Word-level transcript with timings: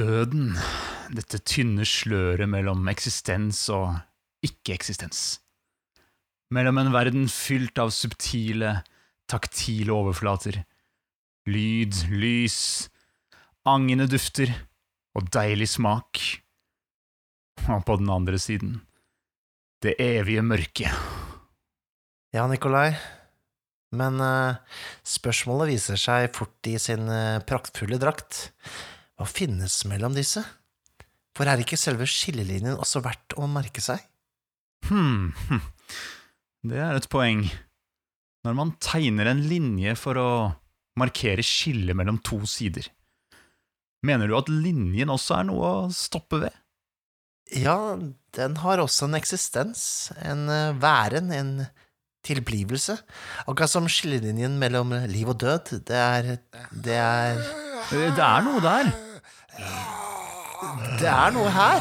Døden. 0.00 0.54
Dette 1.12 1.42
tynne 1.44 1.84
sløret 1.84 2.48
mellom 2.48 2.86
eksistens 2.88 3.58
og 3.74 3.98
ikke-eksistens. 4.46 5.40
Mellom 6.54 6.78
en 6.80 6.92
verden 6.94 7.26
fylt 7.28 7.76
av 7.82 7.92
subtile, 7.92 8.78
taktile 9.28 9.92
overflater. 9.92 10.62
Lyd, 11.50 11.98
lys, 12.14 12.88
angende 13.68 14.06
dufter 14.08 14.54
og 15.18 15.28
deilig 15.34 15.68
smak. 15.74 16.22
Og 17.68 17.84
på 17.84 17.98
den 18.00 18.08
andre 18.14 18.40
siden 18.40 18.78
det 19.84 19.98
evige 20.00 20.46
mørket. 20.46 20.96
Ja, 22.32 22.46
Nikolai. 22.48 22.94
Men 23.92 24.16
uh, 24.22 24.56
spørsmålet 25.04 25.74
viser 25.74 26.00
seg 26.00 26.30
fort 26.32 26.70
i 26.70 26.78
sin 26.80 27.04
uh, 27.10 27.42
praktfulle 27.44 28.00
drakt. 28.00 28.46
Hva 29.20 29.26
finnes 29.28 29.82
mellom 29.84 30.14
disse? 30.16 30.40
For 31.36 31.44
er 31.44 31.60
ikke 31.60 31.76
selve 31.76 32.06
skillelinjen 32.08 32.78
også 32.80 33.02
verdt 33.04 33.36
å 33.36 33.44
merke 33.52 33.82
seg? 33.84 34.00
Hm, 34.88 35.28
hm. 35.50 35.60
det 36.72 36.80
er 36.80 36.96
et 36.96 37.08
poeng. 37.12 37.44
Når 38.48 38.56
man 38.56 38.72
tegner 38.80 39.28
en 39.28 39.44
linje 39.44 39.92
for 40.00 40.16
å 40.16 40.30
markere 40.96 41.44
skillet 41.44 41.92
mellom 41.96 42.16
to 42.24 42.40
sider, 42.48 42.88
mener 44.08 44.30
du 44.30 44.38
at 44.40 44.48
linjen 44.48 45.12
også 45.12 45.36
er 45.42 45.46
noe 45.52 45.68
å 45.68 45.86
stoppe 45.92 46.40
ved? 46.46 46.56
Ja, 47.52 47.76
den 48.36 48.56
har 48.64 48.80
også 48.80 49.04
en 49.10 49.20
eksistens, 49.20 49.82
en 50.16 50.48
eh, 50.48 50.76
væren, 50.80 51.28
en 51.34 51.54
tilblivelse. 52.24 52.96
Akkurat 53.44 53.72
som 53.72 53.88
skillelinjen 53.90 54.56
mellom 54.60 54.96
liv 55.12 55.28
og 55.28 55.42
død. 55.44 55.76
Det 55.88 56.04
er 56.08 56.36
Det 56.72 56.96
er 56.96 57.42
Eh, 57.90 58.14
Det 58.14 58.22
er 58.22 58.42
noe 58.44 58.60
der. 58.62 58.90
Det 61.00 61.08
er 61.08 61.30
noe 61.34 61.50
her. 61.50 61.80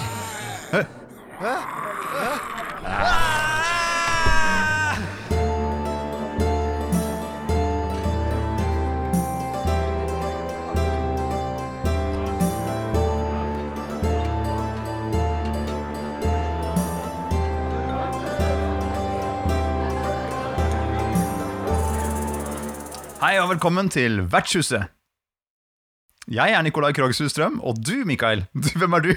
Hei 23.20 23.36
og 23.38 23.50
velkommen 23.52 23.90
til 23.94 24.24
Vertshuset. 24.32 24.99
Jeg 26.30 26.54
er 26.54 26.62
Nikolai 26.62 26.92
Krogsrud 26.94 27.32
Strøm, 27.34 27.56
og 27.66 27.80
du, 27.82 28.04
Mikael, 28.06 28.44
du, 28.64 28.70
hvem 28.78 28.94
er 29.00 29.06
du? 29.08 29.12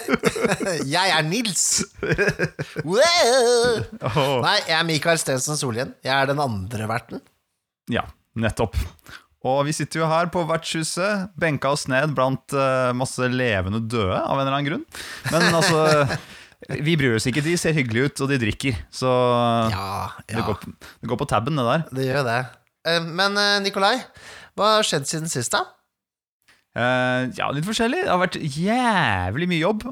Jeg 0.94 1.14
er 1.16 1.22
Nils. 1.24 1.62
oh. 2.84 4.36
Nei, 4.44 4.56
jeg 4.68 4.76
er 4.76 4.84
Mikael 4.88 5.20
Stensen 5.20 5.56
Solhjell. 5.58 5.94
Jeg 6.04 6.12
er 6.14 6.28
den 6.30 6.40
andre 6.42 6.88
verten. 6.90 7.22
ja, 7.90 8.04
nettopp. 8.36 8.76
Og 9.48 9.62
vi 9.64 9.72
sitter 9.72 10.02
jo 10.02 10.08
her 10.10 10.28
på 10.28 10.42
Vertshuset, 10.44 11.30
benka 11.40 11.70
oss 11.72 11.86
ned 11.88 12.12
blant 12.12 12.52
uh, 12.52 12.90
masse 12.92 13.24
levende 13.32 13.80
døde, 13.88 14.18
av 14.20 14.36
en 14.36 14.42
eller 14.44 14.58
annen 14.58 14.68
grunn. 14.68 14.84
Men 15.32 15.46
altså, 15.56 15.80
vi 16.84 16.98
bryr 17.00 17.16
oss 17.16 17.24
ikke. 17.30 17.40
De 17.46 17.54
ser 17.56 17.72
hyggelige 17.78 18.10
ut, 18.12 18.20
og 18.26 18.28
de 18.34 18.36
drikker. 18.42 18.76
Så 18.92 19.08
Ja, 19.72 20.10
det, 20.28 20.44
går, 20.44 20.60
det 21.00 21.08
går 21.08 21.22
på 21.24 21.28
tabben, 21.32 21.56
det 21.56 21.64
der. 21.70 21.86
det 21.96 22.10
gjør 22.10 22.28
det. 22.28 22.38
Eh, 22.92 23.00
Men 23.08 23.40
eh, 23.40 23.56
Nikolai, 23.64 23.94
hva 24.60 24.74
har 24.76 24.84
skjedd 24.90 25.08
siden 25.08 25.32
sist, 25.32 25.56
da? 25.56 25.64
Eh, 26.80 27.28
ja, 27.36 27.50
litt 27.52 27.68
forskjellig. 27.68 28.06
Det 28.06 28.12
har 28.12 28.22
vært 28.22 28.40
jævlig 28.40 29.50
mye 29.50 29.62
jobb 29.64 29.86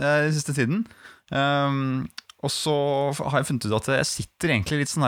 den 0.00 0.32
siste 0.34 0.56
tiden. 0.56 0.84
Um, 1.30 2.08
og 2.40 2.52
så 2.52 2.74
har 3.18 3.42
jeg 3.42 3.50
funnet 3.50 3.66
ut 3.68 3.74
at 3.76 3.88
jeg 3.98 4.08
sitter 4.08 4.54
egentlig 4.54 4.80
litt 4.80 4.90
sånn 4.90 5.04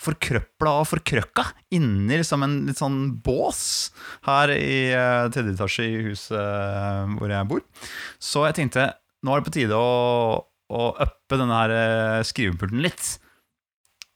forkrøpla 0.00 0.78
og 0.80 0.88
forkrøkka 0.88 1.44
inni 1.76 2.16
liksom 2.16 2.46
en 2.46 2.54
litt 2.70 2.80
sånn 2.80 3.00
bås 3.20 3.90
her 4.24 4.54
i 4.54 4.88
uh, 4.96 5.28
tredje 5.32 5.58
etasje 5.58 5.88
i 5.90 5.98
huset 6.08 6.38
uh, 6.40 7.04
hvor 7.18 7.32
jeg 7.34 7.50
bor. 7.50 7.64
Så 8.16 8.46
jeg 8.48 8.56
tenkte 8.62 8.88
nå 9.20 9.34
er 9.34 9.42
det 9.42 9.50
på 9.50 9.56
tide 9.58 9.76
å, 9.76 10.40
å 10.72 10.86
uppe 11.04 11.36
denne 11.36 11.58
her 11.60 11.74
uh, 11.76 12.20
skrivepulten 12.24 12.80
litt. 12.80 13.18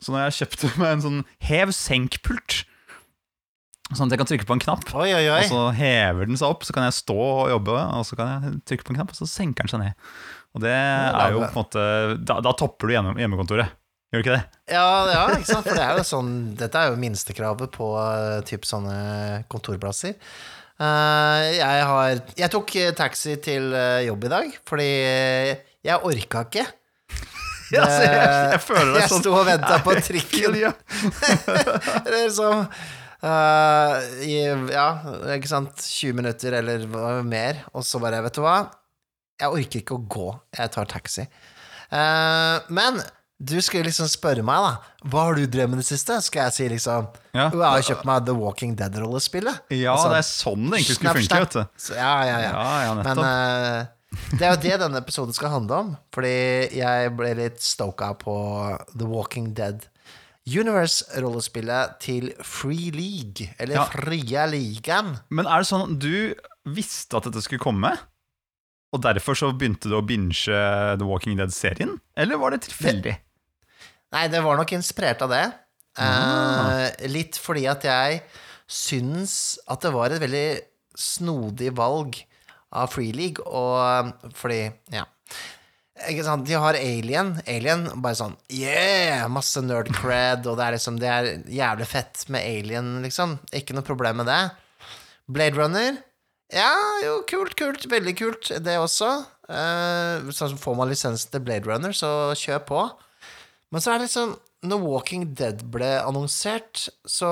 Så 0.01 0.13
nå 0.13 0.21
har 0.21 0.31
jeg 0.31 0.41
kjøpt 0.41 0.65
meg 0.81 0.95
en 0.95 1.05
sånn 1.05 1.23
hev-senk-pult. 1.45 2.63
Sånn 3.93 4.09
at 4.09 4.15
jeg 4.15 4.21
kan 4.23 4.29
trykke 4.31 4.49
på 4.49 4.57
en 4.57 4.63
knapp. 4.65 4.87
Oi, 4.97 5.11
oi, 5.13 5.27
oi. 5.29 5.43
Og 5.45 5.51
så 5.53 5.63
hever 5.77 6.31
den 6.31 6.41
seg 6.41 6.55
opp, 6.55 6.65
så 6.65 6.73
kan 6.77 6.87
jeg 6.87 6.97
stå 6.97 7.19
og 7.21 7.53
jobbe, 7.53 7.77
og 7.99 8.07
så 8.09 8.17
kan 8.19 8.33
jeg 8.33 8.57
trykke 8.71 8.87
på 8.87 8.95
en 8.95 9.01
knapp, 9.01 9.13
og 9.13 9.19
så 9.21 9.29
senker 9.29 9.67
den 9.67 9.75
seg 9.75 9.83
ned. 9.85 10.11
Og 10.55 10.65
det 10.65 10.73
er 10.73 11.35
jo 11.35 11.43
på 11.43 11.51
en 11.51 11.57
måte 11.59 11.85
Da, 12.23 12.39
da 12.47 12.53
topper 12.55 12.89
du 12.89 12.95
hjemme, 12.95 13.17
hjemmekontoret. 13.19 13.75
Gjør 14.15 14.23
du 14.23 14.25
ikke 14.25 14.37
det? 14.37 14.59
Ja, 14.71 14.89
ja, 15.11 15.23
ikke 15.35 15.51
sant? 15.51 15.67
For 15.67 15.75
det 15.75 15.83
er 15.85 15.99
jo 15.99 16.05
sånn 16.07 16.29
Dette 16.55 16.79
er 16.79 16.93
jo 16.93 17.01
minstekravet 17.03 17.73
på 17.75 17.89
uh, 17.99 18.39
typ 18.47 18.69
sånne 18.69 19.43
kontorplasser. 19.51 20.15
Eh, 20.75 21.49
jeg 21.55 21.83
har 21.87 22.17
Jeg 22.35 22.51
tok 22.51 22.73
eh, 22.81 22.95
taxi 22.99 23.37
til 23.43 23.71
eh, 23.79 24.07
jobb 24.09 24.25
i 24.27 24.31
dag, 24.33 24.57
fordi 24.67 24.89
jeg 25.87 26.01
orka 26.03 26.47
ikke. 26.49 26.65
Det, 27.75 27.81
jeg, 27.81 28.51
jeg 28.53 28.61
føler 28.61 28.91
det 28.93 29.01
Jeg 29.01 29.11
sånn 29.11 29.23
sto 29.23 29.31
og 29.35 29.47
venta 29.49 29.79
på 29.83 29.95
trikken. 30.05 30.59
Eller 32.05 32.19
liksom 32.27 32.61
eh, 32.61 32.83
i, 33.25 34.37
Ja, 34.75 34.87
ikke 35.37 35.49
sant, 35.51 35.81
20 35.81 36.17
minutter 36.21 36.59
eller 36.61 36.87
mer, 37.25 37.65
og 37.75 37.87
så 37.87 38.01
bare, 38.03 38.23
vet 38.27 38.37
du 38.37 38.43
hva, 38.45 38.57
jeg 39.41 39.51
orker 39.51 39.81
ikke 39.83 39.97
å 39.99 40.05
gå, 40.15 40.29
jeg 40.59 40.73
tar 40.75 40.89
taxi. 40.91 41.25
Eh, 41.95 42.57
men 42.75 43.01
du 43.45 43.57
skulle 43.65 43.89
liksom 43.89 44.07
spørre 44.09 44.45
meg, 44.47 44.63
da, 44.63 45.09
hva 45.11 45.25
har 45.29 45.39
du 45.39 45.47
drevet 45.51 45.73
med 45.75 45.83
det 45.83 45.89
siste? 45.89 46.17
Skal 46.23 46.47
jeg 46.47 46.55
si 46.57 46.69
liksom 46.77 47.09
Ja. 47.35 47.49
Jeg 47.51 47.61
har 47.61 47.83
kjøpt 47.89 48.07
meg 48.09 48.29
The 48.29 48.37
Walking 48.39 48.77
Dead-rollespillet. 48.79 49.65
ja, 49.75 49.93
Altså, 49.97 50.13
det 50.15 50.21
er 50.21 50.29
sånn 50.29 50.69
det 50.71 50.79
egentlig 50.79 50.97
skulle 51.01 51.17
funke, 51.19 51.41
vet 51.43 51.57
du. 51.59 51.83
Så, 51.89 51.97
ja, 51.99 52.15
ja, 52.29 52.39
ja. 52.45 52.53
Ja, 52.55 52.77
ja, 52.87 52.95
Men 53.03 53.25
eh, 53.27 53.81
det 54.39 54.47
er 54.47 54.55
jo 54.55 54.61
det 54.63 54.79
denne 54.85 55.03
episoden 55.03 55.35
skal 55.35 55.51
handle 55.57 55.81
om, 55.83 55.91
fordi 56.15 56.31
jeg 56.79 57.11
ble 57.19 57.33
litt 57.41 57.61
stoka 57.63 58.13
på 58.21 58.37
The 58.95 59.09
Walking 59.11 59.51
Dead 59.59 59.83
Universe-rollespillet 60.47 61.95
til 62.05 62.33
Free 62.45 62.91
League, 62.93 63.49
eller 63.59 63.75
Ja. 63.81 63.85
Fria 63.89 64.47
ligaen. 64.47 65.15
Men 65.31 65.47
er 65.47 65.63
det 65.63 65.69
sånn 65.71 65.87
at 65.93 65.99
du 65.99 66.35
visste 66.67 67.17
at 67.17 67.25
dette 67.25 67.43
skulle 67.43 67.63
komme? 67.63 67.95
Og 68.93 69.01
derfor 69.03 69.35
så 69.35 69.51
begynte 69.57 69.89
du 69.91 69.97
å 69.97 70.07
binge 70.07 70.35
The 70.47 71.05
Walking 71.05 71.37
Dead-serien? 71.37 71.97
Eller 72.17 72.37
var 72.39 72.51
det 72.55 72.63
tilfeldig? 72.69 73.17
Nei, 74.13 74.29
det 74.29 74.43
var 74.45 74.57
nok 74.61 74.71
inspirert 74.77 75.23
av 75.23 75.31
det. 75.31 75.45
Ah. 75.99 76.91
Eh, 77.01 77.09
litt 77.09 77.35
fordi 77.39 77.67
at 77.71 77.83
jeg 77.83 78.23
syns 78.71 79.59
at 79.69 79.81
det 79.81 79.93
var 79.93 80.11
et 80.15 80.23
veldig 80.23 80.61
snodig 80.95 81.73
valg 81.75 82.21
av 82.75 82.91
Free 82.93 83.13
League, 83.13 83.43
og 83.47 84.13
fordi 84.35 84.73
Ja. 84.93 85.05
Ikke 86.11 86.25
sant? 86.27 86.47
De 86.49 86.57
har 86.59 86.77
Alien. 86.79 87.35
Alien 87.51 87.87
bare 88.03 88.19
sånn 88.19 88.35
Yeah! 88.53 89.27
Masse 89.33 89.63
nerd 89.65 89.91
cred, 89.97 90.47
og 90.51 90.59
det 90.59 90.67
er 90.67 90.77
liksom 90.77 90.99
Det 91.03 91.11
er 91.11 91.31
jævlig 91.51 91.89
fett 91.91 92.25
med 92.33 92.45
Alien, 92.45 92.91
liksom. 93.05 93.39
Ikke 93.57 93.77
noe 93.77 93.87
problem 93.87 94.23
med 94.23 94.31
det. 94.31 94.43
Blade 95.31 95.57
Runner. 95.57 95.97
Ja, 96.53 96.73
jo, 97.05 97.21
kult, 97.29 97.57
kult. 97.59 97.87
Veldig 97.91 98.15
kult, 98.19 98.51
det 98.65 98.77
også. 98.79 99.11
Eh, 99.49 100.31
som 100.37 100.57
får 100.61 100.77
man 100.79 100.91
lisensen 100.93 101.33
til 101.33 101.43
Blade 101.45 101.69
Runner, 101.69 101.93
så 101.97 102.33
kjør 102.39 102.63
på. 102.69 102.83
Men 103.73 103.83
så 103.83 103.93
er 103.95 103.99
det 104.01 104.09
liksom 104.09 104.37
Når 104.65 104.81
Walking 104.81 105.25
Dead 105.37 105.65
ble 105.73 105.91
annonsert, 106.01 106.87
så 107.05 107.29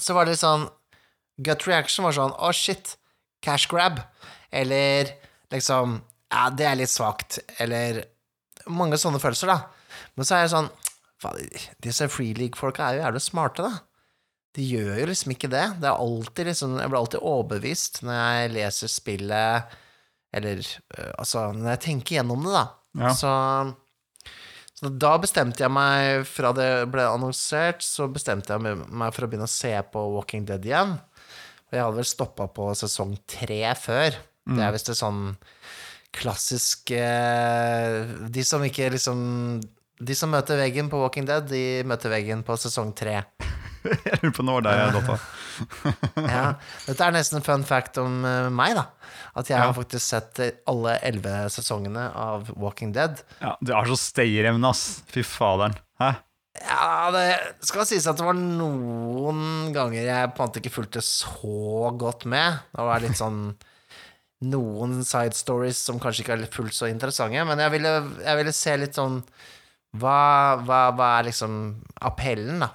Så 0.00 0.14
var 0.14 0.24
det 0.24 0.36
litt 0.36 0.44
sånn 0.44 0.68
Gut 1.44 1.66
reaction 1.66 2.06
var 2.06 2.14
sånn 2.16 2.32
Å, 2.38 2.52
shit. 2.54 2.94
Cash 3.44 3.66
grab. 3.68 3.98
Eller 4.54 5.10
liksom 5.52 5.98
Ja, 6.32 6.48
det 6.50 6.66
er 6.68 6.78
litt 6.80 6.92
svakt. 6.92 7.40
Eller 7.62 8.04
Mange 8.70 8.96
sånne 8.96 9.20
følelser, 9.20 9.50
da. 9.50 9.58
Men 10.16 10.26
så 10.26 10.38
er 10.38 10.46
det 10.46 10.54
sånn 10.54 10.70
Disse 11.84 12.06
Free 12.12 12.34
League-folka 12.36 12.86
er 12.86 12.96
jo 12.96 13.02
jævlig 13.04 13.22
smarte, 13.24 13.64
da. 13.64 13.82
De 14.54 14.64
gjør 14.64 14.98
jo 15.02 15.06
liksom 15.10 15.34
ikke 15.34 15.50
det. 15.52 15.64
Det 15.82 15.88
er 15.90 16.02
alltid 16.06 16.48
liksom 16.50 16.76
Jeg 16.78 16.90
blir 16.90 17.00
alltid 17.00 17.26
overbevist 17.26 18.02
når 18.06 18.18
jeg 18.18 18.52
leser 18.54 18.92
spillet, 18.92 19.78
eller 20.34 20.60
øh, 20.62 21.12
altså 21.18 21.48
Når 21.52 21.70
jeg 21.74 21.82
tenker 21.88 22.18
gjennom 22.18 22.44
det, 22.46 22.54
da. 22.54 22.66
Ja. 23.04 23.14
Så 23.18 23.32
så 24.74 24.90
da 24.90 25.12
bestemte 25.22 25.62
jeg 25.62 25.70
meg, 25.70 26.24
fra 26.26 26.50
det 26.52 26.68
ble 26.90 27.04
annonsert, 27.06 27.84
så 27.86 28.08
bestemte 28.10 28.56
jeg 28.56 28.78
meg 28.90 29.14
for 29.14 29.24
å 29.24 29.28
begynne 29.30 29.46
å 29.46 29.52
se 29.52 29.70
på 29.92 30.02
Walking 30.16 30.48
Dead 30.48 30.66
igjen. 30.66 30.96
Og 30.98 31.76
jeg 31.76 31.84
hadde 31.84 32.00
vel 32.00 32.08
stoppa 32.10 32.48
på 32.50 32.66
sesong 32.76 33.14
tre 33.30 33.60
før. 33.78 34.18
Det 34.44 34.60
er 34.60 34.74
visst 34.74 34.90
det 34.90 34.96
sånn 34.98 35.22
klassisk 36.14 36.90
eh, 36.96 38.04
De 38.32 38.44
som 38.46 38.62
ikke 38.66 38.90
liksom 38.94 39.18
De 40.04 40.16
som 40.18 40.30
møter 40.32 40.58
veggen 40.60 40.88
på 40.92 41.00
Walking 41.02 41.26
Dead, 41.28 41.46
de 41.50 41.82
møter 41.88 42.10
veggen 42.12 42.42
på 42.46 42.56
sesong 42.58 42.90
tre. 42.98 43.20
Jeg 43.84 44.18
lurer 44.22 44.32
på 44.36 44.44
når 44.46 44.64
det 44.64 44.74
var 44.80 44.94
der. 44.96 45.24
Ja. 46.34 46.44
Dette 46.88 47.04
er 47.06 47.12
nesten 47.14 47.38
en 47.38 47.44
fun 47.46 47.62
fact 47.68 47.98
om 48.02 48.24
eh, 48.26 48.48
meg, 48.50 48.74
da. 48.78 48.86
At 49.38 49.50
jeg 49.50 49.58
Ja. 49.60 49.66
har 49.68 49.74
faktisk 49.76 50.02
sett 50.06 50.40
alle 50.70 50.96
elleve 51.06 51.44
sesongene 51.52 52.08
av 52.18 52.48
Walking 52.58 52.90
Dead. 52.96 53.20
Ja, 53.42 53.52
du 53.62 53.70
har 53.74 53.86
så 53.90 53.96
stayerevne, 54.00 54.70
ass. 54.70 55.02
Fy 55.12 55.22
faderen. 55.26 55.76
Hæ? 56.02 56.12
Ja, 56.64 57.10
det 57.14 57.26
skal 57.66 57.86
sies 57.86 58.06
at 58.10 58.18
det 58.18 58.26
var 58.26 58.36
noen 58.38 59.72
ganger 59.74 60.04
jeg 60.06 60.32
på 60.34 60.42
en 60.42 60.48
måte 60.50 60.60
ikke 60.62 60.74
fulgte 60.74 61.02
så 61.06 61.90
godt 61.98 62.26
med. 62.30 62.60
Det 62.74 62.86
var 62.88 63.02
litt 63.02 63.18
sånn 63.18 63.40
noen 64.50 65.00
side 65.06 65.36
stories 65.38 65.80
som 65.86 66.00
kanskje 66.02 66.24
ikke 66.24 66.36
er 66.38 66.52
fullt 66.52 66.76
så 66.76 66.88
interessante, 66.90 67.44
men 67.48 67.62
jeg 67.62 67.74
ville, 67.76 67.92
jeg 68.24 68.40
ville 68.40 68.54
se 68.56 68.76
litt 68.80 68.98
sånn 68.98 69.20
hva, 69.94 70.58
hva, 70.66 70.80
hva 70.96 71.10
er 71.20 71.28
liksom 71.28 71.58
appellen, 72.02 72.64
da? 72.64 72.72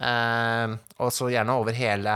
Eh, 0.00 0.76
og 1.02 1.10
så 1.12 1.26
gjerne 1.28 1.52
over 1.60 1.76
hele 1.76 2.14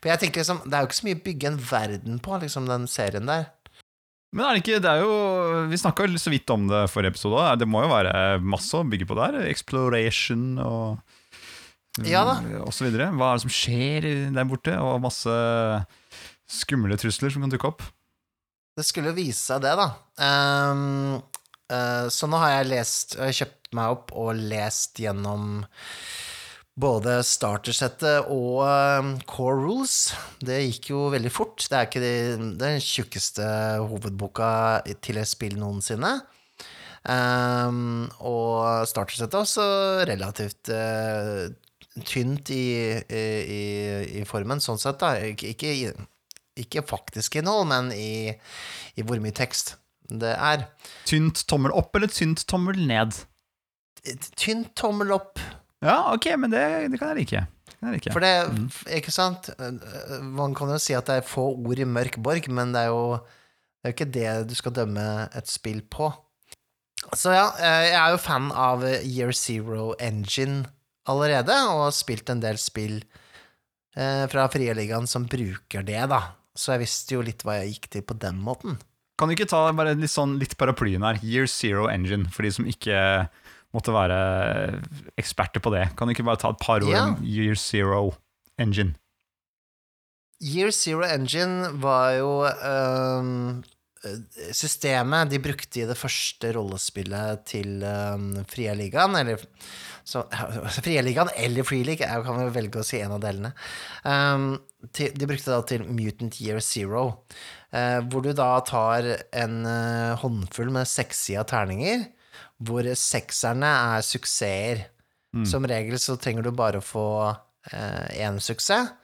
For 0.00 0.08
jeg 0.08 0.22
tenker 0.22 0.40
liksom, 0.40 0.62
det 0.64 0.72
er 0.72 0.80
jo 0.80 0.88
ikke 0.88 0.96
så 0.96 1.04
mye 1.04 1.18
å 1.18 1.24
bygge 1.26 1.48
en 1.50 1.58
verden 1.68 2.20
på, 2.24 2.38
liksom, 2.40 2.68
den 2.70 2.86
serien 2.88 3.28
der. 3.28 3.50
Men 4.32 4.46
er 4.46 4.56
det 4.56 4.62
ikke 4.62 4.78
Det 4.80 4.92
er 4.94 5.02
jo 5.04 5.18
Vi 5.68 5.80
snakka 5.82 6.06
så 6.16 6.32
vidt 6.32 6.54
om 6.54 6.64
det 6.70 6.86
forrige 6.92 7.12
episode. 7.12 7.44
Det 7.60 7.68
må 7.68 7.84
jo 7.84 7.92
være 7.92 8.14
masse 8.40 8.72
å 8.76 8.86
bygge 8.88 9.08
på 9.10 9.18
der. 9.18 9.36
Exploration 9.50 10.56
og 10.64 12.06
Ja 12.08 12.24
da. 12.28 12.38
og 12.64 12.72
så 12.76 12.88
videre. 12.88 13.10
Hva 13.16 13.30
er 13.34 13.38
det 13.38 13.44
som 13.46 13.54
skjer 13.58 14.08
der 14.36 14.48
borte? 14.48 14.74
Og 14.80 15.04
masse 15.04 15.36
skumle 16.48 16.96
trusler 17.00 17.32
som 17.32 17.44
kan 17.44 17.52
dukke 17.52 17.68
opp. 17.68 17.84
Det 18.76 18.84
skulle 18.84 19.14
vise 19.16 19.40
seg 19.40 19.62
det, 19.64 19.72
da. 19.78 19.86
Um, 20.20 21.16
uh, 21.72 22.06
så 22.12 22.28
nå 22.28 22.36
har 22.42 22.58
jeg 22.58 22.68
lest 22.74 23.14
Jeg 23.16 23.36
kjøpt 23.40 23.70
meg 23.76 23.94
opp 23.96 24.12
og 24.16 24.36
lest 24.52 25.00
gjennom 25.00 25.62
både 26.76 27.22
startersettet 27.24 28.28
og 28.28 28.60
uh, 28.68 29.08
core 29.28 29.62
rules. 29.62 29.94
Det 30.44 30.58
gikk 30.66 30.90
jo 30.92 31.06
veldig 31.14 31.32
fort. 31.32 31.64
Det 31.64 31.78
er 31.78 31.88
ikke 31.88 32.02
de- 32.04 32.50
den 32.60 32.76
tjukkeste 32.84 33.46
hovedboka 33.88 34.50
til 35.00 35.22
et 35.22 35.30
spill 35.30 35.56
noensinne. 35.56 36.18
Um, 37.06 38.10
og 38.20 38.84
startersettet 38.90 39.38
er 39.38 39.44
også 39.46 39.66
relativt 40.10 40.68
eh, 40.74 41.44
tynt 42.02 42.50
i, 42.50 42.64
i, 42.98 43.22
i, 43.56 43.62
i 44.20 44.24
formen, 44.26 44.58
sånn 44.60 44.80
sett, 44.82 44.98
da. 45.00 45.12
Ikke, 45.30 45.52
ikke, 45.54 45.92
ikke 46.58 46.84
faktisk 46.86 47.38
innhold, 47.40 47.68
men 47.70 47.90
i, 47.94 48.32
i 48.96 49.04
hvor 49.06 49.20
mye 49.22 49.34
tekst 49.36 49.76
det 50.06 50.32
er. 50.34 50.66
Tynt 51.08 51.44
tommel 51.50 51.74
opp 51.74 51.96
eller 51.98 52.10
tynt 52.12 52.44
tommel 52.48 52.78
ned? 52.88 53.16
Tynt 54.38 54.72
tommel 54.78 55.12
opp. 55.16 55.40
Ja, 55.84 56.14
ok, 56.14 56.30
men 56.40 56.52
det, 56.52 56.62
det 56.92 57.00
kan 57.00 57.12
jeg 57.12 57.24
like. 57.24 57.46
Like. 57.86 58.10
For 58.10 58.24
det, 58.24 58.30
ikke 58.96 59.12
sant 59.12 59.50
Man 60.24 60.54
kan 60.56 60.70
jo 60.72 60.78
si 60.80 60.94
at 60.96 61.06
det 61.10 61.18
er 61.20 61.26
få 61.28 61.50
ord 61.52 61.78
i 61.78 61.84
mørk 61.86 62.16
borg, 62.24 62.48
men 62.50 62.72
det 62.74 62.86
er 62.86 62.94
jo 62.94 63.02
det 63.20 63.90
er 63.90 63.94
ikke 63.94 64.14
det 64.16 64.30
du 64.50 64.54
skal 64.58 64.74
dømme 64.74 65.02
et 65.36 65.46
spill 65.46 65.82
på. 65.92 66.08
Så 67.14 67.30
ja, 67.30 67.44
eh, 67.60 67.84
jeg 67.92 67.98
er 68.00 68.14
jo 68.16 68.18
fan 68.18 68.48
av 68.50 68.82
Year 68.82 69.30
Zero 69.36 69.92
Engine 70.02 70.64
allerede, 71.06 71.54
og 71.70 71.84
har 71.84 71.94
spilt 71.94 72.32
en 72.32 72.42
del 72.42 72.58
spill 72.58 72.96
eh, 73.94 74.24
fra 74.32 74.48
Frieligaen 74.50 75.06
som 75.06 75.28
bruker 75.30 75.86
det, 75.86 76.00
da. 76.10 76.18
Så 76.56 76.74
jeg 76.74 76.86
visste 76.86 77.16
jo 77.16 77.24
litt 77.24 77.44
hva 77.44 77.58
jeg 77.60 77.74
gikk 77.74 77.90
til 77.92 78.04
på 78.08 78.16
den 78.20 78.38
måten. 78.42 78.78
Kan 79.16 79.28
du 79.28 79.36
ikke 79.36 79.48
ta 79.48 79.68
litt 79.72 80.12
sånn 80.12 80.36
litt 80.40 80.56
paraplyen 80.60 81.04
her? 81.06 81.20
Year 81.24 81.48
Zero 81.48 81.86
Engine, 81.88 82.28
for 82.32 82.44
de 82.44 82.52
som 82.52 82.68
ikke 82.68 82.98
måtte 83.76 83.92
være 83.92 84.18
eksperter 85.20 85.62
på 85.64 85.72
det. 85.74 85.86
Kan 85.96 86.08
du 86.08 86.14
ikke 86.16 86.26
bare 86.26 86.40
ta 86.40 86.52
et 86.52 86.60
par 86.62 86.84
ord 86.84 86.96
om 86.96 87.16
Year 87.24 87.56
Zero 87.60 88.14
Engine? 88.60 88.96
Year 90.40 90.72
Zero 90.72 91.04
Engine 91.08 91.70
var 91.80 92.10
jo 92.18 92.30
øhm, 92.44 93.62
systemet 94.54 95.30
de 95.30 95.40
brukte 95.42 95.82
i 95.82 95.86
det 95.88 95.96
første 95.98 96.50
rollespillet 96.56 97.44
til 97.48 97.84
um, 97.84 98.32
Fria 98.50 98.74
Ligaen, 98.76 99.16
eller 99.18 99.42
så, 100.06 100.24
Fria 100.84 101.04
Ligaen 101.04 101.32
eller 101.36 101.66
Free 101.66 101.86
League, 101.86 102.06
jeg 102.06 102.24
kan 102.26 102.40
vel 102.40 102.52
velge 102.54 102.82
å 102.82 102.86
si 102.86 103.00
en 103.02 103.16
av 103.16 103.22
delene. 103.24 103.52
Um, 104.02 104.48
til, 104.94 105.14
de 105.16 105.28
brukte 105.28 105.52
da 105.52 105.62
til 105.66 105.86
Mutant 105.88 106.40
Year 106.42 106.60
Zero, 106.64 107.06
uh, 107.74 108.00
hvor 108.10 108.26
du 108.26 108.32
da 108.36 108.50
tar 108.66 109.08
en 109.36 109.62
uh, 109.66 110.18
håndfull 110.22 110.70
med 110.74 110.90
sekssida 110.90 111.46
terninger, 111.48 112.06
hvor 112.66 112.86
sekserne 112.96 113.72
er 113.96 114.06
suksesser. 114.06 114.86
Som 115.44 115.66
regel 115.68 115.98
så 116.00 116.14
trenger 116.16 116.46
du 116.46 116.54
bare 116.56 116.78
å 116.80 116.84
få 116.84 117.08
én 118.16 118.38
suksess. 118.40 118.94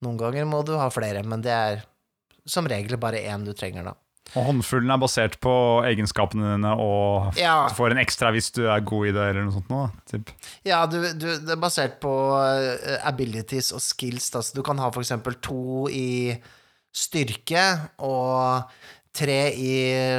Noen 0.00 0.16
ganger 0.16 0.46
må 0.48 0.62
du 0.64 0.70
ha 0.80 0.86
flere, 0.88 1.20
men 1.28 1.42
det 1.44 1.52
er 1.52 1.82
som 2.48 2.68
regel 2.68 2.96
bare 3.00 3.22
én 3.24 3.44
du 3.44 3.52
trenger, 3.56 3.90
da. 3.90 3.94
Og 4.34 4.46
håndfullen 4.48 4.90
er 4.90 4.98
basert 5.02 5.36
på 5.44 5.52
egenskapene 5.86 6.54
dine, 6.54 6.72
og 6.80 7.36
Ja. 7.38 7.68
du 7.68 7.74
får 7.76 7.92
en 7.92 8.00
ekstra 8.02 8.32
hvis 8.34 8.50
du 8.56 8.64
er 8.66 8.80
god 8.80 9.06
i 9.06 9.12
det, 9.14 9.28
eller 9.30 9.44
noe 9.46 9.54
sånt. 9.54 9.68
Nå, 9.70 9.82
typ. 10.10 10.32
Ja, 10.66 10.80
du, 10.90 10.96
du, 11.12 11.28
det 11.44 11.54
er 11.54 11.60
basert 11.60 12.00
på 12.02 12.10
eh, 12.40 12.98
abilities 13.06 13.70
og 13.76 13.84
skills. 13.84 14.30
Da. 14.34 14.42
Så 14.42 14.56
du 14.56 14.62
kan 14.66 14.80
ha 14.82 14.90
for 14.90 15.04
eksempel 15.04 15.36
to 15.44 15.86
i 15.92 16.34
styrke 16.94 17.64
og 18.02 18.70
tre 19.14 19.40
i 19.54 19.74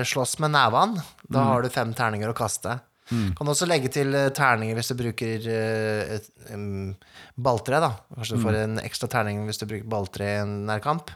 slåss 0.08 0.38
med 0.44 0.54
nevene. 0.56 1.04
Da 1.28 1.44
har 1.50 1.66
du 1.66 1.70
fem 1.74 1.92
terninger 1.98 2.32
å 2.32 2.38
kaste. 2.38 2.78
Kan 3.10 3.50
også 3.52 3.68
legge 3.70 3.92
til 3.94 4.16
eh, 4.18 4.32
terninger 4.34 4.78
hvis 4.80 4.90
du 4.90 4.96
bruker 4.98 5.44
eh, 5.52 6.16
et, 6.16 6.30
um, 6.56 6.96
balltre, 7.38 7.78
da. 7.84 7.92
Kanskje 8.16 8.40
du 8.40 8.42
får 8.48 8.58
en 8.64 8.80
ekstra 8.82 9.10
terning 9.12 9.44
hvis 9.46 9.62
du 9.62 9.68
bruker 9.70 9.86
balltre 9.92 10.26
i 10.26 10.40
en 10.42 10.56
nærkamp. 10.70 11.12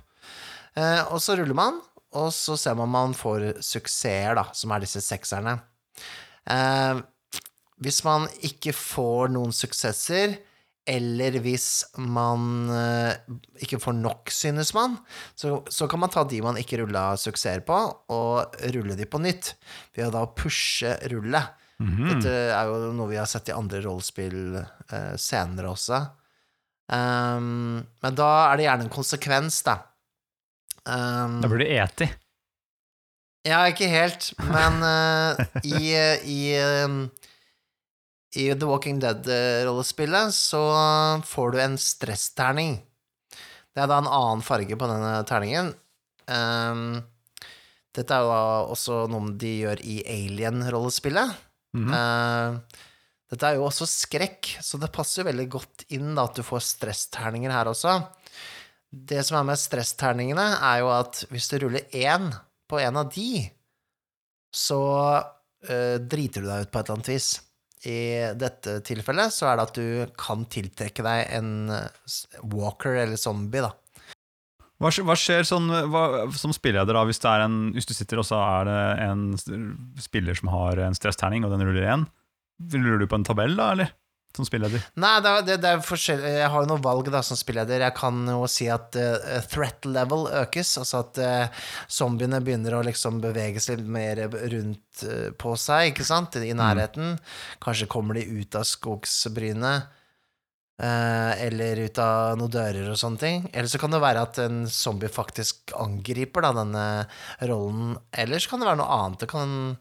Uh, 0.78 1.02
og 1.16 1.18
så 1.24 1.34
ruller 1.36 1.58
man, 1.58 1.80
og 2.18 2.32
så 2.34 2.58
ser 2.58 2.78
man 2.78 2.88
om 2.88 2.96
man 2.98 3.16
får 3.18 3.62
suksesser, 3.66 4.34
da, 4.40 4.48
som 4.56 4.74
er 4.74 4.84
disse 4.86 5.02
sekserne. 5.06 5.60
Eh, 6.50 7.02
hvis 7.80 8.04
man 8.08 8.28
ikke 8.46 8.74
får 8.76 9.34
noen 9.36 9.54
suksesser, 9.56 10.40
eller 10.90 11.38
hvis 11.44 11.68
man 12.02 12.70
eh, 12.74 13.36
ikke 13.62 13.78
får 13.84 13.94
nok, 14.00 14.32
synes 14.34 14.74
man, 14.74 14.98
så, 15.38 15.60
så 15.70 15.88
kan 15.92 16.02
man 16.02 16.12
ta 16.14 16.24
de 16.26 16.42
man 16.42 16.58
ikke 16.58 16.82
rulla 16.82 17.12
suksesser 17.20 17.62
på, 17.68 17.78
og 18.16 18.58
rulle 18.74 18.98
de 18.98 19.06
på 19.06 19.22
nytt, 19.22 19.54
ved 19.96 20.10
å 20.10 20.14
da 20.18 20.26
pushe 20.34 20.96
rullet. 21.14 21.56
Dette 22.10 22.32
er 22.52 22.68
jo 22.68 22.90
noe 22.92 23.08
vi 23.08 23.20
har 23.22 23.30
sett 23.30 23.54
i 23.54 23.56
andre 23.56 23.80
rollespill 23.86 24.58
eh, 24.58 25.14
senere 25.16 25.70
også. 25.72 26.02
Um, 26.90 27.78
men 28.02 28.18
da 28.18 28.28
er 28.50 28.58
det 28.58 28.66
gjerne 28.66 28.88
en 28.88 28.92
konsekvens, 28.92 29.62
da. 29.64 29.78
Um, 30.86 31.40
Da 31.44 31.50
blir 31.52 31.64
du 31.64 31.68
eti. 31.68 32.08
ja, 33.48 33.64
ikke 33.72 33.90
helt, 33.92 34.32
men 34.52 34.82
uh, 34.84 35.40
i, 35.80 35.94
i, 36.24 36.40
um, 36.86 37.02
i 38.36 38.50
The 38.54 38.70
Walking 38.70 39.00
Dead-rollespillet 39.04 40.36
så 40.36 40.64
får 41.26 41.56
du 41.56 41.62
en 41.64 41.78
stressterning. 41.80 42.78
Det 43.74 43.84
er 43.84 43.90
da 43.90 44.02
en 44.02 44.12
annen 44.12 44.44
farge 44.46 44.76
på 44.76 44.90
denne 44.90 45.14
terningen. 45.30 45.74
Um, 46.30 47.00
dette 47.96 48.14
er 48.14 48.26
jo 48.26 48.32
da 48.32 48.44
også 48.70 49.06
noe 49.12 49.34
de 49.40 49.56
gjør 49.64 49.82
i 49.82 50.02
Alien-rollespillet. 50.06 51.34
Mm 51.78 51.90
-hmm. 51.90 51.94
uh, 51.96 52.80
dette 53.30 53.46
er 53.46 53.60
jo 53.60 53.68
også 53.68 53.86
skrekk, 53.86 54.56
så 54.66 54.80
det 54.82 54.92
passer 54.94 55.28
veldig 55.28 55.46
godt 55.54 55.86
inn 55.94 56.16
da, 56.18 56.26
at 56.26 56.38
du 56.38 56.42
får 56.46 56.64
stressterninger 56.66 57.54
her 57.54 57.70
også. 57.70 58.00
Det 58.90 59.22
som 59.26 59.38
er 59.40 59.50
med 59.52 59.62
stressterningene, 59.62 60.46
er 60.66 60.82
jo 60.82 60.90
at 60.94 61.24
hvis 61.30 61.50
du 61.52 61.60
ruller 61.62 61.86
én 61.94 62.32
på 62.70 62.80
en 62.82 62.98
av 63.02 63.12
de, 63.14 63.44
så 64.56 64.82
uh, 65.22 65.98
driter 66.02 66.42
du 66.42 66.50
deg 66.50 66.66
ut 66.66 66.72
på 66.74 66.80
et 66.80 66.88
eller 66.88 66.98
annet 66.98 67.12
vis. 67.14 67.30
I 67.88 68.00
dette 68.36 68.80
tilfellet 68.84 69.32
så 69.32 69.48
er 69.48 69.60
det 69.60 69.68
at 69.68 69.78
du 69.78 70.16
kan 70.20 70.42
tiltrekke 70.52 71.06
deg 71.06 71.30
en 71.38 71.52
walker 72.52 72.98
eller 73.06 73.20
zombie, 73.20 73.64
da. 73.64 73.72
Hva, 74.80 74.92
hva 75.04 75.16
skjer 75.20 75.44
sånn, 75.48 75.68
hva, 75.92 76.04
som 76.40 76.54
spilleder 76.56 76.96
da, 76.96 77.04
hvis, 77.08 77.20
en, 77.28 77.58
hvis 77.76 77.88
du 77.88 77.94
sitter 77.96 78.22
og 78.22 78.28
så 78.28 78.40
er 78.40 78.70
det 78.70 78.82
en 79.06 79.24
spiller 80.00 80.38
som 80.40 80.52
har 80.54 80.80
en 80.86 80.96
stressterning, 80.96 81.44
og 81.44 81.52
den 81.52 81.66
ruller 81.68 81.88
én? 81.96 82.06
Ruller 82.72 83.04
du 83.04 83.08
på 83.12 83.20
en 83.20 83.28
tabell 83.28 83.58
da, 83.60 83.74
eller? 83.76 83.92
Som 84.38 84.46
spilleder? 84.46 84.84
Nei, 85.02 85.16
det 85.26 85.30
er, 85.30 85.46
det, 85.48 85.56
det 85.64 85.70
er 85.74 85.80
forskjell... 85.84 86.22
Jeg 86.22 86.50
har 86.54 86.64
jo 86.64 86.70
noe 86.70 86.84
valg 86.86 87.08
da 87.12 87.24
som 87.26 87.38
spilleder. 87.40 87.82
Jeg 87.82 87.96
kan 87.98 88.22
jo 88.30 88.46
si 88.52 88.68
at 88.72 88.94
uh, 88.96 89.40
threat 89.50 89.88
level 89.90 90.28
økes, 90.44 90.76
altså 90.80 91.02
at 91.02 91.18
uh, 91.24 91.66
zombiene 91.90 92.40
begynner 92.46 92.78
å 92.78 92.84
liksom 92.86 93.18
bevege 93.24 93.64
seg 93.64 93.82
litt 93.82 93.90
mer 93.98 94.22
rundt 94.30 95.04
uh, 95.04 95.32
på 95.34 95.56
seg, 95.58 95.92
ikke 95.92 96.08
sant, 96.08 96.38
i 96.38 96.54
nærheten. 96.54 97.18
Kanskje 97.66 97.90
kommer 97.90 98.20
de 98.20 98.28
ut 98.30 98.60
av 98.60 98.70
skogsbrynet. 98.70 99.96
eller 100.80 101.76
ut 101.76 101.98
av 102.00 102.38
noen 102.40 102.52
dører 102.54 102.86
og 102.88 102.96
sånne 103.02 103.20
ting. 103.20 103.42
Eller 103.52 103.68
så 103.68 103.82
kan 103.82 103.92
det 103.92 104.00
være 104.00 104.22
at 104.24 104.38
en 104.40 104.62
zombie 104.72 105.12
faktisk 105.12 105.74
angriper 105.76 106.46
da, 106.46 106.54
denne 106.62 106.86
rollen. 107.50 107.98
Eller 108.16 108.40
så 108.40 108.54
kan 108.54 108.62
det 108.62 108.70
være 108.70 108.80
noe 108.80 109.00
annet. 109.02 109.26
Det, 109.26 109.28
kan, 109.34 109.76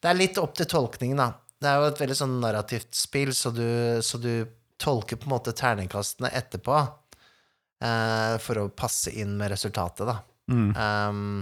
det 0.00 0.08
er 0.08 0.22
litt 0.22 0.40
opp 0.40 0.56
til 0.56 0.70
tolkningen, 0.70 1.20
da. 1.20 1.32
Det 1.64 1.70
er 1.70 1.80
jo 1.80 1.88
et 1.88 2.02
veldig 2.02 2.18
sånn 2.18 2.36
narrativt 2.42 2.92
spill, 2.96 3.32
så 3.36 3.50
du, 3.54 3.64
så 4.04 4.20
du 4.20 4.44
tolker 4.80 5.16
på 5.16 5.28
en 5.28 5.34
måte 5.34 5.54
terningkastene 5.56 6.28
etterpå 6.36 6.76
uh, 6.76 8.36
for 8.42 8.60
å 8.60 8.70
passe 8.76 9.14
inn 9.16 9.36
med 9.40 9.54
resultatet, 9.54 10.04
da. 10.10 10.18
Mm. 10.52 10.70
Um, 10.76 11.36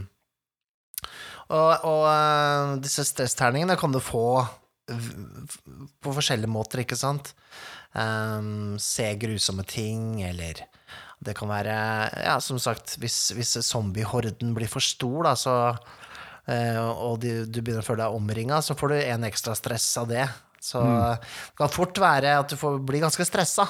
og 1.52 1.86
og 1.88 2.04
uh, 2.06 2.76
disse 2.80 3.04
stressterningene 3.08 3.74
kan 3.80 3.92
du 3.92 3.98
få 3.98 4.44
på 6.02 6.12
forskjellige 6.14 6.50
måter, 6.50 6.82
ikke 6.82 6.98
sant? 6.98 7.32
Um, 7.92 8.78
se 8.80 9.10
grusomme 9.20 9.64
ting, 9.68 10.22
eller 10.26 10.62
det 11.22 11.36
kan 11.38 11.50
være 11.50 11.74
Ja, 12.24 12.38
som 12.42 12.58
sagt, 12.62 12.96
hvis, 13.02 13.30
hvis 13.36 13.54
zombiehorden 13.66 14.54
blir 14.56 14.70
for 14.70 14.82
stor, 14.84 15.28
da, 15.28 15.34
så 15.38 15.54
og 16.48 17.20
du, 17.22 17.44
du 17.46 17.60
begynner 17.60 17.84
å 17.84 17.86
føle 17.86 18.02
deg 18.02 18.16
omringa, 18.16 18.62
så 18.62 18.74
får 18.78 18.94
du 18.94 18.96
en 19.02 19.28
ekstra 19.28 19.54
stress 19.58 19.86
av 20.00 20.08
det. 20.10 20.24
Så 20.62 20.78
det 20.78 21.58
kan 21.58 21.70
fort 21.74 21.98
være 21.98 22.36
at 22.38 22.52
du 22.52 22.56
får 22.58 22.76
bli 22.86 23.00
ganske 23.02 23.24
stressa. 23.26 23.64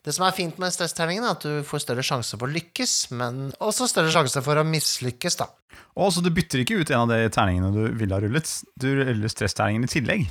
Det 0.00 0.14
som 0.16 0.24
er 0.24 0.32
fint 0.36 0.56
med 0.60 0.72
stressterningen, 0.72 1.26
er 1.26 1.34
at 1.36 1.44
du 1.44 1.60
får 1.68 1.82
større 1.84 2.04
sjanse 2.06 2.38
for 2.40 2.48
å 2.48 2.54
lykkes, 2.54 2.94
men 3.12 3.50
også 3.60 3.88
større 3.90 4.12
sjanse 4.14 4.40
for 4.44 4.56
å 4.56 4.64
mislykkes, 4.64 5.36
da. 5.42 5.50
Og 6.00 6.12
så 6.14 6.22
du 6.24 6.30
bytter 6.32 6.62
ikke 6.62 6.78
ut 6.80 6.92
en 6.94 7.02
av 7.02 7.12
de 7.12 7.28
terningene 7.34 7.72
du 7.74 7.82
ville 7.98 8.16
ha 8.16 8.22
rullet. 8.24 8.52
Du 8.80 8.88
ruller 9.02 9.32
stressterningen 9.32 9.84
i 9.84 9.92
tillegg. 9.92 10.24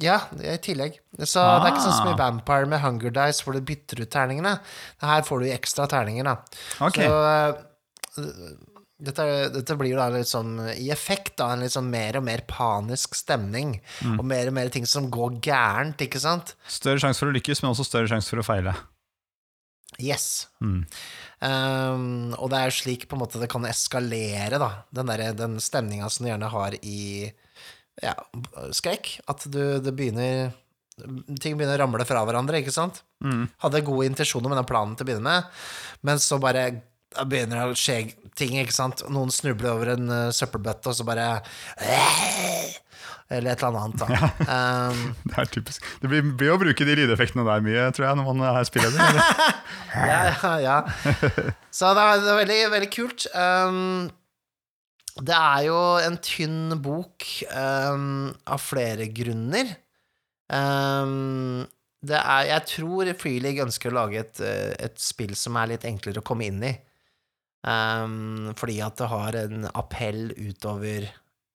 Ja, 0.00 0.18
i 0.40 0.56
tillegg. 0.60 0.98
Så 1.24 1.40
det 1.40 1.66
er 1.66 1.72
ikke 1.72 1.84
sånn 1.84 1.98
som 1.98 2.10
i 2.10 2.14
Ah. 2.14 2.20
Vampire 2.20 2.68
med 2.68 2.80
Hunger 2.80 3.12
Dice, 3.16 3.44
hvor 3.44 3.56
du 3.56 3.60
bytter 3.64 4.02
ut 4.04 4.10
terningene. 4.12 4.58
Her 5.04 5.24
får 5.24 5.40
du 5.40 5.52
ekstra 5.52 5.86
terninger, 5.88 6.24
da. 6.28 6.36
Okay. 6.84 7.08
Så 7.08 8.24
øh, 8.24 8.56
dette, 8.96 9.24
dette 9.52 9.76
blir 9.76 9.96
da 9.98 10.08
litt 10.12 10.30
sånn 10.30 10.54
i 10.72 10.88
effekt, 10.92 11.34
da, 11.40 11.50
en 11.52 11.64
litt 11.64 11.74
sånn 11.74 11.88
mer 11.92 12.16
og 12.16 12.24
mer 12.26 12.42
panisk 12.48 13.16
stemning. 13.18 13.76
Mm. 14.00 14.18
Og 14.18 14.26
mer 14.28 14.50
og 14.50 14.56
mer 14.56 14.72
ting 14.72 14.88
som 14.88 15.10
går 15.12 15.38
gærent, 15.44 16.00
ikke 16.06 16.22
sant? 16.22 16.54
Større 16.70 17.02
sjanse 17.02 17.20
for 17.20 17.32
å 17.32 17.36
lykkes, 17.36 17.62
men 17.62 17.74
også 17.74 17.86
større 17.88 18.10
sjanse 18.12 18.32
for 18.32 18.40
å 18.40 18.46
feile. 18.46 18.76
Yes. 20.02 20.48
Mm. 20.64 20.82
Um, 21.40 22.32
og 22.40 22.50
det 22.52 22.58
er 22.58 22.70
jo 22.70 22.78
slik 22.78 23.06
på 23.08 23.16
en 23.16 23.22
måte 23.22 23.40
det 23.40 23.50
kan 23.52 23.68
eskalere, 23.68 24.60
da. 24.60 24.70
Den, 24.96 25.12
der, 25.12 25.28
den 25.36 25.60
stemninga 25.62 26.08
som 26.12 26.24
du 26.24 26.32
gjerne 26.32 26.52
har 26.52 26.76
i 26.80 27.00
ja, 28.02 28.16
skrekk. 28.76 29.18
At 29.28 29.44
du, 29.48 29.78
det 29.82 29.96
begynner 29.96 30.54
Ting 30.96 31.58
begynner 31.58 31.76
å 31.76 31.82
ramle 31.82 32.06
fra 32.08 32.22
hverandre, 32.24 32.62
ikke 32.62 32.72
sant? 32.72 33.02
Mm. 33.20 33.42
Hadde 33.60 33.82
gode 33.84 34.06
intensjoner 34.08 34.48
med 34.48 34.56
den 34.56 34.68
planen 34.68 34.94
til 34.96 35.04
å 35.04 35.08
begynne 35.10 35.28
med, 35.28 35.50
men 36.08 36.22
så 36.24 36.38
bare 36.40 36.62
da 37.16 37.24
begynner 37.28 37.62
det 37.62 37.66
å 37.72 37.78
skje 37.78 37.98
ting, 38.36 38.56
ikke 38.60 38.74
sant? 38.74 39.04
Noen 39.12 39.32
snubler 39.32 39.72
over 39.72 39.94
en 39.94 40.10
uh, 40.12 40.34
søppelbøtte, 40.34 40.92
og 40.92 40.98
så 40.98 41.06
bare 41.08 41.28
Eller 43.32 43.54
et 43.54 43.62
eller 43.64 43.78
annet, 43.80 44.02
da. 44.02 44.30
Um, 44.56 45.00
Det 45.30 45.38
er 45.42 45.48
typisk. 45.50 45.86
Det 46.02 46.10
blir, 46.12 46.28
blir 46.38 46.52
å 46.54 46.60
bruke 46.60 46.86
de 46.86 46.98
lydeffektene 47.00 47.46
der 47.48 47.64
mye, 47.64 47.88
tror 47.96 48.08
jeg, 48.08 48.18
når 48.20 48.28
man 48.28 48.44
er 48.52 48.68
spilleder. 48.68 49.22
ja, 50.12 50.20
ja, 50.30 50.52
ja. 50.62 50.76
Så 51.74 51.90
det 51.96 52.04
er, 52.04 52.22
det 52.22 52.30
er 52.34 52.40
veldig, 52.42 52.60
veldig 52.76 52.90
kult. 52.94 53.26
Um, 53.34 54.12
det 55.16 55.36
er 55.36 55.64
jo 55.70 55.80
en 56.04 56.18
tynn 56.20 56.76
bok 56.84 57.24
um, 57.48 58.28
av 58.44 58.60
flere 58.60 59.08
grunner. 59.16 59.72
Um, 60.52 61.64
det 62.06 62.18
er, 62.20 62.42
jeg 62.52 62.66
tror 62.70 63.10
Free 63.18 63.62
ønsker 63.64 63.90
å 63.90 63.96
lage 63.96 64.20
et, 64.20 64.40
eh, 64.44 64.74
et 64.86 64.98
spill 65.00 65.34
som 65.38 65.56
er 65.58 65.72
litt 65.72 65.86
enklere 65.88 66.20
å 66.20 66.26
komme 66.26 66.46
inn 66.46 66.62
i. 66.62 66.74
Um, 67.66 68.52
fordi 68.54 68.78
at 68.84 68.98
det 69.00 69.08
har 69.10 69.36
en 69.40 69.66
appell 69.74 70.28
utover 70.38 71.08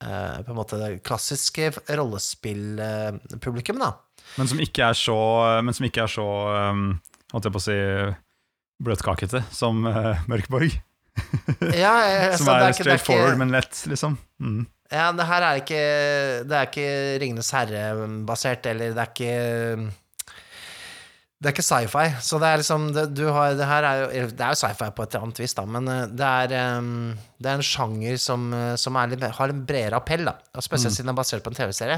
uh, 0.03 0.41
på 0.43 0.51
en 0.51 0.57
måte 0.57 0.79
det 0.81 0.89
klassiske 1.07 1.69
rollespillpublikum, 1.87 3.79
da. 3.79 3.93
Men 4.35 4.49
som 4.51 4.59
ikke 4.63 4.89
er 4.91 4.97
så, 4.97 5.17
men 5.63 5.75
som 5.75 5.87
ikke 5.87 6.03
er 6.03 6.11
så 6.11 6.27
um, 6.71 6.83
holdt 7.31 7.47
jeg 7.47 7.55
på 7.55 7.61
å 7.61 7.63
si, 7.63 7.79
bløtkakete 8.83 9.43
som 9.55 9.85
uh, 9.87 10.19
Mørkborg. 10.31 10.75
Ja, 11.75 11.95
jeg, 12.07 12.37
Som 12.39 12.47
er, 12.53 12.69
er 12.69 12.75
straight 12.75 13.03
forward, 13.03 13.35
men 13.39 13.51
lett, 13.53 13.75
liksom. 13.89 14.15
Mm. 14.39 14.63
Ja, 14.91 15.09
det 15.15 15.25
her 15.27 15.43
er 15.47 15.59
ikke 15.59 15.81
Det 16.47 16.55
er 16.55 16.67
ikke 16.67 16.87
Ringenes 17.21 17.51
herre-basert, 17.55 18.65
eller 18.71 18.95
det 18.95 19.03
er 19.03 19.11
ikke 19.11 19.91
Det 21.41 21.49
er 21.49 21.55
ikke 21.55 21.65
sci-fi, 21.65 22.03
så 22.21 22.37
det 22.37 22.49
er 22.51 22.59
liksom 22.61 22.83
det, 22.93 23.03
du 23.17 23.23
har, 23.33 23.55
det 23.57 23.65
her 23.65 23.85
er 23.87 24.01
jo 24.03 24.25
jo 24.27 24.49
sci-fi 24.59 24.91
på 24.93 25.05
et 25.07 25.15
annet 25.17 25.39
vis, 25.41 25.55
da, 25.57 25.63
men 25.65 25.89
eh, 25.89 26.03
det 26.13 26.27
er, 26.45 26.77
um, 26.77 27.15
det 27.41 27.49
er 27.49 27.57
en 27.57 27.65
sjanger 27.65 28.19
som, 28.21 28.45
eh, 28.53 28.75
som 28.77 28.99
er 29.01 29.09
litt, 29.15 29.25
har 29.39 29.53
en 29.53 29.63
bredere 29.65 29.97
appell, 29.97 30.27
da. 30.29 30.35
Og 30.53 30.61
spesielt 30.61 30.93
siden 30.93 31.09
den 31.09 31.15
er 31.15 31.17
basert 31.17 31.41
på 31.41 31.49
en 31.49 31.57
TV-serie. 31.57 31.97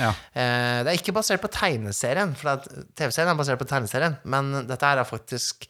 Ja. 0.00 0.14
Uh, 0.32 0.80
det 0.86 0.94
er 0.94 0.96
ikke 0.96 1.12
basert 1.18 1.44
på 1.44 1.52
tegneserien, 1.52 2.32
for 2.40 2.64
TV-serien 2.96 3.34
er 3.34 3.38
basert 3.42 3.60
på 3.60 3.68
tegneserien, 3.68 4.16
men 4.24 4.54
dette 4.72 4.88
her 4.88 5.04
er 5.04 5.12
faktisk 5.12 5.68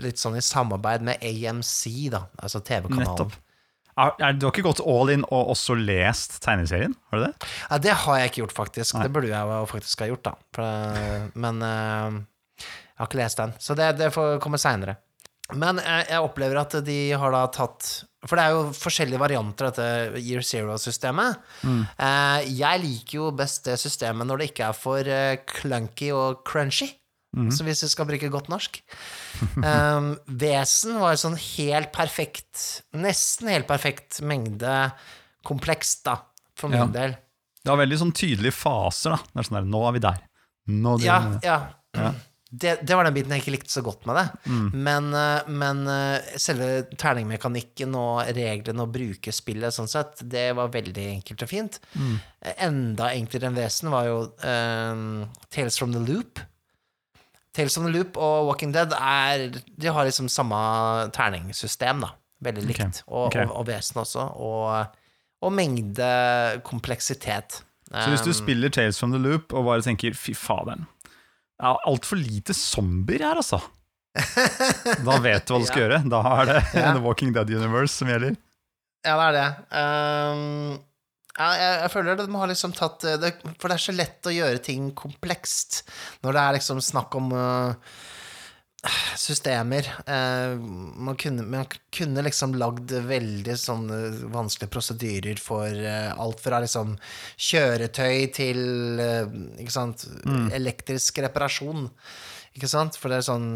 litt 0.00 0.24
sånn 0.24 0.40
i 0.40 0.42
samarbeid 0.42 1.04
med 1.04 1.20
AMC, 1.20 1.76
da, 2.16 2.24
altså 2.40 2.64
TV-kanalen. 2.64 3.36
Du 3.94 4.48
har 4.48 4.50
ikke 4.50 4.64
gått 4.64 4.80
all 4.80 5.12
in 5.12 5.22
og 5.28 5.52
også 5.52 5.76
lest 5.78 6.40
tegneserien? 6.42 6.96
Har 7.12 7.20
du 7.20 7.28
det? 7.28 7.34
Ja, 7.68 7.76
det 7.78 7.92
har 8.08 8.16
jeg 8.18 8.32
ikke 8.32 8.46
gjort, 8.46 8.60
faktisk. 8.64 8.96
Nei. 8.96 9.04
Det 9.04 9.14
burde 9.14 9.30
jeg 9.30 9.66
faktisk 9.70 10.02
ha 10.02 10.08
gjort, 10.10 10.32
da. 10.32 10.62
Men 11.38 11.60
eh, 11.62 12.24
jeg 12.94 13.02
har 13.02 13.08
ikke 13.10 13.18
lest 13.22 13.40
den. 13.42 13.52
Så 13.58 13.74
det, 13.78 13.88
det 13.98 14.12
får 14.14 14.38
komme 14.42 14.58
seinere. 14.60 14.96
Men 15.52 15.76
jeg, 15.82 16.06
jeg 16.08 16.24
opplever 16.24 16.56
at 16.62 16.76
de 16.86 16.98
har 17.20 17.34
da 17.34 17.42
tatt 17.52 17.84
For 18.24 18.38
det 18.40 18.44
er 18.46 18.54
jo 18.54 18.60
forskjellige 18.72 19.20
varianter 19.20 19.66
av 19.68 19.74
dette 19.76 20.22
Year 20.24 20.40
Zero-systemet. 20.40 21.36
Mm. 21.68 21.82
jeg 22.56 22.80
liker 22.80 23.18
jo 23.18 23.26
best 23.36 23.66
det 23.68 23.74
systemet 23.82 24.24
når 24.30 24.40
det 24.40 24.46
ikke 24.52 24.68
er 24.70 24.78
for 24.78 25.04
eh, 25.04 25.42
clunky 25.44 26.08
og 26.16 26.40
crunchy. 26.48 26.88
Så 27.50 27.66
hvis 27.66 27.82
vi 27.82 27.88
skal 27.90 28.06
bruke 28.08 28.30
godt 28.32 28.48
norsk. 28.52 28.80
Um, 29.58 30.12
Vesen 30.38 30.94
var 31.02 31.16
sånn 31.18 31.34
helt 31.34 31.90
perfekt, 31.92 32.84
nesten 32.94 33.48
helt 33.50 33.66
perfekt 33.66 34.20
mengde 34.22 34.70
komplekst, 35.44 36.04
da, 36.06 36.14
for 36.56 36.70
min 36.70 36.78
Ja. 36.84 36.86
del. 36.94 37.16
Det 37.64 37.72
var 37.72 37.80
veldig 37.82 37.98
sånn 37.98 38.12
tydelige 38.14 38.54
faser. 38.54 39.16
da 39.16 39.18
Det 39.26 39.42
er 39.42 39.48
sånn 39.48 39.58
der, 39.58 39.66
Nå 39.74 39.80
er 39.88 39.92
vi 39.96 40.02
der. 40.06 40.20
Nå 40.70 40.94
Ja, 41.02 41.18
ja. 41.42 41.58
ja. 41.98 42.12
Det, 42.54 42.74
det 42.86 42.94
var 42.94 43.06
den 43.06 43.14
biten 43.16 43.32
jeg 43.34 43.42
ikke 43.42 43.54
likte 43.56 43.72
så 43.72 43.82
godt 43.82 44.04
med 44.06 44.18
det. 44.18 44.24
Mm. 44.46 44.66
Men, 44.86 45.06
eh, 45.18 45.50
men 45.62 45.82
eh, 45.90 46.34
selve 46.40 46.84
terningmekanikken 47.00 47.94
og 47.98 48.30
reglene 48.36 48.84
å 48.84 48.90
bruke 48.94 49.34
spillet 49.34 49.74
sånn 49.74 49.90
sett, 49.90 50.22
det 50.30 50.50
var 50.58 50.72
veldig 50.74 51.06
enkelt 51.16 51.42
og 51.46 51.50
fint. 51.50 51.80
Mm. 51.98 52.16
Enda 52.68 53.10
enklere 53.16 53.50
enn 53.50 53.58
Vesen 53.58 53.90
var 53.94 54.06
jo 54.10 54.18
eh, 54.46 55.04
Tales 55.54 55.80
from 55.80 55.96
the 55.96 56.02
Loop. 56.04 56.42
Tales 57.54 57.74
from 57.74 57.88
the 57.88 57.94
Loop 57.94 58.18
og 58.18 58.50
Walking 58.50 58.74
Dead 58.74 58.92
er 58.98 59.48
De 59.54 59.90
har 59.94 60.06
liksom 60.06 60.30
samme 60.32 60.58
terningssystem, 61.14 62.02
da. 62.06 62.14
Veldig 62.44 62.66
likt. 62.68 62.82
Okay. 62.86 63.06
Og, 63.08 63.28
okay. 63.28 63.46
og, 63.48 63.60
og 63.62 63.68
Vesen 63.70 64.02
også. 64.02 64.30
Og, 64.42 64.98
og 65.42 65.54
mengde 65.54 66.10
kompleksitet. 66.66 67.62
Så 67.94 68.08
hvis 68.10 68.24
du 68.24 68.30
Um, 68.30 68.34
spiller 68.34 68.68
Tales 68.68 68.98
from 68.98 69.12
the 69.12 69.20
Loop 69.22 69.52
og 69.52 69.64
bare 69.64 69.82
tenker 69.82 70.10
'fy 70.10 70.34
faderen', 70.34 70.86
det 71.54 71.70
er 71.70 71.88
altfor 71.90 72.18
lite 72.18 72.54
zombier 72.56 73.22
her, 73.28 73.38
altså. 73.42 73.60
Da 75.06 75.18
vet 75.22 75.46
du 75.46 75.54
hva 75.54 75.60
du 75.62 75.68
skal 75.68 75.84
gjøre. 75.84 76.00
Da 76.10 76.22
er 76.32 76.50
det 76.50 76.58
Ja. 76.76 76.90
The 76.96 77.02
Walking 77.04 77.34
Dead 77.34 77.50
Universe 77.50 77.94
som 77.94 78.10
gjelder. 78.10 78.36
Ja, 79.04 79.14
det 79.20 79.24
er 79.26 79.36
det. 79.36 79.46
Um, 79.76 80.76
ja, 81.34 81.48
jeg, 81.58 81.78
jeg 81.82 81.92
føler 81.92 82.18
det 82.18 82.26
må 82.30 82.40
ha 82.40 82.48
liksom 82.48 82.72
tatt 82.76 83.04
eh, 83.10 83.18
det, 83.20 83.32
For 83.58 83.68
det 83.68 83.76
er 83.76 83.82
så 83.82 83.94
lett 83.94 84.28
å 84.30 84.32
gjøre 84.34 84.60
ting 84.64 84.92
komplekst 84.96 85.80
når 86.24 86.36
det 86.36 86.44
er 86.44 86.56
liksom 86.60 86.82
snakk 86.84 87.16
om 87.18 87.32
uh, 87.34 87.74
systemer. 89.16 89.86
Eh, 90.06 90.58
man, 90.58 91.16
kunne, 91.16 91.42
man 91.48 91.66
kunne 91.94 92.24
liksom 92.26 92.54
lagd 92.60 92.92
veldig 93.08 93.56
sånne 93.58 93.98
vanskelige 94.34 94.72
prosedyrer 94.74 95.40
for 95.42 95.68
eh, 95.68 96.10
alt 96.12 96.42
fra 96.44 96.60
liksom 96.64 96.94
kjøretøy 97.48 98.28
til 98.36 98.62
eh, 99.02 99.34
ikke 99.64 99.74
sant, 99.74 100.06
elektrisk 100.54 101.22
reparasjon. 101.24 101.88
Ikke 102.54 102.70
sant? 102.70 102.98
For 103.00 103.10
det 103.10 103.18
er 103.18 103.26
sånn 103.26 103.48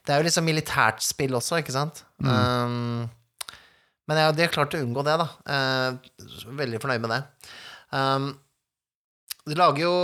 Det 0.00 0.14
er 0.14 0.22
jo 0.22 0.28
liksom 0.30 0.46
militært 0.48 1.04
spill 1.04 1.36
også, 1.36 1.60
ikke 1.60 1.74
sant? 1.74 2.06
Um, 2.24 3.04
men 4.08 4.20
ja, 4.22 4.30
de 4.32 4.46
har 4.46 4.54
klart 4.54 4.72
å 4.78 4.80
unngå 4.80 5.02
det, 5.04 5.16
da. 5.20 5.26
Uh, 5.44 6.48
veldig 6.56 6.80
fornøyd 6.80 7.04
med 7.04 7.12
det. 7.12 7.20
Um, 7.92 8.30
de 9.46 9.54
lager 9.54 9.84
jo 9.84 9.94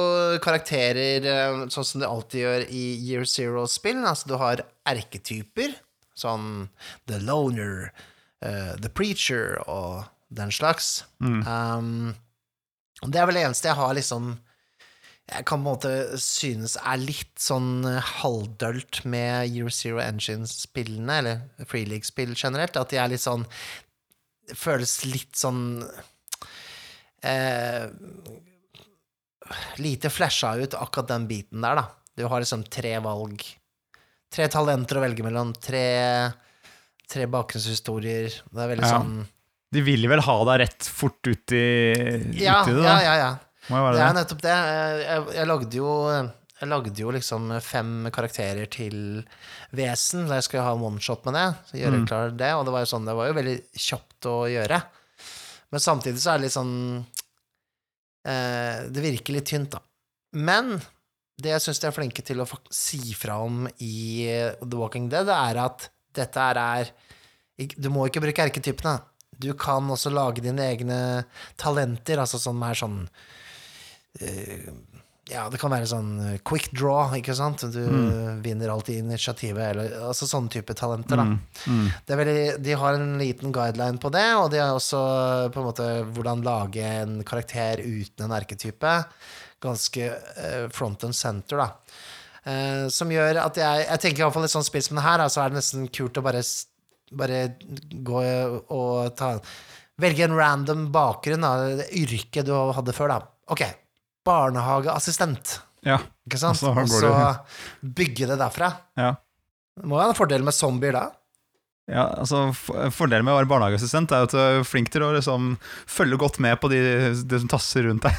karakterer 0.45 1.27
eh, 1.27 1.65
sånn 1.73 1.87
som 1.89 2.03
de 2.03 2.09
alltid 2.09 2.45
gjør 2.45 2.67
i 2.71 2.85
Year 3.09 3.27
Zero-spill. 3.27 4.05
Altså, 4.07 4.31
du 4.31 4.37
har 4.39 4.63
erketyper, 4.89 5.75
sånn 6.15 6.69
The 7.11 7.19
Loner, 7.25 7.91
uh, 8.45 8.75
The 8.79 8.91
Preacher 8.93 9.59
og 9.65 10.05
den 10.33 10.53
slags. 10.55 11.03
Um, 11.19 12.15
det 13.03 13.19
er 13.19 13.29
vel 13.29 13.41
det 13.41 13.47
eneste 13.49 13.71
jeg 13.73 13.81
har 13.81 13.95
liksom 13.99 14.35
jeg 15.33 15.47
kan 15.49 15.63
på 15.63 15.63
en 15.63 15.65
måte 15.65 16.21
synes 16.21 16.75
er 16.77 16.99
litt 17.01 17.39
sånn 17.41 17.87
halvdølt 17.87 19.05
med 19.09 19.55
Year 19.55 19.71
Zero 19.73 20.01
Engine-spillene, 20.03 21.19
eller 21.23 21.67
Free 21.71 21.87
League-spill 21.89 22.35
generelt, 22.37 22.77
at 22.77 22.91
de 22.93 22.99
er 23.01 23.11
litt 23.15 23.23
sånn 23.23 23.47
føles 24.59 24.97
litt 25.07 25.39
sånn 25.39 25.63
eh, 27.23 27.87
Lite 29.79 30.11
flasha 30.11 30.55
ut 30.61 30.75
akkurat 30.75 31.09
den 31.09 31.27
biten 31.29 31.61
der, 31.65 31.75
da. 31.83 31.85
Du 32.17 32.25
har 32.29 32.41
liksom 32.45 32.65
tre 32.69 32.99
valg 33.05 33.43
tre 34.33 34.47
talenter 34.49 34.97
å 34.97 35.03
velge 35.05 35.25
mellom. 35.27 35.51
Tre, 35.61 36.33
tre 37.11 37.27
bakgrunnshistorier. 37.29 38.33
Det 38.49 38.63
er 38.65 38.71
veldig 38.77 38.87
Ja. 38.89 38.99
sånn 38.99 39.27
De 39.73 39.81
vil 39.81 40.07
vel 40.09 40.21
ha 40.21 40.37
deg 40.45 40.61
rett 40.67 40.85
fort 40.89 41.21
ut 41.27 41.53
i, 41.53 41.65
Ja, 42.45 42.63
ut 42.63 42.69
i 42.69 42.73
det, 42.77 42.83
ja, 42.85 42.95
da. 42.97 43.03
ja. 43.03 43.15
ja. 43.17 43.17
ja. 43.17 43.33
Det 43.69 44.01
er 44.01 44.07
det. 44.13 44.15
nettopp 44.21 44.43
det. 44.43 44.57
Jeg, 44.57 45.03
jeg, 45.07 45.27
jeg 45.37 45.47
lagde 45.49 45.77
jo 45.79 45.93
jeg 46.63 46.69
lagde 46.71 47.01
jo 47.03 47.11
liksom 47.11 47.49
fem 47.61 48.09
karakterer 48.15 48.69
til 48.71 49.25
Vesen, 49.75 50.29
da 50.29 50.37
jeg 50.39 50.45
skulle 50.47 50.63
ha 50.63 50.75
one-shot 50.77 51.25
med 51.27 51.35
det. 51.35 51.47
Så 51.71 51.79
gjøre 51.81 51.99
Mm. 52.03 52.07
klar 52.07 52.31
det, 52.37 52.53
Og 52.55 52.65
det 52.65 52.73
var 52.73 52.81
jo 52.85 52.91
sånn, 52.93 53.05
det 53.09 53.15
var 53.19 53.27
jo 53.29 53.35
veldig 53.35 53.57
kjapt 53.75 54.29
å 54.31 54.37
gjøre. 54.53 54.83
Men 55.73 55.81
samtidig 55.81 56.21
så 56.23 56.35
er 56.35 56.39
det 56.39 56.45
litt 56.47 56.53
sånn 56.55 57.07
Det 58.23 59.03
virker 59.03 59.35
litt 59.35 59.49
tynt, 59.51 59.73
da. 59.75 59.81
Men 60.39 60.77
det 61.43 61.55
jeg 61.55 61.65
syns 61.65 61.81
de 61.83 61.89
er 61.89 61.97
flinke 61.97 62.25
til 62.25 62.43
å 62.43 62.49
si 62.73 63.01
fra 63.19 63.39
om 63.43 63.65
i 63.83 64.29
eh, 64.29 64.59
The 64.63 64.79
Walking 64.79 65.09
Dead, 65.13 65.29
er 65.29 65.61
at 65.65 65.89
dette 66.15 66.49
er 66.53 66.93
Du 67.77 67.89
må 67.93 68.07
ikke 68.07 68.23
bruke 68.25 68.45
erketypene. 68.45 68.99
Du 69.43 69.53
kan 69.59 69.89
også 69.91 70.13
lage 70.13 70.45
dine 70.45 70.65
egne 70.71 70.99
talenter, 71.61 72.21
altså 72.23 72.41
som 72.41 72.61
er 72.67 72.79
sånn 72.79 72.99
eh, 74.21 74.69
Ja, 75.33 75.47
det 75.49 75.59
kan 75.61 75.73
være 75.73 75.89
sånn 75.89 76.11
eh, 76.21 76.39
quick 76.45 76.69
draw, 76.77 77.15
ikke 77.17 77.35
sant? 77.37 77.65
Du 77.73 77.81
vinner 78.45 78.73
alltid 78.73 79.01
initiativet, 79.01 79.63
eller 79.73 79.95
altså 80.11 80.29
sånne 80.29 80.53
type 80.53 80.77
talenter, 80.77 81.21
da. 81.21 81.27
Mm. 81.71 81.87
Det 82.05 82.15
er 82.15 82.21
veldig, 82.21 82.43
de 82.67 82.77
har 82.83 82.99
en 82.99 83.15
liten 83.21 83.55
guideline 83.55 84.01
på 84.03 84.13
det, 84.13 84.27
og 84.37 84.51
de 84.53 84.61
har 84.61 84.75
også 84.77 85.03
på 85.55 85.63
en 85.63 85.69
måte 85.71 85.89
hvordan 86.13 86.45
lage 86.45 86.85
en 87.03 87.21
karakter 87.29 87.81
uten 87.81 88.27
en 88.27 88.37
erketype. 88.37 88.97
Ganske 89.63 90.09
eh, 90.11 90.67
front 90.75 91.09
and 91.09 91.17
center, 91.17 91.65
da. 91.65 91.71
Eh, 92.43 92.89
som 92.91 93.11
gjør 93.13 93.39
at 93.39 93.59
jeg 93.61 93.85
Jeg 93.87 94.03
tenker 94.03 94.25
iallfall 94.25 94.49
et 94.49 94.53
sånt 94.53 94.67
spill 94.67 94.83
som 94.83 94.99
det 94.99 95.07
her, 95.07 95.23
så 95.31 95.45
er 95.45 95.53
det 95.53 95.61
nesten 95.61 95.87
kult 95.95 96.19
å 96.19 96.25
bare, 96.27 96.43
bare 97.15 97.45
gå 98.03 98.25
og 98.75 99.15
ta 99.17 99.37
Velge 100.03 100.25
en 100.25 100.35
random 100.35 100.87
bakgrunn, 100.91 101.45
da, 101.45 101.85
yrket 101.95 102.49
du 102.49 102.55
hadde 102.75 102.95
før, 102.97 103.13
da. 103.13 103.19
Ok, 103.53 103.63
barnehageassistent, 104.25 105.61
Ja. 105.87 105.99
ikke 106.29 106.39
sant? 106.39 106.63
Og 106.63 106.77
så 106.89 107.01
så 107.03 107.15
bygge 107.83 108.29
det 108.31 108.39
derfra. 108.39 108.73
ja. 108.97 109.15
Det 109.73 109.89
må 109.89 109.97
ha 109.97 110.11
en 110.11 110.15
fordel 110.15 110.43
med 110.45 110.53
zombier, 110.53 110.93
da. 110.93 111.07
Ja, 111.89 112.03
altså 112.21 112.53
for- 112.55 112.91
Fordelen 112.93 113.25
med 113.25 113.33
å 113.33 113.39
være 113.41 113.49
barnehageassistent 113.49 114.13
er 114.13 114.27
at 114.27 114.31
du 114.31 114.39
er 114.39 114.63
flink 114.69 114.91
til 114.93 115.01
å 115.03 115.13
liksom 115.17 115.57
følge 115.89 116.19
godt 116.21 116.39
med 116.45 116.61
på 116.61 116.69
de, 116.71 116.79
de 117.25 117.39
som 117.41 117.49
tasser 117.49 117.89
rundt 117.89 118.05
deg. 118.05 118.13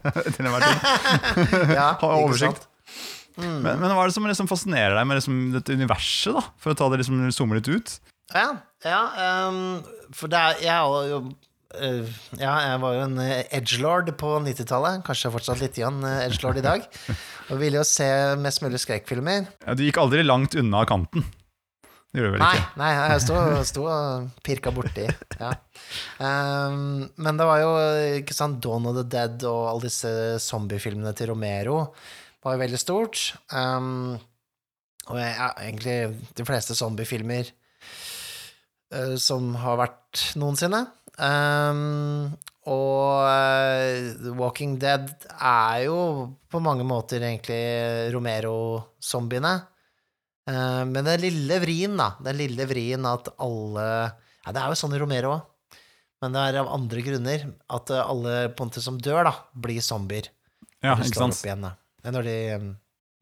til 0.36 0.44
enhver 0.46 0.60
tid. 0.64 0.78
Ja, 1.78 1.94
Ha 2.00 2.10
oversikt. 2.20 2.68
Mm. 3.40 3.62
Men, 3.64 3.80
men 3.80 3.90
hva 3.94 4.04
er 4.04 4.10
det 4.10 4.14
som 4.16 4.26
liksom 4.28 4.48
fascinerer 4.50 4.94
deg 4.98 5.06
med 5.08 5.16
liksom 5.20 5.40
dette 5.54 5.72
universet, 5.72 6.34
da? 6.36 6.42
For 6.60 6.72
å 6.72 6.76
ta 6.76 6.88
det 6.92 7.00
liksom 7.00 7.22
zoome 7.32 7.56
litt 7.56 7.68
ut? 7.72 7.96
Ja, 8.34 8.46
ja 8.84 9.00
um, 9.48 9.80
for 10.14 10.28
er 10.36 10.60
Jeg 10.60 10.76
har 10.76 11.06
jo 11.08 11.22
eh, 11.78 12.06
Ja, 12.40 12.54
jeg 12.66 12.78
var 12.82 12.96
jo 12.96 13.02
en 13.06 13.18
eh, 13.22 13.42
edgelord 13.56 14.10
på 14.20 14.36
90-tallet. 14.46 15.04
Kanskje 15.06 15.32
fortsatt 15.34 15.62
litt 15.62 15.78
igjen 15.78 16.00
eh, 16.06 16.24
edgelord 16.26 16.60
i 16.60 16.64
dag. 16.66 16.86
Og 17.50 17.60
ville 17.60 17.80
jo 17.80 17.86
se 17.86 18.08
mest 18.40 18.64
mulig 18.64 18.80
skrekkfilmer. 18.82 19.46
Ja, 19.66 19.76
du 19.76 19.84
gikk 19.86 20.00
aldri 20.02 20.24
langt 20.26 20.56
unna 20.58 20.84
kanten. 20.88 21.26
Det 22.10 22.18
gjorde 22.18 22.32
du 22.32 22.34
vel 22.34 22.42
Nei, 22.42 22.54
ikke? 22.58 22.78
nei, 22.80 22.88
jeg 22.96 23.22
sto, 23.22 23.34
sto 23.68 23.82
og 23.86 24.30
pirka 24.42 24.72
borti. 24.74 25.04
Ja. 25.38 25.52
Um, 26.18 27.04
men 27.22 27.38
det 27.38 27.46
var 27.46 27.60
jo 27.62 27.68
ikke 28.18 28.34
sant, 28.34 28.58
Dawn 28.64 28.88
of 28.90 28.96
the 28.98 29.04
Dead 29.06 29.44
og 29.46 29.68
alle 29.70 29.86
disse 29.86 30.10
zombiefilmene 30.42 31.14
til 31.14 31.30
Romero 31.30 31.84
var 32.42 32.56
jo 32.56 32.62
veldig 32.64 32.80
stort. 32.82 33.22
Um, 33.54 34.18
og 35.06 35.20
jeg, 35.20 35.30
ja, 35.38 35.48
egentlig 35.62 35.96
de 36.38 36.46
fleste 36.48 36.74
zombiefilmer 36.78 37.52
uh, 38.94 39.14
som 39.14 39.54
har 39.62 39.78
vært 39.80 40.24
noensinne. 40.40 40.82
Ehm, 41.20 42.32
og 42.70 43.24
uh, 43.24 44.30
Walking 44.38 44.76
Dead 44.80 45.08
er 45.36 45.84
jo 45.86 45.98
på 46.50 46.60
mange 46.62 46.84
måter 46.86 47.22
egentlig 47.24 47.60
Romero-zombiene. 48.14 49.54
Uh, 50.50 50.82
Men 50.88 51.04
den 51.04 51.24
lille 51.24 51.60
vrien, 51.62 51.96
da. 52.00 52.14
Den 52.24 52.40
lille 52.40 52.66
vrien 52.68 53.06
at 53.08 53.32
alle 53.40 53.86
Ja, 54.40 54.52
det 54.56 54.60
er 54.62 54.72
jo 54.72 54.80
sånn 54.80 54.96
i 54.96 55.00
Romero 55.00 55.34
òg. 55.36 55.46
Men 56.20 56.36
det 56.36 56.40
er 56.50 56.58
av 56.60 56.68
andre 56.72 57.02
grunner 57.04 57.44
at 57.72 57.90
eh, 57.94 58.08
alle 58.12 58.32
på 58.52 58.64
en 58.64 58.68
måte 58.68 58.82
som 58.84 58.98
dør, 59.00 59.22
da, 59.24 59.32
blir 59.56 59.80
zombier. 59.84 60.28
Ja, 60.84 60.92
ikke 61.00 61.16
sant? 61.16 61.38
igjen, 61.44 61.64
de 62.04 62.34
um, 62.56 62.66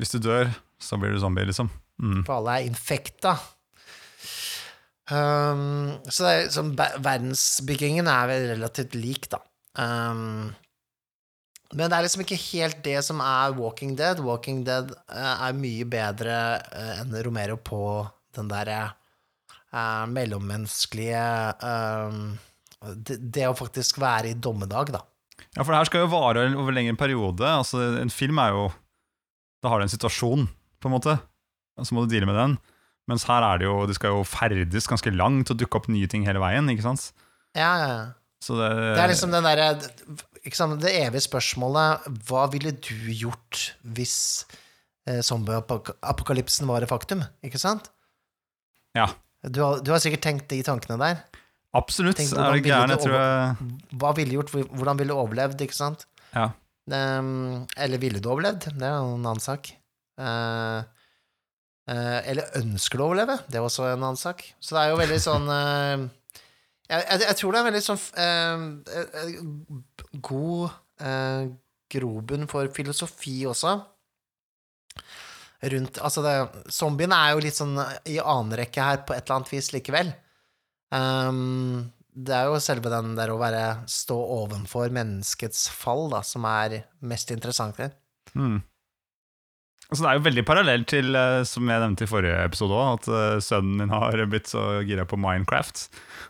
Hvis 0.03 0.15
du 0.15 0.19
dør, 0.23 0.51
så 0.83 0.99
blir 0.99 1.15
du 1.15 1.21
zombie, 1.23 1.47
liksom. 1.47 1.71
Mm. 2.03 2.25
For 2.27 2.41
alle 2.41 2.57
er 2.59 2.67
infekta. 2.67 3.37
Um, 5.09 5.95
så 6.13 6.25
det 6.25 6.33
er, 6.33 6.49
sånn, 6.53 6.75
verdensbyggingen 6.77 8.11
er 8.13 8.29
vel 8.29 8.49
relativt 8.53 8.97
lik, 8.99 9.29
da. 9.33 9.41
Um, 9.79 10.51
men 11.73 11.89
det 11.89 11.97
er 11.97 12.05
liksom 12.05 12.25
ikke 12.25 12.41
helt 12.41 12.81
det 12.85 12.99
som 13.05 13.21
er 13.25 13.57
Walking 13.57 13.95
Dead. 13.99 14.21
Walking 14.25 14.63
Dead 14.69 14.93
uh, 14.93 15.35
er 15.49 15.57
mye 15.57 15.89
bedre 15.89 16.37
uh, 16.61 16.95
enn 17.03 17.17
Romero 17.25 17.59
på 17.61 17.83
den 18.37 18.49
derre 18.53 18.81
uh, 19.73 20.05
mellommenneskelige 20.09 21.25
um, 21.61 22.37
det, 22.95 23.19
det 23.35 23.49
å 23.49 23.57
faktisk 23.59 23.99
være 24.01 24.33
i 24.33 24.39
dommedag, 24.39 24.93
da. 24.95 25.03
Ja, 25.55 25.65
for 25.65 25.73
det 25.73 25.81
her 25.81 25.89
skal 25.89 26.05
jo 26.05 26.13
vare 26.13 26.45
over 26.55 26.75
lengre 26.75 26.99
periode. 26.99 27.47
Altså, 27.49 27.81
en 27.99 28.13
film 28.13 28.39
er 28.43 28.55
jo 28.55 28.69
Da 29.59 29.73
har 29.73 29.81
du 29.81 29.89
en 29.89 29.91
situasjon, 29.91 30.45
på 30.79 30.87
en 30.87 30.95
måte, 30.95 31.17
og 31.75 31.87
så 31.87 31.95
må 31.97 32.05
du 32.05 32.13
deale 32.13 32.29
med 32.29 32.37
den. 32.39 32.53
Mens 33.09 33.25
her 33.29 33.45
er 33.47 33.61
det 33.61 33.69
jo 33.69 33.87
Det 33.89 33.97
skal 33.97 34.19
jo 34.19 34.25
ferdes 34.29 34.89
ganske 34.91 35.13
langt 35.15 35.51
og 35.53 35.59
dukke 35.61 35.81
opp 35.81 35.89
nye 35.93 36.09
ting 36.11 36.27
hele 36.29 36.43
veien, 36.43 36.69
ikke 36.73 36.85
sant? 36.85 37.11
Ja, 37.57 37.71
ja, 37.81 37.89
ja. 37.89 38.07
Så 38.45 38.55
det, 38.59 38.69
Det 38.95 39.03
er 39.03 39.11
liksom 39.11 39.33
den 39.35 39.47
derre 39.49 39.69
sant, 40.55 40.79
Det 40.83 40.95
evige 41.01 41.25
spørsmålet 41.27 42.09
Hva 42.29 42.47
ville 42.53 42.75
du 42.77 43.09
gjort 43.11 43.65
hvis 43.97 44.19
eh, 45.09 45.23
zombieapokalypsen 45.25 46.69
var 46.71 46.85
et 46.85 46.93
faktum? 46.93 47.25
Ikke 47.45 47.61
sant? 47.61 47.91
Ja. 48.97 49.09
Du 49.47 49.63
har, 49.63 49.83
du 49.83 49.93
har 49.95 50.01
sikkert 50.03 50.25
tenkt 50.25 50.49
de 50.51 50.59
tankene 50.67 50.99
der. 51.01 51.21
Absolutt. 51.77 52.19
Tenkt, 52.19 52.35
er 52.35 52.57
det 52.57 52.65
gæren? 52.67 52.93
Jeg 52.95 53.03
tror 53.05 53.15
jeg 53.15 53.99
Hva 54.01 54.13
ville 54.17 54.33
du 54.33 54.39
gjort? 54.39 54.55
Hvordan 54.73 55.01
ville 55.01 55.15
du 55.15 55.21
overlevd? 55.21 55.65
Ikke 55.65 55.77
sant? 55.77 56.07
Ja. 56.35 56.49
Um, 56.89 57.67
eller 57.77 58.01
ville 58.01 58.23
du 58.25 58.31
overlevd? 58.33 58.71
Det 58.73 58.85
er 58.89 58.97
en 58.97 59.21
annen 59.21 59.43
sak. 59.45 59.71
Eh, 60.19 60.98
eller 61.89 62.59
ønsker 62.61 63.01
du 63.01 63.05
å 63.05 63.07
overleve? 63.09 63.39
Det 63.49 63.61
er 63.61 63.65
også 63.65 63.87
en 63.89 64.03
annen 64.03 64.19
sak. 64.21 64.43
Så 64.61 64.77
det 64.77 64.83
er 64.83 64.91
jo 64.93 65.01
veldig 65.01 65.21
sånn 65.25 65.47
eh, 65.59 66.09
jeg, 66.89 67.05
jeg, 67.05 67.23
jeg 67.27 67.37
tror 67.39 67.55
det 67.55 67.61
er 67.61 67.69
veldig 67.69 67.85
sånn 67.85 68.03
eh, 68.25 68.63
eh, 68.97 70.21
god 70.25 70.71
eh, 71.05 71.51
grobunn 71.93 72.49
for 72.51 72.71
filosofi 72.77 73.43
også. 73.49 73.75
Rundt 75.69 75.99
Altså, 76.07 76.23
det, 76.25 76.35
zombiene 76.73 77.19
er 77.19 77.35
jo 77.35 77.45
litt 77.45 77.59
sånn 77.59 77.77
i 78.09 78.17
annen 78.23 78.57
rekke 78.61 78.85
her 78.85 79.05
på 79.05 79.17
et 79.17 79.25
eller 79.25 79.41
annet 79.41 79.53
vis 79.53 79.73
likevel. 79.75 80.13
Um, 80.95 81.91
det 82.15 82.35
er 82.35 82.49
jo 82.49 82.61
selve 82.63 82.91
den 82.93 83.13
der 83.19 83.35
å 83.35 83.41
være 83.41 83.83
stå 83.91 84.17
ovenfor 84.39 84.95
menneskets 84.95 85.67
fall, 85.75 86.07
da, 86.15 86.23
som 86.27 86.47
er 86.49 86.81
mest 87.05 87.35
interessant 87.35 87.81
her. 87.83 87.93
mm. 88.33 88.59
Altså, 89.89 90.05
det 90.05 90.09
er 90.11 90.19
jo 90.19 90.25
veldig 90.27 90.43
parallelt 90.45 90.87
til, 90.91 91.15
eh, 91.17 91.43
som 91.49 91.71
jeg 91.73 91.81
nevnte 91.81 92.05
i 92.05 92.11
forrige 92.11 92.43
episode 92.45 92.77
også, 92.77 92.99
at 92.99 93.09
eh, 93.09 93.41
sønnen 93.41 93.79
min 93.81 93.95
har 93.95 94.21
blitt 94.29 94.51
så 94.53 94.67
gira 94.85 95.07
på 95.09 95.17
Minecraft. 95.17 95.87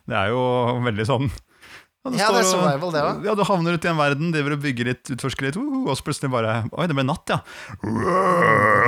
Det 0.06 0.14
er 0.14 0.30
jo 0.30 0.42
veldig 0.86 1.06
sånn 1.08 1.26
Ja, 2.08 2.12
det 2.14 2.20
er 2.22 2.28
står 2.30 2.38
og- 2.38 2.52
survival, 2.52 2.92
det 2.94 3.00
også. 3.02 3.24
Ja, 3.26 3.34
du 3.34 3.42
havner 3.44 3.74
ute 3.74 3.88
i 3.88 3.90
en 3.90 3.98
verden, 3.98 4.30
driver 4.32 4.54
og 4.54 4.62
bygger 4.62 4.86
litt, 4.92 5.10
utforsker 5.12 5.48
litt, 5.48 5.58
uh, 5.58 5.82
og 5.90 5.98
så 5.98 6.06
plutselig 6.06 6.30
bare 6.32 6.52
Oi, 6.70 6.86
det 6.88 6.94
ble 6.96 7.04
natt, 7.04 7.34
ja. 7.34 7.40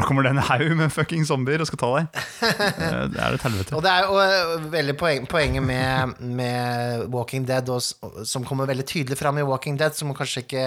Kommer 0.07 0.23
det 0.25 0.31
en 0.37 0.41
haug 0.47 0.71
med 0.79 0.93
fucking 0.95 1.27
zombier 1.29 1.61
og 1.61 1.69
skal 1.69 1.83
ta 1.83 1.91
deg. 1.99 2.23
Eh, 2.81 3.05
Det 3.11 3.21
er 3.21 3.35
et 3.37 3.45
helvete. 3.45 3.75
Og 3.77 3.83
det 3.85 3.91
er 3.91 4.07
jo 4.07 4.71
veldig 4.73 4.95
poen, 5.03 5.27
poenget 5.31 5.67
med, 5.67 6.15
med 6.23 7.05
Walking 7.13 7.45
Dead, 7.51 7.69
og, 7.75 7.83
som 8.27 8.47
kommer 8.47 8.71
veldig 8.71 8.87
tydelig 8.89 9.19
fram 9.19 9.43
i 9.43 9.45
Walking 9.47 9.77
Dead, 9.83 9.99
som 9.99 10.15
kanskje 10.17 10.45
ikke 10.47 10.65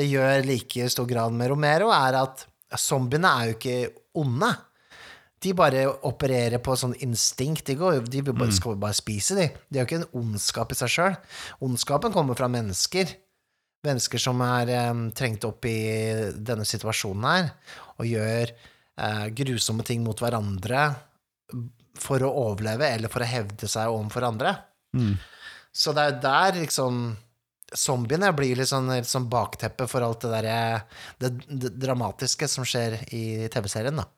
det 0.00 0.08
gjør 0.10 0.42
like 0.48 0.88
stor 0.90 1.06
grad 1.10 1.36
med 1.36 1.52
Romero, 1.52 1.92
er 1.94 2.18
at 2.24 2.46
zombiene 2.78 3.30
er 3.30 3.48
jo 3.50 3.56
ikke 3.56 3.78
onde. 4.20 4.50
De 5.40 5.54
bare 5.56 5.86
opererer 6.06 6.60
på 6.62 6.76
sånn 6.76 6.94
instinkt. 7.00 7.64
De, 7.70 7.76
går, 7.80 8.02
de 8.12 8.22
bare, 8.28 8.52
skal 8.52 8.76
bare 8.80 8.96
spise, 8.96 9.38
de. 9.38 9.48
De 9.70 9.80
har 9.80 9.88
ikke 9.88 10.02
en 10.02 10.20
ondskap 10.20 10.74
i 10.74 10.78
seg 10.78 10.92
sjøl. 10.92 11.16
Ondskapen 11.64 12.12
kommer 12.14 12.36
fra 12.38 12.50
mennesker. 12.52 13.14
Mennesker 13.86 14.20
som 14.20 14.42
er 14.44 14.74
um, 14.90 15.06
trengt 15.16 15.46
opp 15.48 15.64
i 15.64 15.78
denne 16.36 16.66
situasjonen 16.68 17.24
her, 17.24 17.46
og 17.96 18.10
gjør 18.10 18.52
uh, 18.52 19.26
grusomme 19.32 19.86
ting 19.88 20.04
mot 20.04 20.20
hverandre 20.20 20.90
for 22.00 22.20
å 22.24 22.34
overleve 22.44 22.90
eller 22.92 23.12
for 23.12 23.24
å 23.24 23.30
hevde 23.30 23.68
seg 23.70 23.88
overfor 23.88 24.28
andre. 24.28 24.52
Mm. 24.92 25.14
Så 25.72 25.94
det 25.96 26.04
er 26.04 26.20
der 26.20 26.60
liksom 26.60 27.00
Zombiene 27.76 28.32
blir 28.34 28.58
litt 28.58 28.70
sånn, 28.70 28.88
litt 28.90 29.08
sånn 29.08 29.28
bakteppe 29.30 29.86
for 29.90 30.02
alt 30.02 30.24
det 30.24 30.32
derre 30.32 30.56
det, 31.22 31.30
det 31.46 31.74
dramatiske 31.78 32.48
som 32.50 32.66
skjer 32.66 32.98
i 33.14 33.48
TV-serien, 33.52 34.00
da. 34.00 34.08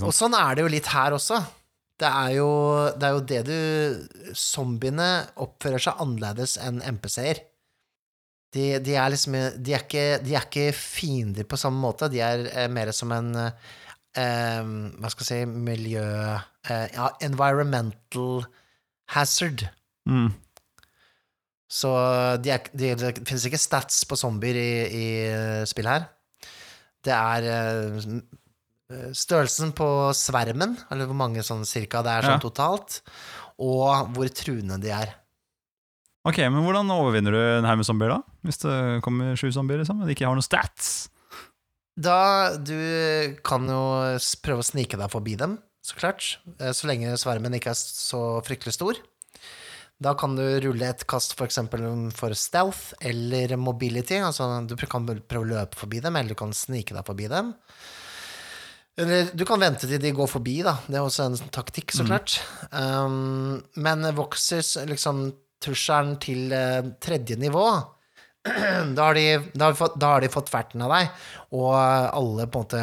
Og 0.00 0.12
sånn 0.14 0.36
er 0.38 0.56
det 0.56 0.64
jo 0.64 0.72
litt 0.72 0.88
her 0.92 1.16
også. 1.16 1.40
Det 2.00 2.08
er 2.08 2.30
jo 2.38 2.50
det, 2.96 3.06
er 3.06 3.12
jo 3.14 3.24
det 3.30 3.42
du 3.46 4.34
Zombiene 4.38 5.10
oppfører 5.44 5.82
seg 5.82 6.00
annerledes 6.02 6.56
enn 6.62 6.80
MPC-er. 6.96 7.44
De, 8.54 8.66
de 8.82 8.96
er 8.98 9.10
liksom 9.10 9.34
de 9.34 9.74
er, 9.74 9.82
ikke, 9.82 10.04
de 10.22 10.34
er 10.34 10.46
ikke 10.46 10.68
fiender 10.78 11.46
på 11.46 11.58
samme 11.58 11.80
måte. 11.82 12.10
De 12.10 12.22
er 12.22 12.46
eh, 12.52 12.70
mer 12.70 12.92
som 12.94 13.12
en 13.14 13.32
eh, 13.38 14.60
Hva 14.62 15.10
skal 15.10 15.24
jeg 15.26 15.46
si 15.46 15.64
Miljø... 15.68 16.04
Eh, 16.70 16.86
ja, 16.94 17.10
environmental 17.26 18.46
hazard. 19.14 19.66
Mm. 20.08 20.30
Så 21.74 21.90
de 22.44 22.52
er, 22.54 22.68
de, 22.70 22.92
det 22.94 23.12
finnes 23.26 23.48
ikke 23.48 23.58
stats 23.58 24.04
på 24.06 24.18
zombier 24.18 24.54
i, 24.60 24.70
i 24.86 25.06
spill 25.66 25.72
spillet 25.72 25.94
her. 25.96 26.04
Det 27.04 27.14
er 27.14 27.48
eh, 27.50 29.10
størrelsen 29.16 29.72
på 29.76 29.88
svermen, 30.16 30.76
eller 30.92 31.10
hvor 31.10 31.18
mange 31.18 31.42
sånn 31.44 31.66
cirka 31.68 32.04
det 32.06 32.14
er 32.14 32.28
sånn 32.28 32.38
Ja. 32.38 32.44
totalt, 32.44 33.00
og 33.58 34.14
hvor 34.14 34.30
truende 34.32 34.78
de 34.82 34.92
er. 34.94 35.16
Ok, 36.24 36.38
men 36.48 36.62
hvordan 36.64 36.88
overvinner 36.94 37.34
du 37.34 37.40
en 37.58 37.66
haug 37.68 37.82
med 37.82 37.88
zombier, 37.88 38.14
da? 38.14 38.22
Hvis 38.46 38.62
det 38.62 38.76
kommer 39.04 39.34
sju 39.36 39.50
zombier, 39.52 39.82
liksom, 39.82 40.00
og 40.00 40.08
de 40.08 40.14
ikke 40.14 40.24
har 40.24 40.38
noen 40.38 40.46
stats? 40.46 41.10
Da 42.00 42.54
du 42.56 43.36
kan 43.46 43.66
jo 43.68 43.82
prøve 44.42 44.62
å 44.62 44.66
snike 44.66 44.96
deg 44.98 45.12
forbi 45.12 45.36
dem, 45.42 45.58
så 45.84 45.98
klart, 45.98 46.38
eh, 46.58 46.72
så 46.72 46.88
lenge 46.88 47.12
svermen 47.20 47.58
ikke 47.58 47.74
er 47.74 47.76
så 47.76 48.22
fryktelig 48.46 48.78
stor. 48.78 49.02
Da 50.04 50.12
kan 50.18 50.36
du 50.36 50.44
rulle 50.60 50.88
et 50.92 51.04
kast 51.08 51.32
for 51.38 51.48
eksempel 51.48 51.84
for 52.16 52.34
stealth 52.36 52.92
eller 53.00 53.56
mobility, 53.56 54.18
altså 54.20 54.48
du 54.68 54.76
kan 54.84 55.06
prøve 55.08 55.44
å 55.44 55.52
løpe 55.54 55.80
forbi 55.80 56.02
dem, 56.04 56.18
eller 56.18 56.34
du 56.34 56.40
kan 56.42 56.52
snike 56.52 56.96
deg 56.96 57.06
forbi 57.08 57.30
dem. 57.32 57.54
Eller 59.00 59.30
du 59.34 59.42
kan 59.48 59.62
vente 59.62 59.88
til 59.90 60.02
de 60.02 60.12
går 60.14 60.28
forbi, 60.30 60.60
da. 60.66 60.76
Det 60.86 61.00
er 61.00 61.06
også 61.06 61.24
en 61.26 61.38
sånn 61.40 61.54
taktikk, 61.54 61.96
så 61.96 62.04
klart. 62.06 62.36
Um, 62.70 63.64
men 63.82 64.06
vokser 64.14 64.62
liksom 64.90 65.24
trusselen 65.64 66.18
til 66.22 66.52
uh, 66.54 66.92
tredje 67.02 67.38
nivå, 67.40 67.64
da 68.44 69.06
har, 69.06 69.14
de, 69.16 69.40
da, 69.54 69.64
har 69.64 69.72
de 69.72 69.78
fått, 69.78 69.94
da 70.00 70.08
har 70.14 70.20
de 70.20 70.28
fått 70.28 70.50
ferten 70.52 70.82
av 70.84 70.92
deg, 70.92 71.24
og 71.56 71.72
alle 71.78 72.44
på 72.44 72.60
en 72.60 72.66
måte 72.66 72.82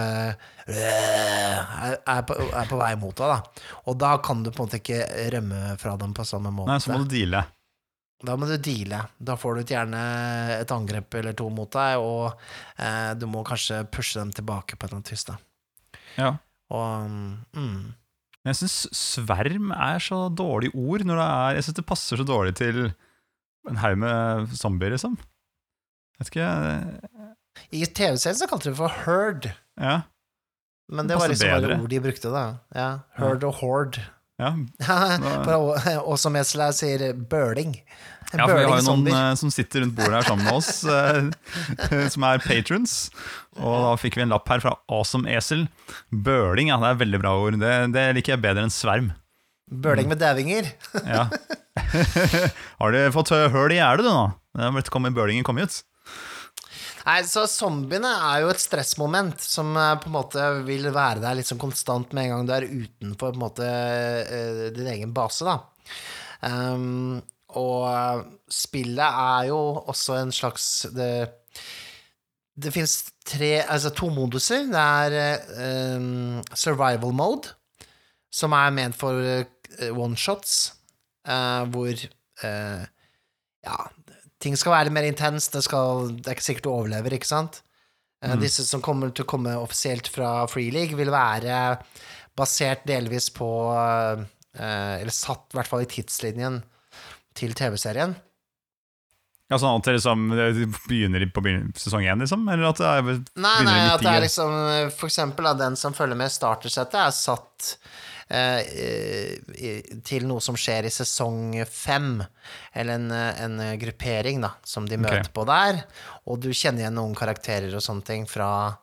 øh, 0.73 1.57
er, 1.85 1.97
er, 1.99 2.21
på, 2.25 2.37
er 2.49 2.69
på 2.71 2.79
vei 2.79 2.91
mot 2.97 3.13
deg, 3.13 3.29
da. 3.35 3.65
Og 3.91 3.99
da 4.01 4.15
kan 4.25 4.41
du 4.41 4.49
på 4.49 4.63
en 4.63 4.69
måte 4.69 4.79
ikke 4.81 5.03
rømme 5.35 5.75
fra 5.81 5.93
dem 6.01 6.15
på 6.17 6.25
samme 6.25 6.53
måte. 6.55 6.71
Nei, 6.73 6.79
så 6.81 6.95
må 6.95 7.03
du 7.03 7.13
deale. 7.13 7.43
Da 8.21 8.35
må 8.37 8.49
du 8.49 8.55
deale. 8.57 9.03
Da 9.17 9.35
får 9.37 9.57
du 9.57 9.73
gjerne 9.73 10.01
et 10.59 10.73
angrep 10.73 11.17
eller 11.21 11.37
to 11.37 11.47
mot 11.53 11.69
deg, 11.73 12.01
og 12.01 12.41
eh, 12.81 13.13
du 13.17 13.27
må 13.29 13.45
kanskje 13.45 13.83
pushe 13.93 14.17
dem 14.17 14.33
tilbake 14.33 14.77
på 14.77 14.85
et 14.85 14.91
eller 14.91 15.01
annet 15.01 15.13
vis. 15.13 15.25
Ja. 16.17 16.35
Og 16.71 17.09
mm, 17.53 17.81
Men 18.41 18.53
jeg 18.53 18.63
syns 18.63 18.77
sverm 18.97 19.73
er 19.75 20.01
så 20.01 20.23
dårlig 20.33 20.71
ord 20.73 21.03
når 21.05 21.19
det 21.19 21.25
er 21.27 21.57
Jeg 21.57 21.65
syns 21.67 21.77
det 21.81 21.89
passer 21.89 22.21
så 22.21 22.25
dårlig 22.27 22.53
til 22.57 22.85
en 23.69 23.77
haug 23.77 23.99
med 24.01 24.55
zombier, 24.57 24.95
liksom. 24.95 25.19
Vet 26.19 26.31
ikke 26.31 26.47
I 27.71 27.85
TV-serien 27.87 28.39
så 28.39 28.47
kalte 28.49 28.69
de 28.69 28.73
det 28.75 28.79
for 28.79 28.91
herd, 29.05 29.51
Ja. 29.79 30.01
men 30.91 31.07
Det 31.07 31.15
det 31.15 31.19
var 31.21 31.29
liksom 31.31 31.47
liksom 31.47 31.69
bare 31.69 31.81
ord 31.83 31.89
de 31.93 31.99
brukte, 32.03 32.31
da. 32.33 32.45
Ja, 32.75 32.89
herd 33.17 33.43
og 33.47 33.53
horde. 33.61 34.01
ja. 34.41 34.55
Og 36.09 36.17
som 36.19 36.35
Esla 36.35 36.71
sier, 36.73 37.13
bøling. 37.13 37.75
Ja, 38.31 38.45
for 38.47 38.55
vi 38.55 38.63
har 38.63 38.79
jo 38.79 38.85
noen 38.95 39.07
eh, 39.11 39.33
som 39.35 39.51
sitter 39.51 39.81
rundt 39.83 39.95
bordet 39.97 40.13
her 40.21 40.27
sammen 40.29 40.45
med 40.47 40.55
oss, 40.55 40.85
uh, 40.87 42.07
som 42.13 42.23
er 42.23 42.39
patrons. 42.43 42.93
Og 43.59 43.75
da 43.83 43.91
fikk 43.99 44.15
vi 44.17 44.23
en 44.23 44.31
lapp 44.31 44.47
her 44.49 44.61
fra 44.63 44.77
Awesome 44.87 45.27
Esel. 45.29 45.65
Bøling, 46.11 46.71
ja, 46.71 46.77
det 46.79 46.93
er 46.93 47.01
veldig 47.03 47.19
bra 47.23 47.33
ord. 47.41 47.59
Det, 47.59 47.73
det 47.95 48.05
liker 48.15 48.37
jeg 48.37 48.43
bedre 48.45 48.63
enn 48.67 48.71
sverm. 48.73 49.11
Bøling 49.71 50.07
med 50.11 50.19
dævinger. 50.19 50.67
Ja. 51.07 51.27
har 52.81 52.91
du 52.95 52.99
fått 53.15 53.31
høl 53.31 53.71
i 53.75 53.79
gjerdet, 53.79 54.07
du 54.07 54.11
nå? 54.11 54.81
Kommet 54.91 55.15
bølingen 55.15 55.45
kommet 55.47 55.67
ut. 55.71 55.77
Nei, 57.07 57.19
så 57.25 57.47
zombiene 57.49 58.11
er 58.29 58.43
jo 58.43 58.51
et 58.53 58.61
stressmoment 58.61 59.41
som 59.41 59.73
eh, 59.79 59.95
på 60.01 60.09
en 60.09 60.15
måte 60.15 60.47
vil 60.67 60.87
være 60.93 61.23
der 61.23 61.37
litt 61.39 61.49
sånn 61.49 61.61
konstant 61.61 62.13
med 62.13 62.27
en 62.27 62.33
gang 62.35 62.49
du 62.49 62.55
er 62.55 62.67
utenfor 62.69 63.31
på 63.31 63.37
en 63.37 63.43
måte 63.43 63.67
eh, 63.67 64.67
din 64.75 64.89
egen 64.93 65.15
base, 65.15 65.47
da. 65.47 65.59
Um, 66.41 67.21
og 67.59 67.85
eh, 67.89 68.21
spillet 68.51 69.05
er 69.05 69.47
jo 69.51 69.59
også 69.91 70.15
en 70.17 70.31
slags 70.33 70.87
Det, 70.95 71.13
det 72.57 72.71
fins 72.73 73.03
Altså 73.69 73.91
to 73.95 74.09
moduser. 74.11 74.65
Det 74.67 74.81
er 74.81 75.95
um, 75.95 76.41
survival 76.53 77.13
mode, 77.15 77.53
som 78.33 78.51
er 78.51 78.73
ment 78.75 78.97
for 78.97 79.13
uh, 79.15 79.45
one-shots, 79.95 80.73
eh, 81.27 81.63
hvor 81.71 81.93
uh, 82.43 82.83
Ja, 83.63 83.77
ting 84.41 84.57
skal 84.59 84.75
være 84.75 84.89
litt 84.89 84.97
mer 84.97 85.09
intenst. 85.09 85.53
Det, 85.55 85.63
skal, 85.65 86.09
det 86.17 86.27
er 86.27 86.37
ikke 86.37 86.47
sikkert 86.49 86.67
du 86.67 86.73
overlever, 86.73 87.17
ikke 87.17 87.29
sant? 87.29 87.61
Mm. 88.21 88.37
Disse 88.41 88.65
som 88.67 88.83
kommer 88.85 89.09
til 89.13 89.25
å 89.25 89.29
komme 89.29 89.53
offisielt 89.57 90.09
fra 90.11 90.43
Free 90.49 90.73
League, 90.73 90.97
vil 90.97 91.09
være 91.13 91.79
basert 92.37 92.83
delvis 92.87 93.31
på 93.33 93.47
eh, 93.73 94.21
Eller 95.01 95.13
satt 95.13 95.51
i 95.51 95.57
hvert 95.57 95.69
fall 95.69 95.85
i 95.85 95.89
tidslinjen 95.89 96.61
til 97.37 97.55
TV-serien. 97.57 98.13
Ja, 99.51 99.57
sånn 99.59 99.81
at 99.81 99.87
det 99.87 99.97
liksom 99.97 100.29
begynner 100.87 101.25
på 101.35 101.43
sesong 101.75 102.05
én, 102.07 102.21
liksom? 102.23 102.45
Eller 102.47 102.69
at 102.69 102.79
det 102.79 102.87
er, 102.87 103.09
Nei, 103.43 103.57
nei, 103.67 103.79
at 103.89 104.03
det 104.03 104.13
er 104.13 104.23
liksom 104.23 104.53
For 104.95 105.09
eksempel 105.09 105.49
da, 105.49 105.57
den 105.65 105.75
som 105.79 105.95
følger 105.95 106.19
med 106.19 106.31
startersettet, 106.31 106.95
er 107.01 107.15
satt 107.15 107.73
eh, 107.73 108.10
til 110.07 110.27
noe 110.29 110.43
som 110.43 110.55
skjer 110.59 110.87
i 110.87 110.93
sesong 110.93 111.57
fem. 111.67 112.21
Eller 112.73 112.99
en, 112.99 113.11
eh, 113.11 113.41
en 113.43 113.57
gruppering, 113.81 114.41
da, 114.41 114.53
som 114.63 114.87
de 114.87 114.99
møter 115.01 115.31
på 115.33 115.45
der. 115.49 115.83
Og 116.25 116.39
du 116.43 116.51
kjenner 116.53 116.85
igjen 116.85 116.97
noen 116.99 117.17
karakterer 117.17 117.73
og 117.75 117.83
sånne 117.83 118.07
ting 118.07 118.25
fra, 118.29 118.77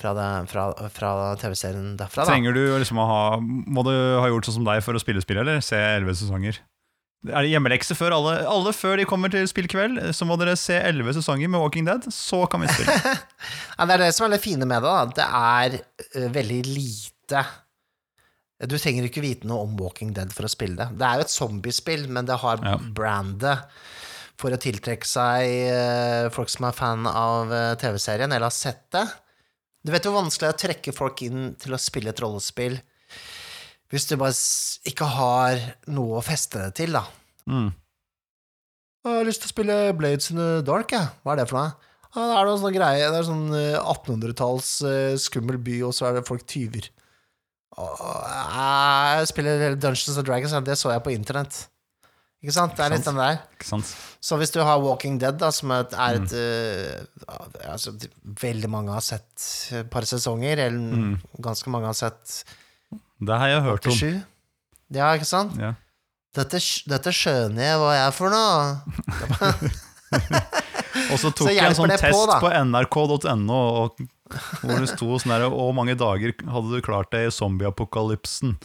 fra, 0.00 0.14
fra, 0.48 0.66
fra 0.94 1.12
TV-serien 1.40 1.94
derfra, 2.00 2.24
da. 2.24 2.32
Trenger 2.32 2.56
du 2.56 2.62
liksom 2.80 3.00
å 3.02 3.08
ha 3.10 3.22
Må 3.40 3.84
du 3.84 3.92
ha 3.92 4.26
gjort 4.30 4.48
sånn 4.48 4.60
som 4.62 4.68
deg 4.68 4.82
for 4.86 4.96
å 4.96 5.02
spille 5.02 5.22
spillet, 5.24 5.44
eller 5.44 5.64
se 5.64 5.76
elleve 5.76 6.16
sesonger? 6.16 6.62
Er 7.28 7.44
det 7.44 7.50
hjemmelekse 7.52 7.92
før 7.98 8.14
alle? 8.16 8.38
Alle 8.48 8.72
før 8.72 8.96
de 8.96 9.04
kommer 9.08 9.28
til 9.28 9.44
spillkveld, 9.44 10.00
så 10.16 10.24
må 10.24 10.38
dere 10.40 10.54
se 10.56 10.78
elleve 10.80 11.12
sesonger 11.12 11.50
med 11.52 11.60
Walking 11.60 11.84
Dead, 11.84 12.06
så 12.08 12.46
kan 12.48 12.64
vi 12.64 12.72
spille. 12.72 12.96
Ja, 13.76 13.86
det 13.88 13.94
er 13.94 14.02
det 14.06 14.14
som 14.16 14.26
er 14.26 14.34
det 14.34 14.42
fine 14.44 14.66
med 14.68 14.80
det, 14.84 14.88
da. 14.88 15.04
Det 15.16 15.26
er 15.26 15.76
eh, 15.80 16.30
veldig 16.32 16.60
lite 16.68 17.44
Du 18.68 18.76
trenger 18.76 19.06
ikke 19.08 19.22
vite 19.24 19.48
noe 19.48 19.64
om 19.64 19.76
Walking 19.80 20.12
Dead 20.16 20.32
for 20.36 20.44
å 20.44 20.50
spille 20.52 20.76
det. 20.76 20.88
Det 21.00 21.06
er 21.06 21.16
jo 21.20 21.24
et 21.24 21.32
zombiespill, 21.32 22.08
men 22.12 22.26
det 22.28 22.36
har 22.42 22.60
Ja. 22.64 22.76
brandet 22.76 23.62
for 24.40 24.50
å 24.52 24.58
tiltrekke 24.60 25.04
seg 25.08 25.46
eh, 25.70 26.28
folk 26.32 26.48
som 26.52 26.66
er 26.68 26.72
fan 26.76 27.06
av 27.06 27.52
eh, 27.52 27.74
TV-serien, 27.80 28.32
eller 28.32 28.48
har 28.48 28.56
sett 28.56 28.86
det. 28.92 29.06
Du 29.84 29.92
vet 29.92 30.04
hvor 30.04 30.18
vanskelig 30.18 30.44
det 30.44 30.50
er 30.50 30.56
å 30.58 30.62
trekke 30.66 30.92
folk 30.96 31.22
inn 31.24 31.54
til 31.60 31.72
å 31.72 31.80
spille 31.80 32.10
et 32.12 32.20
rollespill 32.20 32.80
hvis 33.90 34.04
du 34.06 34.12
bare 34.20 34.36
ikke 34.86 35.06
har 35.16 35.58
noe 35.90 36.20
å 36.20 36.22
feste 36.22 36.60
det 36.62 36.74
til, 36.78 36.92
da. 36.94 37.00
Mm. 37.50 37.72
Jeg 39.02 39.16
har 39.16 39.24
lyst 39.26 39.42
til 39.42 39.48
å 39.48 39.54
spille 39.54 39.78
Blades 39.98 40.28
in 40.30 40.38
the 40.38 40.60
Dark, 40.62 40.92
jeg. 40.94 41.08
Hva 41.24 41.32
er 41.32 41.40
det 41.40 41.46
for 41.50 41.58
noe? 41.58 41.72
Ja, 42.14 42.26
det 42.28 42.36
er 42.38 42.46
noe 42.50 42.60
sånn 42.60 42.76
greie. 42.76 43.08
Det 43.10 43.18
er 43.18 43.26
sånn 43.26 43.48
eh, 43.56 43.78
1800-talls 43.80 44.70
eh, 44.86 45.16
skummel 45.18 45.58
by, 45.64 45.80
og 45.88 45.94
så 45.96 46.06
er 46.10 46.18
det 46.20 46.26
folk 46.28 46.44
tyver. 46.50 46.86
Jeg 47.78 49.28
spiller 49.30 49.76
Dungeons 49.76 50.16
and 50.18 50.26
Dragons, 50.26 50.56
det 50.66 50.78
så 50.78 50.90
jeg 50.94 51.04
på 51.04 51.12
internett. 51.14 51.66
Ikke 52.40 52.54
sant? 52.56 52.72
Det 52.76 52.84
er 52.86 52.94
litt 52.94 53.04
den 53.04 53.18
der. 53.20 53.42
Ikke 53.52 53.68
sant? 53.68 53.90
Så 54.24 54.36
hvis 54.40 54.52
du 54.54 54.62
har 54.64 54.80
Walking 54.80 55.18
Dead, 55.20 55.36
da, 55.40 55.50
som 55.52 55.74
er 55.76 55.84
et, 55.84 55.92
mm. 55.92 56.30
eh, 56.40 57.68
altså, 57.68 57.92
Veldig 58.40 58.70
mange 58.72 58.94
har 58.96 59.04
sett 59.04 59.44
et 59.76 59.90
par 59.92 60.08
sesonger, 60.08 60.64
eller 60.64 61.18
ganske 61.44 61.72
mange 61.72 61.90
har 61.90 61.98
sett 61.98 62.40
Det 63.20 63.36
har 63.42 63.52
jeg 63.52 63.66
hørt 63.68 63.90
om. 63.92 63.92
87. 63.92 64.24
Ja, 64.96 65.12
ikke 65.14 65.28
sant? 65.28 65.60
Ja. 65.60 65.74
Dette, 66.34 66.62
dette 66.88 67.12
skjønner 67.14 67.64
jeg 67.64 67.78
hva 67.82 67.92
jeg 67.98 68.08
er 68.08 68.16
for 68.16 68.28
noe. 68.32 69.70
Og 71.10 71.18
så 71.20 71.30
tok 71.30 71.48
Så 71.48 71.54
jeg 71.54 71.66
en 71.66 71.76
sånn 71.78 71.92
test 71.94 72.14
på, 72.14 72.38
på, 72.42 72.52
nrk.no 72.70 73.60
hvor 74.30 74.78
det 74.78 74.88
sto 74.92 75.18
sånn 75.18 75.32
der 75.34 75.48
Hvor 75.50 75.72
mange 75.74 75.96
dager 75.98 76.34
hadde 76.38 76.70
du 76.70 76.84
klart 76.86 77.10
det 77.14 77.24
i 77.26 77.34
zombieapokalypsen? 77.34 78.56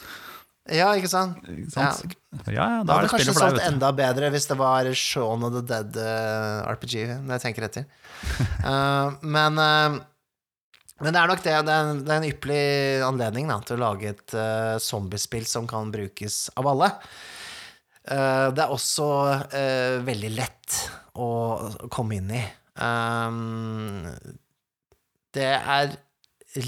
Ja, 0.69 0.91
ikke 0.97 1.09
sant? 1.09 1.45
Ikke 1.45 1.71
sant? 1.73 2.15
Ja, 2.49 2.53
ja, 2.53 2.67
Da 2.81 2.85
da 2.85 2.93
er 2.93 2.95
hadde 2.95 3.05
det 3.05 3.11
kanskje 3.13 3.33
for 3.33 3.43
solgt 3.43 3.59
deg, 3.59 3.67
enda 3.69 3.91
bedre 3.97 4.31
hvis 4.33 4.49
det 4.49 4.57
var 4.61 4.89
Shaun 4.97 5.45
of 5.45 5.53
the 5.53 5.61
Dead 5.69 5.99
uh, 6.01 6.65
RPG, 6.73 6.95
når 7.21 7.35
jeg 7.35 7.43
tenker 7.43 7.67
etter. 7.67 7.85
uh, 8.65 9.13
men, 9.35 9.61
uh, 9.61 9.99
men 11.05 11.13
det 11.13 11.21
er 11.21 11.29
nok 11.29 11.45
det. 11.45 11.53
Det 11.69 11.75
er 11.75 11.91
en, 11.91 12.01
det 12.01 12.15
er 12.15 12.17
en 12.17 12.27
ypperlig 12.31 12.65
anledning 13.05 13.53
da, 13.53 13.59
til 13.65 13.77
å 13.77 13.83
lage 13.83 14.15
et 14.15 14.37
uh, 14.37 14.81
zombiespill 14.81 15.45
som 15.49 15.69
kan 15.69 15.93
brukes 15.93 16.47
av 16.57 16.73
alle. 16.73 16.89
Eh, 18.05 18.47
det 18.53 18.61
er 18.61 18.73
også 18.73 19.05
eh, 19.49 19.95
veldig 20.05 20.29
lett 20.35 20.77
å 21.15 21.89
komme 21.93 22.19
inn 22.19 22.31
i. 22.35 22.41
Um, 22.75 24.07
det 25.35 25.51
er 25.55 25.95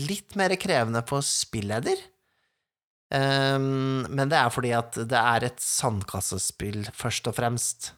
litt 0.07 0.35
mer 0.39 0.55
krevende 0.59 1.03
på 1.07 1.19
spilleder. 1.23 1.99
Um, 3.07 4.03
men 4.11 4.27
det 4.31 4.39
er 4.39 4.51
fordi 4.51 4.73
at 4.75 4.97
det 5.07 5.19
er 5.19 5.47
et 5.47 5.61
sandkassespill, 5.63 6.89
først 6.95 7.29
og 7.31 7.37
fremst. 7.37 7.91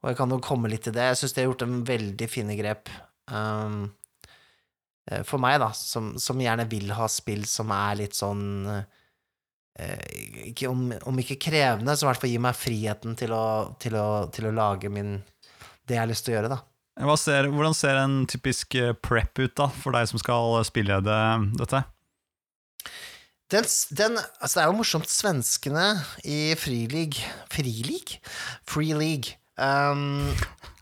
Og 0.00 0.10
jeg 0.10 0.18
kan 0.18 0.32
jo 0.32 0.40
komme 0.42 0.70
litt 0.72 0.86
til 0.88 0.96
det. 0.96 1.10
Jeg 1.10 1.20
syns 1.20 1.36
de 1.36 1.42
har 1.42 1.50
gjort 1.50 1.66
en 1.66 1.80
veldig 1.86 2.28
fine 2.30 2.56
grep. 2.58 2.90
eh, 5.10 5.22
for 5.28 5.42
meg, 5.42 5.58
da, 5.62 5.70
som, 5.76 6.14
som 6.18 6.40
gjerne 6.40 6.66
vil 6.70 6.90
ha 6.96 7.08
spill 7.10 7.44
som 7.48 7.70
er 7.74 8.00
litt 8.00 8.16
sånn 8.16 8.42
eh, 9.78 10.64
om, 10.68 10.88
om 11.06 11.20
ikke 11.22 11.38
krevende, 11.40 11.94
så 11.94 12.06
i 12.06 12.10
hvert 12.10 12.24
fall 12.24 12.32
gir 12.32 12.42
meg 12.42 12.58
friheten 12.58 13.14
til 13.20 13.34
å, 13.36 13.44
til 13.80 13.96
å, 14.00 14.08
til 14.32 14.48
å 14.48 14.56
lage 14.56 14.90
min 14.92 15.18
det 15.90 15.98
jeg 15.98 16.04
har 16.04 16.10
lyst 16.10 16.26
til 16.26 16.34
å 16.34 16.38
gjøre, 16.38 16.52
da. 16.54 16.60
Ser, 17.20 17.46
hvordan 17.52 17.74
ser 17.76 17.96
en 18.00 18.18
typisk 18.28 18.74
eh, 18.76 18.92
prep 18.92 19.38
ut 19.40 19.54
da, 19.56 19.68
for 19.82 19.94
deg 19.96 20.08
som 20.10 20.20
skal 20.20 20.58
spillede 20.68 21.16
dette? 21.58 21.82
Den, 23.50 23.66
den, 23.98 24.18
altså 24.38 24.60
det 24.60 24.62
er 24.62 24.68
jo 24.70 24.78
morsomt, 24.78 25.10
svenskene 25.10 25.86
i 26.22 26.52
Frilig 26.58 27.16
Frilig? 27.50 28.20
Free 28.68 28.94
League 28.94 29.34
um, 29.58 30.28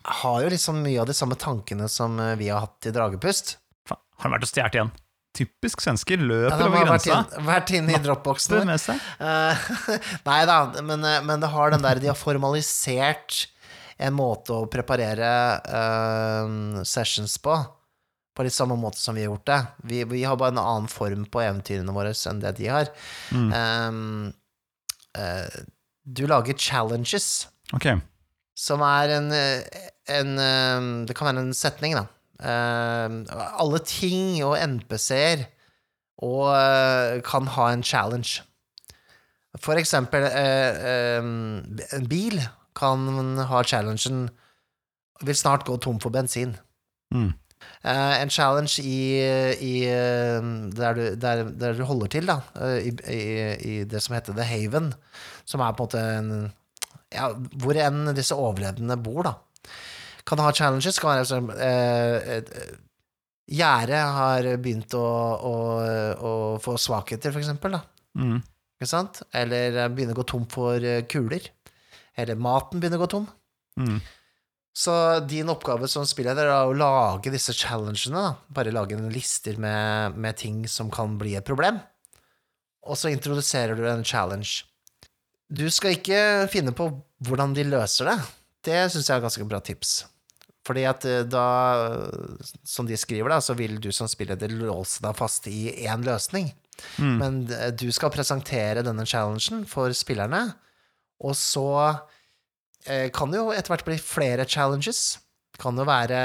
har 0.04 0.42
jo 0.44 0.50
liksom 0.52 0.82
mye 0.84 1.00
av 1.00 1.08
de 1.08 1.16
samme 1.16 1.38
tankene 1.40 1.88
som 1.92 2.18
eh, 2.20 2.34
vi 2.40 2.50
har 2.52 2.66
hatt 2.66 2.88
i 2.90 2.92
Dragepust. 2.92 3.54
Faen, 3.88 4.02
har 4.20 4.28
de 4.28 4.36
vært 4.36 4.44
og 4.48 4.50
stjålet 4.52 4.76
igjen? 4.80 4.92
Typisk 5.38 5.84
svensker. 5.84 6.20
Løper 6.20 6.50
Ja, 6.50 6.66
over 6.66 6.80
har 6.82 6.90
vært, 6.92 7.06
grensa. 7.06 7.38
inn, 7.38 7.46
vært 7.48 7.72
inne 7.78 7.94
i 7.94 8.02
dropboxen. 8.04 8.72
Det. 8.74 8.96
Eh, 9.22 9.68
nei 10.28 10.38
da, 10.50 10.58
men, 10.82 11.04
eh, 11.08 11.20
men 11.24 11.44
det 11.44 11.52
har 11.54 11.72
den 11.72 11.84
der 11.84 12.00
De 12.02 12.10
har 12.10 12.18
formalisert 12.18 13.46
en 13.98 14.14
måte 14.14 14.54
å 14.54 14.68
preparere 14.70 15.30
uh, 15.66 16.82
sessions 16.86 17.34
på. 17.42 17.56
På 18.34 18.44
litt 18.46 18.54
samme 18.54 18.76
måte 18.78 19.00
som 19.02 19.16
vi 19.18 19.24
har 19.24 19.32
gjort 19.32 19.48
det. 19.50 19.58
Vi, 19.90 20.02
vi 20.12 20.22
har 20.22 20.38
bare 20.38 20.54
en 20.54 20.62
annen 20.62 20.90
form 20.90 21.24
på 21.26 21.42
eventyrene 21.42 21.94
våre 21.94 22.12
enn 22.14 22.42
det 22.44 22.54
de 22.60 22.68
har. 22.70 22.92
Mm. 23.34 23.48
Um, 23.50 24.28
uh, 25.18 25.58
du 26.06 26.22
lager 26.30 26.54
challenges, 26.54 27.48
Ok. 27.74 27.90
som 28.56 28.80
er 28.86 29.10
en, 29.18 29.26
en 30.08 30.30
Det 31.04 31.16
kan 31.18 31.28
være 31.28 31.42
en 31.42 31.52
setning, 31.56 31.98
da. 31.98 32.06
Uh, 32.38 33.26
alle 33.58 33.82
ting 33.84 34.38
og 34.46 34.54
NPC-er 34.56 35.48
og 36.22 37.22
kan 37.26 37.46
ha 37.54 37.66
en 37.70 37.82
challenge. 37.86 38.40
For 39.62 39.78
eksempel 39.78 40.24
en 40.26 42.08
bil 42.10 42.40
kan 42.78 43.38
ha 43.50 43.62
challengen 43.66 44.28
vil 45.26 45.36
snart 45.36 45.66
gå 45.66 45.76
tom 45.82 45.98
for 46.02 46.14
bensin. 46.14 46.56
Mm. 47.14 47.32
Uh, 47.82 48.14
en 48.20 48.30
challenge 48.30 48.82
i, 48.82 49.18
i 49.62 49.72
eh, 49.86 50.46
der, 50.74 50.94
du, 50.94 51.04
der, 51.18 51.44
der 51.58 51.74
du 51.78 51.84
holder 51.86 52.10
til, 52.12 52.28
da, 52.30 52.40
eh, 52.58 52.88
i, 52.90 52.92
i, 53.14 53.22
i 53.70 53.74
det 53.88 54.02
som 54.02 54.14
heter 54.14 54.36
The 54.36 54.46
Haven, 54.46 54.92
som 55.46 55.62
er 55.62 55.74
på 55.74 55.86
en 55.86 55.88
måte 55.88 56.04
en 56.18 56.32
ja, 57.08 57.30
Hvor 57.62 57.78
enn 57.80 58.12
disse 58.12 58.36
overlevende 58.36 58.98
bor, 59.00 59.22
da. 59.24 59.32
Kan 60.28 60.42
ha 60.44 60.50
challenges. 60.52 60.98
Kan 61.00 61.16
være 61.16 61.38
eh, 61.64 62.58
Gjerdet 63.48 64.02
har 64.12 64.48
begynt 64.60 64.92
å, 64.92 65.06
å, 65.48 65.54
å 66.20 66.32
få 66.60 66.74
svakheter, 66.76 67.32
for 67.32 67.40
eksempel, 67.40 67.78
da. 67.78 67.80
Mm. 68.20 68.42
Ikke 68.76 68.90
sant? 68.90 69.22
Eller 69.32 69.80
begynner 69.88 70.12
å 70.12 70.20
gå 70.20 70.26
tom 70.28 70.44
for 70.52 70.84
kuler. 71.08 71.48
Eller 72.18 72.38
maten 72.38 72.80
begynner 72.82 73.00
å 73.00 73.04
gå 73.04 73.10
tom. 73.12 73.28
Mm. 73.78 73.98
Så 74.78 74.94
din 75.26 75.50
oppgave 75.50 75.88
som 75.90 76.06
spilleder 76.06 76.50
er 76.50 76.68
å 76.68 76.74
lage 76.76 77.32
disse 77.34 77.54
challengene. 77.56 78.18
Da. 78.18 78.34
Bare 78.54 78.74
lage 78.74 78.98
en 78.98 79.08
lister 79.14 79.58
med, 79.58 80.18
med 80.18 80.38
ting 80.38 80.64
som 80.70 80.90
kan 80.94 81.16
bli 81.18 81.34
et 81.38 81.46
problem. 81.46 81.80
Og 82.86 82.98
så 82.98 83.10
introduserer 83.12 83.78
du 83.78 83.86
en 83.90 84.06
challenge. 84.06 84.62
Du 85.48 85.66
skal 85.72 85.96
ikke 85.96 86.46
finne 86.52 86.74
på 86.76 86.90
hvordan 87.24 87.56
de 87.56 87.66
løser 87.66 88.12
det. 88.12 88.18
Det 88.68 88.78
syns 88.92 89.08
jeg 89.08 89.16
er 89.16 89.20
et 89.22 89.26
ganske 89.26 89.48
bra 89.48 89.60
tips. 89.64 89.98
Fordi 90.68 90.84
at 90.88 91.04
eh, 91.08 91.24
da, 91.24 91.48
som 92.66 92.86
de 92.88 92.96
skriver, 93.00 93.32
da, 93.32 93.40
så 93.42 93.56
vil 93.58 93.78
du 93.80 93.90
som 93.94 94.08
spilleder 94.10 94.52
låse 94.52 95.02
deg 95.04 95.16
fast 95.16 95.48
i 95.50 95.70
én 95.88 96.04
løsning. 96.06 96.50
Mm. 97.00 97.14
Men 97.18 97.38
eh, 97.54 97.70
du 97.72 97.88
skal 97.94 98.12
presentere 98.14 98.84
denne 98.86 99.06
challengen 99.08 99.64
for 99.68 99.94
spillerne, 99.96 100.50
og 101.18 101.34
så 101.38 101.68
eh, 102.86 103.08
kan 103.14 103.32
det 103.32 103.40
jo 103.40 103.52
etter 103.54 103.74
hvert 103.74 103.86
bli 103.86 103.98
flere 104.00 104.46
challenges. 104.48 105.18
Det 105.52 105.62
kan 105.62 105.78
jo 105.78 105.86
være 105.88 106.18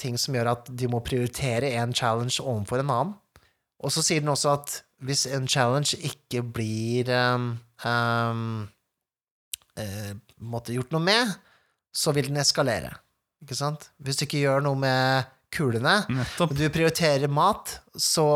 ting 0.00 0.18
som 0.20 0.36
gjør 0.36 0.52
at 0.52 0.68
de 0.68 0.90
må 0.90 1.00
prioritere 1.04 1.72
en 1.80 1.94
challenge 1.96 2.42
overfor 2.42 2.82
en 2.82 2.92
annen. 2.92 3.14
Og 3.82 3.90
så 3.94 4.04
sier 4.04 4.22
den 4.22 4.30
også 4.32 4.52
at 4.54 4.76
hvis 5.02 5.24
en 5.34 5.48
challenge 5.50 5.98
ikke 6.06 6.44
blir 6.54 7.08
um, 7.10 7.48
um, 7.82 8.68
uh, 9.74 10.12
måtte 10.38 10.76
gjort 10.76 10.92
noe 10.94 11.02
med, 11.02 11.32
så 11.90 12.14
vil 12.14 12.28
den 12.30 12.38
eskalere. 12.38 12.92
Ikke 13.42 13.58
sant? 13.58 13.88
Hvis 13.98 14.20
du 14.20 14.26
ikke 14.28 14.44
gjør 14.44 14.62
noe 14.62 14.78
med 14.78 15.32
kulene, 15.52 15.98
Nettopp. 16.14 16.54
du 16.56 16.62
prioriterer 16.72 17.28
mat, 17.28 17.74
så 17.98 18.28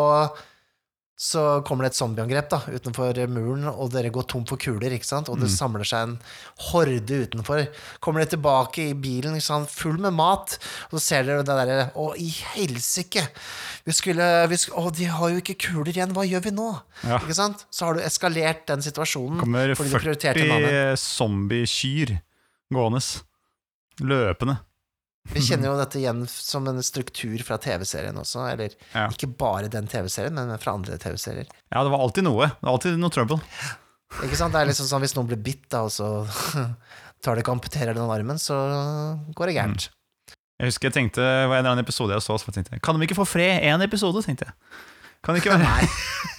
så 1.16 1.62
kommer 1.64 1.87
det 1.87 1.94
et 1.94 1.96
zombieangrep 1.96 2.50
da, 2.52 2.59
utenfor 2.68 3.16
muren, 3.33 3.62
og 3.72 3.88
dere 3.94 4.11
går 4.12 4.26
tom 4.29 4.42
for 4.44 4.61
kuler, 4.61 4.92
ikke 4.92 5.09
sant? 5.09 5.31
og 5.33 5.38
det 5.40 5.48
samler 5.48 5.87
seg 5.88 6.02
en 6.11 6.16
horde 6.68 7.20
utenfor. 7.24 7.62
Kommer 8.05 8.20
dere 8.20 8.35
tilbake 8.35 8.90
i 8.90 8.96
bilen 9.00 9.33
ikke 9.38 9.46
sant? 9.46 9.70
full 9.72 9.96
med 9.96 10.12
mat, 10.12 10.59
og 10.90 10.98
så 10.98 11.00
ser 11.07 11.24
dere 11.24 11.40
det 11.40 11.57
derre 11.57 11.87
Å, 11.96 12.11
i 12.20 12.29
helsike! 12.52 13.24
Vi 13.88 13.94
skulle, 13.96 14.29
vi 14.52 14.59
sk- 14.61 14.76
Å, 14.76 14.90
de 14.92 15.09
har 15.09 15.33
jo 15.33 15.40
ikke 15.40 15.57
kuler 15.70 15.92
igjen, 15.94 16.12
hva 16.12 16.26
gjør 16.29 16.44
vi 16.50 16.52
nå? 16.59 16.68
Ja. 17.09 17.16
Ikke 17.22 17.38
sant? 17.38 17.64
Så 17.72 17.88
har 17.88 17.96
du 17.96 18.05
eskalert 18.05 18.66
den 18.68 18.85
situasjonen 18.85 19.40
Kommer 19.40 19.72
fordi 19.79 19.94
du 19.94 19.98
prioriterte 20.02 20.44
en 20.44 20.52
annen. 20.59 20.68
40 20.92 21.00
zombiekyr 21.00 22.16
gående. 22.76 23.00
Løpende. 24.05 24.59
Vi 25.33 25.43
kjenner 25.43 25.69
jo 25.73 25.79
dette 25.81 25.99
igjen 26.01 26.23
som 26.31 26.67
en 26.71 26.83
struktur 26.87 27.43
fra 27.47 27.59
TV-serien 27.62 28.17
også, 28.21 28.45
eller 28.53 28.75
Ja. 28.95 29.09
ikke 29.12 29.29
bare 29.41 29.69
den 29.73 29.89
TV-serien, 29.91 30.35
men 30.37 30.55
fra 30.62 30.77
andre 30.79 30.99
TV-serier. 31.03 31.49
Ja, 31.73 31.83
det 31.83 31.91
var 31.95 32.05
alltid 32.05 32.25
noe. 32.29 32.47
Det 32.53 32.62
var 32.69 32.73
alltid 32.77 32.99
noe 33.03 33.11
trøbbel. 33.15 33.43
Ikke 34.23 34.39
sant? 34.39 34.55
Det 34.55 34.61
er 34.62 34.71
liksom 34.71 34.87
sånn 34.89 35.03
hvis 35.03 35.17
noen 35.19 35.27
blir 35.33 35.41
bitt, 35.43 35.67
da, 35.73 35.83
og 35.89 35.93
så 35.93 36.27
tar 37.25 37.35
det 37.37 37.43
ikke 37.45 37.57
amputerer 37.57 37.97
den 37.97 38.11
armen, 38.12 38.39
så 38.41 38.57
går 39.37 39.51
det 39.51 39.57
gærent. 39.59 39.89
Jeg 40.57 40.71
husker 40.71 40.89
jeg 40.89 40.95
tenkte, 40.97 41.21
det 41.21 41.49
var 41.51 41.59
en 41.59 41.65
eller 41.67 41.75
annen 41.75 41.85
episode 41.85 42.15
jeg 42.17 42.23
så, 42.25 42.39
så 42.41 42.53
jeg 42.55 42.81
Kan 42.81 42.97
de 42.97 43.05
ikke 43.05 43.19
få 43.19 43.27
fred 43.29 43.61
én 43.67 43.83
episode? 43.85 44.23
tenkte 44.25 44.47
jeg. 44.49 44.55
Kan 45.27 45.35
det 45.37 45.43
ikke 45.43 45.57
være 45.57 45.67
Nei. 45.69 45.89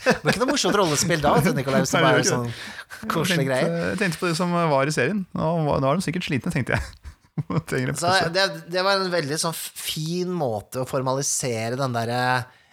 Det 0.08 0.14
var 0.24 0.32
ikke 0.32 0.42
noe 0.42 0.50
morsomt 0.54 0.78
rollespill 0.80 1.20
da, 1.22 1.34
Nikolai, 1.54 1.82
det 1.84 1.92
Nei, 1.92 2.02
det 2.02 2.16
var 2.16 2.26
sånn 2.30 3.10
koselige 3.12 3.46
greier. 3.50 3.74
jeg 3.92 4.00
tenkte 4.00 4.22
på 4.22 4.30
det 4.32 4.38
som 4.40 4.54
var 4.56 4.88
i 4.90 4.94
serien. 4.96 5.26
Nå, 5.36 5.50
var- 5.68 5.82
nå 5.84 5.90
er 5.92 6.00
de 6.00 6.06
sikkert 6.08 6.26
slitne, 6.30 6.54
tenkte 6.56 6.78
jeg. 6.78 7.07
Det, 8.34 8.46
det 8.72 8.84
var 8.86 8.98
en 8.98 9.12
veldig 9.14 9.38
sånn 9.40 9.56
fin 9.56 10.32
måte 10.34 10.82
å 10.82 10.90
formalisere 10.90 11.78
den 11.80 11.96
derre 11.96 12.22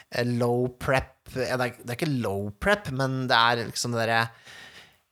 eh, 0.09 0.25
low 0.39 0.71
prep 0.81 1.13
det, 1.35 1.49
er, 1.49 1.77
det 1.81 1.95
er 1.95 1.99
ikke 1.99 2.23
low 2.23 2.51
prep, 2.61 2.91
men 2.95 3.25
det 3.31 3.37
er 3.37 3.63
liksom 3.65 3.95
det 3.95 4.03
derre 4.05 4.19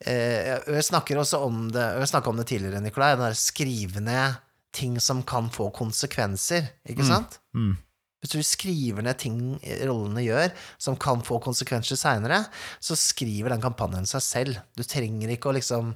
eh, 0.04 0.58
Jeg 0.76 0.88
snakker 0.88 1.20
også 1.20 1.40
om 1.46 1.64
det 1.72 1.84
Jeg 1.96 2.10
snakka 2.12 2.32
om 2.32 2.40
det 2.40 2.48
tidligere, 2.50 2.82
Nikolai. 2.84 3.14
Den 3.16 3.26
der 3.26 3.38
skrive 3.38 4.02
ned 4.04 4.40
ting 4.72 4.98
som 5.04 5.20
kan 5.28 5.50
få 5.52 5.68
konsekvenser, 5.76 6.70
ikke 6.88 7.04
sant? 7.04 7.38
Mm. 7.52 7.74
Hvis 8.22 8.32
du 8.32 8.44
skriver 8.46 9.04
ned 9.04 9.18
ting 9.20 9.38
rollene 9.82 10.22
gjør 10.24 10.52
som 10.80 10.96
kan 10.96 11.24
få 11.26 11.40
konsekvenser 11.42 11.98
seinere, 11.98 12.44
så 12.80 12.96
skriver 12.96 13.52
den 13.52 13.64
kampanjen 13.64 14.06
seg 14.08 14.22
selv. 14.24 14.62
Du 14.78 14.84
trenger 14.86 15.34
ikke 15.34 15.50
å 15.50 15.56
liksom 15.58 15.90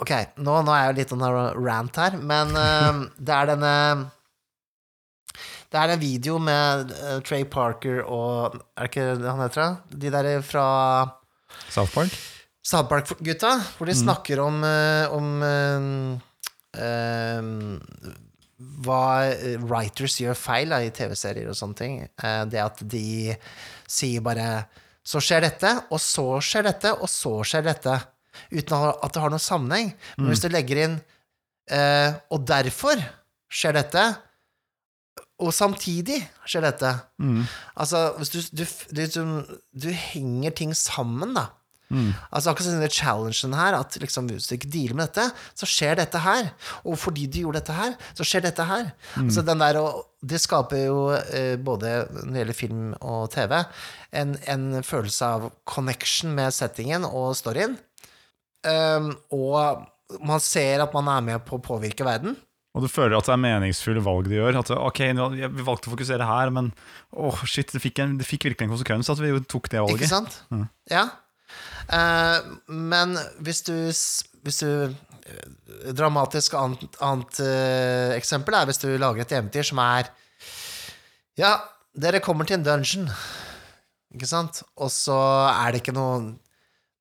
Ok, 0.00 0.12
nå, 0.44 0.56
nå 0.66 0.72
er 0.74 0.82
jeg 0.82 0.90
jo 0.90 0.96
litt 0.98 1.12
on 1.16 1.22
a 1.26 1.30
rant 1.56 2.00
her, 2.02 2.16
men 2.18 2.56
uh, 2.56 3.04
det 3.26 3.36
er 3.36 3.52
denne 3.54 3.74
Det 5.70 5.80
er 5.80 5.94
en 5.94 6.02
video 6.02 6.36
med 6.42 6.92
uh, 6.98 7.16
Trey 7.24 7.46
Parker 7.48 8.02
og 8.04 8.58
Er 8.58 8.84
det 8.84 8.90
ikke 8.90 9.08
det 9.22 9.30
han 9.30 9.44
heter? 9.46 9.62
da? 9.62 9.96
De 10.04 10.12
der 10.16 10.30
fra 10.44 10.66
South 11.70 11.94
Park? 11.94 12.14
South 12.60 12.90
Park-gutta, 12.90 13.54
hvor 13.76 13.88
de 13.88 13.96
snakker 13.96 14.40
om, 14.42 14.60
uh, 14.62 15.14
om 15.16 15.42
eh, 15.42 16.82
eh, 16.84 17.46
hva 18.84 19.04
writers 19.64 20.18
gjør 20.20 20.36
feil 20.36 20.74
da, 20.74 20.82
i 20.84 20.92
TV-serier 20.92 21.48
og 21.48 21.56
sånne 21.56 21.78
ting. 21.78 21.96
Det 22.52 22.60
at 22.60 22.82
de 22.84 23.32
sier 23.88 24.20
bare 24.20 24.66
Så 25.02 25.22
skjer 25.24 25.40
dette, 25.46 25.70
og 25.88 25.98
så 26.04 26.26
skjer 26.44 26.66
dette, 26.68 26.92
og 26.92 27.08
så 27.08 27.32
skjer 27.48 27.64
dette. 27.64 27.94
Uten 28.50 28.88
at 28.90 29.12
det 29.14 29.22
har 29.22 29.32
noen 29.32 29.42
sammenheng. 29.42 29.92
Men 30.18 30.32
hvis 30.32 30.42
du 30.44 30.48
legger 30.52 30.84
inn 30.86 30.98
eh, 31.70 32.16
Og 32.32 32.44
derfor 32.48 33.00
skjer 33.50 33.74
dette, 33.78 34.02
og 35.40 35.54
samtidig 35.56 36.18
skjer 36.44 36.66
dette. 36.68 36.90
Mm. 37.18 37.46
Altså, 37.80 38.02
hvis 38.18 38.30
du, 38.30 38.38
du, 38.60 38.64
du, 38.92 39.00
du, 39.06 39.56
du 39.86 39.88
henger 39.90 40.54
ting 40.56 40.74
sammen, 40.76 41.32
da. 41.34 41.48
Altså 42.30 42.52
akkurat 42.52 42.70
denne 42.70 42.88
challengen 42.94 43.54
her, 43.58 43.74
at 43.80 43.96
liksom, 43.98 44.28
hvis 44.30 44.46
du 44.46 44.54
ikke 44.54 44.70
dealer 44.70 44.94
med 44.94 45.10
dette, 45.10 45.24
så 45.58 45.66
skjer 45.66 45.98
dette 45.98 46.20
her. 46.22 46.52
Og 46.86 46.98
fordi 47.02 47.26
du 47.26 47.40
gjorde 47.42 47.58
dette 47.58 47.74
her, 47.74 47.96
så 48.14 48.26
skjer 48.26 48.44
dette 48.46 48.66
her. 48.68 48.92
Altså 49.18 49.42
den 49.46 49.62
der, 49.64 49.80
det 50.22 50.40
skaper 50.42 50.84
jo, 50.84 51.00
eh, 51.18 51.56
både 51.58 51.96
når 52.12 52.30
det 52.30 52.42
gjelder 52.44 52.58
film 52.60 52.84
og 53.00 53.30
TV, 53.34 53.56
en, 54.22 54.36
en 54.54 54.68
følelse 54.86 55.32
av 55.34 55.48
connection 55.66 56.34
med 56.36 56.54
settingen 56.54 57.06
og 57.08 57.32
storyen. 57.38 57.74
Um, 58.66 59.12
og 59.32 60.20
man 60.26 60.42
ser 60.42 60.82
at 60.84 60.94
man 60.96 61.08
er 61.12 61.24
med 61.24 61.44
på 61.46 61.58
å 61.58 61.64
påvirke 61.64 62.06
verden. 62.06 62.36
Og 62.76 62.84
du 62.84 62.90
føler 62.90 63.16
at 63.18 63.26
det 63.26 63.32
er 63.34 63.42
meningsfulle 63.42 64.02
valg 64.04 64.28
du 64.30 64.36
gjør. 64.36 64.60
At 64.60 64.70
ok, 64.76 65.00
vi 65.42 65.66
valgte 65.66 65.90
å 65.90 65.94
fokusere 65.96 66.26
her, 66.28 66.52
men 66.54 66.70
åh, 67.10 67.42
shit, 67.48 67.72
det 67.74 67.82
fikk, 67.82 67.98
en, 68.04 68.14
det 68.20 68.28
fikk 68.28 68.46
virkelig 68.46 68.68
en 68.68 68.76
konsekvens 68.76 69.10
at 69.10 69.22
vi 69.22 69.32
tok 69.50 69.70
det 69.72 69.82
valget. 69.82 70.04
Ikke 70.04 70.12
sant? 70.12 70.38
sant? 70.46 70.70
Ja. 70.90 71.08
Uh, 71.90 72.60
men 72.70 73.16
hvis 73.42 73.64
du, 73.66 73.74
hvis 74.46 74.60
du 74.62 74.70
eh, 74.70 75.46
Dramatisk 75.96 76.54
annet, 76.54 76.84
annet 77.02 77.40
uh, 77.42 78.12
eksempel 78.14 78.54
er 78.54 78.68
hvis 78.68 78.78
du 78.78 78.86
lager 78.94 79.24
et 79.24 79.32
eventyr 79.34 79.66
som 79.66 79.80
er 79.82 80.06
Ja, 81.40 81.56
dere 81.98 82.20
kommer 82.22 82.46
til 82.46 82.60
en 82.60 82.66
dungeon, 82.68 83.08
ikke 84.14 84.28
sant? 84.30 84.62
Og 84.78 84.92
så 84.94 85.18
er 85.50 85.72
det 85.72 85.82
ikke 85.82 85.96
noe 85.96 86.36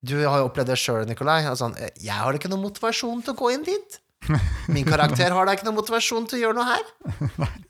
Du 0.05 0.15
har 0.23 0.39
jo 0.39 0.47
opplevd 0.47 0.71
det 0.71 0.77
sjøl, 0.79 1.05
Nikolai. 1.09 1.41
Altså, 1.49 1.71
jeg 1.99 2.15
har 2.15 2.35
ikke 2.35 2.51
noe 2.51 2.61
motivasjon 2.63 3.23
til 3.25 3.35
å 3.35 3.39
gå 3.39 3.49
inn 3.55 3.65
dit. 3.67 3.97
Min 4.71 4.87
karakter 4.87 5.33
har 5.35 5.47
da 5.47 5.55
ikke 5.55 5.67
noe 5.67 5.79
motivasjon 5.79 6.27
til 6.29 6.39
å 6.39 6.43
gjøre 6.47 6.59
noe 6.61 6.69
her. 6.75 7.49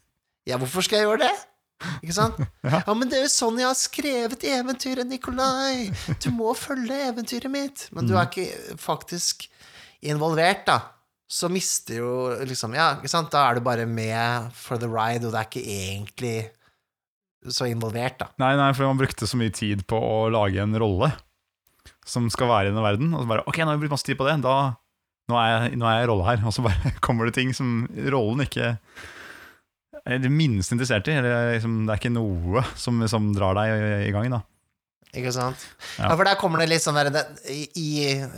Ja, 0.47 0.55
hvorfor 0.57 0.81
skal 0.81 0.97
jeg 0.97 1.05
gjøre 1.05 1.27
det? 1.27 1.33
Ikke 2.01 2.13
sant? 2.15 2.37
Ja, 2.73 2.93
men 2.97 3.09
det 3.11 3.19
er 3.19 3.25
jo 3.27 3.31
sånn 3.33 3.59
jeg 3.61 3.67
har 3.67 3.75
skrevet 3.77 4.45
eventyret, 4.49 5.05
Nikolai. 5.05 5.91
Du 6.23 6.31
må 6.33 6.55
følge 6.57 6.95
eventyret 7.09 7.51
mitt. 7.53 7.83
Men 7.93 8.09
du 8.09 8.15
er 8.17 8.25
ikke 8.25 8.77
faktisk 8.81 9.45
involvert, 10.09 10.63
da. 10.65 10.79
Så 11.29 11.51
mister 11.53 11.99
jo 11.99 12.13
liksom 12.49 12.73
Ja, 12.73 12.95
ikke 12.97 13.11
sant? 13.11 13.29
Da 13.35 13.43
er 13.45 13.59
du 13.59 13.65
bare 13.67 13.85
med 13.85 14.49
for 14.57 14.81
the 14.81 14.89
ride, 14.89 15.27
og 15.27 15.35
det 15.35 15.43
er 15.43 15.51
ikke 15.51 15.65
egentlig 15.69 16.33
så 17.53 17.69
involvert, 17.69 18.17
da. 18.23 18.31
Nei, 18.41 18.55
nei, 18.57 18.71
for 18.73 18.89
man 18.89 18.97
brukte 18.99 19.29
så 19.29 19.37
mye 19.37 19.53
tid 19.53 19.85
på 19.89 19.99
å 20.01 20.23
lage 20.33 20.65
en 20.65 20.73
rolle 20.81 21.11
som 22.05 22.27
skal 22.33 22.47
være 22.51 22.67
i 22.67 22.73
denne 22.73 22.83
verden. 22.85 23.13
Og 23.13 23.23
så 23.25 23.31
bare 23.31 23.45
Ok, 23.47 23.57
nå 23.61 23.69
har 23.71 23.77
vi 23.77 23.85
brukt 23.85 23.95
masse 23.97 24.07
tid 24.07 24.17
på 24.19 24.27
det. 24.29 24.37
Da, 24.45 24.55
nå, 25.29 25.37
er 25.39 25.49
jeg, 25.69 25.77
nå 25.79 25.87
er 25.89 25.99
jeg 25.99 26.07
i 26.07 26.11
rolle 26.11 26.27
her. 26.29 26.43
Og 26.45 26.53
så 26.55 26.65
bare 26.65 26.93
kommer 27.05 27.29
det 27.29 27.35
ting 27.39 27.53
som 27.55 27.83
rollen 28.13 28.45
ikke 28.45 28.75
er 30.09 30.21
det 30.23 30.31
minste 30.31 30.73
interessert 30.77 31.09
i. 31.11 31.17
Eller 31.19 31.55
liksom, 31.57 31.81
det 31.87 31.93
er 31.95 32.01
ikke 32.01 32.13
noe 32.15 32.63
som, 32.79 33.01
som 33.11 33.31
drar 33.35 33.57
deg 33.59 33.73
i, 33.75 33.91
i 34.07 34.13
gang. 34.15 34.29
da 34.33 34.39
Ikke 35.17 35.33
sant? 35.35 35.67
Ja. 35.97 36.07
Ja, 36.09 36.15
for 36.15 36.25
der 36.29 36.39
kommer 36.39 36.61
det 36.63 36.69
litt 36.71 36.85
sånn 36.85 36.97
der 36.97 37.11
I, 37.51 37.65
I, 37.77 37.89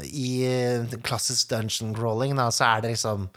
i 0.08 0.28
eh, 0.48 0.98
klassisk 1.06 1.52
dungeon 1.52 1.94
crawling, 1.98 2.36
da, 2.40 2.50
så 2.56 2.68
er 2.74 2.86
det 2.86 2.94
liksom 2.96 3.28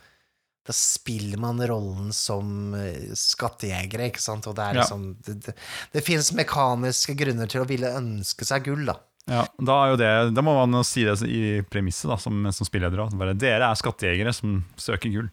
Da 0.65 0.73
spiller 0.73 1.37
man 1.43 1.59
rollen 1.69 2.09
som 2.17 2.73
eh, 2.79 3.11
skattejegere, 3.19 4.09
ikke 4.13 4.23
sant, 4.25 4.47
og 4.49 4.57
det 4.57 4.65
er 4.71 4.79
Ja. 4.79 4.85
liksom 4.87 5.03
Det, 5.27 5.35
det, 5.49 5.57
det 5.93 6.05
fins 6.07 6.31
mekaniske 6.39 7.17
grunner 7.21 7.51
til 7.51 7.61
å 7.65 7.69
ville 7.69 7.91
ønske 7.99 8.47
seg 8.49 8.65
gull, 8.71 8.87
da. 8.89 8.97
Ja, 9.31 9.47
da, 9.57 9.75
er 9.79 9.93
jo 9.93 9.99
det, 10.01 10.11
da 10.37 10.43
må 10.45 10.53
man 10.59 10.77
jo 10.77 10.83
si 10.85 11.05
det 11.07 11.17
i 11.25 11.63
premisset 11.73 12.11
da, 12.11 12.19
som, 12.21 12.45
som 12.53 12.69
spilleder. 12.69 13.07
Bare, 13.17 13.37
Dere 13.39 13.71
er 13.71 13.81
skattejegere 13.81 14.35
som 14.37 14.59
søker 14.77 15.13
gull. 15.13 15.31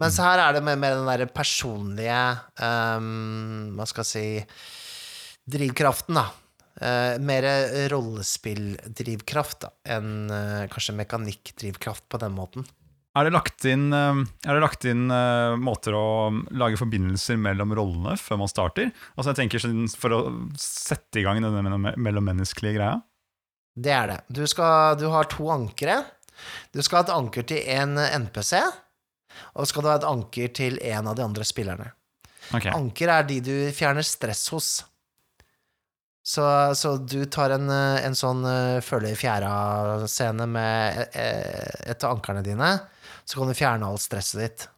Mens 0.00 0.16
her 0.22 0.40
er 0.40 0.56
det 0.56 0.62
mer, 0.64 0.78
mer 0.80 0.96
den 0.96 1.08
derre 1.08 1.26
personlige 1.28 2.20
um, 2.62 3.74
Hva 3.76 3.84
skal 3.90 4.06
jeg 4.06 4.10
si 4.10 5.50
Drivkraften, 5.50 6.16
da. 6.16 6.28
Uh, 6.80 7.18
mer 7.20 7.44
rollespilldrivkraft 7.92 9.66
enn 9.90 10.30
uh, 10.30 10.68
kanskje 10.72 10.94
mekanikkdrivkraft 11.02 12.06
på 12.08 12.20
den 12.22 12.32
måten. 12.36 12.64
Er 13.18 13.26
det 13.26 13.32
lagt 13.34 13.64
inn, 13.66 13.88
eh, 13.92 14.18
det 14.46 14.60
lagt 14.62 14.84
inn 14.86 15.08
uh, 15.10 15.56
måter 15.58 15.96
å 15.98 16.30
lage 16.54 16.78
forbindelser 16.78 17.40
mellom 17.42 17.72
rollene 17.74 18.14
før 18.20 18.38
man 18.44 18.50
starter? 18.50 18.92
Altså 19.16 19.32
jeg 19.32 19.40
tenker 19.40 19.62
sånn, 19.62 19.88
For 19.90 20.14
å 20.14 20.20
sette 20.58 21.18
i 21.18 21.24
gang 21.26 21.42
denne 21.42 21.94
mellommenneskelige 21.98 22.78
greia? 22.78 23.00
Det 23.74 23.94
er 23.94 24.12
det. 24.12 24.18
Du, 24.30 24.44
skal, 24.50 24.94
du 25.00 25.08
har 25.10 25.26
to 25.30 25.48
ankere. 25.50 26.04
Du 26.70 26.78
skal 26.82 27.00
ha 27.00 27.08
et 27.08 27.16
anker 27.16 27.48
til 27.50 27.66
en 27.74 27.98
NPC, 27.98 28.60
og 29.58 29.66
skal 29.66 29.82
du 29.82 29.90
ha 29.90 29.96
et 29.98 30.06
anker 30.06 30.54
til 30.54 30.78
en 30.92 31.10
av 31.10 31.18
de 31.18 31.26
andre 31.26 31.46
spillerne. 31.46 31.90
Okay. 32.50 32.70
Anker 32.70 33.10
er 33.10 33.26
de 33.26 33.40
du 33.42 33.54
fjerner 33.74 34.06
stress 34.06 34.46
hos. 34.54 34.70
Så, 36.22 36.44
så 36.78 36.94
du 36.98 37.24
tar 37.32 37.56
en, 37.56 37.66
en 37.70 38.16
sånn 38.16 38.44
eh, 38.46 38.78
følge 38.84 39.14
i 39.14 39.18
fjæra-scene 39.18 40.46
med 40.46 41.16
et 41.16 42.04
av 42.04 42.12
ankerne 42.12 42.44
dine, 42.46 42.74
så 43.30 43.38
kan 43.38 43.50
du 43.50 43.54
fjerne 43.54 43.86
alt 43.86 44.02
stresset 44.02 44.40
ditt. 44.42 44.68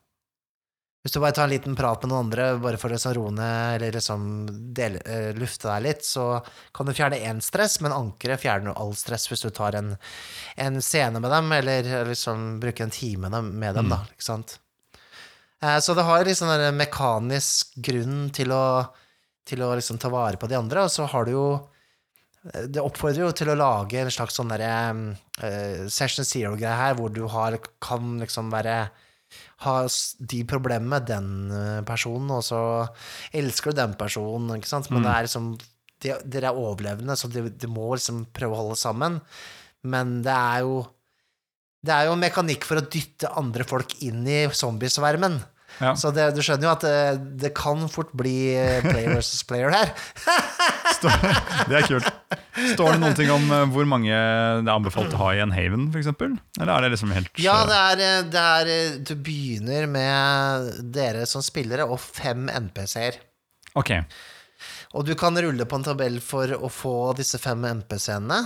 Hvis 1.02 1.16
du 1.16 1.18
bare 1.18 1.34
tar 1.34 1.48
en 1.48 1.50
liten 1.50 1.74
prat 1.74 2.04
med 2.04 2.12
noen 2.12 2.28
andre, 2.28 2.44
bare 2.62 2.78
for 2.78 2.92
å 2.92 2.94
liksom 2.94 3.14
roe 3.16 3.30
ned 3.34 3.74
eller 3.74 3.96
liksom 3.96 4.26
dele, 4.76 5.00
uh, 5.02 5.32
lufte 5.34 5.66
deg 5.66 5.82
litt, 5.88 6.04
så 6.06 6.26
kan 6.70 6.86
du 6.86 6.94
fjerne 6.94 7.18
én 7.18 7.40
stress, 7.42 7.80
men 7.82 7.94
ankeret 7.96 8.44
fjerner 8.44 8.76
all 8.78 8.94
stress 8.94 9.26
hvis 9.30 9.42
du 9.42 9.50
tar 9.50 9.74
en, 9.80 9.96
en 10.62 10.78
scene 10.84 11.18
med 11.18 11.32
dem, 11.34 11.50
eller 11.56 11.88
liksom 12.06 12.60
bruker 12.62 12.86
en 12.86 12.94
time 12.94 13.32
med 13.32 13.74
dem, 13.74 13.88
mm. 13.88 13.90
da, 13.96 13.98
ikke 14.14 14.28
sant? 14.28 14.60
Uh, 15.64 15.80
Så 15.82 15.96
det 15.98 16.06
har 16.06 16.28
liksom 16.28 16.52
en 16.54 16.78
mekanisk 16.78 17.74
grunn 17.82 18.28
til 18.36 18.54
å, 18.54 18.64
til 19.48 19.66
å 19.66 19.74
liksom 19.74 19.98
ta 19.98 20.12
vare 20.12 20.38
på 20.38 20.46
de 20.52 20.60
andre, 20.60 20.86
og 20.86 20.94
så 20.94 21.08
har 21.10 21.26
du 21.26 21.34
jo 21.34 21.46
eh, 21.56 21.71
Det 22.42 22.82
oppfordrer 22.82 23.22
jo 23.22 23.34
til 23.38 23.52
å 23.52 23.58
lage 23.58 24.00
en 24.00 24.10
slags 24.10 24.34
sånn 24.34 24.50
derre 24.50 24.72
uh, 24.90 25.84
Session 25.86 26.26
Zero-greie 26.26 26.74
her, 26.74 26.96
hvor 26.98 27.12
du 27.14 27.22
har, 27.30 27.54
kan 27.82 28.16
liksom 28.22 28.50
være 28.50 28.76
ha 29.62 29.74
de 30.32 30.40
problemene 30.48 30.90
med 30.90 31.06
den 31.08 31.28
eh, 31.54 31.82
personen, 31.88 32.30
og 32.34 32.42
så 32.46 32.62
elsker 33.36 33.72
du 33.72 33.78
den 33.78 33.94
personen, 33.98 34.56
ikke 34.58 34.70
sant? 34.70 34.90
Men 34.92 35.06
det 35.06 35.12
er 35.12 35.28
liksom 35.28 35.52
de, 36.02 36.16
Dere 36.26 36.50
er 36.50 36.58
overlevende, 36.58 37.16
så 37.18 37.30
de, 37.30 37.46
de 37.48 37.70
må 37.70 37.92
liksom 37.94 38.24
prøve 38.34 38.56
å 38.56 38.62
holde 38.64 38.78
sammen. 38.80 39.20
Men 39.86 40.20
det 40.26 40.34
er 40.34 40.66
jo 40.66 40.82
Det 41.82 41.90
er 41.94 42.06
jo 42.06 42.12
en 42.14 42.22
mekanikk 42.22 42.66
for 42.66 42.78
å 42.78 42.86
dytte 42.86 43.30
andre 43.38 43.64
folk 43.66 43.96
inn 44.06 44.26
i 44.30 44.44
zombiesvermen. 44.54 45.40
Ja. 45.82 45.96
Så 45.98 46.12
det, 46.14 46.28
du 46.36 46.42
skjønner 46.44 46.68
jo 46.68 46.72
at 46.76 46.84
det, 46.86 46.98
det 47.42 47.52
kan 47.58 47.88
fort 47.90 48.12
bli 48.14 48.54
eh, 48.54 48.84
player 48.84 49.16
versus 49.16 49.42
player 49.48 49.74
her. 49.74 49.90
Det 51.02 51.74
er 51.74 51.86
kult. 51.88 52.06
Står 52.74 52.94
det 52.94 53.00
noen 53.02 53.16
ting 53.18 53.30
om 53.32 53.48
eh, 53.50 53.64
hvor 53.72 53.86
mange 53.88 54.12
det 54.12 54.68
er 54.68 54.74
anbefalt 54.74 55.14
å 55.16 55.22
ha 55.24 55.30
i 55.34 55.40
en 55.42 55.54
haven, 55.54 55.88
f.eks.? 55.90 56.12
Eller 56.60 56.72
er 56.74 56.84
det 56.84 56.92
liksom 56.94 57.14
helt 57.16 57.40
Ja, 57.42 57.56
det 57.68 57.78
er, 57.78 58.02
eh, 58.06 58.20
det 58.30 58.42
er 58.42 58.70
eh, 58.74 58.98
Du 59.02 59.14
begynner 59.16 59.88
med 59.90 60.68
dere 60.94 61.26
som 61.26 61.44
spillere 61.44 61.88
og 61.88 61.98
fem 62.02 62.46
NPC-er. 62.52 63.18
Ok. 63.78 63.94
Og 64.92 65.08
du 65.08 65.14
kan 65.18 65.36
rulle 65.40 65.66
på 65.66 65.80
en 65.80 65.86
tabell 65.86 66.20
for 66.22 66.52
å 66.54 66.70
få 66.70 66.96
disse 67.18 67.40
fem 67.42 67.64
NPC-ene. 67.80 68.42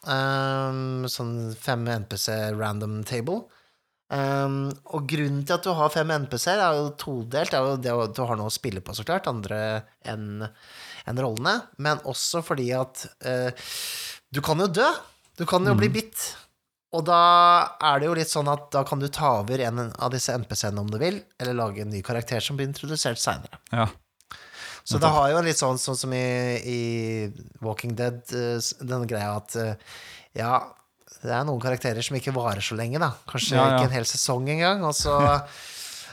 Um, 0.00 1.04
sånn 1.12 1.52
fem 1.60 1.84
NPC 1.84 2.56
random 2.56 3.02
table. 3.04 3.44
Um, 4.10 4.72
og 4.90 5.06
grunnen 5.06 5.44
til 5.46 5.54
at 5.54 5.66
du 5.66 5.70
har 5.78 5.92
fem 5.94 6.10
NPC-er, 6.24 6.58
er 6.58 6.78
jo 6.80 6.90
todelt. 6.98 7.54
Er 7.54 7.68
jo 7.68 7.78
det 7.78 7.94
at 7.94 8.16
du 8.16 8.22
har 8.26 8.38
noe 8.38 8.50
å 8.50 8.54
spille 8.54 8.82
på, 8.82 8.94
så 8.96 9.06
klart, 9.06 9.30
andre 9.30 9.60
enn 10.02 10.44
en 11.08 11.22
rollene. 11.22 11.56
Men 11.78 12.02
også 12.10 12.42
fordi 12.46 12.70
at 12.76 13.06
uh, 13.26 13.50
du 14.34 14.42
kan 14.44 14.60
jo 14.62 14.70
dø. 14.80 14.88
Du 15.38 15.46
kan 15.48 15.64
jo 15.66 15.76
bli 15.78 15.88
bitt. 15.92 16.26
Og 16.90 17.04
da 17.06 17.22
er 17.86 18.00
det 18.00 18.08
jo 18.08 18.16
litt 18.18 18.32
sånn 18.32 18.50
at 18.50 18.66
da 18.74 18.82
kan 18.86 18.98
du 18.98 19.06
ta 19.14 19.36
over 19.44 19.62
en 19.62 19.86
av 19.88 20.10
disse 20.10 20.34
NPC-ene 20.34 20.82
om 20.82 20.90
du 20.90 20.98
vil, 20.98 21.20
eller 21.38 21.54
lage 21.54 21.84
en 21.84 21.92
ny 21.94 22.02
karakter 22.02 22.42
som 22.42 22.58
blir 22.58 22.66
introdusert 22.66 23.20
seinere. 23.22 23.60
Ja. 23.70 23.86
Så 24.82 24.98
det 24.98 25.10
har 25.12 25.28
jo 25.30 25.42
litt 25.46 25.60
sånn, 25.60 25.78
sånn 25.78 25.98
som 25.98 26.12
i, 26.16 26.26
i 26.66 26.80
Walking 27.62 27.94
Dead, 27.94 28.24
eh, 28.34 28.58
denne 28.80 29.06
greia 29.06 29.36
at 29.38 29.54
eh, 29.60 30.00
ja, 30.40 30.56
det 31.22 31.32
er 31.36 31.44
noen 31.44 31.60
karakterer 31.60 32.02
som 32.02 32.16
ikke 32.16 32.32
varer 32.32 32.62
så 32.64 32.76
lenge, 32.78 32.98
da. 33.02 33.10
Kanskje 33.28 33.56
Ja, 33.58 33.66
ja. 33.68 33.76
ikke 33.78 33.90
en 33.90 33.96
hel 33.98 34.08
sesong 34.08 34.48
engang, 34.48 34.84
og 34.88 34.94
så 34.96 35.16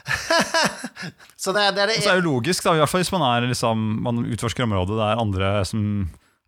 Så 1.38 1.52
det, 1.56 1.64
det 1.76 1.84
er 1.84 1.88
det 1.92 1.98
Og 2.00 2.04
så 2.06 2.12
er 2.16 2.20
det 2.22 2.26
logisk, 2.28 2.64
da, 2.66 2.74
i 2.78 2.82
hvert 2.82 2.92
fall 2.92 3.04
hvis 3.04 3.12
man, 3.14 3.24
er, 3.28 3.48
liksom, 3.52 3.86
man 4.06 4.22
utforsker 4.26 4.64
området 4.68 4.98
det 5.00 5.08
er 5.12 5.22
andre 5.24 5.54
som 5.68 5.82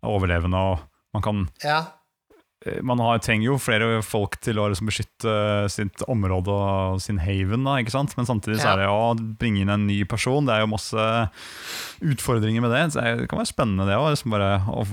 er 0.02 0.12
overlevende, 0.14 0.60
og 0.72 0.84
man 1.16 1.24
kan 1.26 1.42
Ja. 1.64 1.78
eh, 2.66 2.80
man 2.86 3.00
har, 3.04 3.18
trenger 3.24 3.50
jo 3.50 3.58
flere 3.60 4.02
folk 4.04 4.38
til 4.44 4.56
å 4.60 4.68
liksom 4.72 4.88
beskytte 4.88 5.34
sitt 5.72 6.04
område 6.08 6.52
og 6.52 7.00
sin 7.04 7.20
haven, 7.20 7.64
da, 7.68 7.76
ikke 7.82 7.92
sant? 7.96 8.16
men 8.16 8.28
samtidig 8.28 8.60
så 8.62 8.70
Ja. 8.70 8.72
er 8.72 8.84
det 8.84 8.88
å 8.88 9.36
bringe 9.40 9.60
inn 9.64 9.68
en 9.72 9.86
ny 9.88 10.02
person. 10.08 10.46
Det 10.48 10.54
er 10.56 10.60
jo 10.64 10.72
masse 10.72 11.04
utfordringer 12.00 12.60
med 12.64 12.72
det. 12.72 12.84
Så 12.94 13.00
det 13.04 13.28
kan 13.28 13.40
være 13.42 13.52
spennende, 13.52 13.86
det 13.88 13.96
òg. 14.00 14.10
Liksom 14.14 14.30
bare 14.32 14.52
å 14.72 14.86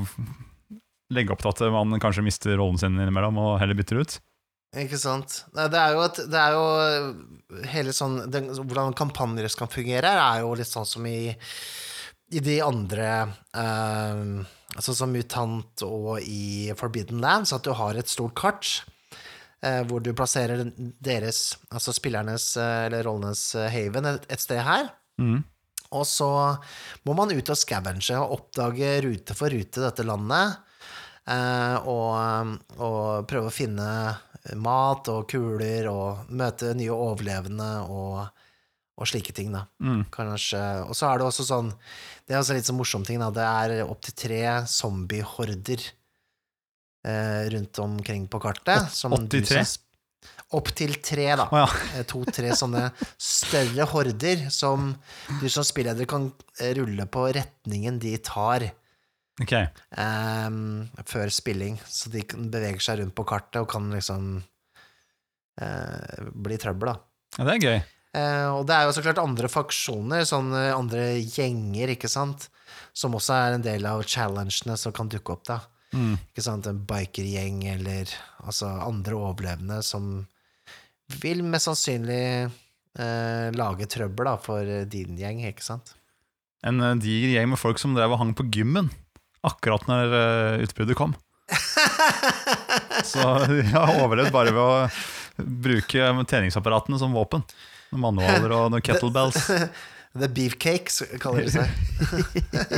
legge 1.14 1.34
opp 1.34 1.44
til 1.44 1.54
at 1.54 1.74
man 1.74 2.02
kanskje 2.04 2.26
mister 2.26 2.58
rollen 2.60 2.80
sin 2.82 2.98
innimellom 2.98 3.40
og 3.42 3.58
heller 3.62 3.78
bytter 3.78 4.02
ut. 4.02 4.18
Ikke 4.78 5.00
sant. 5.00 5.42
Det 5.56 5.80
er 5.80 5.96
jo, 5.96 6.02
at 6.04 6.18
det 6.28 6.40
er 6.42 6.56
jo 6.58 7.66
hele 7.72 7.94
sånn 7.96 8.26
den, 8.32 8.50
Hvordan 8.52 8.96
kampanjer 8.98 9.48
skal 9.50 9.70
fungere, 9.72 10.12
er 10.12 10.42
jo 10.44 10.52
litt 10.60 10.70
sånn 10.70 10.88
som 10.88 11.06
i 11.08 11.32
i 12.36 12.42
de 12.44 12.58
andre 12.64 13.08
eh, 13.56 14.24
Altså 14.78 14.94
som 14.94 15.14
Mutant 15.16 15.82
og 15.88 16.20
i 16.28 16.70
Forbidden 16.78 17.22
Lands, 17.24 17.54
at 17.56 17.64
du 17.66 17.72
har 17.74 17.98
et 17.98 18.12
stort 18.12 18.36
kart 18.38 18.68
eh, 19.64 19.80
hvor 19.88 20.04
du 20.04 20.12
plasserer 20.14 20.68
deres, 21.02 21.56
altså 21.72 21.96
spillernes 21.96 22.50
eh, 22.60 22.82
eller 22.90 23.08
rollenes 23.08 23.46
haven 23.56 24.12
et, 24.12 24.28
et 24.30 24.44
sted 24.44 24.60
her. 24.68 24.92
Mm. 25.18 25.40
Og 25.98 26.04
så 26.06 26.30
må 27.08 27.16
man 27.18 27.32
ut 27.32 27.50
og 27.50 27.58
scavenge 27.58 28.20
og 28.20 28.36
oppdage 28.36 28.92
rute 29.08 29.38
for 29.40 29.56
rute 29.56 29.82
dette 29.82 30.06
landet. 30.06 30.60
Eh, 31.28 31.88
og, 31.92 32.58
og 32.80 33.28
prøve 33.28 33.50
å 33.50 33.54
finne 33.54 33.88
mat 34.56 35.10
og 35.12 35.26
kuler 35.28 35.90
og 35.92 36.30
møte 36.32 36.70
nye 36.78 36.94
overlevende 36.96 37.68
og, 37.92 38.22
og 38.98 39.10
slike 39.12 39.34
ting, 39.36 39.50
da. 39.52 39.66
Mm. 39.84 40.06
Kanskje. 40.14 40.62
Og 40.88 40.96
så 40.96 41.10
er 41.10 41.20
det 41.20 41.28
også 41.28 41.44
sånn 41.50 41.74
Det 42.28 42.36
er 42.36 42.40
også 42.40 42.56
litt 42.56 42.70
sånn 42.70 42.80
morsom 42.80 43.04
ting, 43.08 43.20
da. 43.20 43.28
Det 43.36 43.44
er 43.44 43.84
opptil 43.90 44.16
tre 44.24 44.40
zombiehorder 44.72 45.84
eh, 47.08 47.44
rundt 47.54 47.80
omkring 47.84 48.28
på 48.32 48.40
kartet. 48.44 48.88
som 48.96 49.12
du 49.18 49.42
83? 49.42 49.66
som- 49.66 49.84
Opptil 50.56 50.94
tre, 51.04 51.26
da. 51.36 51.50
Oh, 51.52 51.60
ja. 51.60 51.68
Eh, 52.00 52.06
To-tre 52.08 52.54
sånne 52.56 52.86
større 53.20 53.84
horder 53.92 54.46
som 54.54 54.94
du 55.42 55.50
som 55.52 55.66
spilleder 55.68 56.08
kan 56.08 56.30
eh, 56.62 56.72
rulle 56.80 57.04
på 57.12 57.26
retningen 57.36 58.00
de 58.00 58.16
tar 58.24 58.70
Ok. 59.44 59.54
Um, 59.94 60.88
før 61.06 61.30
spilling, 61.34 61.78
så 61.86 62.10
de 62.14 62.24
kan 62.26 62.48
beveger 62.54 62.82
seg 62.84 63.02
rundt 63.02 63.16
på 63.18 63.28
kartet 63.30 63.62
og 63.62 63.70
kan 63.70 63.92
liksom 63.94 64.32
uh, 65.62 66.32
bli 66.34 66.58
trøbbel, 66.62 66.94
da. 66.94 66.98
Ja, 67.38 67.46
det 67.46 67.56
er 67.56 67.64
gøy. 67.68 67.80
Uh, 68.18 68.50
og 68.58 68.62
det 68.70 68.78
er 68.78 68.88
jo 68.88 68.96
så 68.98 69.04
klart 69.06 69.22
andre 69.22 69.52
faksjoner, 69.52 70.26
sånn 70.26 70.50
andre 70.56 71.10
gjenger, 71.22 71.94
ikke 71.94 72.10
sant, 72.10 72.48
som 72.98 73.14
også 73.18 73.36
er 73.38 73.58
en 73.58 73.66
del 73.66 73.86
av 73.86 74.02
challengene 74.10 74.78
som 74.80 74.96
kan 74.96 75.12
dukke 75.12 75.38
opp, 75.38 75.46
da. 75.52 75.60
Mm. 75.96 76.18
Ikke 76.32 76.44
sant, 76.44 76.68
en 76.68 76.82
bikergjeng 76.88 77.62
eller 77.72 78.10
altså 78.44 78.70
andre 78.84 79.16
overlevende 79.16 79.80
som 79.86 80.26
vil 81.22 81.44
mest 81.48 81.70
sannsynlig 81.70 82.24
eh, 83.00 83.48
lage 83.56 83.88
trøbbel 83.92 84.28
da, 84.28 84.36
for 84.42 84.74
din 84.92 85.16
gjeng, 85.20 85.46
ikke 85.48 85.66
sant? 85.66 85.94
En 86.68 86.82
eh, 86.84 86.98
diger 87.00 87.38
gjeng 87.38 87.54
med 87.54 87.62
folk 87.62 87.80
som 87.82 87.96
drev 87.96 88.16
og 88.16 88.22
hang 88.22 88.34
på 88.38 88.48
gymmen 88.52 88.92
akkurat 89.46 89.86
når 89.90 90.18
eh, 90.18 90.66
utbruddet 90.66 90.98
kom. 90.98 91.16
Så 93.08 93.24
de 93.48 93.62
har 93.72 94.00
overlevd 94.02 94.34
bare 94.34 94.54
ved 94.56 94.64
å 94.64 95.46
bruke 95.64 96.10
treningsapparatene 96.28 97.00
som 97.00 97.14
våpen. 97.16 97.46
Noen 97.92 98.04
manualer 98.04 98.56
og 98.56 98.72
noen 98.74 98.84
kettlebells. 98.84 99.48
The 100.18 100.30
Beefcakes 100.34 101.04
kaller 101.22 101.46
de 101.46 101.54
seg. 101.54 101.68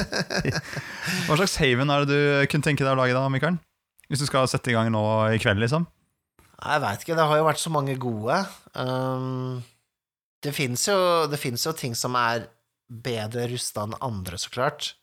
Hva 1.28 1.38
slags 1.40 1.56
haven 1.62 1.94
er 1.94 2.04
det 2.04 2.12
du 2.12 2.52
kunne 2.52 2.66
tenke 2.66 2.84
deg 2.84 2.92
å 2.92 3.00
lage 3.00 3.16
da, 3.16 3.24
Mikael? 3.32 3.58
Hvis 4.10 4.24
du 4.24 4.28
skal 4.28 4.50
sette 4.50 4.74
i 4.74 4.76
gang 4.76 4.90
nå 4.92 5.02
i 5.32 5.40
kveld, 5.42 5.62
liksom? 5.62 5.86
Jeg 6.60 6.84
veit 6.84 7.04
ikke, 7.06 7.16
det 7.16 7.28
har 7.30 7.40
jo 7.40 7.48
vært 7.48 7.62
så 7.62 7.72
mange 7.72 7.96
gode. 8.02 8.42
Um, 8.76 9.62
det 10.44 10.52
fins 10.56 10.88
jo, 10.90 10.98
jo 11.30 11.76
ting 11.78 11.96
som 11.96 12.18
er 12.20 12.50
bedre 12.90 13.48
rusta 13.52 13.86
enn 13.86 13.96
andre, 14.04 14.40
så 14.42 14.52
klart. 14.52 14.94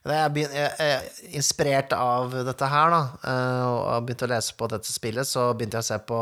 Jeg, 0.00 0.46
jeg, 0.48 1.10
inspirert 1.36 1.92
av 1.92 2.32
dette 2.46 2.68
her, 2.72 2.92
da, 2.94 3.00
eh, 3.28 3.64
og 3.68 4.06
begynte 4.06 4.24
å 4.24 4.30
lese 4.32 4.54
på 4.56 4.68
dette 4.72 4.88
spillet, 4.88 5.28
så 5.28 5.50
begynte 5.52 5.76
jeg 5.76 5.84
å 5.84 5.90
se 5.90 5.98
på 6.08 6.20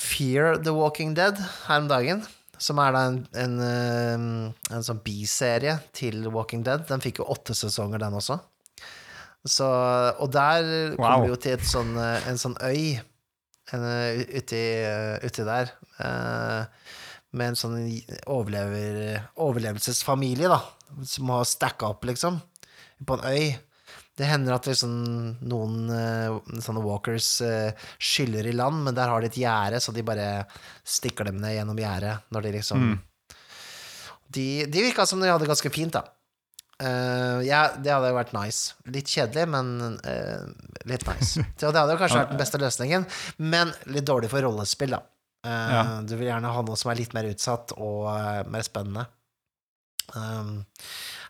Fear 0.00 0.60
the 0.62 0.72
Walking 0.72 1.14
Dead 1.18 1.36
her 1.66 1.80
om 1.82 1.88
dagen. 1.90 2.22
Som 2.60 2.78
er 2.82 2.92
da 2.92 3.02
en, 3.08 3.18
en, 3.40 3.54
eh, 3.64 4.74
en 4.76 4.84
sånn 4.84 5.00
biserie 5.04 5.78
til 5.96 6.26
Walking 6.32 6.62
Dead. 6.66 6.84
Den 6.90 7.00
fikk 7.00 7.22
jo 7.22 7.28
åtte 7.32 7.56
sesonger, 7.56 8.02
den 8.02 8.18
også. 8.18 8.36
Så, 9.48 9.64
og 10.20 10.28
der 10.34 10.66
Wow. 10.92 11.00
kommer 11.00 11.22
vi 11.24 11.30
jo 11.32 11.38
til 11.40 11.62
sånn, 11.64 11.94
eh, 11.96 12.28
en 12.28 12.36
sånn 12.40 12.56
øy 12.60 13.00
en, 13.72 13.86
uti, 14.36 14.60
uti 15.24 15.44
der. 15.48 15.72
eh, 16.04 16.64
med 17.36 17.52
en 17.52 17.58
sånn 17.58 17.80
overlever, 18.30 19.26
overlevelsesfamilie, 19.40 20.50
da, 20.50 20.60
som 21.06 21.32
har 21.34 21.48
stacka 21.48 21.92
opp, 21.92 22.06
liksom, 22.10 22.40
på 23.06 23.18
en 23.18 23.26
øy. 23.30 23.44
Det 24.20 24.28
hender 24.28 24.56
at 24.56 24.66
liksom 24.68 24.94
noen 25.48 25.92
eh, 25.94 26.58
sånne 26.60 26.82
walkers 26.84 27.28
eh, 27.46 27.86
skyller 27.96 28.50
i 28.50 28.56
land, 28.56 28.82
men 28.84 28.96
der 28.96 29.08
har 29.08 29.22
de 29.22 29.30
et 29.30 29.38
gjerde, 29.40 29.80
så 29.80 29.94
de 29.96 30.04
bare 30.04 30.26
stikker 30.84 31.30
dem 31.30 31.38
ned 31.40 31.54
gjennom 31.56 31.78
gjerdet 31.80 32.18
når 32.34 32.48
de 32.48 32.58
liksom 32.58 32.90
Mm. 32.90 32.98
De, 34.30 34.64
de 34.70 34.82
virka 34.84 35.02
som 35.10 35.18
de 35.18 35.26
hadde 35.26 35.42
det 35.42 35.50
ganske 35.50 35.72
fint, 35.74 35.90
da. 35.90 36.04
Uh, 36.80 37.42
ja, 37.44 37.64
det 37.76 37.90
hadde 37.92 38.12
vært 38.14 38.30
nice. 38.32 38.76
Litt 38.88 39.10
kjedelig, 39.10 39.48
men 39.52 39.98
uh, 40.00 40.44
litt 40.88 41.02
nice. 41.08 41.42
Så 41.60 41.72
det 41.74 41.80
hadde 41.80 41.96
kanskje 42.00 42.20
vært 42.22 42.30
den 42.30 42.40
beste 42.40 42.60
løsningen, 42.62 43.08
men 43.42 43.74
litt 43.90 44.06
dårlig 44.08 44.30
for 44.32 44.46
rollespill, 44.46 44.94
da. 44.94 45.02
Eh, 45.46 45.70
Ja. 45.74 45.82
Du 46.04 46.16
vil 46.16 46.28
gjerne 46.28 46.52
ha 46.52 46.62
noe 46.66 46.76
som 46.76 46.90
er 46.92 46.98
litt 47.00 47.14
mer 47.16 47.28
utsatt 47.30 47.72
og 47.78 48.08
eh, 48.12 48.42
mer 48.50 48.64
spennende. 48.66 49.06
Um, 50.10 50.64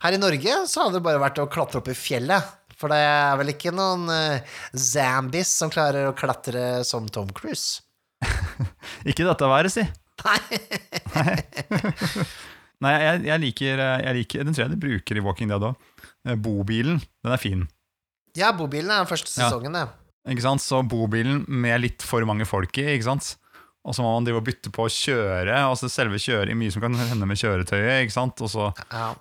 her 0.00 0.16
i 0.16 0.20
Norge 0.20 0.54
så 0.70 0.86
hadde 0.86 0.96
det 0.98 1.04
bare 1.04 1.20
vært 1.20 1.38
å 1.42 1.48
klatre 1.52 1.82
opp 1.82 1.90
i 1.92 1.96
fjellet. 1.98 2.56
For 2.80 2.88
det 2.88 2.96
er 3.04 3.34
vel 3.36 3.52
ikke 3.52 3.74
noen 3.76 4.06
uh, 4.08 4.54
zombies 4.72 5.50
som 5.52 5.68
klarer 5.72 6.08
å 6.08 6.14
klatre 6.16 6.80
som 6.88 7.04
Tom 7.12 7.28
Cruise? 7.36 7.82
Ikke 9.10 9.24
dette 9.28 9.48
været, 9.48 9.72
si. 9.72 9.84
Nei. 10.24 10.60
Nei, 12.84 12.92
jeg, 13.04 13.20
jeg, 13.28 13.40
liker, 13.42 13.80
eh, 13.84 14.02
jeg 14.06 14.16
liker 14.18 14.44
Den 14.46 14.56
tror 14.56 14.64
jeg 14.64 14.72
de 14.72 14.80
bruker 14.80 15.18
i 15.20 15.22
Walking 15.24 15.52
Dead 15.52 15.64
òg. 15.68 15.76
Bobilen, 16.40 17.00
den 17.24 17.34
er 17.36 17.40
fin. 17.40 17.66
Ja, 18.36 18.50
bobilen 18.56 18.92
er 18.92 19.02
den 19.04 19.10
første 19.10 19.32
sesongen, 19.32 19.76
det. 19.76 19.84
Ikke 20.32 20.44
sant? 20.44 20.64
Så 20.64 20.80
bobilen 20.88 21.42
med 21.48 21.80
litt 21.84 22.04
for 22.04 22.24
mange 22.28 22.46
folk 22.48 22.76
i, 22.80 22.86
ikke 22.94 23.08
sant? 23.10 23.34
Og 23.88 23.96
så 23.96 24.04
må 24.04 24.10
man 24.12 24.26
drive 24.26 24.42
og 24.42 24.44
bytte 24.44 24.72
på 24.74 24.84
å 24.84 24.92
kjøre. 24.92 25.54
Altså 25.64 25.88
selve 25.88 26.18
kjøring, 26.20 26.58
Mye 26.60 26.72
som 26.74 26.82
kan 26.84 26.96
hende 27.00 27.28
med 27.28 27.40
kjøretøyet. 27.40 28.04
ikke 28.04 28.16
sant? 28.16 28.42
Og 28.44 28.50
så 28.52 28.66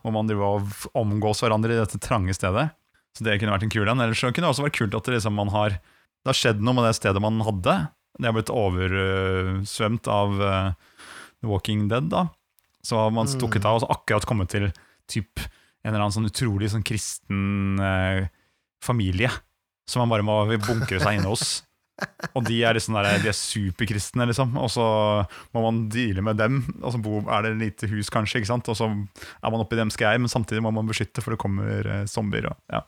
må 0.03 0.11
man 0.11 0.27
drive 0.27 0.49
og 0.49 0.89
omgås 0.99 1.39
hverandre 1.43 1.75
i 1.75 1.79
dette 1.79 2.01
trange 2.03 2.35
stedet. 2.35 2.67
Så 3.15 3.23
det 3.25 3.37
kunne 3.39 3.55
vært 3.55 3.65
en 3.67 3.71
kul 3.71 3.87
en. 3.87 4.03
Ellers 4.03 4.19
kunne 4.19 4.43
det 4.43 4.51
også 4.51 4.65
vært 4.67 4.77
kult 4.81 4.97
at 4.97 5.07
det, 5.07 5.15
liksom, 5.15 5.37
man 5.39 5.53
har, 5.53 5.77
det 5.79 6.31
har 6.31 6.37
skjedd 6.37 6.59
noe 6.59 6.75
med 6.75 6.89
det 6.89 6.97
stedet 6.99 7.23
man 7.23 7.39
hadde. 7.47 7.77
Det 8.19 8.27
har 8.27 8.35
blitt 8.35 8.51
oversvømt 8.51 10.11
av 10.11 10.35
uh, 10.43 10.73
The 11.39 11.47
Walking 11.47 11.87
Dead. 11.91 12.11
da. 12.11 12.27
Så 12.83 12.99
har 12.99 13.15
man 13.15 13.31
stukket 13.31 13.63
av 13.67 13.79
og 13.79 13.85
så 13.85 13.91
akkurat 13.95 14.27
kommet 14.27 14.51
til 14.51 14.69
typ, 15.09 15.39
en 15.83 15.93
eller 15.93 16.03
annen 16.03 16.15
sånn 16.15 16.27
utrolig 16.29 16.69
sånn 16.73 16.83
kristen 16.85 17.79
uh, 17.79 18.27
familie 18.83 19.31
som 19.89 20.03
man 20.03 20.11
bare 20.11 20.25
må 20.27 20.35
bunkre 20.67 20.99
seg 21.01 21.17
inne 21.17 21.31
hos. 21.31 21.61
Og 22.37 22.43
de 22.45 22.59
er, 22.63 22.75
liksom 22.75 22.97
der, 22.97 23.07
de 23.23 23.29
er 23.31 23.35
superkristne, 23.35 24.27
liksom. 24.29 24.53
Og 24.59 24.69
så 24.73 24.85
må 25.55 25.63
man 25.65 25.85
deale 25.91 26.23
med 26.25 26.39
dem. 26.39 26.61
Og 26.81 26.93
så 26.95 27.01
bo, 27.03 27.21
er 27.25 27.45
det 27.45 27.53
et 27.53 27.63
lite 27.63 27.89
hus, 27.91 28.11
kanskje, 28.13 28.41
ikke 28.41 28.51
sant? 28.51 28.69
og 28.71 28.77
så 28.77 28.89
er 28.89 29.53
man 29.53 29.63
oppi 29.63 29.79
dems 29.79 29.97
greier, 29.99 30.21
men 30.21 30.31
samtidig 30.31 30.63
må 30.65 30.73
man 30.75 30.89
beskytte, 30.89 31.23
for 31.25 31.35
det 31.35 31.41
kommer 31.41 31.87
eh, 31.87 32.05
zombier. 32.09 32.49
Og, 32.51 32.59
ja, 32.71 32.83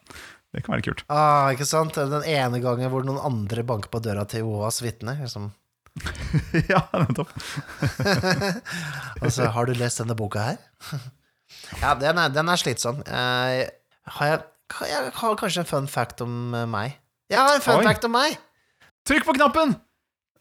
det 0.52 0.66
kan 0.66 0.76
være 0.76 0.86
kult. 0.90 1.06
Ah, 1.12 1.50
ikke 1.56 1.68
sant? 1.68 1.96
Den 1.96 2.28
ene 2.28 2.62
gangen 2.64 2.92
hvor 2.92 3.08
noen 3.08 3.22
andre 3.24 3.66
banker 3.68 3.92
på 3.92 4.04
døra 4.04 4.28
til 4.30 4.44
Jehovas 4.44 4.82
vitner. 4.84 5.20
Liksom. 5.24 5.52
ja, 6.72 6.86
nettopp. 6.96 7.32
Altså, 9.22 9.52
har 9.54 9.68
du 9.68 9.76
lest 9.78 10.00
denne 10.02 10.16
boka 10.18 10.44
her? 10.52 10.62
ja, 11.84 11.94
den 12.00 12.18
er, 12.18 12.32
den 12.34 12.50
er 12.50 12.60
slitsom. 12.60 13.04
Eh, 13.06 13.68
har 14.18 14.32
jeg, 14.32 14.40
jeg 14.90 15.12
har 15.20 15.36
kanskje 15.40 15.64
en 15.66 15.70
fun 15.70 15.90
fact 15.92 16.24
om 16.26 16.56
eh, 16.58 16.68
meg. 16.70 16.98
Jeg 17.32 17.40
har 17.40 17.56
en 17.56 17.64
fun 17.64 17.80
Oi. 17.80 17.86
fact 17.88 18.08
om 18.08 18.16
meg! 18.16 18.40
Trykk 19.08 19.26
på 19.26 19.34
knappen! 19.38 19.76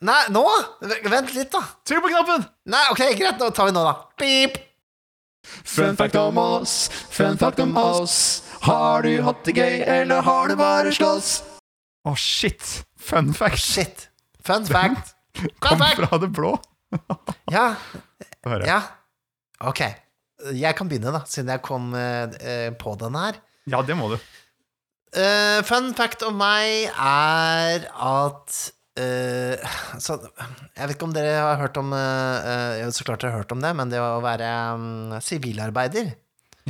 Nei, 0.05 0.21
nå! 0.33 0.43
Vent 0.81 1.33
litt, 1.37 1.51
da. 1.53 1.61
Trykk 1.89 2.05
på 2.05 2.11
knappen! 2.13 2.45
Nei, 2.73 2.83
ok, 2.93 3.03
greit, 3.19 3.41
nå 3.41 3.51
tar 3.57 3.71
vi 3.71 3.75
nå, 3.77 3.85
da. 3.87 3.95
Beep! 4.21 4.59
Fun 5.65 5.97
fact 5.97 6.17
om 6.21 6.37
oss, 6.39 6.75
fun 7.09 7.39
fact 7.41 7.61
om 7.65 7.73
oss. 7.81 8.17
Har 8.67 9.07
du 9.07 9.15
hatt 9.25 9.41
det 9.49 9.55
gøy, 9.57 9.79
eller 9.89 10.21
har 10.27 10.51
du 10.53 10.57
bare 10.61 10.93
slåss? 10.93 11.31
Å, 12.05 12.13
shit! 12.17 12.83
Fun 13.01 13.33
fact 13.37 13.61
Shit. 13.61 14.07
Fun 14.45 14.67
fact. 14.69 15.15
kom 15.65 15.79
Fun 15.79 15.85
fact! 15.87 16.01
fra 16.03 16.21
det 16.21 16.31
blå. 16.37 16.55
Ja, 17.51 17.75
ja. 18.67 18.81
Ok. 19.69 19.81
Jeg 20.57 20.77
kan 20.79 20.89
begynne, 20.89 21.13
da, 21.13 21.21
siden 21.29 21.51
jeg 21.53 21.63
kom 21.65 21.91
eh, 21.97 22.71
på 22.81 22.95
den 23.01 23.17
her. 23.19 23.41
Ja, 23.69 23.83
det 23.85 23.97
må 23.99 24.09
du. 24.13 24.17
Eh, 25.11 25.59
fun 25.67 25.91
fact 25.99 26.23
om 26.23 26.37
meg 26.39 26.87
er 26.95 27.87
at 27.91 28.59
uh, 29.01 29.71
så, 29.99 30.17
Jeg 30.23 30.85
vet 30.85 30.95
ikke 30.95 31.09
om 31.09 31.15
dere 31.17 31.33
har 31.35 31.59
hørt 31.59 31.81
om 31.81 31.91
uh, 31.91 32.85
Så 32.95 33.07
klart 33.07 33.25
dere 33.25 33.35
har 33.35 33.43
hørt 33.43 33.55
om 33.57 33.63
det, 33.65 33.73
men 33.75 33.91
det 33.91 33.99
å 33.99 34.21
være 34.23 34.51
mm, 34.79 35.17
sivilarbeider 35.27 36.13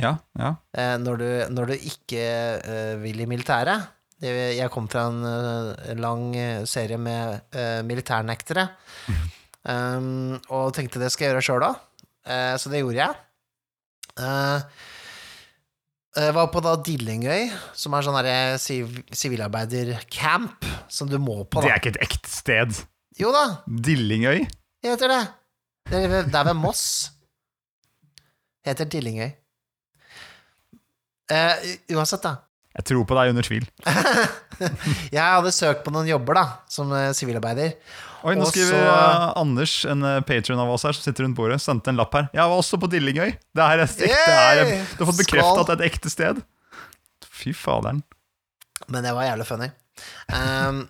Ja, 0.01 0.15
ja. 0.39 0.55
når, 0.97 1.21
du, 1.21 1.27
når 1.53 1.73
du 1.73 1.75
ikke 1.91 2.25
vil 3.03 3.21
i 3.21 3.29
militæret 3.29 3.91
det, 4.21 4.31
Jeg 4.57 4.73
kom 4.73 4.89
fra 4.89 5.07
en 5.11 6.01
lang 6.01 6.31
serie 6.69 6.97
med 6.97 7.57
militærnektere, 7.85 8.67
um, 9.65 10.37
og 10.53 10.73
tenkte 10.77 11.01
det 11.01 11.09
skal 11.13 11.27
jeg 11.27 11.33
gjøre 11.33 11.45
sjøl 11.45 11.65
òg, 11.65 11.79
så 12.61 12.69
det 12.69 12.83
gjorde 12.83 13.01
jeg. 13.01 13.17
Eh, 14.19 14.61
Jeg 16.17 16.33
var 16.35 16.47
på 16.51 16.59
da 16.63 16.73
Dillingøy, 16.83 17.45
som 17.77 17.93
er 17.95 18.03
sånn 18.03 18.17
derre 18.17 18.57
siv- 18.59 18.97
sivilarbeidercamp 19.15 20.65
som 20.91 21.07
du 21.07 21.15
må 21.23 21.37
på, 21.47 21.61
Det 21.63 21.71
er 21.71 21.79
ikke 21.79 21.93
et 21.95 22.01
ekte 22.03 22.29
sted. 22.31 22.81
Jo 23.19 23.31
da, 23.31 23.45
Dillingøy. 23.67 24.43
heter 24.83 25.07
det. 25.13 25.21
Det 25.91 26.01
er 26.03 26.07
ved, 26.11 26.25
det 26.31 26.35
er 26.41 26.43
ved 26.49 26.57
Moss. 26.59 26.83
Heter 28.67 28.85
Dillingøy. 28.91 29.31
Eh, 31.31 31.63
uansett, 31.95 32.21
da. 32.27 32.35
Jeg 32.75 32.85
tror 32.87 33.05
på 33.07 33.15
deg 33.17 33.31
under 33.33 33.43
tvil. 33.47 33.65
Jeg 35.15 35.23
hadde 35.23 35.51
søkt 35.55 35.83
på 35.85 35.91
noen 35.95 36.07
jobber, 36.11 36.37
da, 36.37 36.45
som 36.71 36.91
eh, 36.95 37.11
sivilarbeider. 37.15 37.73
Oi, 38.21 38.35
nå 38.37 38.45
skriver 38.51 38.77
eh, 38.85 39.27
Anders, 39.41 39.73
en 39.89 40.05
patron 40.27 40.61
av 40.61 40.69
oss 40.69 40.85
her, 40.85 40.93
som 40.93 41.07
sitter 41.07 41.25
rundt 41.25 41.37
bordet, 41.39 41.57
sendte 41.63 41.89
en 41.89 41.97
lapp 41.97 42.13
her. 42.17 42.29
Jeg 42.35 42.43
var 42.43 42.61
også 42.61 42.77
på 42.81 42.89
Dillingøy. 42.91 43.33
Det 43.33 43.65
er 43.65 43.83
et 43.83 44.03
ekte, 44.07 44.09
yeah! 44.13 44.61
er, 44.61 44.87
du 44.93 45.03
har 45.03 45.09
fått 45.09 45.21
bekreftet 45.23 45.61
at 45.63 45.71
det 45.71 45.75
er 45.75 45.81
et 45.81 45.87
ekte 45.89 46.13
sted. 46.13 46.41
Fy 47.41 47.55
faderen. 47.57 48.03
Men 48.91 49.05
det 49.07 49.13
var 49.17 49.25
jævlig 49.29 49.47
funny. 49.49 49.69
Um, 50.29 50.83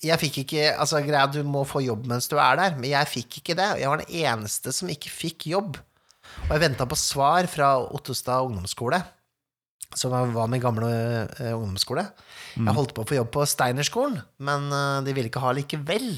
jeg 0.00 0.16
fikk 0.20 0.40
ikke 0.42 0.64
Altså, 0.72 1.00
greia, 1.04 1.26
du 1.30 1.40
må 1.46 1.62
få 1.68 1.82
jobb 1.84 2.06
mens 2.08 2.28
du 2.30 2.36
er 2.40 2.58
der, 2.60 2.76
men 2.78 2.90
jeg 2.92 3.10
fikk 3.10 3.40
ikke 3.42 3.56
det. 3.58 3.68
Jeg 3.82 3.92
var 3.92 4.02
den 4.02 4.20
eneste 4.24 4.72
som 4.74 4.90
ikke 4.92 5.12
fikk 5.12 5.48
jobb. 5.52 5.80
Og 6.46 6.52
jeg 6.54 6.62
venta 6.62 6.86
på 6.88 6.98
svar 6.98 7.48
fra 7.50 7.74
Ottestad 7.90 8.46
ungdomsskole, 8.46 9.00
som 9.98 10.12
var 10.14 10.50
min 10.50 10.62
gamle 10.62 10.88
uh, 11.40 11.52
ungdomsskole. 11.56 12.04
Jeg 12.56 12.76
holdt 12.76 12.94
på 12.96 13.04
å 13.04 13.08
få 13.08 13.18
jobb 13.18 13.30
på 13.34 13.46
Steinerskolen, 13.48 14.20
men 14.42 14.68
uh, 14.70 15.00
de 15.06 15.14
ville 15.16 15.30
ikke 15.30 15.42
ha 15.42 15.54
likevel. 15.56 16.12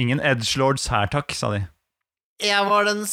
Ingen 0.00 0.22
edgelords 0.24 0.88
her, 0.92 1.08
takk, 1.12 1.34
sa 1.36 1.52
de. 1.54 1.62
Jeg 2.42 2.64
var 2.66 2.88
den 2.88 3.04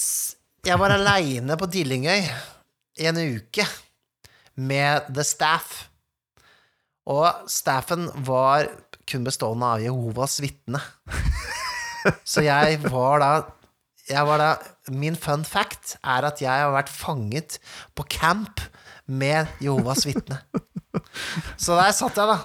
Jeg 0.66 0.80
var 0.80 0.92
aleine 0.92 1.56
på 1.60 1.68
Dillingøy 1.72 2.26
i 3.00 3.08
en 3.08 3.20
uke 3.20 3.66
med 4.60 5.08
The 5.14 5.24
Staff. 5.24 5.86
Og 7.10 7.48
staffen 7.50 8.10
var 8.28 8.68
kun 9.10 9.24
bestående 9.26 9.66
av 9.66 9.84
Jehovas 9.84 10.40
vitne. 10.44 10.82
Så 12.28 12.44
jeg 12.46 12.80
var 12.86 13.24
da 13.24 13.32
jeg 14.10 14.26
var 14.26 14.42
da, 14.42 14.50
Min 14.90 15.18
fun 15.20 15.44
fact 15.46 15.98
er 16.02 16.26
at 16.26 16.40
jeg 16.42 16.50
har 16.50 16.72
vært 16.74 16.90
fanget 16.90 17.60
på 17.94 18.08
camp 18.10 18.64
med 19.10 19.47
Jehovas 19.64 20.05
vitne. 20.07 20.39
Så 21.57 21.76
der 21.78 21.91
satt 21.95 22.18
jeg, 22.18 22.30
da. 22.30 22.39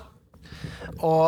Og 1.05 1.27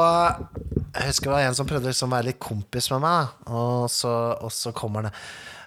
jeg 0.96 1.10
husker 1.10 1.28
det 1.28 1.34
var 1.36 1.44
en 1.48 1.56
som 1.58 1.68
prøvde 1.68 1.90
liksom 1.90 2.12
å 2.12 2.16
være 2.16 2.30
litt 2.30 2.40
kompis 2.42 2.88
med 2.94 3.02
meg. 3.04 3.34
Og, 3.50 3.86
så, 3.92 4.12
og 4.40 4.52
så 4.54 4.72
kommer 4.76 5.08
han 5.08 5.14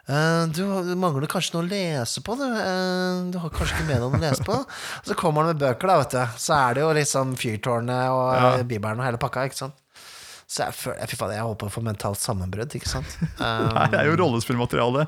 «Eh, 0.10 0.48
du, 0.50 0.64
du 0.88 0.96
mangler 0.98 1.30
kanskje 1.30 1.54
noe 1.54 1.68
å 1.68 1.70
lese 1.70 2.24
på, 2.26 2.34
du. 2.40 2.42
Eh, 2.50 3.20
du 3.30 3.36
har 3.44 3.52
kanskje 3.54 3.76
ikke 3.78 3.90
med 3.92 4.02
noe 4.02 4.18
å 4.18 4.22
lese 4.24 4.42
på? 4.48 4.56
Og 4.58 5.06
så 5.12 5.18
kommer 5.20 5.46
han 5.46 5.52
med 5.54 5.62
bøker, 5.62 5.86
da, 5.92 5.98
vet 6.02 6.16
du. 6.16 6.40
Så 6.42 6.56
er 6.58 6.80
det 6.80 6.82
jo 6.82 6.96
liksom 6.98 7.36
Fyrtårnet 7.38 8.10
og 8.10 8.24
Ja. 8.34 8.50
Bibelen 8.66 9.04
og 9.04 9.06
hele 9.06 9.22
pakka, 9.22 9.46
ikke 9.52 9.60
sant. 9.60 9.78
Så 10.50 10.64
jeg 10.66 10.74
føler 10.74 11.06
Fy 11.12 11.16
faen, 11.20 11.32
jeg 11.36 11.44
holdt 11.46 11.60
på 11.62 11.68
å 11.70 11.74
få 11.76 11.82
mentalt 11.86 12.18
sammenbrudd, 12.18 12.72
ikke 12.80 12.90
sant. 12.90 13.12
Um, 13.40 13.70
Det 13.94 14.00
er 14.00 14.08
jo 14.10 14.16
rollespillmateriale 14.18 15.04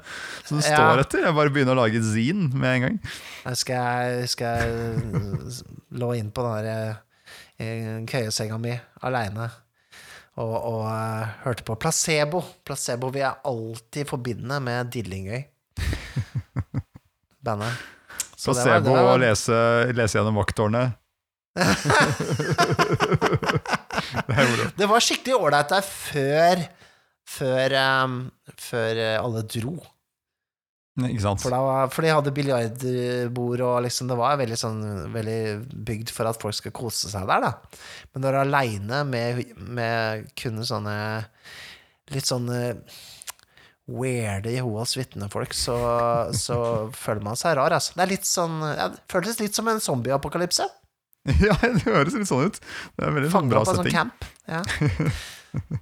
som 0.46 0.60
det 0.62 0.68
Ja. 0.70 0.76
står 0.78 1.02
etter. 1.02 1.24
Jeg 1.26 1.34
bare 1.40 1.50
begynner 1.56 1.74
å 1.74 1.82
lage 1.82 1.98
et 1.98 2.06
zin 2.06 2.44
med 2.54 2.70
en 2.76 2.84
gang. 2.86 3.00
Skal 3.58 3.76
jeg, 3.82 4.30
skal 4.36 4.62
jeg 4.62 4.70
lå 6.04 6.12
inn 6.20 6.30
på 6.36 6.46
den 6.46 6.70
der 6.70 7.02
eh, 7.58 8.06
køyesenga 8.10 8.58
mi 8.62 8.76
aleine 9.02 9.50
og, 10.40 10.54
og 10.56 10.86
uh, 10.88 11.26
hørte 11.44 11.66
på 11.68 11.76
Placebo. 11.82 12.40
Placebo 12.66 13.10
vil 13.12 13.26
jeg 13.26 13.42
alltid 13.50 14.08
forbinde 14.14 14.62
med 14.64 14.94
Dillingøy. 14.94 15.42
Bandet. 17.46 17.82
Så 18.38 18.54
det 18.54 18.62
var- 18.64 18.78
Placebo 18.78 18.94
det 18.94 19.02
var- 19.02 19.12
og 19.12 19.20
lese, 19.26 19.58
lese 19.98 20.18
gjennom 20.22 20.38
vakttårnet. 20.40 20.98
det 24.80 24.88
var 24.90 25.04
skikkelig 25.04 25.40
ålreit 25.40 25.74
der 25.74 25.86
før 25.86 26.64
før, 27.32 27.76
um, 28.04 28.22
før 28.60 29.00
eh, 29.00 29.18
alle 29.20 29.44
dro. 29.48 29.76
Ikke 31.02 31.24
sant? 31.24 31.40
For, 31.42 31.56
var, 31.56 31.88
for 31.94 32.04
de 32.04 32.12
hadde 32.12 32.34
biljardbord, 32.36 33.64
og 33.64 33.78
liksom, 33.86 34.10
det 34.12 34.18
var 34.20 34.42
veldig, 34.42 34.58
sånn, 34.60 34.82
veldig 35.14 35.40
bygd 35.88 36.12
for 36.14 36.30
at 36.30 36.42
folk 36.42 36.58
skal 36.58 36.76
kose 36.76 37.12
seg 37.14 37.30
der. 37.30 37.48
Da. 37.48 37.80
Men 38.12 38.26
når 38.26 38.36
du 38.36 38.40
er 38.40 38.44
aleine 38.44 39.00
med, 39.08 39.42
med 39.72 40.28
kun 40.40 40.60
sånne 40.68 40.98
litt 42.12 42.28
sånne 42.28 42.60
weirde 43.92 44.52
Jehovas 44.52 44.98
vitnefolk, 45.00 45.56
så, 45.56 45.78
så 46.36 46.60
føler 47.04 47.24
man 47.24 47.40
seg 47.40 47.56
rar. 47.58 47.74
Altså. 47.80 47.96
Det 47.96 48.06
er 48.06 48.14
litt 48.18 48.28
sånn 48.28 48.60
ja, 48.68 48.92
Det 48.92 49.08
føltes 49.12 49.40
litt 49.42 49.58
som 49.58 49.72
en 49.72 49.82
zombieapokalypse. 49.84 50.68
Ja, 51.48 51.54
det 51.62 51.86
høres 51.86 52.16
litt 52.18 52.30
sånn 52.30 52.50
ut. 52.50 52.58
Det 52.98 53.06
er 53.06 53.14
veldig 53.14 53.30
Fanget 53.34 53.54
bra 53.54 53.62
sånn 53.68 53.84
setting. 53.84 53.98
camp. 54.00 54.26
Ja. 54.50 54.64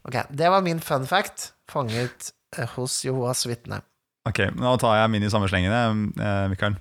Ok, 0.02 0.16
det 0.34 0.50
var 0.50 0.64
min 0.66 0.80
fun 0.82 1.06
fact. 1.06 1.52
Fanget 1.70 2.32
eh, 2.58 2.70
hos 2.74 3.04
Jehovas 3.06 3.46
vitne. 3.46 3.84
Ok, 4.26 4.42
nå 4.58 4.76
tar 4.82 4.98
jeg 4.98 5.12
min 5.14 5.26
i 5.26 5.32
samme 5.32 5.50
slengen, 5.50 6.10
eh, 6.18 6.46
Mikael. 6.52 6.78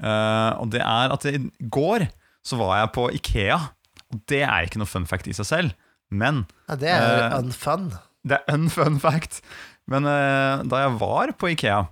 Eh, 0.00 0.52
og 0.60 0.70
det 0.72 0.82
er 0.84 1.14
at 1.14 1.26
i 1.28 1.40
går 1.72 2.06
så 2.46 2.60
var 2.60 2.78
jeg 2.80 2.92
på 2.96 3.06
Ikea. 3.18 3.58
Og 4.10 4.22
det 4.30 4.42
er 4.46 4.66
ikke 4.66 4.80
noe 4.80 4.90
fun 4.90 5.06
fact 5.08 5.28
i 5.30 5.36
seg 5.36 5.46
selv, 5.46 5.74
men 6.10 6.44
Ja, 6.66 6.76
det 6.80 6.88
er 6.90 7.28
uh, 7.30 7.36
unfun. 7.38 7.92
det 8.26 8.40
er 8.40 8.54
en 8.56 8.66
fun 8.72 8.96
fact. 9.02 9.38
Men 9.90 10.08
uh, 10.08 10.64
da 10.66 10.84
jeg 10.84 10.96
var 10.98 11.30
på 11.38 11.52
Ikea 11.52 11.84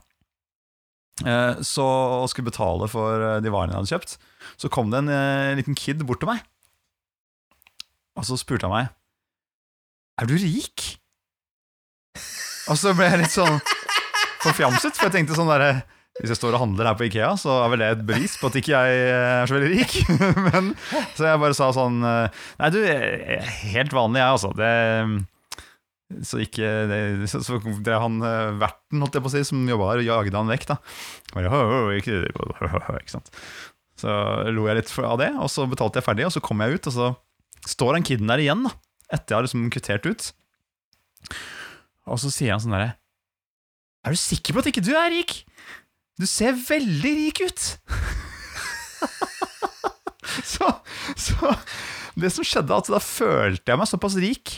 uh, 1.23 1.61
så, 1.63 1.87
og 1.87 2.27
skulle 2.33 2.51
betale 2.51 2.89
for 2.91 3.39
de 3.45 3.53
varene 3.55 3.77
jeg 3.77 3.85
hadde 3.85 3.93
kjøpt, 3.93 4.17
så 4.59 4.71
kom 4.73 4.91
det 4.93 5.03
en 5.05 5.13
eh, 5.15 5.57
liten 5.61 5.77
kid 5.79 6.03
bort 6.07 6.23
til 6.23 6.31
meg. 6.33 6.43
Og 8.19 8.27
så 8.27 8.39
spurte 8.39 8.67
han 8.67 8.75
meg 8.75 8.89
Er 10.19 10.27
du 10.27 10.35
rik? 10.35 10.87
Og 12.69 12.77
så 12.77 12.93
ble 12.97 13.07
jeg 13.07 13.23
litt 13.23 13.33
sånn 13.33 13.61
forfjamset, 14.43 14.99
for 14.99 15.09
jeg 15.09 15.15
tenkte 15.15 15.39
sånn 15.39 15.51
derre 15.51 15.79
hvis 16.19 16.33
jeg 16.33 16.39
står 16.41 16.57
og 16.57 16.63
handler 16.65 16.89
her 16.89 16.97
på 16.99 17.07
Ikea, 17.07 17.31
så 17.39 17.61
er 17.63 17.69
vel 17.71 17.83
det 17.83 17.89
et 17.95 18.01
bevis 18.09 18.33
på 18.41 18.49
at 18.49 18.57
ikke 18.59 18.75
jeg 18.75 19.03
er 19.15 19.45
så 19.47 19.55
veldig 19.55 19.69
rik. 19.71 19.93
Men, 20.49 20.73
så 21.15 21.29
jeg 21.29 21.43
bare 21.45 21.55
sa 21.55 21.69
sånn 21.77 22.01
eh, 22.03 22.41
Nei, 22.59 22.71
du, 22.75 22.79
helt 23.71 23.95
vanlig, 23.95 24.19
jeg, 24.19 24.33
altså. 24.35 24.51
Det, 24.59 24.73
så 26.27 26.41
ikke 26.43 26.73
det, 26.91 26.99
så, 27.31 27.39
så 27.47 27.61
er 27.61 28.03
han 28.03 28.19
eh, 28.27 28.51
verten, 28.65 29.05
holdt 29.05 29.15
jeg 29.15 29.27
på 29.29 29.31
å 29.31 29.35
si, 29.37 29.45
som 29.47 29.63
jobba 29.71 29.93
der, 29.93 30.03
og 30.03 30.11
jagde 30.11 30.41
han 30.41 30.51
vekk, 30.51 30.67
da. 30.73 30.81
Bare, 31.37 31.55
«Hå, 31.55 31.63
hå, 31.71 31.81
ikke, 32.01 32.19
ikke 32.99 33.15
sant? 33.15 33.31
Så 33.99 34.11
lo 34.55 34.69
jeg 34.69 34.79
litt 34.79 34.93
av 35.03 35.19
det, 35.19 35.33
og 35.43 35.51
så 35.51 35.67
betalte 35.71 35.99
jeg 35.99 36.07
ferdig, 36.07 36.29
og 36.29 36.35
så 36.35 36.43
kom 36.45 36.63
jeg 36.63 36.79
ut, 36.79 36.91
og 36.91 36.95
så 36.95 37.09
står 37.67 37.99
han 37.99 38.07
kiden 38.07 38.31
der 38.31 38.43
igjen, 38.45 38.63
da. 38.69 38.75
Etter 39.09 39.33
jeg 39.33 39.39
har 39.39 39.47
liksom 39.47 39.71
kvittert 39.73 40.07
ut. 40.07 40.29
Og 42.09 42.21
så 42.23 42.31
sier 42.33 42.55
han 42.55 42.63
sånn 42.63 42.75
derre 42.77 42.93
Er 44.07 44.15
du 44.15 44.21
sikker 44.21 44.55
på 44.55 44.63
at 44.63 44.69
ikke 44.71 44.85
du 44.85 44.93
er 44.97 45.11
rik? 45.13 45.43
Du 46.19 46.27
ser 46.29 46.57
veldig 46.57 47.13
rik 47.19 47.43
ut! 47.47 47.67
så, 50.55 50.71
så 51.19 51.53
det 52.19 52.31
som 52.35 52.47
skjedde, 52.47 52.75
at 52.75 52.91
da 52.91 53.01
følte 53.03 53.71
jeg 53.71 53.81
meg 53.81 53.91
såpass 53.91 54.17
rik, 54.19 54.57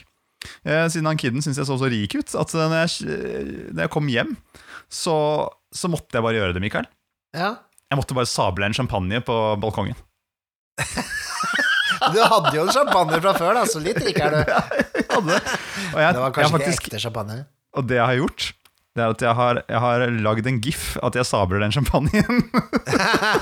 eh, 0.65 0.87
siden 0.93 1.09
han 1.11 1.21
kiden 1.21 1.45
syntes 1.45 1.61
jeg 1.61 1.69
så 1.69 1.77
så 1.81 1.91
rik 1.93 2.17
ut, 2.17 2.33
at 2.41 2.55
når 2.57 2.77
jeg, 2.85 3.19
når 3.75 3.85
jeg 3.85 3.93
kom 3.93 4.09
hjem, 4.13 4.33
så, 4.89 5.17
så 5.73 5.91
måtte 5.93 6.17
jeg 6.17 6.25
bare 6.25 6.41
gjøre 6.41 6.57
det, 6.57 6.65
Mikael. 6.65 6.89
Ja. 7.37 7.53
Jeg 7.91 7.99
måtte 7.99 8.15
bare 8.15 8.29
sable 8.31 8.67
en 8.71 8.77
champagne 8.77 9.21
på 9.27 9.37
balkongen. 9.63 9.99
Du 12.01 12.17
hadde 12.17 12.55
jo 12.57 12.63
en 12.65 12.71
champagne 12.73 13.19
fra 13.21 13.33
før, 13.37 13.59
da, 13.59 13.63
så 13.69 13.81
litt 13.83 13.99
rik 14.01 14.17
er 14.25 14.33
du. 14.33 14.39
Det. 15.27 15.41
Var 15.93 16.31
kanskje 16.33 16.49
faktisk, 16.55 16.87
ikke 16.87 16.95
ekte 16.95 17.01
champagne. 17.03 17.35
og 17.77 17.85
det 17.91 17.99
jeg 17.99 18.07
har 18.09 18.17
gjort, 18.23 18.47
det 18.97 19.03
er 19.05 19.13
at 19.13 19.23
jeg 19.27 19.35
har, 19.37 19.59
jeg 19.69 19.81
har 19.85 20.05
lagd 20.25 20.47
en 20.49 20.61
gif 20.65 20.87
at 21.05 21.19
jeg 21.19 21.29
sabler 21.29 21.61
den 21.61 21.75
champagnen. 21.77 22.41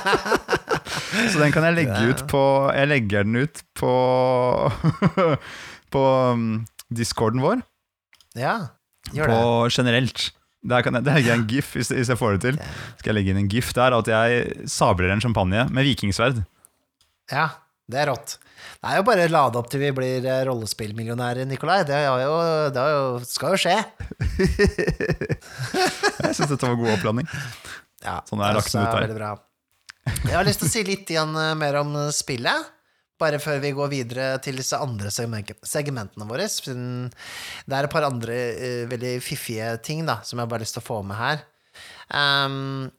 Så 1.32 1.38
den 1.40 1.52
kan 1.54 1.64
jeg 1.68 1.76
legge 1.78 1.94
Ja. 2.02 2.10
ut 2.10 2.24
på 2.30 2.42
Jeg 2.74 2.88
legger 2.90 3.24
den 3.28 3.36
ut 3.44 3.62
på 3.78 3.92
På 5.94 6.02
um, 6.34 6.66
discorden 6.92 7.40
vår. 7.44 7.62
Ja, 8.36 8.56
gjør 9.14 9.30
På 9.30 9.38
det. 9.68 9.72
generelt. 9.78 10.26
Der 10.66 10.82
kan 10.82 10.98
jeg, 10.98 11.06
der 11.06 11.14
legger 11.14 11.30
jeg 11.30 11.38
en 11.38 11.46
gif, 11.48 11.70
hvis, 11.76 11.92
hvis 11.94 12.10
jeg 12.10 12.18
får 12.18 12.36
det 12.36 12.40
til. 12.48 12.56
Skal 12.98 13.12
jeg 13.12 13.16
legge 13.20 13.32
inn 13.32 13.40
en 13.44 13.50
gif 13.50 13.70
der 13.76 13.94
at 13.94 14.10
jeg 14.10 14.68
sabler 14.70 15.12
en 15.14 15.22
champagne 15.22 15.68
med 15.70 15.86
vikingsverd. 15.86 16.42
Ja, 17.30 17.48
det 17.88 18.02
er 18.02 18.10
rått. 18.10 18.38
Det 18.78 18.90
er 18.90 18.98
jo 18.98 19.04
bare 19.06 19.26
å 19.28 19.30
lade 19.30 19.58
opp 19.60 19.68
til 19.70 19.82
vi 19.82 19.90
blir 19.94 20.26
eh, 20.26 20.42
rollespillmillionærer, 20.48 21.46
Nikolai. 21.48 21.80
Det, 21.86 21.98
jo, 22.04 22.34
det 22.74 22.86
jo, 22.90 23.04
skal 23.26 23.54
jo 23.54 23.60
skje. 23.62 23.76
Jeg 26.24 26.34
syns 26.34 26.50
dette 26.50 26.66
var 26.66 26.78
god 26.78 26.94
opplanding. 26.96 27.30
Ja, 28.04 28.20
Sånn 28.28 28.42
er 28.42 28.58
laksen 28.58 28.82
ut 28.82 29.14
der. 29.14 29.44
Jeg 30.24 30.34
har 30.34 30.46
lyst 30.46 30.62
til 30.62 30.68
å 30.68 30.72
si 30.72 30.82
litt 30.86 31.10
igjen 31.12 31.34
eh, 31.38 31.54
mer 31.58 31.80
om 31.82 31.94
eh, 31.98 32.10
spillet. 32.14 32.74
Bare 33.18 33.40
før 33.42 33.58
vi 33.62 33.74
går 33.74 33.90
videre 33.90 34.26
til 34.44 34.60
disse 34.60 34.78
andre 34.78 35.10
segmentene 35.10 36.28
våre. 36.28 36.46
siden 36.48 37.10
Det 37.66 37.74
er 37.74 37.88
et 37.88 37.92
par 37.92 38.06
andre 38.06 38.38
uh, 38.54 38.84
veldig 38.90 39.18
fiffige 39.24 39.72
ting 39.82 40.06
da, 40.06 40.20
som 40.22 40.38
jeg 40.38 40.48
bare 40.48 40.60
har 40.60 40.66
lyst 40.66 40.78
til 40.78 40.84
å 40.84 40.88
få 40.88 41.02
med 41.06 41.18
her. 41.18 41.44
Um, 42.14 42.90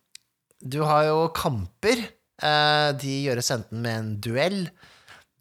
du 0.59 0.81
har 0.83 1.07
jo 1.07 1.29
kamper. 1.35 2.03
Uh, 2.39 2.95
de 2.99 3.15
gjøres 3.25 3.51
enten 3.51 3.81
med 3.83 3.97
en 3.99 4.13
duell, 4.23 4.61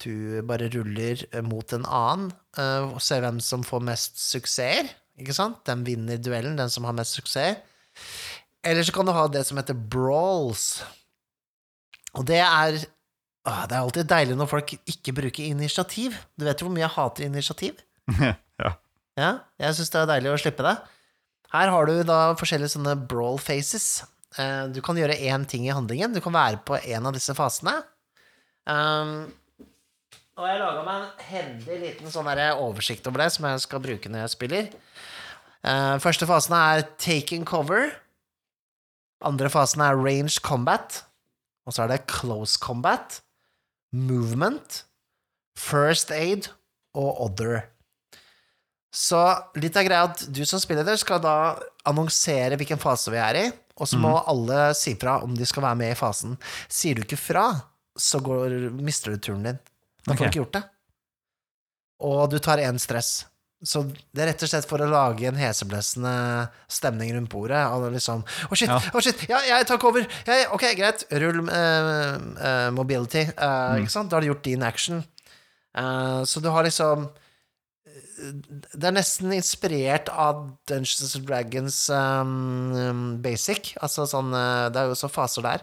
du 0.03 0.43
bare 0.47 0.71
ruller 0.71 1.25
mot 1.47 1.73
en 1.75 1.87
annen 1.87 2.31
uh, 2.59 2.95
og 2.95 3.01
ser 3.03 3.23
hvem 3.23 3.39
som 3.43 3.67
får 3.67 3.83
mest 3.87 4.19
suksesser. 4.23 4.91
Ikke 5.19 5.35
sant? 5.35 5.65
Den 5.67 5.83
vinner 5.87 6.21
duellen, 6.23 6.59
den 6.59 6.71
som 6.71 6.87
har 6.87 6.95
mest 6.95 7.19
suksess. 7.19 7.59
Eller 8.63 8.87
så 8.87 8.95
kan 8.95 9.07
du 9.07 9.15
ha 9.15 9.27
det 9.31 9.45
som 9.47 9.59
heter 9.59 9.75
brawls. 9.75 10.85
Og 12.19 12.27
det 12.27 12.41
er 12.43 12.79
Det 13.69 13.77
er 13.77 13.81
alltid 13.83 14.09
deilig 14.11 14.37
når 14.39 14.51
folk 14.51 14.75
ikke 14.79 15.15
bruker 15.17 15.47
initiativ. 15.47 16.17
Du 16.39 16.47
vet 16.49 16.61
jo 16.61 16.69
hvor 16.69 16.75
mye 16.75 16.85
jeg 16.87 16.95
hater 16.97 17.27
initiativ? 17.29 17.83
ja. 18.63 18.73
Ja, 19.19 19.33
jeg 19.59 19.75
syns 19.75 19.91
det 19.95 20.01
er 20.01 20.11
deilig 20.13 20.33
å 20.33 20.39
slippe 20.41 20.65
det. 20.67 20.77
Her 21.53 21.73
har 21.73 21.89
du 21.89 22.03
da 22.07 22.19
forskjellige 22.39 22.75
sånne 22.77 22.95
brawl 23.09 23.39
faces. 23.41 24.05
Eh, 24.39 24.69
Du 24.75 24.81
kan 24.85 24.99
gjøre 24.99 25.17
én 25.17 25.47
ting 25.49 25.67
i 25.67 25.73
handlingen. 25.75 26.15
Du 26.15 26.21
kan 26.25 26.35
være 26.37 26.61
på 26.67 26.79
en 26.79 27.09
av 27.09 27.17
disse 27.17 27.35
fasene. 27.37 27.79
Um, 28.69 29.31
og 30.39 30.45
jeg 30.47 30.61
laga 30.61 30.83
meg 30.87 31.07
en 31.07 31.25
hendig 31.31 31.79
liten 31.83 32.13
sånn 32.13 32.29
oversikt 32.61 33.07
over 33.09 33.25
det, 33.25 33.31
som 33.35 33.49
jeg 33.49 33.65
skal 33.65 33.81
bruke 33.83 34.11
når 34.13 34.27
jeg 34.27 34.35
spiller. 34.37 34.69
Uh, 35.65 35.97
Første 35.99 36.29
fasen 36.29 36.55
er 36.55 36.85
taking 37.01 37.49
cover. 37.49 37.91
Andre 39.25 39.51
fasen 39.51 39.83
er 39.83 39.99
range 39.99 40.39
combat. 40.45 41.03
Og 41.67 41.75
så 41.75 41.85
er 41.85 41.91
det 41.93 42.07
close 42.09 42.57
combat, 42.61 43.19
movement, 43.95 44.85
first 45.59 46.13
aid 46.15 46.51
og 46.97 47.21
other. 47.25 47.63
Så 48.95 49.21
litt 49.61 49.77
av 49.77 49.87
greia 49.87 50.09
at 50.09 50.25
du 50.33 50.43
som 50.49 50.61
spilleder 50.63 50.99
skal 51.01 51.21
da 51.23 51.37
annonsere 51.89 52.57
hvilken 52.59 52.81
fase 52.81 53.13
vi 53.13 53.21
er 53.21 53.41
i, 53.41 53.47
og 53.79 53.87
så 53.87 53.99
må 54.01 54.17
alle 54.27 54.73
si 54.75 54.97
fra 54.99 55.21
om 55.23 55.37
de 55.39 55.47
skal 55.47 55.63
være 55.69 55.79
med 55.79 55.93
i 55.95 55.99
fasen. 55.99 56.35
Sier 56.73 56.99
du 56.99 57.05
ikke 57.05 57.21
fra, 57.21 57.47
så 57.99 58.19
går, 58.25 58.57
mister 58.75 59.15
du 59.15 59.23
turen 59.23 59.45
din. 59.47 59.61
Da 60.03 60.13
får 60.13 60.17
okay. 60.17 60.25
du 60.25 60.31
ikke 60.31 60.41
gjort 60.43 60.57
det. 60.59 60.65
Og 62.09 62.23
du 62.33 62.39
tar 62.43 62.63
én 62.63 62.79
stress. 62.83 63.27
Så 63.67 63.83
det 64.15 64.23
er 64.23 64.29
rett 64.31 64.43
og 64.47 64.51
slett 64.53 64.67
for 64.71 64.79
å 64.85 64.87
lage 64.87 65.27
en 65.27 65.39
heseblesende 65.41 66.13
stemning 66.71 67.11
rundt 67.17 67.31
bordet. 67.33 67.59
Og 67.75 67.89
liksom 67.91 68.21
Å, 68.23 68.55
shit! 68.55 68.71
Ja. 68.71 68.79
oh 68.95 69.03
shit! 69.03 69.25
Ja, 69.31 69.41
jeg 69.49 69.67
tar 69.67 69.81
cover! 69.83 70.07
Jeg, 70.29 70.47
ok, 70.55 70.67
greit. 70.79 71.03
Rull 71.11 71.41
uh, 71.43 72.19
uh, 72.39 72.69
mobility. 72.77 73.25
eh, 73.27 73.79
Ikke 73.83 73.91
sant? 73.97 74.13
Da 74.13 74.19
har 74.21 74.23
du 74.23 74.31
gjort 74.31 74.47
din 74.47 74.63
action. 74.63 75.03
Så 76.27 76.41
du 76.43 76.49
har 76.51 76.65
liksom 76.67 77.09
det 78.19 78.83
er 78.89 78.95
nesten 78.97 79.31
inspirert 79.35 80.09
av 80.11 80.41
Dungeons 80.67 81.15
and 81.15 81.27
Dragons 81.29 81.77
um, 81.95 83.19
basic. 83.23 83.73
Altså 83.79 84.07
sånn 84.11 84.33
uh, 84.35 84.67
Det 84.75 84.81
er 84.81 84.89
jo 84.89 84.97
også 84.97 85.11
faser 85.13 85.45
der. 85.47 85.63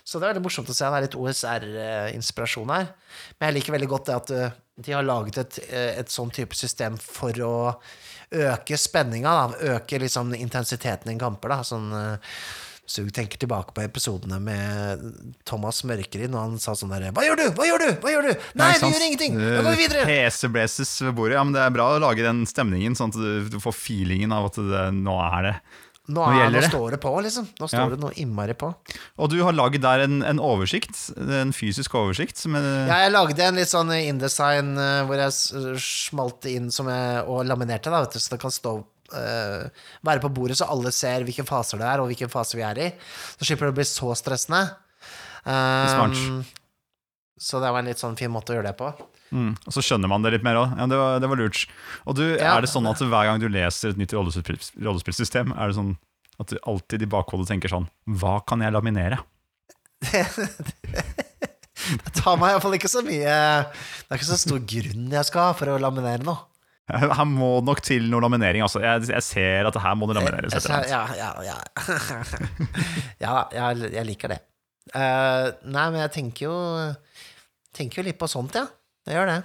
Så 0.00 0.16
det 0.16 0.24
er 0.26 0.32
veldig 0.32 0.44
morsomt 0.46 0.70
å 0.72 0.74
se. 0.76 0.86
Det 0.88 0.96
er 0.96 1.04
litt 1.04 1.18
OSR-inspirasjon 1.20 2.72
her. 2.72 2.88
Men 3.36 3.50
jeg 3.50 3.58
liker 3.58 3.76
veldig 3.76 3.90
godt 3.92 4.08
det 4.08 4.16
at 4.16 4.32
uh, 4.32 4.56
de 4.80 4.96
har 4.96 5.06
laget 5.06 5.42
et, 5.44 5.60
uh, 5.70 5.92
et 6.02 6.12
sånn 6.12 6.32
type 6.34 6.56
system 6.58 6.98
for 7.00 7.36
å 7.46 7.54
øke 8.30 8.78
spenninga, 8.78 9.30
da. 9.30 9.76
Øke 9.76 9.98
liksom 10.02 10.34
intensiteten 10.38 11.12
i 11.12 11.18
kamper, 11.20 11.56
da. 11.56 11.62
Sånn 11.66 11.88
uh, 11.94 12.34
så 12.90 13.04
du 13.06 13.10
tenker 13.14 13.38
tilbake 13.38 13.70
på 13.70 13.84
episodene 13.84 14.40
med 14.42 15.02
Thomas 15.46 15.84
Mørkerid 15.86 16.32
når 16.32 16.40
han 16.42 16.56
sa 16.58 16.72
sånn 16.74 16.90
derre 16.90 17.12
Hva 17.14 17.22
gjør 17.22 17.38
du? 17.38 17.44
Hva 17.54 17.68
gjør 17.68 17.84
du? 17.84 17.90
Hva 18.02 18.14
gjør 18.16 18.26
du? 18.26 18.46
Nei, 18.58 18.70
vi 18.82 18.88
gjør 18.90 19.04
ingenting! 19.06 19.36
Da 19.38 19.60
går 19.62 19.76
vi 19.76 19.84
videre! 19.84 20.06
Heseblazes 20.08 20.96
ved 21.04 21.14
bordet. 21.14 21.36
Ja, 21.38 21.44
men 21.46 21.54
det 21.54 21.62
er 21.62 21.76
bra 21.76 21.86
å 21.92 22.00
lage 22.02 22.26
den 22.26 22.42
stemningen, 22.50 22.98
sånn 22.98 23.14
at 23.14 23.52
du 23.52 23.60
får 23.62 23.76
feelingen 23.78 24.34
av 24.34 24.48
at 24.48 24.58
det, 24.58 24.82
nå 24.96 25.14
er 25.22 25.46
det. 25.46 25.54
Nå, 26.10 26.24
er, 26.26 26.48
nå, 26.48 26.50
nå 26.50 26.60
det. 26.60 26.68
står 26.72 26.94
det 26.96 26.98
på, 27.02 27.10
liksom. 27.22 27.46
Nå 27.60 27.68
står 27.70 27.80
Ja. 27.84 27.88
det 27.94 28.00
noe 28.02 28.12
innmari 28.18 28.54
på. 28.58 28.70
Og 29.20 29.30
du 29.30 29.36
har 29.46 29.54
laget 29.54 29.82
der 29.84 30.02
en, 30.06 30.20
en 30.26 30.40
oversikt, 30.42 30.98
en 31.16 31.52
fysisk 31.54 31.94
oversikt. 32.00 32.42
Ja, 32.50 32.98
jeg 33.06 33.12
lagde 33.14 33.44
en 33.46 33.60
litt 33.60 33.70
sånn 33.70 33.92
InDesign 33.94 34.72
uh, 34.78 35.04
hvor 35.06 35.20
jeg 35.22 35.30
s- 35.34 35.52
smalt 36.10 36.40
det 36.46 36.56
inn 36.58 36.70
som 36.74 36.90
jeg, 36.90 37.22
og 37.30 37.44
laminerte, 37.46 37.92
da, 37.92 38.02
vet 38.04 38.16
du, 38.18 38.20
så 38.22 38.34
det 38.34 38.40
kan 38.42 38.54
stå 38.54 38.74
uh, 39.14 39.64
Være 40.06 40.22
på 40.22 40.30
bordet 40.34 40.58
så 40.60 40.68
alle 40.70 40.92
ser 40.94 41.22
hvilke 41.26 41.46
faser 41.48 41.78
det 41.80 41.86
er, 41.92 42.02
og 42.02 42.10
hvilken 42.10 42.30
fase 42.32 42.58
vi 42.58 42.66
er 42.66 42.78
i. 42.78 42.88
Så 43.38 43.46
slipper 43.48 43.68
det 43.70 43.74
å 43.74 43.78
bli 43.80 43.86
så 43.88 44.12
stressende. 44.18 44.64
Um, 45.44 45.94
Smart. 45.94 46.56
Så 47.40 47.56
det 47.62 47.70
var 47.72 47.80
en 47.80 47.88
litt 47.88 48.00
sånn 48.02 48.18
fin 48.20 48.28
måte 48.32 48.52
å 48.52 48.58
gjøre 48.58 48.68
det 48.68 48.76
på. 48.76 48.90
mm, 49.32 49.52
og 49.66 49.72
så 49.72 49.80
skjønner 49.86 50.10
man 50.12 50.20
det 50.26 50.34
litt 50.34 50.44
mer 50.44 50.58
òg. 50.60 50.74
Ja, 50.76 50.86
det, 50.90 50.96
var- 51.00 51.20
det 51.24 51.28
var 51.32 51.38
lurt. 51.40 51.62
Og 52.06 52.16
du, 52.18 52.24
Ja. 52.36 52.56
er 52.56 52.60
det 52.66 52.68
sånn 52.68 52.88
at 52.90 52.98
hver 53.00 53.24
gang 53.30 53.40
du 53.40 53.48
leser 53.48 53.90
et 53.94 53.96
nytt 54.00 54.12
rollespill, 54.12 54.58
rollespillsystem, 54.84 55.54
er 55.56 55.68
det 55.72 55.76
sånn 55.78 55.94
at 56.40 56.52
du 56.52 56.58
alltid 56.66 57.02
i 57.02 57.06
bakhodet 57.06 57.48
tenker 57.48 57.68
sånn 57.72 57.88
Hva 58.08 58.40
kan 58.46 58.60
jeg 58.64 58.72
laminere? 58.72 59.18
Det 62.04 62.12
tar 62.20 62.36
meg 62.40 62.52
iallfall 62.54 62.76
ikke 62.76 62.90
så 62.92 63.00
mye 63.04 63.24
Det 63.24 64.12
er 64.12 64.18
ikke 64.18 64.28
så 64.28 64.36
stor 64.40 64.60
grunn 64.68 65.06
jeg 65.14 65.26
skal 65.28 65.46
ha 65.48 65.52
for 65.56 65.72
å 65.72 65.78
laminere 65.80 66.24
noe. 66.26 66.42
Her 66.90 67.24
må 67.28 67.48
det 67.60 67.66
nok 67.70 67.80
til 67.86 68.08
noe 68.10 68.20
laminering. 68.24 68.64
Altså. 68.66 68.80
Jeg, 68.82 69.06
jeg 69.14 69.22
ser 69.24 69.68
at 69.68 69.76
det 69.76 69.82
her 69.84 69.94
må 69.94 70.08
det 70.10 70.16
lamineres. 70.18 70.56
Ja, 70.90 71.04
ja, 71.14 71.30
ja. 71.46 71.56
ja, 73.24 73.34
jeg, 73.54 73.92
jeg 73.94 74.06
liker 74.08 74.32
det. 74.34 74.40
Uh, 74.90 75.52
nei, 75.70 75.84
men 75.94 76.00
jeg 76.02 76.10
tenker 76.16 76.48
jo 76.48 76.56
Tenker 77.76 78.00
jo 78.02 78.06
litt 78.08 78.18
på 78.18 78.28
sånt, 78.30 78.54
ja. 78.58 78.66
Det 79.06 79.14
gjør 79.14 79.26
det. 79.30 79.38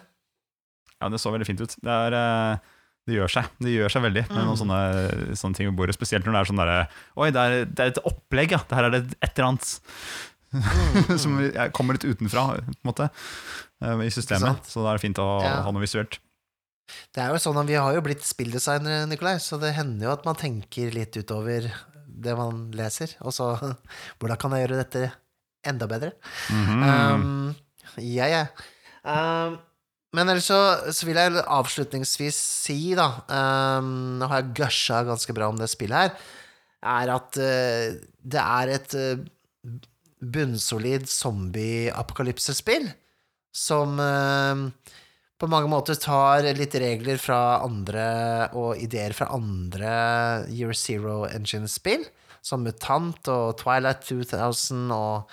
Ja, 1.01 1.09
det 1.11 1.19
så 1.21 1.31
veldig 1.33 1.45
fint 1.47 1.61
ut. 1.61 1.75
Det, 1.83 1.91
er, 1.91 2.15
eh, 2.17 2.57
det 3.05 3.17
gjør 3.17 3.29
seg 3.29 3.49
Det 3.61 3.73
gjør 3.75 3.91
seg 3.93 4.01
veldig 4.07 4.23
med 4.29 4.37
Mm. 4.39 4.45
noen 4.47 4.57
sånne, 4.57 5.35
sånne 5.37 5.55
ting 5.55 5.67
ved 5.69 5.75
bordet. 5.77 5.95
Spesielt 5.97 6.25
når 6.25 6.33
det 6.33 6.39
er 6.41 6.49
sånn 6.51 6.61
derre 6.63 6.87
Oi, 7.17 7.29
det 7.31 7.41
er, 7.43 7.65
det 7.65 7.79
er 7.83 7.91
et 7.93 8.03
opplegg, 8.05 8.51
ja. 8.55 8.61
Det 8.65 8.75
her 8.79 8.85
er 8.89 8.95
det 8.97 9.03
et 9.21 9.37
eller 9.37 9.51
annet 9.53 9.79
Mm. 10.55 11.17
som 11.23 11.33
kommer 11.75 11.97
litt 11.97 12.05
utenfra, 12.07 12.45
på 12.63 12.71
en 12.71 12.87
måte, 12.87 13.09
eh, 13.83 13.97
i 14.05 14.11
systemet. 14.13 14.63
Så 14.69 14.79
da 14.85 14.93
er 14.93 14.95
det 14.95 15.01
fint 15.03 15.19
å 15.19 15.41
Ja. 15.43 15.61
ha 15.65 15.71
noe 15.71 15.81
visuelt. 15.83 16.19
Det 17.11 17.19
er 17.23 17.33
jo 17.33 17.39
sånn 17.41 17.57
at 17.59 17.67
Vi 17.67 17.73
har 17.75 17.93
jo 17.93 17.99
blitt 18.05 18.23
spilldesignere, 18.23 19.07
Nikolai, 19.09 19.35
så 19.43 19.59
det 19.59 19.73
hender 19.75 20.05
jo 20.07 20.13
at 20.13 20.23
man 20.23 20.35
tenker 20.39 20.93
litt 20.93 21.11
utover 21.17 21.67
det 22.07 22.37
man 22.37 22.71
leser. 22.71 23.15
Og 23.21 23.33
så 23.35 23.49
Hvordan 24.21 24.37
kan 24.39 24.51
jeg 24.55 24.69
gjøre 24.69 24.79
dette 24.85 25.11
enda 25.65 25.87
bedre? 25.91 26.13
Mhm. 26.49 26.83
Um, 26.87 27.55
ja, 28.01 28.27
ja. 28.31 28.43
Um, 29.05 29.59
men 30.15 30.31
ellers 30.31 30.47
så, 30.49 30.59
så 30.95 31.07
vil 31.07 31.19
jeg 31.19 31.43
avslutningsvis 31.43 32.37
si, 32.39 32.79
da 32.97 33.09
um, 33.27 34.17
Nå 34.19 34.29
har 34.31 34.41
jeg 34.41 34.55
gusha 34.61 35.03
ganske 35.05 35.35
bra 35.35 35.49
om 35.51 35.59
det 35.59 35.69
spillet 35.71 36.05
her, 36.07 36.29
er 36.95 37.11
at 37.15 37.39
uh, 37.41 37.97
det 38.35 38.43
er 38.43 38.75
et 38.77 38.95
uh, 38.97 39.79
bunnsolid 40.25 41.09
zombie-apokalypsespill 41.11 42.87
som 43.55 43.99
uh, 43.99 44.93
på 45.35 45.49
mange 45.51 45.69
måter 45.71 45.99
tar 45.99 46.47
litt 46.55 46.75
regler 46.79 47.19
fra 47.19 47.59
andre 47.65 48.07
og 48.55 48.79
ideer 48.79 49.15
fra 49.15 49.27
andre 49.35 49.95
Year 50.47 50.75
Zero 50.77 51.25
Engine-spill, 51.27 52.05
som 52.45 52.63
Mutant 52.63 53.27
og 53.31 53.57
Twilight 53.59 54.05
2000 54.07 54.93
og 54.95 55.31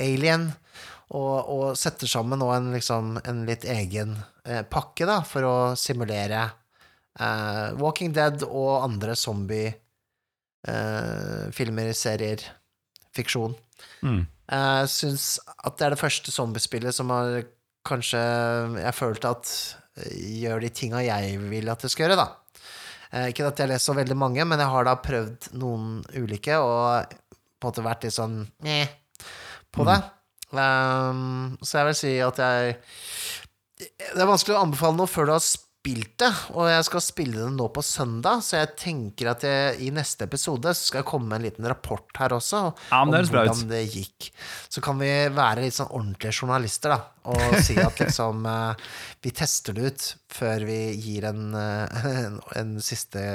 Alien, 0.00 0.52
og, 1.12 1.48
og 1.52 1.76
setter 1.76 2.08
sammen 2.08 2.38
nå 2.40 2.48
en, 2.54 2.70
liksom, 2.72 3.18
en 3.28 3.44
litt 3.48 3.64
egen 3.68 4.14
eh, 4.48 4.62
pakke 4.64 5.04
da, 5.08 5.20
for 5.28 5.42
å 5.44 5.76
simulere 5.76 6.46
eh, 7.20 7.72
Walking 7.80 8.12
Dead 8.16 8.42
og 8.48 8.84
andre 8.86 9.14
zombie-filmer, 9.18 11.92
serier, 11.98 12.40
fiksjon. 13.12 13.54
Mm. 14.00 14.26
Jeg 14.52 14.88
syns 14.92 15.40
at 15.52 15.78
det 15.78 15.84
er 15.86 15.90
det 15.94 16.00
første 16.00 16.30
zombiespillet 16.32 16.94
som 16.94 17.10
har 17.12 17.42
kanskje 17.86 18.20
Jeg 18.78 18.94
følte 18.94 19.28
at 19.34 19.46
eh, 19.98 20.12
gjør 20.44 20.60
de 20.62 20.68
tinga 20.70 21.00
jeg 21.02 21.38
vil 21.50 21.68
at 21.72 21.82
det 21.82 21.90
skal 21.92 22.04
gjøre, 22.06 22.20
da. 22.20 22.26
Eh, 23.12 23.26
Ikke 23.32 23.46
at 23.48 23.58
jeg 23.58 23.66
har 23.66 23.72
lest 23.74 23.88
så 23.90 23.94
veldig 23.96 24.16
mange, 24.18 24.44
men 24.48 24.60
jeg 24.62 24.72
har 24.72 24.84
da 24.88 24.94
prøvd 25.02 25.38
noen 25.60 25.86
ulike, 26.16 26.54
og 26.62 27.12
på 27.12 27.66
en 27.66 27.68
måte 27.68 27.84
vært 27.84 28.04
litt 28.06 28.16
sånn 28.16 28.36
eh, 28.64 28.88
på 29.72 29.80
det. 29.88 29.98
Um, 30.52 31.58
så 31.64 31.80
jeg 31.80 31.88
vil 31.88 31.96
si 31.96 32.10
at 32.20 32.40
jeg 32.42 32.74
Det 33.80 34.20
er 34.20 34.28
vanskelig 34.28 34.58
å 34.58 34.64
anbefale 34.66 34.98
noe 34.98 35.08
før 35.10 35.30
du 35.30 35.32
har 35.32 35.44
spilt 35.44 36.12
det, 36.22 36.28
og 36.54 36.68
jeg 36.70 36.84
skal 36.86 37.02
spille 37.02 37.40
det 37.40 37.48
nå 37.56 37.64
på 37.74 37.82
søndag, 37.82 38.44
så 38.46 38.60
jeg 38.60 38.68
tenker 38.78 39.32
at 39.32 39.42
jeg, 39.42 39.72
i 39.82 39.88
neste 39.90 40.28
episode 40.28 40.70
så 40.76 40.86
skal 40.86 41.00
jeg 41.00 41.08
komme 41.08 41.26
med 41.26 41.40
en 41.40 41.46
liten 41.48 41.66
rapport 41.66 42.20
her 42.20 42.36
også, 42.36 42.60
Ja, 42.92 43.00
om 43.00 43.10
det 43.10 43.24
hvordan 43.26 43.64
det 43.72 43.80
gikk. 43.90 44.28
Så 44.70 44.84
kan 44.84 45.00
vi 45.02 45.10
være 45.34 45.64
litt 45.64 45.74
sånn 45.74 45.90
ordentlige 45.90 46.36
journalister, 46.36 46.94
da, 46.94 47.00
og 47.34 47.58
si 47.66 47.74
at 47.82 47.98
liksom 47.98 48.46
eh, 48.52 48.86
vi 49.26 49.34
tester 49.34 49.74
det 49.74 49.90
ut 49.90 50.06
før 50.36 50.68
vi 50.70 50.78
gir 51.02 51.26
en, 51.32 51.50
eh, 51.58 52.06
en, 52.12 52.38
en 52.62 52.72
siste 52.84 53.26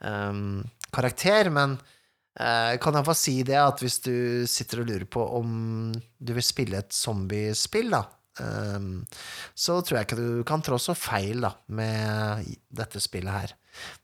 um, 0.00 0.62
karakter, 0.88 1.52
men 1.52 1.76
eh, 2.36 2.68
jeg 2.74 2.82
kan 2.84 2.98
iallfall 2.98 3.18
si 3.18 3.40
det 3.46 3.58
at 3.60 3.82
hvis 3.84 3.98
du 4.04 4.14
sitter 4.50 4.82
og 4.82 4.90
lurer 4.90 5.08
på 5.08 5.24
om 5.38 5.50
du 5.94 6.32
vil 6.36 6.44
spille 6.44 6.82
et 6.82 6.94
zombiespill, 6.94 7.90
da, 7.94 8.04
um, 8.44 9.04
så 9.54 9.80
tror 9.80 10.00
jeg 10.00 10.08
ikke 10.08 10.20
du 10.20 10.44
kan 10.48 10.64
trå 10.64 10.78
så 10.82 10.96
feil 10.98 11.46
da, 11.46 11.54
med 11.72 12.48
dette 12.68 13.02
spillet 13.02 13.34
her. 13.34 13.54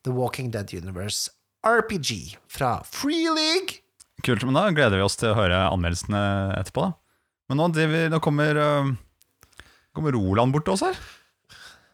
The 0.06 0.14
Walking 0.14 0.52
Dead 0.54 0.70
Universe 0.76 1.32
RPG 1.64 2.36
fra 2.52 2.76
Free 2.86 3.32
League. 3.32 3.80
Kult, 4.24 4.44
men 4.46 4.56
da 4.56 4.68
gleder 4.72 5.00
vi 5.00 5.04
oss 5.04 5.18
til 5.20 5.32
å 5.32 5.38
høre 5.38 5.66
anmeldelsene 5.68 6.20
etterpå. 6.60 6.86
da. 6.86 6.94
Men 7.50 7.60
nå, 7.60 7.68
driver, 7.76 8.08
nå 8.12 8.20
kommer, 8.24 8.56
øh, 8.56 8.92
kommer 9.96 10.16
Roland 10.16 10.54
bort 10.54 10.64
til 10.68 10.76
oss 10.76 10.84
her. 10.86 11.00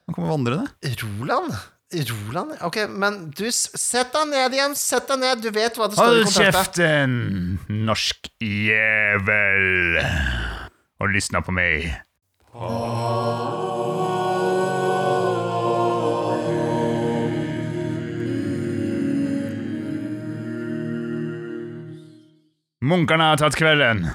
Nå 0.06 0.14
kommer 0.14 0.30
vandrende. 0.34 0.68
Roland? 1.02 1.54
Roland? 1.93 2.53
Ok, 2.62 2.76
men 2.88 3.30
du, 3.34 3.49
sett 3.51 4.12
deg 4.14 4.28
ned 4.30 4.55
igjen. 4.55 4.76
Sett 4.78 5.09
deg 5.11 5.18
ned. 5.18 5.41
Du 5.43 5.51
vet 5.51 5.74
hva 5.78 5.88
det 5.91 5.99
står 5.99 6.07
i 6.07 6.20
Hold 6.22 6.28
kontrakten. 6.30 7.16
kjeften, 7.16 7.84
norsk 7.88 8.30
jævel, 8.38 9.99
og 11.03 11.11
lyssna 11.16 11.43
på 11.43 11.51
meg. 11.57 11.91
Munkene 22.80 23.26
har 23.32 23.41
tatt 23.41 23.57
kvelden. 23.59 24.07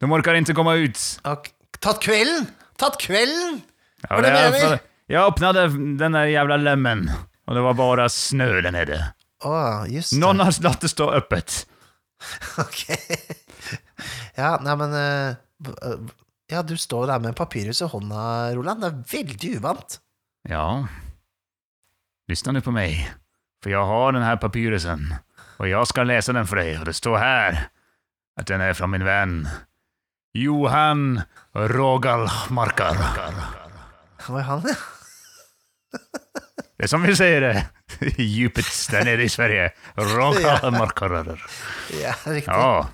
De 0.00 0.08
orker 0.08 0.38
ikke 0.40 0.54
komme 0.56 0.76
ut. 0.86 1.00
Ok, 1.28 1.50
Tatt 1.80 2.00
kvelden? 2.04 2.46
Tatt 2.80 2.96
kvelden? 3.00 3.60
Ja, 4.04 4.20
det 4.20 4.28
er 4.30 4.34
det 4.34 4.52
dig? 4.52 4.60
för- 4.60 4.78
Jag 5.10 5.26
öppnade 5.26 5.68
den 5.98 6.12
där 6.12 6.24
jävla 6.24 6.56
lämmen 6.56 7.10
och 7.46 7.54
det 7.54 7.60
var 7.60 7.74
bara 7.74 8.08
snö 8.08 8.60
där 8.60 8.72
nere. 8.72 9.12
Å, 9.44 9.86
just 9.86 10.12
det. 10.12 10.18
Någon 10.18 10.40
har 10.40 10.62
latt 10.62 10.80
det 10.80 10.88
stå 10.88 11.10
öppet. 11.10 11.66
Ok. 12.58 12.84
Ja, 14.34 14.58
nei, 14.62 14.76
men 14.76 14.92
eh, 14.94 15.36
Ja, 16.52 16.62
du 16.62 16.76
står 16.76 17.06
der 17.06 17.18
med 17.18 17.36
papyrus 17.36 17.80
i 17.82 17.88
hånda, 17.88 18.54
Roland. 18.54 18.80
Det 18.80 18.88
er 18.90 19.24
veldig 19.24 19.50
uvant. 19.56 19.98
Ja, 20.48 20.86
lyssna 22.28 22.52
nu 22.52 22.60
på 22.60 22.72
meg, 22.72 23.02
for 23.62 23.70
jeg 23.72 23.86
har 23.86 24.12
den 24.12 24.22
här 24.22 24.36
papyrusen 24.36 25.14
og 25.60 25.68
jeg 25.68 25.86
skal 25.90 26.08
lese 26.08 26.32
den 26.32 26.46
for 26.48 26.56
deg, 26.56 26.78
og 26.80 26.86
det 26.88 26.94
står 26.96 27.18
her 27.20 27.58
at 28.40 28.48
den 28.48 28.62
er 28.64 28.72
fra 28.78 28.86
min 28.88 29.04
venn 29.04 29.34
Johan 30.38 31.20
Rogalmarkar. 31.52 32.96
Hva 34.24 34.38
er 34.40 34.48
han, 34.48 34.64
ja? 34.70 34.78
Det 35.90 36.86
er 36.86 36.88
som 36.88 37.02
vi 37.04 37.12
sier 37.16 37.44
i 38.16 38.24
djupet 38.24 38.68
där 38.90 39.04
nede 39.04 39.22
i 39.22 39.28
Sverige. 39.28 39.70
Rogalmarkar. 39.94 41.26
Ja, 42.02 42.14
riktig. 42.24 42.52
Ja, 42.52 42.88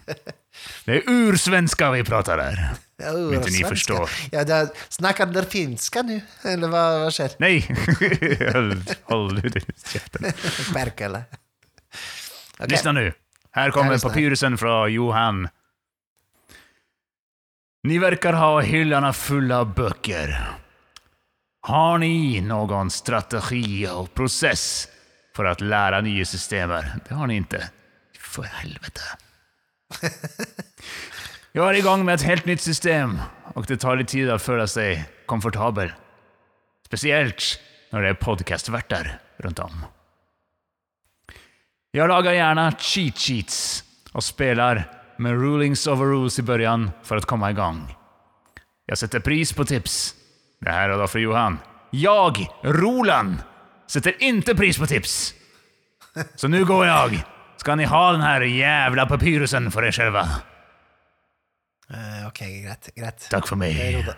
det 0.84 0.96
er 0.96 1.02
ursvenska 1.06 1.90
vi 1.90 2.04
pratar 2.04 2.36
der. 2.36 2.74
Ja, 2.96 3.12
inte 3.34 3.50
ni 3.50 3.64
förstår. 3.64 4.10
Ja, 4.32 4.44
det 4.44 4.68
snakker 4.88 5.26
dere 5.26 5.46
finska 5.46 6.02
nå? 6.02 6.20
Eller 6.42 6.72
hva, 6.72 6.84
hva 7.04 7.10
skjer? 7.12 7.36
Nej, 7.38 7.62
håll, 9.10 9.38
ut 9.44 9.86
käften. 9.86 10.32
Perkele. 10.74 11.24
Okay. 12.56 12.68
Lyssna 12.68 12.92
nu. 12.92 13.12
Här 13.52 13.70
kommer 13.70 13.98
papyrusen 13.98 14.58
från 14.58 14.92
Johan. 14.92 15.48
Ni 17.82 17.98
verkar 17.98 18.32
ha 18.32 18.60
hyllene 18.60 19.12
fulla 19.12 19.60
av 19.60 19.74
böcker. 19.74 20.56
Har 21.66 21.98
ni 21.98 22.38
noen 22.46 22.90
strategi 22.94 23.82
og 23.90 24.12
prosess 24.14 24.86
for 25.34 25.48
å 25.50 25.54
lære 25.58 25.98
nye 26.06 26.26
systemer? 26.28 26.92
Det 27.02 27.16
har 27.18 27.26
ni 27.26 27.40
ikke. 27.42 27.64
For 28.22 28.46
helvete. 28.60 29.02
Jeg 31.56 31.64
er 31.64 31.78
i 31.78 31.82
gang 31.82 32.04
med 32.04 32.18
et 32.18 32.26
helt 32.28 32.46
nytt 32.46 32.62
system 32.62 33.16
og 33.56 33.64
det 33.66 33.78
tar 33.80 33.96
litt 33.96 34.12
tid 34.12 34.28
å 34.28 34.38
føle 34.38 34.66
seg 34.68 35.06
komfortabel. 35.30 35.90
Speciellt 36.86 37.56
når 37.90 38.04
det 38.04 38.10
er 38.12 38.20
podkastverter 38.20 39.08
rundt 39.42 39.62
om. 39.64 39.86
Jeg 41.96 42.10
lagar 42.10 42.36
gjerne 42.36 42.68
cheat 42.76 43.16
sheets 43.18 43.60
og 44.12 44.22
spiller 44.22 44.82
med 45.22 45.38
rulings 45.40 45.86
over 45.88 46.12
rules 46.12 46.36
i 46.38 46.44
børjan 46.44 46.90
for 47.06 47.18
å 47.18 47.26
komme 47.26 47.50
i 47.50 47.56
gang. 47.56 47.86
Jeg 48.86 49.00
setter 49.00 49.24
pris 49.24 49.50
på 49.56 49.64
tips. 49.66 50.15
Det 50.60 50.70
här 50.70 50.88
är 50.90 50.98
då 50.98 51.06
för 51.08 51.18
Johan. 51.18 51.58
Jag, 51.90 52.46
Roland, 52.62 53.36
sätter 53.86 54.22
inte 54.22 54.54
pris 54.54 54.78
på 54.78 54.86
tips. 54.86 55.34
Så 56.34 56.48
nu 56.48 56.64
går 56.64 56.86
jag. 56.86 57.22
Ska 57.56 57.74
ni 57.74 57.84
ha 57.84 58.12
den 58.12 58.20
här 58.20 58.40
jävla 58.40 59.06
papyrusen 59.06 59.70
för 59.70 59.84
er 59.84 59.92
själva? 59.92 60.20
Eh, 61.90 62.26
ok, 62.28 62.38
greit. 62.38 62.88
greit. 62.94 63.28
Tack 63.30 63.48
för 63.48 63.56
Jeg 63.56 63.58
mig. 63.58 64.06
ja. 64.08 64.14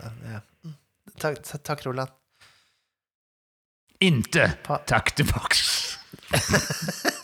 Mm. 0.64 0.76
Takk, 1.20 1.62
takk, 1.64 1.86
Roland. 1.86 2.10
Inte 4.00 4.52
Pa- 4.66 4.78
tack 4.78 5.16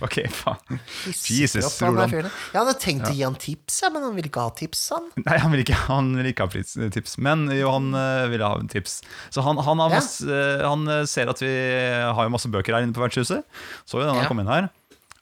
tillbaks. 0.14 0.40
faen. 0.40 0.80
Jesus, 1.28 1.66
Opp, 1.66 1.76
han 1.86 2.12
Jeg 2.14 2.56
hadde 2.56 2.74
tenkt 2.82 3.08
å 3.10 3.14
gi 3.14 3.22
han 3.26 3.36
tips, 3.40 3.80
men 3.92 4.06
han 4.06 4.16
ville 4.16 4.30
ikke 4.30 4.46
ha 4.46 4.52
tips, 4.56 4.82
han. 4.96 5.10
Nei, 5.24 5.38
han 5.42 5.52
vil 5.54 5.64
ikke, 5.64 5.78
han 5.88 6.10
vil 6.18 6.30
ikke 6.32 6.46
ha 6.48 6.88
tips, 6.96 7.16
men 7.22 7.46
jo, 7.54 7.70
han 7.74 7.90
eh, 7.94 8.26
ville 8.32 8.50
ha 8.50 8.60
tips. 8.72 9.00
Så 9.34 9.44
han, 9.46 9.60
han, 9.66 9.82
masse, 9.92 10.24
eh, 10.26 10.64
han 10.66 10.86
eh, 10.88 11.04
ser 11.10 11.30
at 11.32 11.42
vi 11.44 11.52
har 11.52 12.26
jo 12.26 12.34
masse 12.34 12.50
bøker 12.52 12.76
her 12.76 12.86
inne 12.86 12.96
på 12.96 13.04
vertshuset. 13.04 13.44
Så 13.84 14.00
jo 14.00 14.08
den 14.08 14.20
Ja. 14.20 14.28
kom 14.30 14.40
inn 14.42 14.50
her. 14.50 14.70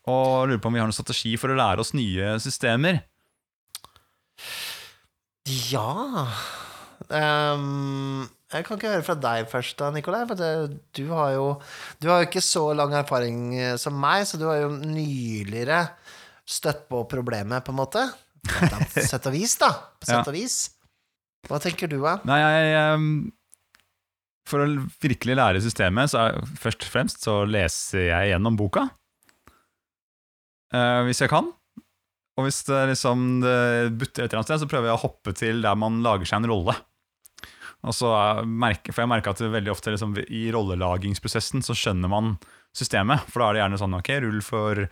Og 0.08 0.48
lurer 0.48 0.62
på 0.62 0.70
om 0.70 0.76
vi 0.78 0.80
har 0.80 0.88
noen 0.88 0.96
strategi 0.96 1.34
for 1.36 1.52
å 1.52 1.58
lære 1.58 1.82
oss 1.84 1.92
nye 1.96 2.38
systemer. 2.40 3.02
Ja 5.72 6.28
Ehm, 7.08 8.26
Jeg 8.48 8.64
kan 8.64 8.78
ikke 8.78 8.88
høre 8.94 9.04
fra 9.04 9.14
deg 9.20 9.48
først, 9.50 9.74
da, 9.76 9.90
Nikolai. 9.92 10.22
For 10.30 10.38
det, 10.40 10.50
du 10.96 11.02
har 11.12 11.34
jo 11.36 11.48
Du 12.00 12.08
har 12.08 12.22
jo 12.22 12.28
ikke 12.30 12.40
så 12.44 12.62
lang 12.76 12.94
erfaring 12.96 13.42
eh, 13.58 13.74
som 13.80 13.96
meg, 14.00 14.24
så 14.28 14.40
du 14.40 14.46
har 14.48 14.62
jo 14.62 14.70
nyligere 14.80 15.82
støtt 16.48 16.86
på 16.88 17.02
problemet, 17.10 17.60
på 17.66 17.74
en 17.74 17.80
måte. 17.82 18.06
På 18.48 18.78
sett 19.10 19.26
og 19.28 19.34
vis, 19.36 19.58
da. 19.60 19.68
På 20.00 20.08
Ja. 20.08 20.14
sett 20.22 20.30
og 20.32 20.38
vis. 20.38 20.56
Hva 21.48 21.60
tenker 21.62 21.90
du, 21.92 21.98
da? 22.02 22.16
Nei, 22.28 22.38
jeg, 22.40 23.02
For 24.48 24.64
å 24.64 24.70
virkelig 25.04 25.36
lære 25.36 25.60
systemet, 25.60 26.08
så 26.08 26.22
er 26.30 26.40
først 26.56 26.86
og 26.88 26.92
fremst 26.94 27.24
så 27.28 27.42
leser 27.44 28.06
jeg 28.08 28.30
gjennom 28.32 28.56
boka. 28.56 28.86
Eh, 30.72 31.02
hvis 31.04 31.20
jeg 31.20 31.28
kan. 31.32 31.52
Og 32.38 32.46
hvis 32.46 32.62
det 32.68 32.80
liksom 32.94 33.40
det 33.42 33.56
butter 33.98 34.24
et 34.24 34.30
eller 34.32 34.40
annet 34.40 34.48
sted, 34.48 34.62
så 34.64 34.68
prøver 34.70 34.88
jeg 34.88 34.96
å 34.96 35.04
hoppe 35.04 35.34
til 35.36 35.60
der 35.64 35.76
man 35.76 36.00
lager 36.04 36.28
seg 36.28 36.40
en 36.40 36.48
rolle. 36.52 36.74
Og 37.86 37.94
så 37.94 38.08
er- 38.10 38.44
merker, 38.44 38.92
For 38.92 39.02
jeg 39.04 39.08
merker 39.12 39.30
at 39.30 39.38
veldig 39.38 39.70
ofte 39.70 39.92
liksom, 39.94 40.16
i 40.28 40.50
rollelagingsprosessen 40.50 41.62
så 41.62 41.76
skjønner 41.78 42.10
man 42.10 42.36
systemet. 42.74 43.20
For 43.30 43.40
da 43.40 43.48
er 43.50 43.52
det 43.54 43.62
gjerne 43.62 43.78
sånn 43.78 43.98
ok, 44.00 44.10
rull 44.24 44.40
for 44.42 44.88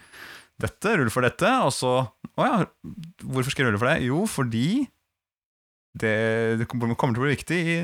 dette, 0.58 0.92
rull 0.96 1.10
for 1.10 1.26
dette, 1.26 1.50
og 1.66 1.72
så 1.74 1.94
Å 2.36 2.44
ja, 2.44 2.56
hvorfor 3.24 3.50
skal 3.50 3.64
jeg 3.64 3.72
rulle 3.72 3.80
for 3.80 3.88
det? 3.88 4.02
Jo, 4.04 4.22
fordi 4.28 4.86
det, 5.96 6.58
det 6.60 6.66
kommer 6.68 6.92
til 7.16 7.22
å 7.22 7.24
bli 7.24 7.32
viktig 7.32 7.56
i, 7.56 7.76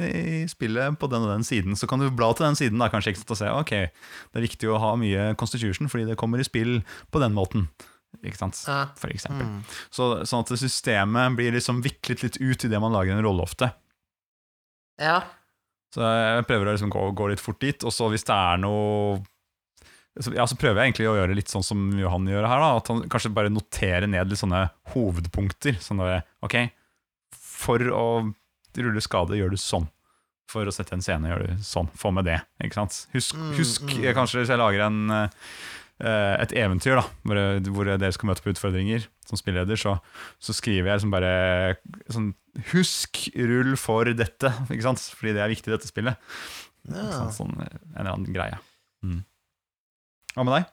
i 0.42 0.48
spillet 0.50 0.98
på 1.00 1.08
den 1.08 1.24
og 1.24 1.30
den 1.32 1.46
siden. 1.48 1.72
Så 1.80 1.88
kan 1.88 2.02
du 2.02 2.10
bla 2.12 2.28
til 2.36 2.44
den 2.44 2.58
siden 2.58 2.78
da, 2.82 2.90
kanskje 2.92 3.14
ikke 3.14 3.22
sant, 3.22 3.32
og 3.32 3.40
se 3.40 3.48
ok, 3.48 3.72
det 4.32 4.36
er 4.40 4.44
viktig 4.44 4.68
å 4.68 4.80
ha 4.82 4.90
mye 5.00 5.30
constitution 5.40 5.88
fordi 5.88 6.04
det 6.10 6.18
kommer 6.20 6.42
i 6.42 6.44
spill 6.44 6.82
på 7.10 7.22
den 7.24 7.32
måten. 7.32 7.70
Ikke 8.20 8.36
sant? 8.42 8.60
For 9.00 9.08
eksempel. 9.08 9.46
Mm. 9.48 9.62
Så, 9.88 10.10
sånn 10.28 10.44
at 10.44 10.52
systemet 10.60 11.38
blir 11.38 11.54
liksom 11.56 11.80
viklet 11.84 12.26
litt 12.26 12.36
ut 12.44 12.66
i 12.68 12.68
det 12.68 12.80
man 12.84 12.92
lager 12.92 13.16
en 13.16 13.24
rolle 13.24 13.46
ofte. 13.48 13.70
Ja. 15.00 15.20
Så 15.92 16.04
jeg 16.04 16.46
prøver 16.48 16.70
å 16.70 16.74
liksom 16.74 16.92
gå, 16.92 17.04
gå 17.16 17.28
litt 17.32 17.42
fort 17.42 17.60
dit, 17.60 17.84
og 17.84 17.92
så 17.92 18.08
hvis 18.12 18.24
det 18.28 18.36
er 18.36 18.60
noe 18.62 19.20
så, 20.20 20.28
ja, 20.36 20.44
så 20.44 20.58
prøver 20.60 20.82
jeg 20.82 20.90
egentlig 20.90 21.08
å 21.08 21.16
gjøre 21.16 21.36
litt 21.38 21.48
sånn 21.48 21.64
som 21.64 21.86
Johan 21.96 22.26
gjør 22.28 22.44
her. 22.44 22.60
da 22.60 22.76
At 22.76 22.88
han 22.92 22.98
kanskje 23.08 23.32
bare 23.32 23.52
noterer 23.52 24.04
ned 24.10 24.28
litt 24.28 24.42
sånne 24.42 24.66
hovedpunkter. 24.92 25.78
Sånn 25.80 26.02
der, 26.02 26.26
ok, 26.44 26.58
For 27.32 27.80
å 27.88 28.04
rulle 28.76 29.02
skade 29.04 29.38
gjør 29.38 29.54
du 29.54 29.60
sånn. 29.60 29.88
For 30.52 30.68
å 30.68 30.74
sette 30.74 30.92
en 30.98 31.04
scene 31.04 31.30
gjør 31.30 31.46
du 31.46 31.64
sånn. 31.64 31.88
Få 31.96 32.12
med 32.12 32.28
det. 32.28 32.42
ikke 32.60 32.82
sant? 32.82 33.06
Husk, 33.14 33.38
Mm, 33.38 33.54
husk 33.56 33.88
mm. 33.88 34.04
kanskje 34.18 34.42
hvis 34.42 34.52
jeg 34.52 34.60
lager 34.60 34.84
en 34.84 35.00
eh, 35.16 36.36
et 36.42 36.52
eventyr 36.60 36.98
da 36.98 37.06
hvor, 37.22 37.38
hvor 37.72 37.88
dere 37.88 38.12
skal 38.12 38.28
møte 38.28 38.44
på 38.44 38.52
utfordringer 38.52 39.06
som 39.24 39.40
spilleder, 39.40 39.78
så, 39.80 39.96
så 40.42 40.52
skriver 40.52 40.90
jeg 40.90 40.98
liksom 40.98 41.12
bare 41.14 41.32
sånn 42.10 42.32
Husk 42.72 43.24
rull 43.38 43.76
for 43.80 44.10
dette, 44.12 44.50
ikke 44.68 44.84
sant? 44.84 45.00
fordi 45.16 45.32
det 45.38 45.44
er 45.44 45.52
viktig 45.52 45.70
i 45.70 45.74
dette 45.76 45.88
spillet. 45.88 46.32
Ja. 46.90 47.08
Sånn, 47.14 47.34
sånn, 47.36 47.58
en 47.62 47.96
eller 47.96 48.12
annen 48.12 48.34
greie. 48.34 48.58
Mm. 49.06 49.22
Hva 50.34 50.46
med 50.46 50.56
deg? 50.58 50.70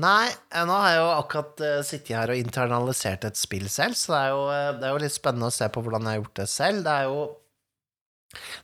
Nei, 0.00 0.30
eh, 0.30 0.64
nå 0.68 0.76
har 0.78 0.92
jeg 0.92 1.00
jo 1.00 1.10
akkurat 1.16 1.62
uh, 1.66 1.76
sittet 1.86 2.14
her 2.14 2.32
og 2.32 2.40
internalisert 2.40 3.26
et 3.26 3.38
spill 3.38 3.66
selv, 3.72 3.98
så 3.98 4.14
det 4.14 4.20
er, 4.20 4.30
jo, 4.30 4.42
eh, 4.54 4.68
det 4.78 4.86
er 4.86 4.94
jo 4.94 5.02
litt 5.02 5.16
spennende 5.16 5.50
å 5.50 5.54
se 5.54 5.66
på 5.72 5.82
hvordan 5.82 6.06
jeg 6.06 6.14
har 6.14 6.20
gjort 6.20 6.40
det 6.40 6.48
selv. 6.52 6.82
Det 6.86 6.96
er 6.96 7.10
jo 7.10 7.20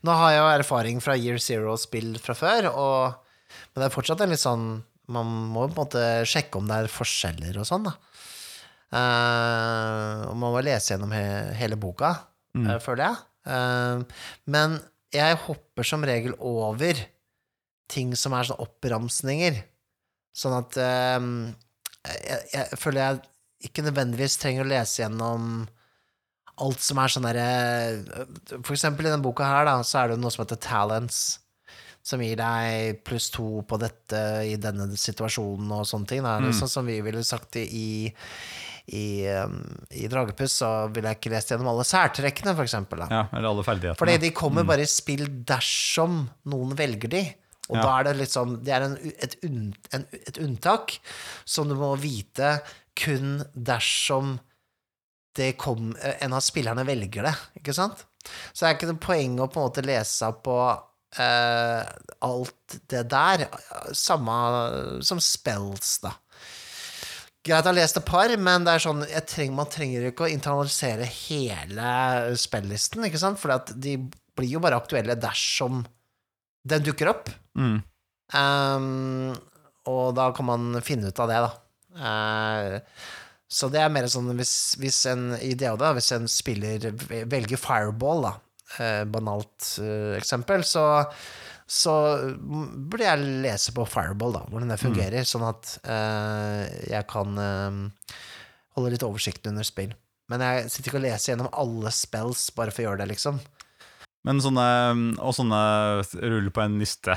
Nå 0.06 0.14
har 0.14 0.28
jeg 0.30 0.38
jo 0.38 0.50
erfaring 0.60 1.00
fra 1.02 1.16
Year 1.18 1.40
Zero-spill 1.42 2.20
fra 2.22 2.36
før, 2.38 2.68
og, 2.70 3.56
men 3.72 3.82
det 3.82 3.88
er 3.88 3.96
fortsatt 3.96 4.20
en 4.22 4.30
litt 4.30 4.38
sånn 4.38 4.66
Man 5.10 5.32
må 5.50 5.64
på 5.64 5.72
en 5.72 5.80
måte 5.80 6.04
sjekke 6.30 6.60
om 6.60 6.70
det 6.70 6.76
er 6.84 6.92
forskjeller 6.92 7.58
og 7.58 7.66
sånn, 7.66 7.88
da. 7.88 7.96
Og 8.94 10.34
man 10.38 10.52
må 10.54 10.62
lese 10.64 10.92
gjennom 10.94 11.12
he 11.16 11.24
hele 11.60 11.78
boka, 11.80 12.14
Mm. 12.56 12.70
uh, 12.70 12.78
føler 12.80 13.02
jeg. 13.04 13.16
Uh, 13.44 14.04
men 14.48 14.78
jeg 15.12 15.36
hopper 15.44 15.84
som 15.84 16.04
regel 16.08 16.32
over 16.40 16.96
ting 17.92 18.14
som 18.16 18.32
er 18.32 18.48
sånn 18.48 18.62
oppramsninger. 18.64 19.58
Sånn 20.36 20.54
at 20.56 20.76
jeg, 20.80 22.40
jeg 22.54 22.78
føler 22.80 23.00
jeg 23.02 23.68
ikke 23.68 23.84
nødvendigvis 23.86 24.38
trenger 24.40 24.64
å 24.64 24.68
lese 24.72 25.02
gjennom 25.02 25.66
alt 26.64 26.80
som 26.80 26.98
er 27.02 27.12
sånn 27.12 27.24
derre 27.28 27.46
For 28.64 28.72
eksempel 28.74 29.04
i 29.06 29.10
denne 29.12 29.24
boka 29.24 29.44
her, 29.48 29.68
da, 29.68 29.76
så 29.84 30.00
er 30.02 30.14
det 30.14 30.18
noe 30.20 30.32
som 30.32 30.42
heter 30.46 30.60
talents. 30.64 31.20
Som 32.06 32.22
gir 32.24 32.36
deg 32.40 33.00
pluss 33.04 33.28
to 33.34 33.62
på 33.68 33.78
dette 33.82 34.20
i 34.48 34.56
denne 34.60 34.88
situasjonen 34.96 35.72
og 35.76 35.84
sånne 35.88 36.08
ting. 36.10 36.22
Da. 36.24 36.38
Sånn 36.56 36.70
som 36.72 36.86
vi 36.88 37.00
ville 37.04 37.20
sagt 37.26 37.52
det 37.56 37.64
i 37.74 37.88
i, 38.86 39.26
um, 39.42 39.56
i 39.90 40.06
Dragepuss 40.06 40.60
så 40.62 40.68
ville 40.94 41.10
jeg 41.10 41.18
ikke 41.18 41.32
lest 41.32 41.50
gjennom 41.50 41.72
alle 41.72 41.86
særtrekkene, 41.88 42.54
for 42.54 42.62
eksempel. 42.66 43.02
Da. 43.02 43.08
Ja, 43.10 43.22
eller 43.34 43.48
alle 43.50 43.64
ferdighetene. 43.66 43.98
Fordi 43.98 44.16
de 44.22 44.30
kommer 44.36 44.66
bare 44.68 44.84
i 44.86 44.90
spill 44.90 45.24
dersom 45.48 46.20
noen 46.52 46.76
velger 46.78 47.10
de. 47.16 47.24
Og 47.66 47.74
Ja. 47.76 47.82
da 47.82 47.94
er 47.98 48.04
det 48.06 48.16
litt 48.20 48.30
sånn 48.30 48.52
Det 48.62 48.70
er 48.76 48.84
en, 48.86 48.92
et, 49.18 49.32
unn, 49.42 49.72
en, 49.92 50.04
et 50.14 50.36
unntak 50.38 51.00
som 51.44 51.66
du 51.66 51.74
må 51.74 51.96
vite 51.98 52.60
kun 52.94 53.40
dersom 53.52 54.36
det 55.36 55.56
kom, 55.60 55.90
en 56.00 56.32
av 56.32 56.40
spillerne 56.46 56.86
velger 56.86 57.26
det, 57.26 57.34
ikke 57.58 57.74
sant? 57.74 58.06
Så 58.54 58.62
det 58.62 58.68
er 58.70 58.76
ikke 58.78 58.88
noe 58.92 59.02
poeng 59.02 59.34
å 59.42 59.48
på 59.50 59.58
en 59.60 59.66
måte 59.66 59.82
lese 59.86 60.22
seg 60.22 60.38
på 60.46 60.58
Uh, 61.16 61.80
alt 62.26 62.74
det 62.90 63.06
der. 63.08 63.46
Samme 63.96 64.34
som 65.06 65.20
spells, 65.22 65.94
da. 66.02 66.10
Greit 67.46 67.66
å 67.66 67.70
ha 67.70 67.74
lest 67.76 68.00
et 68.00 68.06
par, 68.06 68.32
men 68.42 68.64
det 68.66 68.72
er 68.74 68.82
sånn, 68.82 69.04
jeg 69.06 69.26
trenger, 69.30 69.54
man 69.54 69.68
trenger 69.70 70.08
ikke 70.08 70.26
å 70.26 70.30
internalisere 70.32 71.06
hele 71.06 71.90
spillisten, 72.40 73.04
ikke 73.06 73.20
sant? 73.22 73.38
For 73.38 73.54
de 73.70 73.98
blir 74.36 74.50
jo 74.50 74.62
bare 74.62 74.78
aktuelle 74.80 75.14
dersom 75.20 75.84
den 76.66 76.82
dukker 76.86 77.12
opp. 77.12 77.30
Mm. 77.54 77.76
Um, 78.34 79.36
og 79.86 80.16
da 80.18 80.32
kan 80.34 80.48
man 80.48 80.80
finne 80.84 81.12
ut 81.12 81.22
av 81.22 81.30
det, 81.30 81.38
da. 81.44 81.52
Uh, 81.96 83.14
så 83.46 83.70
det 83.70 83.78
er 83.80 83.92
mer 83.94 84.08
sånn 84.10 84.32
hvis, 84.36 84.74
hvis 84.82 84.98
en 85.12 85.30
i 85.38 85.54
da, 85.54 85.76
hvis 85.94 86.10
en 86.16 86.26
spiller 86.30 86.90
velger 87.30 87.60
fireball, 87.60 88.26
da, 88.26 88.32
uh, 88.80 89.04
banalt 89.06 89.70
uh, 89.78 90.16
eksempel, 90.18 90.66
så 90.66 90.86
så 91.66 91.92
burde 92.38 93.04
jeg 93.04 93.28
lese 93.42 93.74
på 93.74 93.86
Fireball, 93.90 94.36
da, 94.38 94.44
hvordan 94.50 94.70
det 94.70 94.78
fungerer, 94.78 95.26
sånn 95.26 95.46
at 95.48 95.72
uh, 95.88 96.62
jeg 96.86 97.06
kan 97.10 97.38
uh, 97.40 98.18
holde 98.78 98.92
litt 98.94 99.06
oversikt 99.06 99.48
under 99.50 99.66
spill. 99.66 99.94
Men 100.30 100.42
jeg 100.42 100.70
sitter 100.70 100.90
ikke 100.90 101.00
og 101.00 101.06
leser 101.06 101.32
gjennom 101.32 101.50
alle 101.54 101.92
spells 101.94 102.48
bare 102.54 102.74
for 102.74 102.84
å 102.84 102.88
gjøre 102.88 103.02
det, 103.02 103.08
liksom. 103.14 103.40
Men 104.26 104.42
sånne, 104.42 104.68
og 105.22 105.34
sånne 105.34 105.58
rull 106.22 106.48
på 106.54 106.62
en 106.64 106.78
liste 106.82 107.14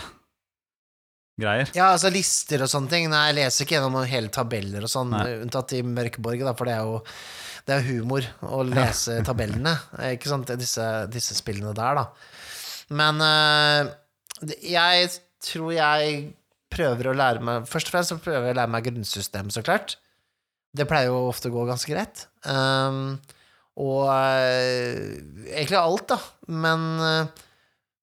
greier. 1.39 1.69
Ja, 1.77 1.91
altså 1.93 2.11
lister 2.13 2.65
og 2.65 2.69
sånne 2.69 2.91
ting. 2.91 3.07
Nei, 3.09 3.23
jeg 3.31 3.39
leser 3.39 3.65
ikke 3.65 3.77
gjennom 3.77 4.01
hele 4.09 4.33
tabeller 4.33 4.85
og 4.85 4.91
sånn, 4.91 5.15
unntatt 5.45 5.73
i 5.77 5.81
Mørkeborg, 5.85 6.43
da, 6.45 6.53
for 6.57 6.69
det 6.69 6.75
er 6.75 6.89
jo 6.89 6.99
det 7.69 7.75
er 7.75 7.85
humor 7.85 8.25
å 8.45 8.63
lese 8.65 9.19
tabellene, 9.27 9.75
ikke 10.15 10.31
sant, 10.31 10.49
disse, 10.57 10.85
disse 11.13 11.37
spillene 11.37 11.73
der, 11.77 11.99
da. 12.01 12.05
Men 12.97 13.21
eh, 13.21 13.89
jeg 14.63 15.09
tror 15.43 15.73
jeg 15.75 16.21
prøver 16.69 17.09
å 17.09 17.15
lære 17.17 17.41
meg 17.43 17.67
Først 17.69 17.89
og 17.89 17.95
fremst 17.95 18.13
så 18.13 18.19
prøver 18.21 18.49
jeg 18.49 18.55
å 18.55 18.59
lære 18.59 18.73
meg 18.75 18.85
grunnsystemet, 18.87 19.55
så 19.55 19.63
klart. 19.65 19.97
Det 20.75 20.85
pleier 20.89 21.09
jo 21.09 21.27
ofte 21.31 21.49
å 21.49 21.55
gå 21.55 21.65
ganske 21.69 21.89
greit. 21.91 22.27
Um, 22.45 23.17
og 23.79 24.05
uh, 24.11 25.17
egentlig 25.49 25.79
alt, 25.79 26.11
da. 26.11 26.19
Men 26.51 26.87
uh, 27.01 27.45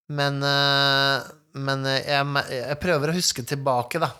Men, 0.06 0.38
uh, 0.42 1.26
men 1.58 1.86
jeg, 1.90 2.26
jeg 2.52 2.78
prøver 2.82 3.10
å 3.10 3.16
huske 3.16 3.42
tilbake, 3.46 3.98
da. 4.02 4.12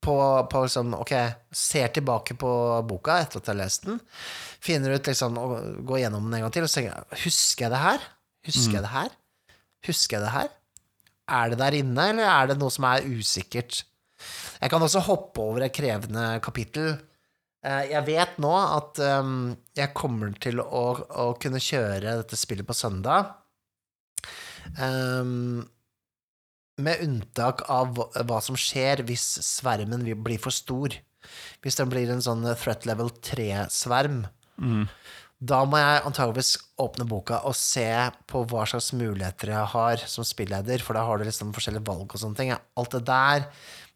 På, 0.00 0.14
på 0.48 0.62
liksom 0.64 0.94
Ok, 0.96 1.12
ser 1.52 1.90
tilbake 1.92 2.32
på 2.40 2.52
boka 2.88 3.18
etter 3.20 3.40
at 3.40 3.50
jeg 3.50 3.52
har 3.52 3.58
lest 3.60 3.84
den. 3.88 3.98
Finner 4.64 4.96
ut 4.96 5.10
liksom 5.10 5.36
Går 5.84 6.00
gjennom 6.04 6.28
den 6.28 6.38
en 6.38 6.46
gang 6.46 6.54
til 6.54 6.64
og 6.64 6.70
så 6.72 6.80
tenker 6.80 6.94
jeg 6.94 7.24
Husker 7.26 7.66
jeg 7.66 7.74
det 7.74 7.82
her? 7.82 8.06
Husker 8.48 8.78
jeg 8.78 8.84
det 8.86 8.94
her? 8.94 9.12
Husker 9.90 10.16
jeg 10.16 10.24
det 10.24 10.32
her? 10.38 10.48
Er 11.30 11.52
det 11.52 11.60
der 11.60 11.76
inne, 11.80 12.08
eller 12.12 12.26
er 12.28 12.50
det 12.50 12.58
noe 12.60 12.72
som 12.74 12.86
er 12.90 13.06
usikkert? 13.06 13.84
Jeg 14.60 14.72
kan 14.72 14.82
også 14.84 15.02
hoppe 15.06 15.40
over 15.40 15.64
et 15.64 15.74
krevende 15.76 16.24
kapittel. 16.44 16.96
Eh, 17.64 17.90
Jeg 17.92 18.04
vet 18.08 18.38
nå 18.42 18.52
at 18.60 19.00
um, 19.20 19.52
jeg 19.76 19.94
kommer 19.96 20.32
til 20.42 20.60
å, 20.60 20.84
å 21.24 21.26
kunne 21.40 21.62
kjøre 21.62 22.18
dette 22.20 22.38
spillet 22.38 22.68
på 22.68 22.76
søndag. 22.76 23.36
Um, 24.76 25.62
med 26.80 27.02
unntak 27.04 27.64
av 27.72 27.96
hva 27.96 28.40
som 28.44 28.56
skjer 28.56 29.02
hvis 29.08 29.24
svermen 29.44 30.04
blir 30.24 30.40
for 30.40 30.54
stor. 30.54 30.94
Hvis 31.60 31.76
den 31.76 31.90
blir 31.92 32.08
en 32.12 32.22
sånn 32.24 32.44
threat 32.56 32.86
level 32.88 33.10
3-sverm. 33.24 34.22
Mm. 34.60 34.86
Da 35.40 35.62
må 35.64 35.78
jeg 35.80 36.02
antageligvis 36.04 36.52
åpne 36.82 37.06
boka 37.08 37.38
og 37.48 37.54
se 37.56 37.88
på 38.28 38.42
hva 38.50 38.66
slags 38.68 38.90
muligheter 38.92 39.54
jeg 39.54 39.68
har 39.72 40.02
som 40.12 40.26
spilleder, 40.26 40.84
for 40.84 40.98
da 40.98 41.06
har 41.08 41.20
du 41.20 41.24
liksom 41.24 41.54
forskjellige 41.56 41.86
valg 41.86 42.12
og 42.12 42.20
sånne 42.20 42.36
ting. 42.36 42.52
Alt 42.52 42.96
det 42.96 43.06
der 43.08 43.46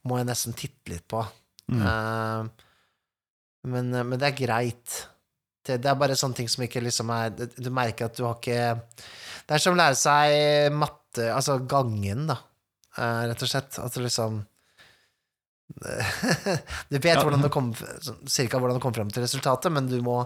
må 0.09 0.21
jeg 0.21 0.29
nesten 0.31 0.57
titte 0.57 0.95
litt 0.95 1.05
på. 1.11 1.21
Eh, 1.69 2.47
men, 3.73 3.93
men 3.93 4.17
det 4.21 4.31
er 4.31 4.39
greit. 4.41 4.97
Det, 5.65 5.79
det 5.81 5.91
er 5.91 6.01
bare 6.01 6.17
sånne 6.17 6.37
ting 6.41 6.49
som 6.53 6.65
ikke 6.67 6.83
liksom 6.85 7.09
er 7.15 7.31
Du 7.33 7.71
merker 7.73 8.11
at 8.11 8.19
du 8.19 8.27
har 8.27 8.35
ikke 8.37 8.75
Det 9.47 9.55
er 9.57 9.63
som 9.63 9.73
å 9.73 9.79
lære 9.79 9.97
seg 9.97 10.75
matte, 10.77 11.31
altså 11.33 11.57
gangen, 11.65 12.27
da, 12.29 12.37
uh, 12.99 13.23
rett 13.31 13.45
og 13.45 13.49
slett. 13.53 13.79
At 13.81 13.97
du 13.97 14.03
liksom 14.05 14.43
Du 16.91 16.99
vet 16.99 17.19
hvordan 17.19 17.43
det 17.45 17.51
kom, 17.53 17.71
sånn 17.75 18.21
cirka 18.31 18.61
hvordan 18.61 18.79
det 18.79 18.83
kom 18.85 18.95
frem 18.97 19.11
til 19.13 19.25
resultatet, 19.25 19.73
men 19.75 19.89
du 19.91 19.97
må, 20.05 20.19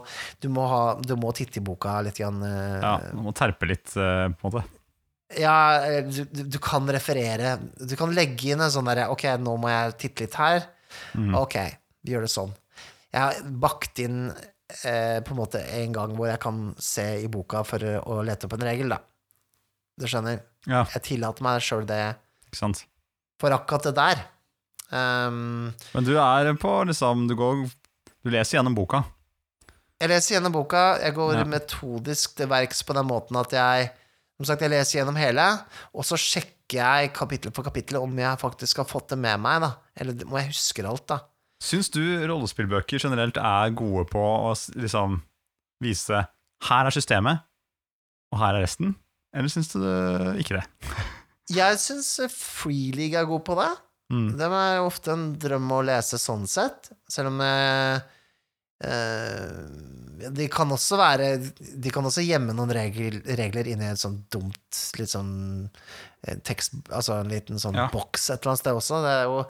du 0.42 0.48
må, 0.52 0.66
ha, 0.70 0.82
du 1.00 1.14
må 1.20 1.30
titte 1.36 1.60
i 1.60 1.64
boka 1.64 2.00
litt. 2.04 2.18
Grann, 2.20 2.42
eh, 2.46 2.76
Ja, 2.82 2.96
du 3.12 3.22
må 3.24 3.32
terpe 3.36 3.68
litt, 3.70 3.94
eh, 3.96 4.26
på 4.34 4.48
en 4.48 4.50
måte. 4.50 4.64
ja, 5.38 5.56
eh, 5.86 6.02
du, 6.08 6.44
du 6.48 6.58
kan 6.62 6.88
referere 6.88 7.58
Du 7.78 7.94
kan 8.00 8.14
legge 8.16 8.52
inn 8.54 8.62
en 8.64 8.72
sånn 8.72 8.88
derre 8.88 9.10
Ok, 9.12 9.26
nå 9.38 9.56
må 9.60 9.68
jeg 9.72 9.96
titte 10.04 10.24
litt 10.26 10.38
her. 10.40 10.62
Mm. 11.14 11.34
Ok, 11.36 11.56
vi 12.02 12.14
gjør 12.14 12.24
det 12.26 12.32
sånn. 12.32 12.54
Jeg 13.12 13.20
har 13.20 13.50
bakt 13.62 14.00
inn 14.04 14.30
eh, 14.84 15.18
på 15.24 15.32
en 15.34 15.38
måte 15.42 15.60
en 15.80 15.92
gang 15.96 16.14
hvor 16.16 16.28
jeg 16.30 16.40
kan 16.42 16.62
se 16.80 17.04
i 17.22 17.28
boka 17.32 17.62
for 17.68 17.84
å 18.02 18.18
lete 18.26 18.48
opp 18.48 18.56
en 18.58 18.66
regel, 18.68 18.92
da. 18.96 19.00
Du 19.98 20.06
skjønner? 20.08 20.42
Ja, 20.68 20.84
Jeg 20.94 21.02
tillater 21.06 21.44
meg 21.46 21.62
sjøl 21.64 21.86
det 21.88 22.02
for 23.40 23.54
akkurat 23.54 23.84
det 23.88 23.94
der. 23.96 24.20
Um, 24.90 25.74
Men 25.92 26.04
du 26.06 26.14
er 26.16 26.48
på 26.56 26.70
liksom 26.88 27.26
Du 27.28 27.34
går 27.36 27.66
Du 28.24 28.30
leser 28.32 28.56
gjennom 28.56 28.74
boka. 28.74 29.02
Jeg 30.00 30.08
leser 30.08 30.36
gjennom 30.36 30.54
boka. 30.54 30.98
Jeg 31.02 31.12
går 31.14 31.34
Ja. 31.36 31.44
metodisk 31.44 32.36
til 32.38 32.48
verks 32.48 32.80
på 32.82 32.94
den 32.96 33.06
måten 33.06 33.36
at 33.36 33.50
jeg 33.52 33.90
Som 34.38 34.46
sagt, 34.46 34.62
jeg 34.62 34.70
leser 34.70 35.00
gjennom 35.00 35.16
hele, 35.18 35.44
og 35.92 36.04
så 36.06 36.14
sjekker 36.14 36.78
jeg 36.78 37.12
kapittel 37.12 37.50
for 37.50 37.64
kapittel 37.66 37.96
om 37.98 38.16
jeg 38.16 38.38
faktisk 38.38 38.76
har 38.76 38.84
fått 38.86 39.08
det 39.10 39.18
med 39.18 39.40
meg, 39.40 39.60
da. 39.64 39.72
Eller 39.98 40.14
må 40.30 40.38
jeg 40.38 40.52
huske 40.52 40.84
alt, 40.86 41.08
da. 41.08 41.18
Syns 41.60 41.90
du 41.90 41.98
rollespillbøker 42.30 43.00
generelt 43.02 43.36
er 43.36 43.70
gode 43.74 44.04
på 44.06 44.22
å 44.22 44.52
liksom 44.78 45.16
vise 45.82 46.20
her 46.68 46.86
er 46.86 46.94
systemet, 46.94 47.40
og 48.30 48.38
her 48.38 48.54
er 48.54 48.62
resten? 48.62 48.94
Eller 49.34 49.48
syns 49.50 49.72
du 49.72 49.80
ikke 50.38 50.60
det? 50.60 50.64
Jeg 51.50 51.80
syns 51.82 52.20
Free 52.30 52.92
League 52.94 53.18
er 53.18 53.26
god 53.26 53.42
på 53.42 53.58
det. 53.58 53.72
Mm. 54.08 54.28
Det 54.40 54.46
er 54.48 54.78
ofte 54.80 55.12
en 55.12 55.26
drøm 55.40 55.66
å 55.76 55.82
lese 55.84 56.16
sånn 56.20 56.46
sett, 56.48 56.92
selv 57.10 57.34
om 57.34 57.42
jeg 57.44 58.06
Uh, 58.78 59.66
De 60.30 60.44
kan 60.46 60.70
også 60.70 60.94
være 61.00 61.32
De 61.82 61.90
kan 61.90 62.06
også 62.06 62.22
gjemme 62.22 62.54
noen 62.54 62.70
regler, 62.70 63.16
regler 63.34 63.66
inni 63.72 63.88
et 63.90 63.98
sånt 63.98 64.20
dumt 64.30 64.78
litt 65.00 65.10
sånn 65.10 65.32
eh, 66.22 66.36
tekst 66.46 66.76
Altså 66.86 67.16
en 67.16 67.32
liten 67.32 67.58
sånn 67.58 67.74
Ja. 67.74 67.88
boks 67.90 68.28
et 68.30 68.38
eller 68.38 68.52
annet 68.52 68.62
sted 68.62 68.78
også. 68.78 69.00
Det 69.02 69.14
er 69.16 69.24
jo 69.26 69.40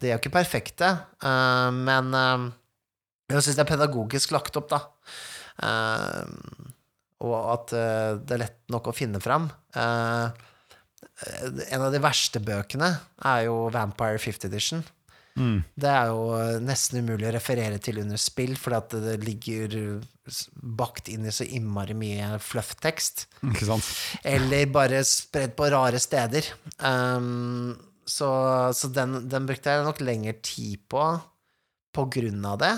De 0.00 0.08
er 0.08 0.14
jo 0.14 0.22
ikke 0.22 0.32
perfekte, 0.38 0.88
uh, 1.28 1.68
men 1.76 2.08
uh, 2.16 2.48
jeg 3.28 3.44
syns 3.44 3.60
det 3.60 3.66
er 3.66 3.70
pedagogisk 3.74 4.32
lagt 4.32 4.56
opp, 4.60 4.72
da. 4.72 4.80
Eh, 5.64 6.24
og 7.24 7.36
at 7.54 7.72
eh, 7.76 8.16
det 8.20 8.34
er 8.36 8.42
lett 8.42 8.58
nok 8.72 8.90
å 8.90 8.96
finne 8.96 9.20
fram. 9.22 9.46
Eh, 9.76 10.44
en 11.70 11.84
av 11.84 11.92
de 11.94 12.00
verste 12.02 12.40
bøkene 12.42 12.90
er 13.26 13.46
jo 13.48 13.68
Vampire 13.74 14.20
5th 14.22 14.48
Edition. 14.48 14.84
Mm. 15.34 15.64
Det 15.74 15.90
er 15.90 16.12
jo 16.12 16.58
nesten 16.62 17.00
umulig 17.02 17.26
å 17.26 17.34
referere 17.34 17.80
til 17.82 17.98
under 18.04 18.20
spill, 18.20 18.54
fordi 18.60 19.00
det 19.02 19.16
ligger 19.24 19.76
bakt 20.78 21.10
inn 21.12 21.26
i 21.26 21.34
så 21.34 21.46
innmari 21.46 21.96
mye 21.98 22.38
fluff-tekst. 22.42 23.26
Eller 24.30 24.70
bare 24.72 25.02
spredd 25.08 25.56
på 25.58 25.68
rare 25.74 26.00
steder. 26.02 26.52
Um, 26.78 27.74
så 28.06 28.30
så 28.76 28.90
den, 28.92 29.24
den 29.32 29.46
brukte 29.48 29.72
jeg 29.72 29.86
nok 29.86 30.02
lengre 30.04 30.36
tid 30.44 30.82
på 30.92 31.04
på 31.94 32.08
grunn 32.10 32.42
av 32.48 32.58
det. 32.62 32.74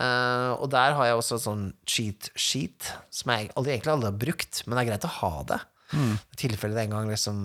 Uh, 0.00 0.56
og 0.56 0.70
der 0.72 0.94
har 0.96 1.10
jeg 1.10 1.18
også 1.18 1.36
sånn 1.42 1.66
cheat 1.84 2.30
sheet, 2.32 2.88
som 3.12 3.32
jeg 3.34 3.50
aldri, 3.52 3.74
egentlig 3.74 3.92
aldri 3.92 4.08
har 4.08 4.22
brukt, 4.22 4.62
men 4.64 4.76
det 4.76 4.84
er 4.84 4.88
greit 4.88 5.04
å 5.04 5.16
ha 5.18 5.32
det. 5.50 5.58
Mm. 5.92 6.14
I 6.16 6.38
tilfelle 6.40 6.76
det 6.76 6.86
en 6.86 6.94
gang 6.96 7.10
liksom 7.10 7.38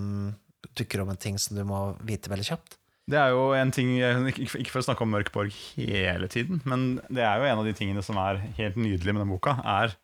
dukker 0.78 1.02
om 1.04 1.12
en 1.12 1.20
ting 1.20 1.38
som 1.40 1.56
du 1.58 1.64
må 1.68 1.80
vite 2.06 2.30
veldig 2.32 2.48
kjapt. 2.50 2.78
Det 3.08 3.16
er 3.16 3.32
jo 3.32 3.54
en 3.56 3.70
ting 3.72 3.94
Ikke 3.96 4.68
for 4.68 4.82
å 4.82 4.84
snakke 4.84 5.04
om 5.04 5.12
Mørkborg 5.14 5.54
hele 5.78 6.28
tiden, 6.28 6.60
men 6.68 6.98
det 7.08 7.24
er 7.24 7.40
jo 7.40 7.48
en 7.48 7.62
av 7.62 7.68
de 7.68 7.72
tingene 7.76 8.04
som 8.04 8.18
er 8.20 8.42
helt 8.58 8.76
nydelig 8.76 9.14
med 9.14 9.24
den 9.24 9.32
boka, 9.32 9.56
er 9.64 9.96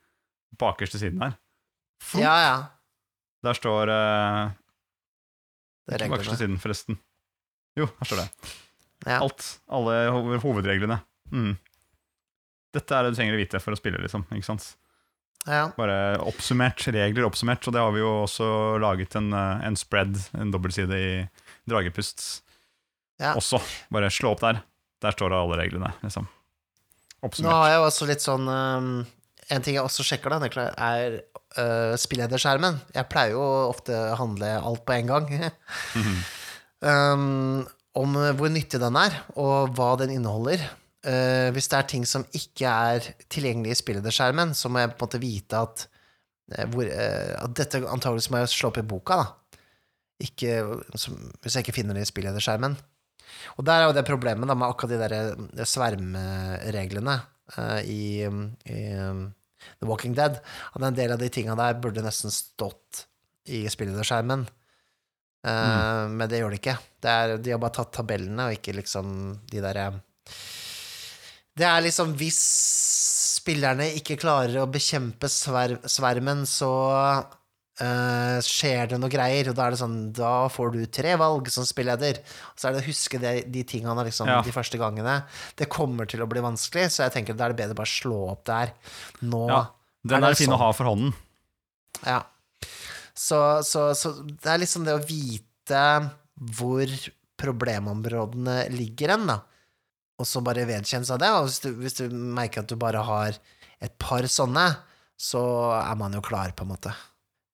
bakerste 0.60 1.00
siden 1.02 1.20
her. 1.24 1.34
Flunk. 2.04 2.24
Ja, 2.24 2.34
ja. 2.40 2.54
Der 3.44 3.56
står 3.58 3.90
uh, 3.92 4.52
Det 5.84 5.96
er 5.98 6.06
Ikke 6.06 6.16
bakerste 6.16 6.38
siden, 6.40 6.56
forresten. 6.62 6.98
Jo, 7.76 7.90
her 7.98 8.08
står 8.08 8.22
det. 8.22 8.28
Ja. 9.04 9.18
Alt. 9.18 9.48
Alle 9.68 10.38
hovedreglene. 10.40 11.00
Mm. 11.34 11.56
Dette 12.74 12.96
er 12.96 13.04
det 13.04 13.12
du 13.12 13.18
trenger 13.18 13.36
å 13.36 13.42
vite 13.42 13.60
for 13.60 13.74
å 13.74 13.78
spille, 13.78 14.00
liksom. 14.02 14.24
Ikke 14.32 14.48
sant? 14.48 14.70
Ja. 15.44 15.66
Bare 15.76 15.96
oppsummert, 16.24 16.80
regler 16.94 17.26
oppsummert. 17.28 17.66
Og 17.68 17.74
det 17.76 17.82
har 17.82 17.92
vi 17.92 18.00
jo 18.00 18.12
også 18.24 18.46
laget 18.80 19.16
en, 19.20 19.32
eh, 19.36 19.66
en 19.68 19.76
spread, 19.76 20.16
en 20.40 20.52
dobbeltside 20.54 20.96
i 20.96 21.10
Dragepust 21.68 22.42
Ja. 23.20 23.34
også. 23.34 23.60
Bare 23.92 24.10
slå 24.10 24.32
opp 24.32 24.40
der. 24.40 24.62
Der 25.02 25.12
står 25.12 25.30
det 25.30 25.38
alle 25.38 25.60
reglene, 25.60 25.92
liksom. 26.02 26.28
Nå 27.24 27.50
har 27.50 27.68
jeg 27.70 27.78
jo 27.78 27.84
også 27.88 28.06
litt 28.06 28.20
sånn 28.20 28.48
um, 28.48 29.06
En 29.48 29.62
ting 29.64 29.76
jeg 29.76 29.84
også 29.84 30.04
sjekker, 30.04 30.32
da, 30.32 30.64
er 30.76 31.20
uh, 31.58 31.96
spillederskjermen. 32.00 32.80
Jeg 32.94 33.08
pleier 33.12 33.32
jo 33.36 33.44
ofte 33.68 33.92
å 33.92 34.16
handle 34.16 34.48
alt 34.56 34.84
på 34.88 34.94
en 34.96 35.06
gang. 35.06 35.28
Um, 36.80 37.66
om 38.00 38.16
hvor 38.16 38.48
nyttig 38.48 38.80
den 38.80 38.96
er, 38.96 39.18
og 39.36 39.76
hva 39.76 39.90
den 40.00 40.16
inneholder. 40.16 40.64
Uh, 41.04 41.52
hvis 41.52 41.68
det 41.68 41.78
er 41.78 41.88
ting 41.90 42.06
som 42.08 42.24
ikke 42.32 42.70
er 42.70 43.10
tilgjengelig 43.28 43.74
i 43.74 43.80
spillederskjermen, 43.82 44.54
så 44.56 44.70
må 44.72 44.80
jeg 44.80 44.94
på 44.94 44.98
en 44.98 45.06
måte 45.06 45.20
vite 45.20 45.60
at, 45.66 45.86
uh, 46.54 46.64
hvor, 46.72 46.88
uh, 46.88 47.34
at 47.44 47.56
dette 47.60 47.82
antakeligvis 47.84 48.30
må 48.32 48.40
jeg 48.40 48.54
slå 48.54 48.72
opp 48.72 48.80
i 48.80 48.86
boka, 48.94 49.20
da. 49.20 49.60
Ikke, 50.24 50.62
som, 50.96 51.18
hvis 51.42 51.58
jeg 51.58 51.66
ikke 51.66 51.74
finner 51.76 51.98
det 51.98 52.06
i 52.06 52.08
spillederskjermen. 52.08 52.78
Og 53.58 53.66
der 53.66 53.82
er 53.82 53.88
jo 53.88 53.94
det 53.96 54.06
problemet 54.06 54.48
da, 54.48 54.56
med 54.56 54.68
akkurat 54.70 54.94
de 54.94 54.98
der 55.56 55.68
svermereglene 55.68 57.16
eh, 57.58 57.80
i, 57.90 58.02
i 58.70 58.80
The 58.94 59.88
Walking 59.88 60.14
Dead. 60.16 60.38
At 60.72 60.86
en 60.86 60.96
del 60.96 61.12
av 61.12 61.20
de 61.20 61.28
tinga 61.34 61.56
der 61.58 61.80
burde 61.82 62.04
nesten 62.04 62.32
stått 62.32 63.04
i 63.52 63.64
spillederskjermen. 63.68 64.46
Eh, 65.44 66.02
Men 66.14 66.30
det 66.30 66.40
gjør 66.40 66.54
det 66.54 66.62
ikke. 66.62 66.78
Det 67.02 67.14
er, 67.18 67.36
de 67.42 67.52
har 67.52 67.62
bare 67.62 67.78
tatt 67.80 67.92
tabellene, 67.98 68.48
og 68.48 68.56
ikke 68.56 68.78
liksom 68.78 69.10
de 69.50 69.64
derre 69.66 69.90
Det 71.54 71.66
er 71.68 71.84
liksom 71.86 72.16
hvis 72.18 72.38
spillerne 73.38 73.86
ikke 73.98 74.16
klarer 74.18 74.56
å 74.62 74.68
bekjempe 74.70 75.28
sver 75.30 75.76
svermen, 75.90 76.42
så 76.48 76.70
uh, 77.22 78.38
skjer 78.42 78.90
det 78.90 78.98
noe 78.98 79.12
greier, 79.12 79.50
og 79.52 79.54
da 79.58 79.66
er 79.68 79.74
det 79.74 79.78
sånn 79.82 79.96
Da 80.16 80.48
får 80.50 80.72
du 80.74 80.80
tre 80.90 81.14
valg 81.20 81.50
som 81.54 81.66
spilleder. 81.68 82.18
Og 82.50 82.58
så 82.58 82.68
er 82.70 82.74
det 82.76 82.82
å 82.82 82.88
huske 82.88 83.20
det, 83.22 83.34
de 83.54 83.62
tingene 83.70 84.06
liksom, 84.08 84.30
Ja. 84.32 84.40
de 84.42 84.54
første 84.54 84.80
gangene. 84.80 85.20
Det 85.58 85.68
kommer 85.70 86.10
til 86.10 86.24
å 86.24 86.28
bli 86.30 86.42
vanskelig, 86.42 86.88
så 86.90 87.06
jeg 87.06 87.14
tenker 87.20 87.38
da 87.38 87.46
er 87.46 87.54
det 87.54 87.60
bedre 87.62 87.78
bare 87.78 87.90
å 87.90 87.94
slå 88.02 88.20
opp 88.32 88.44
der. 88.50 88.74
Nå 89.22 89.44
Ja, 89.52 89.62
Den 90.02 90.24
er 90.24 90.30
er 90.34 90.34
fin 90.40 90.50
sånn? 90.50 90.58
å 90.58 90.62
ha 90.64 90.72
for 90.72 90.90
hånden. 90.90 91.14
ja. 92.04 92.22
Så, 93.14 93.38
så, 93.62 93.92
så 93.94 94.10
det 94.26 94.48
er 94.50 94.58
liksom 94.58 94.82
det 94.88 94.94
å 94.96 95.04
vite 95.06 96.10
hvor 96.58 96.90
problemområdene 97.38 98.64
ligger 98.74 99.12
hen, 99.14 99.28
da. 99.30 99.36
Og 100.20 100.28
så 100.28 100.42
bare 100.46 100.66
vedkjenne 100.68 101.06
seg 101.08 101.20
det. 101.22 101.30
Og 101.34 101.48
hvis 101.48 101.60
du, 101.64 101.70
hvis 101.80 101.98
du 101.98 102.04
merker 102.12 102.62
at 102.62 102.70
du 102.70 102.76
bare 102.80 103.02
har 103.06 103.38
et 103.82 103.94
par 104.00 104.26
sånne, 104.30 104.68
så 105.20 105.42
er 105.78 105.98
man 105.98 106.14
jo 106.16 106.22
klar, 106.24 106.54
på 106.56 106.66
en 106.66 106.72
måte. 106.74 106.92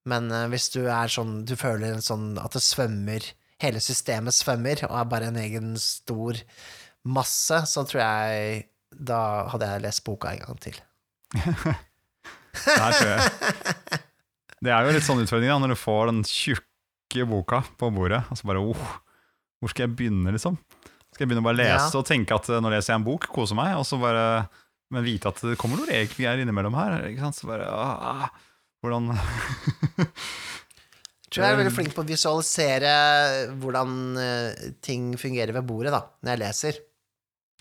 Men 0.08 0.30
uh, 0.32 0.46
hvis 0.48 0.70
du 0.72 0.80
er 0.88 1.12
sånn 1.12 1.42
Du 1.44 1.52
føler 1.60 1.92
en 1.92 2.04
sånn 2.04 2.30
at 2.40 2.54
det 2.56 2.62
svømmer 2.64 3.26
Hele 3.60 3.82
systemet 3.84 4.32
svømmer, 4.32 4.80
og 4.86 4.94
er 4.96 5.10
bare 5.10 5.28
en 5.28 5.36
egen 5.36 5.74
stor 5.76 6.38
masse, 7.04 7.58
så 7.68 7.84
tror 7.84 8.00
jeg 8.00 8.62
Da 8.96 9.20
hadde 9.52 9.68
jeg 9.68 9.84
lest 9.84 10.04
boka 10.06 10.32
en 10.32 10.40
gang 10.46 10.62
til. 10.64 10.80
Det 12.50 12.74
tror 12.74 13.10
jeg. 13.12 14.00
Det 14.60 14.72
er 14.74 14.84
jo 14.84 14.94
litt 14.96 15.04
sånn 15.06 15.20
utfordring 15.22 15.52
da, 15.52 15.58
når 15.62 15.72
du 15.72 15.78
får 15.78 16.10
den 16.10 16.24
tjukke 16.26 17.26
boka 17.30 17.60
på 17.78 17.92
bordet, 17.94 18.24
og 18.28 18.40
så 18.40 18.48
bare 18.50 18.64
oh, 18.64 18.88
Hvor 19.60 19.72
skal 19.72 19.86
jeg 19.86 19.94
begynne, 20.00 20.32
liksom? 20.34 20.58
Skal 21.20 21.26
jeg 21.26 21.34
begynne 21.34 21.44
å 21.44 21.48
bare 21.50 21.60
lese 21.60 21.92
Ja. 21.92 21.98
og 22.00 22.06
tenke 22.08 22.32
at 22.32 22.46
eh, 22.48 22.62
nå 22.64 22.70
leser 22.72 22.94
jeg 22.94 23.00
en 23.02 23.04
bok, 23.04 23.26
kose 23.28 23.52
meg, 23.58 23.74
og 23.76 23.84
så 23.84 23.98
bare 24.00 24.48
Men 24.90 25.04
vite 25.04 25.28
at 25.28 25.36
det 25.44 25.58
kommer 25.60 25.76
noen 25.76 25.92
regler 25.92 26.40
innimellom 26.40 26.72
her. 26.74 26.96
Ikke 27.12 27.20
sant? 27.28 27.36
Så 27.36 27.44
bare 27.46 27.68
ah, 27.68 28.30
Hvordan 28.80 29.12
tror 31.30 31.44
jeg 31.44 31.52
er 31.52 31.58
veldig 31.60 31.74
flink 31.76 31.92
på 31.94 32.02
å 32.02 32.08
visualisere 32.08 32.94
hvordan 33.60 33.92
eh, 34.18 34.70
ting 34.82 35.12
fungerer 35.20 35.52
ved 35.54 35.68
bordet, 35.68 35.92
da, 35.94 36.00
når 36.24 36.32
jeg 36.32 36.40
leser. 36.42 36.80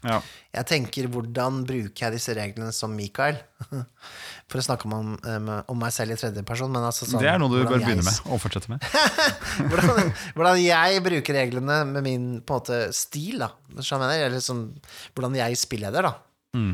Ja. 0.05 0.19
Jeg 0.55 0.67
tenker 0.69 1.09
hvordan 1.11 1.63
bruker 1.67 2.05
jeg 2.05 2.15
disse 2.15 2.33
reglene 2.37 2.71
som 2.75 2.93
Mikael? 2.95 3.39
For 4.49 4.61
å 4.61 4.63
snakke 4.65 4.87
om, 4.87 5.17
om, 5.17 5.51
om 5.59 5.81
meg 5.81 5.91
selv 5.95 6.15
i 6.15 6.19
tredje 6.19 6.43
person, 6.47 6.71
men 6.71 6.85
altså 6.87 7.07
sånn 7.09 7.21
Det 7.23 7.29
er 7.31 7.41
noe 7.41 7.51
du 7.51 7.59
bør 7.59 7.83
begynne 7.83 8.05
med 8.07 8.31
og 8.31 8.41
fortsette 8.41 8.71
med. 8.71 8.85
hvordan, 9.69 10.13
hvordan 10.37 10.61
jeg 10.63 11.03
bruker 11.05 11.39
reglene 11.41 11.81
med 11.91 12.05
min 12.05 12.31
på 12.39 12.55
en 12.55 12.63
måte 12.63 12.79
stil, 12.95 13.43
da. 13.43 13.51
Jeg 13.75 14.01
mener? 14.01 14.25
Eller 14.29 14.43
sånn, 14.43 14.65
hvordan 15.13 15.37
jeg 15.41 15.59
spilleder, 15.59 16.09
da. 16.09 16.15
Mm. 16.57 16.73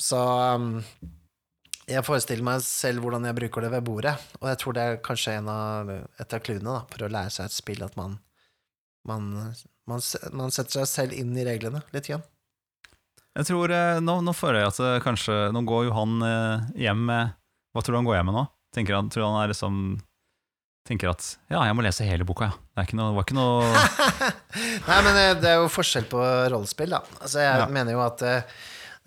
Så 0.00 0.20
um, 0.20 0.70
jeg 1.86 2.04
forestiller 2.06 2.46
meg 2.46 2.62
selv 2.66 3.04
hvordan 3.04 3.28
jeg 3.28 3.38
bruker 3.38 3.66
det 3.66 3.72
ved 3.76 3.84
bordet, 3.86 4.14
og 4.40 4.48
jeg 4.50 4.60
tror 4.62 4.76
det 4.76 4.86
er 4.86 5.02
kanskje 5.06 5.36
en 5.38 5.50
av, 5.52 5.90
et 5.92 6.34
av 6.34 6.42
clouene 6.42 6.78
for 6.90 7.06
å 7.06 7.10
lære 7.12 7.34
seg 7.34 7.46
et 7.46 7.54
spill, 7.54 7.84
at 7.86 7.94
man, 7.98 8.16
man, 9.06 9.28
man, 9.86 10.02
man 10.34 10.54
setter 10.54 10.80
seg 10.80 10.88
selv 10.90 11.14
inn 11.18 11.36
i 11.38 11.46
reglene 11.46 11.84
litt. 11.94 12.10
Igjen. 12.10 12.24
Jeg 13.36 13.48
tror, 13.50 13.72
eh, 13.74 13.98
nå, 14.00 14.18
nå 14.24 14.32
føler 14.36 14.62
jeg 14.62 14.72
at 14.72 14.78
eh, 14.80 14.98
kanskje 15.04 15.34
Nå 15.52 15.60
går 15.68 15.88
jo 15.88 15.94
han 15.96 16.14
eh, 16.24 16.68
hjem 16.86 17.02
med 17.10 17.34
Hva 17.76 17.82
tror 17.84 17.96
du 17.96 17.98
han 18.00 18.08
går 18.08 18.16
hjem 18.18 18.30
med 18.30 18.36
nå? 18.38 18.44
Tenker 18.76 18.96
han, 18.96 19.10
tror 19.12 19.26
han 19.28 19.40
er 19.42 19.50
liksom 19.52 19.80
Tenker 20.86 21.10
at 21.10 21.24
ja, 21.50 21.64
jeg 21.66 21.74
må 21.74 21.82
lese 21.82 22.06
hele 22.06 22.24
boka, 22.24 22.46
ja. 22.46 22.54
Det 22.54 22.78
er 22.80 22.86
ikke 22.88 22.98
noe, 23.00 23.14
var 23.16 23.26
ikke 23.26 23.36
noe 23.36 23.66
Nei, 24.88 24.98
men 25.02 25.16
det 25.42 25.50
er 25.50 25.56
jo 25.58 25.68
forskjell 25.74 26.06
på 26.12 26.20
rollespill, 26.52 26.94
da. 26.94 27.00
Altså, 27.18 27.40
jeg 27.42 27.58
Ja. 27.58 27.66
mener 27.74 27.96
jo 27.96 28.04
at 28.04 28.22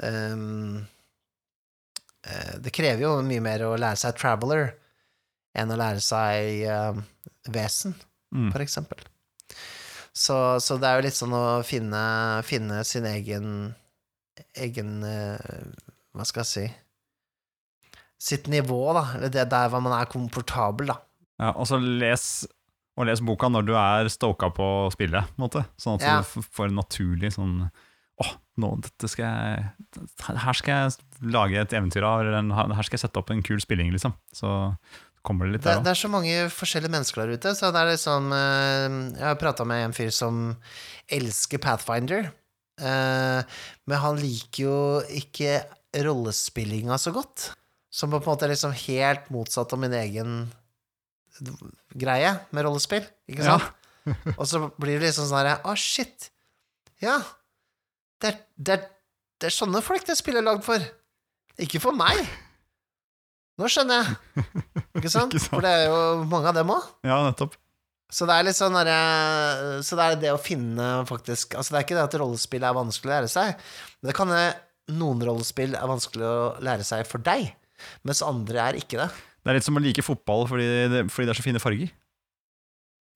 um, 0.03 0.81
Det 2.65 2.73
krever 2.75 3.05
jo 3.05 3.13
mye 3.23 3.45
mer 3.45 3.63
å 3.63 3.77
lære 3.79 3.95
seg 4.01 4.17
Traveler 4.19 4.73
enn 5.55 5.71
å 5.71 5.77
lære 5.79 6.03
seg 6.03 6.65
eh, 6.67 6.99
Vesen, 7.49 7.95
mm. 8.35 8.51
for 8.53 8.61
eksempel. 8.61 8.99
Så, 10.13 10.35
så 10.61 10.75
det 10.77 10.89
er 10.91 10.99
jo 10.99 11.05
litt 11.07 11.17
sånn 11.17 11.33
å 11.33 11.61
finne, 11.65 12.03
finne 12.45 12.83
sin 12.85 13.07
egen 13.09 13.47
egen 14.65 15.03
eh, 15.07 15.63
Hva 16.15 16.25
skal 16.27 16.43
jeg 16.45 16.51
si 16.53 16.67
Sitt 18.19 18.49
nivå, 18.51 18.81
da. 18.97 19.05
Eller 19.15 19.31
det 19.31 19.45
der 19.51 19.69
hvor 19.71 19.79
man 19.85 19.93
er 19.95 20.09
komfortabel, 20.11 20.89
da. 20.91 20.97
Ja, 21.39 21.53
og 21.55 21.69
så 21.69 21.77
les, 21.79 22.25
og 22.99 23.05
les 23.07 23.21
boka 23.23 23.47
når 23.47 23.63
du 23.69 23.71
er 23.79 24.09
stoka 24.11 24.49
på 24.51 24.65
spillet, 24.91 25.23
på 25.31 25.39
en 25.39 25.45
måte. 25.45 25.61
Sånn 25.79 25.95
at 25.95 26.03
Ja. 26.03 26.17
du 26.19 26.41
får 26.43 26.67
en 26.67 26.81
naturlig 26.81 27.31
sånn 27.37 27.69
Åh, 28.19 28.33
nå, 28.59 28.73
dette 28.83 29.07
skal 29.07 29.23
jeg 29.23 30.01
Her 30.43 30.57
skal 30.59 30.73
jeg 30.89 31.31
lage 31.31 31.55
et 31.61 31.71
eventyr 31.71 32.03
av, 32.03 32.19
eller 32.19 32.75
her 32.75 32.83
skal 32.83 32.97
jeg 32.97 33.05
sette 33.07 33.21
opp 33.21 33.31
en 33.31 33.41
kul 33.41 33.61
spilling, 33.63 33.93
liksom. 33.95 34.11
Så 34.35 34.75
kommer 35.23 35.45
det 35.47 35.53
litt 35.53 35.63
Det, 35.63 35.77
der 35.77 35.83
det 35.87 35.93
er 35.93 36.01
så 36.01 36.09
mange 36.11 36.35
forskjellige 36.51 36.91
mennesker 36.91 37.21
der 37.23 37.37
ute. 37.39 37.55
Så 37.55 37.71
det 37.71 37.79
er 37.79 37.93
liksom 37.93 38.33
eh, 38.35 39.15
Jeg 39.15 39.23
har 39.29 39.39
prata 39.39 39.63
med 39.63 39.85
en 39.85 39.95
fyr 39.95 40.11
som 40.11 40.57
elsker 41.07 41.57
Pathfinder. 41.63 42.33
Eh, 42.79 43.59
men 43.89 44.01
han 44.03 44.19
liker 44.21 44.63
jo 44.63 44.77
ikke 45.21 45.59
rollespillinga 46.05 46.97
så 47.01 47.13
godt. 47.15 47.51
Som 47.89 48.11
på 48.13 48.19
en 48.21 48.27
måte 48.27 48.45
er 48.45 48.51
liksom 48.53 48.73
helt 48.85 49.29
motsatt 49.33 49.71
av 49.73 49.79
min 49.81 49.93
egen 49.97 50.33
greie 51.97 52.33
med 52.51 52.65
rollespill. 52.67 53.05
Ikke 53.29 53.43
Ja. 53.45 53.57
sant? 53.59 53.75
Og 54.37 54.45
så 54.47 54.59
blir 54.79 54.99
det 54.99 55.09
liksom 55.09 55.27
sånn 55.29 55.37
herre 55.41 55.57
Å, 55.65 55.75
shit. 55.77 56.29
Ja. 57.01 57.19
Det 58.19 58.31
er, 58.33 58.37
det, 58.57 58.73
er, 58.77 58.85
det 59.39 59.47
er 59.49 59.55
sånne 59.55 59.81
folk 59.85 60.05
det 60.07 60.17
spillet 60.17 60.41
er 60.41 60.47
lagd 60.49 60.63
for. 60.65 60.83
Ikke 61.59 61.79
for 61.83 61.95
meg. 61.95 62.19
Nå 63.59 63.67
skjønner 63.71 64.03
jeg. 64.03 64.45
Ikke 64.99 65.11
sant? 65.15 65.33
Ikke 65.35 65.43
sant? 65.43 65.49
For 65.51 65.63
det 65.65 65.71
er 65.71 65.85
jo 65.89 66.23
mange 66.31 66.51
av 66.51 66.55
dem 66.57 66.71
òg. 66.73 66.85
Ja, 67.07 67.19
nettopp. 67.27 67.55
Så 68.09 68.25
det 68.25 68.35
er 68.35 68.47
litt 68.47 68.57
sånn 68.57 68.73
derre 68.73 69.83
Så 69.85 69.93
det 69.99 70.05
er 70.05 70.15
det 70.17 70.31
å 70.33 70.41
finne 70.41 70.87
faktisk 71.05 71.53
Altså, 71.53 71.75
det 71.75 71.77
er 71.77 71.85
ikke 71.85 71.97
det 71.99 72.07
at 72.07 72.17
rollespill 72.17 72.65
er 72.65 72.73
vanskelig 72.73 73.11
å 73.11 73.13
lære 73.13 73.29
seg, 73.29 73.63
men 74.01 74.09
det 74.09 74.17
kan 74.17 74.33
noen 74.89 75.21
rollespill 75.21 75.75
er 75.77 75.89
vanskelig 75.89 76.25
å 76.25 76.37
lære 76.65 76.85
seg 76.87 77.05
for 77.05 77.21
deg, 77.21 77.51
mens 78.07 78.23
andre 78.25 78.63
er 78.63 78.77
ikke 78.79 78.97
det. 78.97 79.09
Det 79.43 79.51
er 79.51 79.59
litt 79.59 79.67
som 79.67 79.77
å 79.77 79.83
like 79.83 80.01
fotball 80.05 80.47
fordi 80.49 80.65
det, 80.89 81.03
fordi 81.13 81.29
det 81.29 81.35
er 81.35 81.39
så 81.39 81.45
fine 81.45 81.61
farger. 81.61 81.91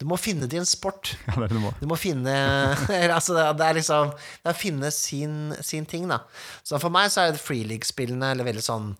Du 0.02 0.08
må 0.10 0.18
finne 0.20 0.50
din 0.50 0.66
sport. 0.68 1.14
Ja, 1.28 1.38
det 1.38 1.46
er 1.46 1.54
det 1.54 1.58
du 1.58 1.64
må. 1.64 1.72
Du 1.80 1.88
må 1.90 1.98
finne 2.00 2.34
altså, 3.18 3.36
det, 3.38 3.66
er 3.66 3.78
liksom 3.78 4.14
Det 4.14 4.52
er 4.52 4.56
å 4.56 4.60
finne 4.60 4.92
sin, 4.94 5.36
sin 5.64 5.88
ting, 5.90 6.08
da. 6.12 6.24
Så 6.66 6.80
for 6.82 6.94
meg 6.94 7.12
så 7.14 7.24
er 7.24 7.34
det 7.34 7.44
freeleague-spillene 7.44 8.34
eller 8.34 8.48
veldig 8.48 8.66
sånn 8.66 8.94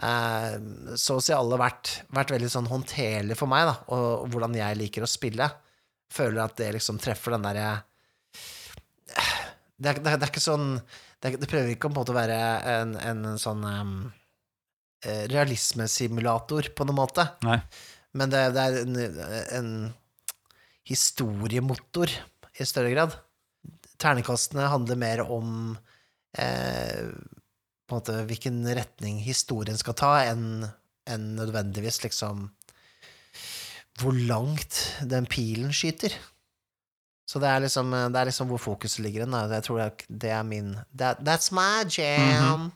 Så 0.00 1.18
å 1.18 1.22
si 1.22 1.34
alle 1.36 1.58
vært, 1.60 1.90
vært 2.16 2.30
veldig 2.32 2.48
sånn 2.48 2.70
håndterlig 2.70 3.36
for 3.36 3.50
meg, 3.52 3.66
da, 3.68 3.74
og, 3.92 4.06
og 4.22 4.30
hvordan 4.32 4.56
jeg 4.56 4.78
liker 4.80 5.04
å 5.04 5.10
spille. 5.10 5.48
Føler 6.10 6.40
at 6.42 6.56
det 6.58 6.70
liksom 6.78 6.98
treffer 7.02 7.36
den 7.36 7.44
derre 7.44 7.66
det 9.80 9.94
det, 10.00 10.02
det 10.04 10.16
er 10.16 10.30
ikke 10.30 10.42
sånn 10.42 10.74
Det, 11.20 11.34
det 11.40 11.48
prøver 11.50 11.72
ikke 11.74 11.88
å 11.88 11.92
på 11.92 11.98
en 11.98 12.00
måte 12.00 12.16
være 12.16 12.36
en, 12.72 12.94
en 12.96 13.40
sånn 13.40 13.64
um, 13.66 13.96
eh, 15.04 15.26
realismesimulator, 15.28 16.70
på 16.72 16.86
noen 16.88 16.96
måte. 16.96 17.26
Nei. 17.44 17.58
Men 18.16 18.32
det, 18.32 18.40
det 18.56 18.62
er 18.62 18.78
en, 18.80 18.96
en 19.58 19.72
historiemotor 20.88 22.14
i 22.56 22.66
større 22.66 22.94
grad. 22.94 23.18
Ternekastene 24.00 24.70
handler 24.72 24.98
mer 25.02 25.22
om 25.26 25.76
eh, 26.40 27.12
på 27.90 27.98
en 27.98 28.02
måte 28.02 28.20
hvilken 28.30 28.62
retning 28.78 29.18
historien 29.24 29.78
skal 29.78 29.98
ta, 29.98 30.14
enn 30.30 30.68
en 31.10 31.30
nødvendigvis 31.34 32.04
liksom 32.04 32.48
hvor 34.00 34.16
langt 34.16 34.78
den 35.10 35.26
pilen 35.28 35.74
skyter. 35.74 36.14
Så 37.28 37.38
det 37.42 37.50
er 37.50 37.62
liksom, 37.62 37.92
det 37.92 38.18
er 38.18 38.26
liksom 38.30 38.48
hvor 38.50 38.62
fokuset 38.62 39.04
ligger 39.04 39.26
hen. 39.26 39.36
Jeg 39.52 39.66
tror 39.66 39.82
det 40.08 40.30
er, 40.30 40.42
min 40.46 40.72
that, 40.96 41.20
That's 41.22 41.52
my 41.54 41.84
jam. 41.86 42.70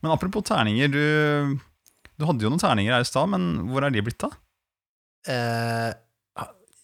Men 0.00 0.14
apropos 0.14 0.46
terninger, 0.46 0.88
du, 0.90 1.58
du 2.18 2.26
hadde 2.26 2.46
jo 2.46 2.50
noen 2.50 2.62
terninger 2.62 2.94
her 2.94 3.04
i 3.04 3.08
stad, 3.08 3.30
men 3.34 3.68
hvor 3.70 3.86
er 3.86 3.94
de 3.94 4.02
blitt 4.02 4.26
av? 4.26 4.34
Uh, 5.28 5.92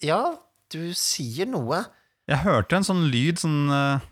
ja, 0.04 0.20
du 0.74 0.92
sier 0.98 1.48
noe. 1.50 1.82
Jeg 2.30 2.42
hørte 2.44 2.78
en 2.78 2.86
sånn 2.86 3.04
lyd 3.12 3.40
sånn 3.42 3.58
eh, 3.74 4.06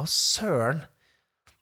Å, 0.00 0.04
søren. 0.08 0.80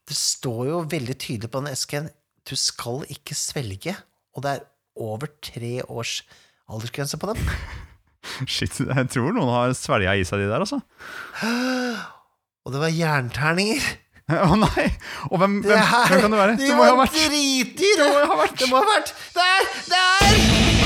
Det 0.08 0.16
står 0.16 0.66
jo 0.68 0.78
veldig 0.88 1.16
tydelig 1.18 1.50
på 1.50 1.60
den 1.62 1.72
esken 1.72 2.08
du 2.48 2.56
skal 2.56 3.02
ikke 3.12 3.34
svelge, 3.36 3.92
og 4.32 4.42
det 4.44 4.50
er 4.54 4.60
over 4.98 5.26
tre 5.44 5.82
års 5.84 6.22
aldersgrense 6.70 7.16
på 7.20 7.26
dem. 7.32 7.38
Shit, 8.48 8.80
jeg 8.80 9.10
tror 9.12 9.32
noen 9.34 9.50
har 9.52 9.74
svelga 9.76 10.14
i 10.16 10.24
seg 10.28 10.38
de 10.44 10.48
der, 10.48 10.60
altså. 10.64 10.78
Og 12.68 12.72
det 12.74 12.80
var 12.82 12.90
jernterninger. 12.92 13.82
Å 14.48 14.54
nei! 14.60 14.86
Og 15.30 15.36
hvem, 15.40 15.52
Det 15.64 15.72
hvem, 15.72 15.86
her 15.88 16.06
hvem 16.12 16.20
kan 16.24 16.32
det 16.34 16.40
være? 16.42 16.54
De 16.60 16.66
Det 16.68 16.76
må 16.76 16.82
jo 16.84 16.92
ha 16.94 16.98
vært 17.00 17.16
dritdyre! 17.16 17.98
Det 17.98 18.08
må 18.12 18.16
ha 18.20 18.36
vært 18.42 18.56
Det 18.60 18.68
må 18.68 18.74
ha 18.76 18.84
vært 18.92 19.10
Der! 19.38 19.60
Der! 19.88 20.78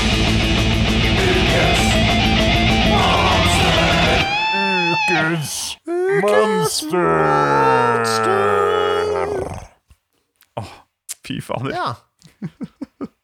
Fy 11.23 11.39
fader. 11.41 11.71
Ja. 11.75 11.93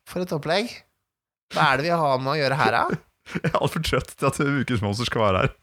For 0.10 0.24
et 0.24 0.32
opplegg. 0.36 0.72
Hva 1.54 1.72
er 1.74 1.82
det 1.82 1.88
vi 1.90 1.94
har 2.02 2.22
med 2.22 2.32
å 2.36 2.38
gjøre 2.40 2.58
her, 2.60 2.72
da? 2.78 2.84
Jeg 3.34 3.50
er 3.52 3.58
altfor 3.62 3.84
trøtt 3.86 4.12
til 4.18 4.26
at 4.30 4.40
Ukens 4.42 4.82
monster 4.86 5.06
skal 5.10 5.22
være 5.28 5.42
her. 5.44 5.50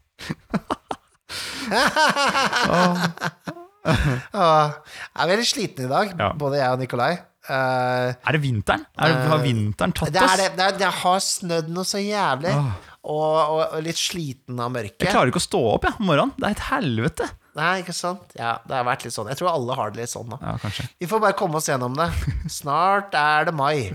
Åh, 3.86 4.66
Jeg 4.66 5.22
er 5.22 5.30
veldig 5.30 5.46
sliten 5.48 5.86
i 5.86 5.90
dag, 5.90 6.12
Ja. 6.18 6.28
både 6.38 6.58
jeg 6.60 6.74
og 6.74 6.80
Nikolai. 6.82 7.12
Uh, 7.46 8.10
Er 8.26 8.34
det 8.34 8.40
vinteren? 8.42 8.82
Er 8.98 9.12
det, 9.12 9.18
har 9.30 9.42
vinteren 9.44 9.92
tatt 9.94 10.10
oss? 10.10 10.36
det, 10.40 10.48
det, 10.58 10.66
det 10.82 10.88
har 11.00 11.20
snødd 11.22 11.68
noe 11.74 11.86
så 11.86 12.00
jævlig, 12.02 12.54
Åh. 12.58 12.70
Og, 13.06 13.34
og, 13.54 13.74
litt 13.86 13.98
sliten 14.00 14.58
av 14.62 14.72
mørket. 14.74 15.04
Jeg 15.06 15.14
klarer 15.14 15.30
ikke 15.30 15.42
å 15.42 15.46
stå 15.46 15.60
opp 15.76 15.86
jeg, 15.86 15.98
om 16.00 16.08
morgenen. 16.10 16.34
Det 16.36 16.48
er 16.48 16.56
et 16.56 16.64
helvete. 16.70 17.28
Nei, 17.56 17.74
ikke 17.80 17.94
sant? 17.96 18.34
Ja, 18.36 18.58
det 18.68 18.74
har 18.76 18.88
vært 18.88 19.06
litt 19.06 19.14
sånn. 19.14 19.30
Jeg 19.32 19.40
tror 19.40 19.52
alle 19.54 19.76
har 19.78 19.92
det 19.92 20.02
litt 20.02 20.12
sånn 20.12 20.28
nå. 20.28 20.38
Ja, 20.42 20.56
kanskje. 20.60 20.88
Vi 21.00 21.08
får 21.08 21.22
bare 21.22 21.38
komme 21.38 21.60
oss 21.60 21.70
gjennom 21.70 21.96
det. 21.96 22.10
Snart 22.58 23.16
er 23.16 23.48
det 23.48 23.54
mai. 23.56 23.92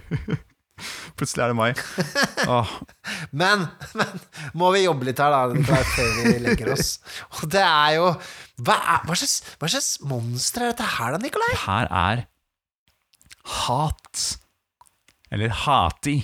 Plutselig 1.19 1.43
er 1.45 1.51
det 1.51 1.57
mai. 1.59 1.69
Åh, 2.49 2.71
Men, 3.41 3.67
men 3.97 4.23
må 4.57 4.71
vi 4.73 4.85
jobbe 4.87 5.05
litt 5.07 5.21
her, 5.21 5.35
da, 5.35 5.83
før 5.91 6.09
vi 6.23 6.33
legger 6.41 6.73
oss. 6.73 6.95
Og 7.37 7.51
det 7.53 7.61
er 7.61 7.99
jo 7.99 8.07
Hva, 8.61 8.75
er, 8.79 9.05
hva, 9.05 9.17
slags, 9.17 9.35
hva 9.61 9.69
slags 9.69 9.91
monster 10.09 10.65
er 10.65 10.73
dette 10.73 10.87
her, 10.97 11.13
da, 11.13 11.21
Nikolai? 11.21 11.51
det 11.53 11.63
her 11.67 11.91
er 12.01 12.23
hat. 13.61 14.25
Eller 15.33 15.53
hati. 15.63 16.17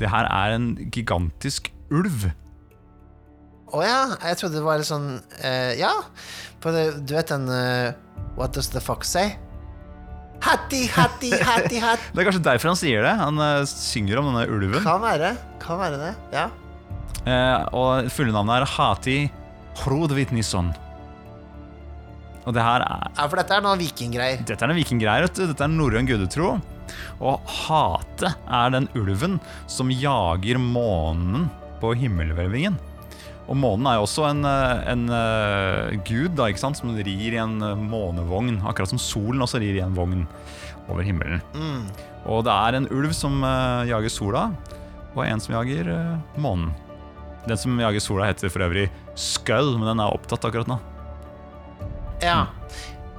Det 0.00 0.10
her 0.12 0.28
er 0.28 0.56
en 0.56 0.68
gigantisk 0.92 1.70
ulv. 1.94 2.28
Å 3.74 3.82
ja, 3.82 4.00
jeg 4.28 4.38
trodde 4.40 4.60
det 4.60 4.66
var 4.66 4.78
litt 4.78 4.88
sånn 4.88 5.08
uh, 5.18 5.72
Ja, 5.74 5.90
for 6.62 6.76
det, 6.76 7.02
du 7.02 7.16
vet 7.16 7.32
den 7.32 7.48
uh, 7.50 7.96
What 8.38 8.54
does 8.54 8.70
the 8.70 8.82
fox 8.82 9.10
say? 9.10 9.34
Hatti, 10.44 10.84
hatti, 10.92 11.32
hatti, 11.34 11.80
hatt. 11.82 12.02
Det 12.14 12.22
er 12.22 12.28
kanskje 12.28 12.44
derfor 12.44 12.70
han 12.70 12.78
sier 12.78 13.02
det. 13.02 13.14
Han 13.18 13.40
uh, 13.40 13.64
synger 13.66 14.20
om 14.20 14.30
denne 14.30 14.44
ulven. 14.52 14.78
Kan 14.84 15.00
være. 15.02 15.32
Kan 15.62 15.80
være 15.80 16.00
det. 16.02 16.14
Ja. 16.36 16.46
Og 17.74 18.06
fulle 18.14 18.30
navnet 18.30 18.60
er 18.60 18.68
Hati 18.76 19.16
Hrodvitnisson. 19.80 20.68
Og 22.46 22.54
det 22.54 22.62
her 22.62 22.84
er 22.84 23.08
ja, 23.08 23.24
for 23.26 23.40
dette 23.40 23.56
er 23.56 23.64
noen 23.64 23.80
vikinggreier. 23.80 24.44
Dette 24.46 24.62
er 24.62 24.70
noen 24.70 24.78
vikinggreier, 24.78 25.26
vet 25.26 25.40
du. 25.40 25.48
Dette 25.50 25.66
er 25.66 25.72
norrøn 25.72 26.06
gudetro. 26.06 26.52
Og 27.20 27.40
hate 27.66 28.32
er 28.32 28.74
den 28.74 28.90
ulven 28.98 29.38
som 29.70 29.92
jager 29.92 30.60
månen 30.62 31.48
på 31.80 31.94
himmelhvelvingen. 31.98 32.78
Og 33.46 33.54
månen 33.54 33.86
er 33.86 33.98
jo 33.98 34.06
også 34.08 34.24
en, 34.26 34.42
eh, 34.48 34.88
en 34.90 35.04
eh, 35.14 35.98
gud 36.06 36.34
da, 36.38 36.48
ikke 36.50 36.64
sant? 36.64 36.78
som 36.80 36.94
rir 36.96 37.06
i 37.06 37.38
en 37.38 37.60
eh, 37.62 37.78
månevogn. 37.78 38.58
Akkurat 38.66 38.90
som 38.90 39.00
solen 39.02 39.44
også 39.44 39.60
rir 39.62 39.78
i 39.78 39.84
en 39.84 39.94
vogn 39.94 40.24
over 40.90 41.06
himmelen. 41.06 41.42
Mm. 41.54 41.86
Og 42.26 42.42
det 42.46 42.54
er 42.54 42.78
en 42.78 42.88
ulv 42.94 43.14
som 43.14 43.38
uh, 43.42 43.86
jager 43.86 44.10
sola, 44.10 44.48
og 45.14 45.22
en 45.26 45.42
som 45.42 45.54
jager 45.54 45.90
uh, 45.90 46.40
månen. 46.42 46.72
Den 47.46 47.58
som 47.58 47.78
jager 47.78 48.02
sola, 48.02 48.26
heter 48.30 48.50
for 48.50 48.66
øvrig 48.66 48.88
Skull, 49.14 49.76
men 49.78 49.86
den 49.92 50.02
er 50.02 50.14
opptatt 50.14 50.46
akkurat 50.46 50.70
nå. 50.70 50.78
Ja. 52.22 52.46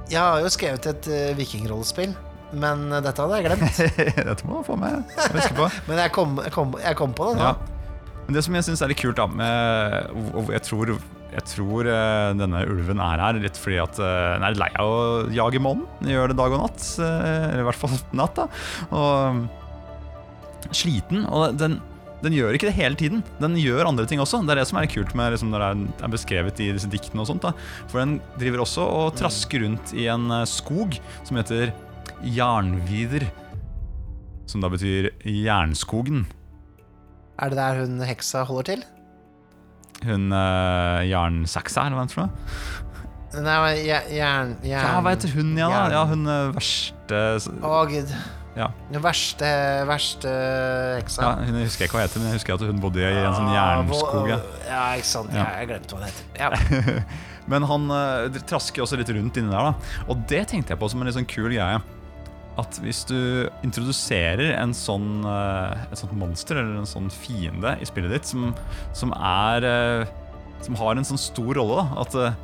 Jeg 0.08 0.20
har 0.20 0.44
jo 0.44 0.52
skrevet 0.52 0.88
et 0.92 1.08
uh, 1.12 1.38
vikingrollespill, 1.40 2.16
men 2.54 2.86
dette 3.04 3.20
hadde 3.20 3.38
jeg 3.42 3.48
glemt. 3.50 3.82
Dette 4.30 4.48
må 4.48 4.62
du 4.62 4.68
få 4.70 4.78
med. 4.80 5.04
Men 5.90 6.00
jeg 6.00 6.12
kom, 6.16 6.38
jeg 6.46 6.54
kom, 6.56 6.76
jeg 6.80 6.96
kom 7.00 7.12
på 7.18 7.28
det 7.32 7.42
nå. 7.42 7.50
Ja. 7.50 7.56
Men 8.28 8.36
det 8.38 8.44
som 8.46 8.56
jeg 8.56 8.64
syns 8.68 8.82
er 8.84 8.92
litt 8.92 9.00
kult, 9.02 9.16
da 9.20 9.26
med, 9.28 10.50
Jeg 10.52 10.64
tror, 10.68 10.94
jeg 11.32 11.44
tror 11.52 11.88
eh, 11.92 12.32
denne 12.40 12.62
ulven 12.68 13.00
er 13.04 13.22
her 13.24 13.38
litt 13.44 13.60
fordi 13.60 13.78
at 13.84 14.00
eh, 14.00 14.32
den 14.38 14.46
er 14.48 14.58
lei 14.60 14.70
av 14.80 14.88
å 14.92 15.04
jage 15.32 15.60
månen. 15.64 15.86
Gjør 16.08 16.32
det 16.34 16.40
dag 16.40 16.56
og 16.56 16.64
natt. 16.66 16.88
eh, 17.04 17.46
Eller 17.52 17.64
i 17.64 17.68
hvert 17.68 17.82
fall 17.84 17.96
natt, 18.22 18.40
da. 18.40 18.48
Og 18.96 20.74
sliten. 20.76 21.24
Og 21.32 21.56
den, 21.60 21.78
den 22.24 22.36
gjør 22.36 22.56
ikke 22.58 22.68
det 22.72 22.78
hele 22.80 23.00
tiden. 23.00 23.24
Den 23.44 23.56
gjør 23.60 23.88
andre 23.92 24.08
ting 24.10 24.20
også. 24.24 24.42
Det 24.48 24.56
er 24.56 24.62
det 24.64 24.68
som 24.72 24.80
er 24.82 24.90
kult 24.92 25.14
med 25.16 25.32
liksom, 25.36 25.52
når 25.54 25.64
det 25.64 25.72
er, 26.04 26.12
beskrevet 26.16 26.64
i 26.64 26.72
disse 26.76 26.90
diktene. 26.92 27.24
og 27.24 27.30
sånt 27.32 27.44
da. 27.48 27.54
For 27.92 28.02
den 28.04 28.18
driver 28.40 28.64
også 28.66 28.88
og 28.88 29.12
trasker 29.20 29.64
rundt 29.64 29.94
i 29.96 30.08
en 30.12 30.32
skog 30.50 30.98
som 31.28 31.40
heter 31.40 31.72
Jarnvider. 32.24 33.28
Som 34.48 34.64
da 34.64 34.72
betyr 34.72 35.12
jernskogen. 35.28 36.26
Er 37.38 37.52
det 37.54 37.60
der 37.60 37.84
hun 37.84 38.00
heksa 38.02 38.46
holder 38.48 38.72
til? 38.72 38.86
Hun 40.06 40.32
uh, 40.32 41.02
jernsaksa, 41.06 41.88
eller 41.88 41.98
hva 41.98 42.06
heter 42.08 42.24
det? 42.24 43.44
Nei, 43.44 43.58
men 43.60 43.78
jern... 43.84 44.10
jern 44.16 44.58
Ja, 44.66 44.98
hva 45.04 45.14
heter 45.14 45.34
hun 45.36 45.52
igjen, 45.52 45.74
da? 45.74 45.86
Ja, 45.92 46.04
hun 46.08 46.24
eh, 46.32 46.44
verste 46.56 47.22
Å, 47.60 47.72
gud. 47.90 48.14
Ja. 48.58 48.70
Den 48.90 49.04
verste, 49.04 49.50
verste 49.86 50.32
heksa. 50.98 51.26
ja, 51.28 51.34
Hun 51.46 51.60
husker 51.62 51.86
ikke 51.86 52.00
hva 52.00 52.06
heter, 52.08 52.24
men 52.24 52.32
jeg 52.32 52.40
husker 52.40 52.56
at 52.56 52.64
hun 52.66 52.80
bodde 52.82 53.04
i 53.04 53.20
en 53.22 53.36
sånn 53.36 53.52
jernskog. 53.54 54.32
Ja. 54.32 54.40
Ja, 54.66 54.86
ikke 54.98 55.10
sant. 55.12 55.36
Ja. 55.36 55.44
Ja, 55.44 55.60
jeg 55.62 55.70
glemte 55.74 55.98
hva 55.98 56.06
det 56.06 56.14
heter. 56.14 56.32
Ja. 56.40 57.04
Men 57.48 57.64
han 57.64 57.86
uh, 57.88 58.40
trasker 58.44 58.84
også 58.84 58.98
litt 59.00 59.12
rundt 59.16 59.38
inni 59.40 59.54
der, 59.54 59.70
da. 59.70 60.02
Og 60.12 60.26
det 60.28 60.42
tenkte 60.52 60.74
jeg 60.74 60.82
på 60.82 60.90
som 60.92 61.00
en 61.00 61.08
litt 61.08 61.16
sånn 61.16 61.30
kul 61.30 61.48
greie. 61.48 61.78
At 62.58 62.80
hvis 62.82 63.04
du 63.06 63.18
introduserer 63.66 64.56
en 64.58 64.74
sånn, 64.74 65.22
eh, 65.30 65.88
et 65.92 66.00
sånt 66.00 66.16
monster 66.18 66.58
eller 66.58 66.82
en 66.82 66.90
sånn 66.90 67.10
fiende 67.14 67.76
i 67.78 67.88
spillet 67.88 68.16
ditt 68.16 68.30
som, 68.30 68.50
som 68.98 69.14
er 69.14 69.68
eh, 69.68 70.14
Som 70.66 70.78
har 70.80 70.98
en 70.98 71.06
sånn 71.06 71.22
stor 71.22 71.54
rolle, 71.54 71.84
da, 71.84 72.02
at 72.02 72.16
eh, 72.18 72.38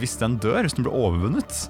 hvis 0.00 0.16
den 0.20 0.38
dør, 0.40 0.62
hvis 0.64 0.76
den 0.76 0.86
blir 0.86 0.96
overvunnet 0.96 1.66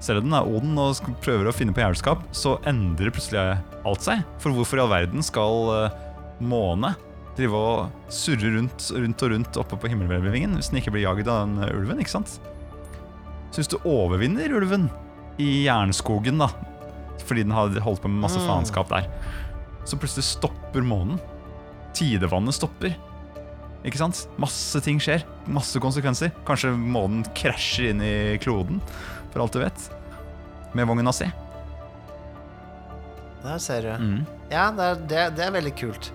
selv 0.00 0.20
om 0.20 0.28
den 0.28 0.36
er 0.36 0.48
Oden 0.48 0.76
og 0.80 1.08
prøver 1.24 1.48
å 1.48 1.54
finne 1.56 1.72
på 1.72 1.80
jævelskap, 1.80 2.20
så 2.36 2.58
endrer 2.68 3.12
plutselig 3.14 3.56
alt 3.88 4.04
seg. 4.04 4.20
For 4.42 4.52
hvorfor 4.52 4.76
i 4.76 4.82
all 4.82 4.90
verden 4.92 5.24
skal 5.24 5.88
måne 6.44 6.92
drive 7.36 7.56
og 7.56 8.12
surre 8.12 8.52
rundt, 8.58 8.90
rundt 8.92 9.24
og 9.24 9.32
rundt 9.32 9.58
oppe 9.60 9.78
på 9.80 9.90
himmelhvelvingen 9.92 10.56
hvis 10.56 10.68
den 10.68 10.82
ikke 10.82 10.92
blir 10.94 11.06
jagd 11.06 11.32
av 11.32 11.46
den 11.46 11.64
ulven? 11.72 12.00
ikke 12.04 12.12
sant? 12.12 12.36
Så 13.50 13.62
hvis 13.62 13.72
du 13.72 13.78
overvinner 13.88 14.52
ulven 14.52 14.90
i 15.40 15.64
jernskogen, 15.64 16.44
da, 16.44 16.50
fordi 17.24 17.42
den 17.46 17.54
hadde 17.56 17.80
holdt 17.80 18.02
på 18.04 18.10
med 18.12 18.22
masse 18.26 18.38
Mm. 18.40 18.46
faenskap 18.48 18.88
der, 18.92 19.06
så 19.86 19.96
plutselig 19.98 20.24
stopper 20.24 20.82
månen. 20.82 21.20
Tidevannet 21.96 22.54
stopper. 22.54 22.96
Ikke 23.86 23.96
sant? 24.00 24.26
Masse 24.36 24.80
ting 24.82 24.98
skjer. 25.00 25.22
Masse 25.46 25.78
konsekvenser. 25.80 26.32
Kanskje 26.44 26.72
månen 26.76 27.22
krasjer 27.38 27.90
inn 27.92 28.02
i 28.02 28.36
kloden, 28.42 28.80
for 29.32 29.40
alt 29.44 29.52
du 29.54 29.60
vet. 29.62 29.90
Med 30.74 30.86
vogna 30.90 31.12
si. 31.14 31.28
Der 33.44 33.58
ser 33.62 33.82
du. 33.86 33.92
Mm. 34.02 34.26
Ja, 34.50 34.70
det 34.74 34.82
er, 34.90 34.94
det, 35.06 35.24
det 35.38 35.44
er 35.46 35.54
veldig 35.54 35.74
kult. 35.78 36.10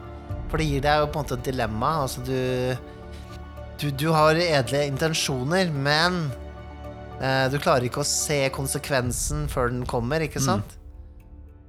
For 0.51 0.59
det 0.59 0.67
gir 0.67 0.83
deg 0.83 0.99
jo 0.99 1.07
på 1.13 1.19
en 1.21 1.23
måte 1.25 1.37
et 1.39 1.47
dilemma. 1.47 1.91
Altså, 2.03 2.23
du 2.27 2.75
du, 3.81 3.87
du 3.97 4.11
har 4.13 4.35
edle 4.37 4.83
intensjoner, 4.91 5.71
men 5.73 6.27
eh, 7.17 7.47
du 7.49 7.55
klarer 7.57 7.87
ikke 7.87 8.03
å 8.03 8.05
se 8.05 8.43
konsekvensen 8.53 9.47
før 9.49 9.71
den 9.73 9.87
kommer, 9.89 10.21
ikke 10.21 10.43
sant? 10.43 10.75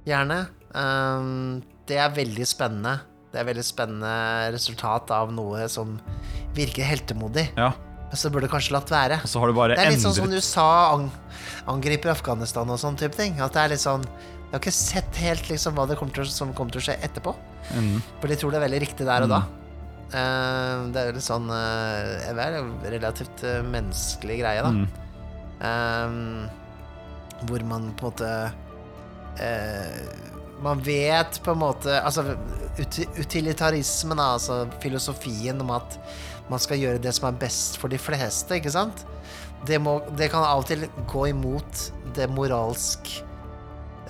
Gjerne. 0.07 0.43
Um, 0.73 1.63
det 1.87 1.99
er 2.01 2.13
veldig 2.15 2.45
spennende. 2.47 2.97
Det 3.33 3.41
er 3.41 3.47
veldig 3.47 3.65
spennende 3.65 4.13
resultat 4.53 5.09
av 5.15 5.31
noe 5.33 5.65
som 5.71 5.95
virker 6.55 6.85
heltemodig. 6.85 7.47
Ja. 7.57 7.71
Men 8.13 8.19
så 8.21 8.29
burde 8.29 8.45
du 8.45 8.53
kanskje 8.53 8.75
latt 8.75 8.91
være. 8.93 9.17
Og 9.25 9.31
så 9.31 9.41
har 9.41 9.49
du 9.49 9.57
bare 9.57 9.77
Det 9.77 9.87
er 9.87 9.95
litt 9.95 10.03
sånn 10.03 10.13
som 10.13 10.29
USA 10.29 10.67
ang 10.91 11.07
angriper 11.71 12.11
Afghanistan 12.13 12.69
og 12.69 12.77
sånn 12.81 12.99
type 12.99 13.17
ting. 13.17 13.39
At 13.41 13.55
det 13.55 13.63
er 13.63 13.73
litt 13.73 13.81
sånn 13.81 14.05
Jeg 14.05 14.51
har 14.51 14.61
ikke 14.61 14.75
sett 14.75 15.17
helt 15.23 15.49
liksom 15.49 15.73
hva 15.73 15.87
det 15.89 15.97
kommer 15.97 16.13
til, 16.13 16.29
som 16.29 16.53
kommer 16.53 16.75
til 16.75 16.83
å 16.83 16.85
skje 16.91 16.99
etterpå. 17.07 17.33
Mm. 17.73 17.97
For 18.21 18.29
de 18.29 18.37
tror 18.37 18.53
det 18.53 18.59
er 18.59 18.67
veldig 18.67 18.81
riktig 18.85 19.07
der 19.09 19.25
og 19.25 19.33
da. 19.33 19.41
Eh, 20.13 20.81
det 20.93 20.99
er 21.01 21.07
jo 21.09 21.15
litt 21.15 21.25
sånn 21.25 21.47
uh, 21.49 22.35
Det 22.37 22.43
er 22.43 22.59
en 22.59 22.73
relativt 22.85 23.41
eh, 23.49 23.63
menneskelig 23.65 24.35
greie, 24.43 24.61
da. 24.61 24.69
Mm. 24.69 24.85
Um, 25.63 27.47
hvor 27.49 27.65
man 27.65 27.89
på 27.97 28.05
en 28.05 28.11
måte 28.11 28.29
Man 30.63 30.79
vet 30.85 31.39
på 31.43 31.51
en 31.51 31.59
måte 31.59 31.95
Altså 31.99 32.35
uti 32.79 33.07
utilitarismen, 33.19 34.19
altså 34.21 34.63
filosofien 34.83 35.59
om 35.61 35.73
at 35.75 35.97
man 36.51 36.59
skal 36.61 36.79
gjøre 36.81 37.01
det 37.01 37.13
som 37.15 37.29
er 37.29 37.37
best 37.39 37.77
for 37.79 37.91
de 37.91 37.97
fleste, 38.01 38.57
ikke 38.57 38.71
sant? 38.73 39.05
Det, 39.65 39.77
må, 39.79 40.01
det 40.17 40.27
kan 40.33 40.43
av 40.43 40.63
og 40.63 40.67
til 40.67 40.87
gå 41.07 41.27
imot 41.31 41.83
det 42.17 42.27
moralsk 42.29 43.07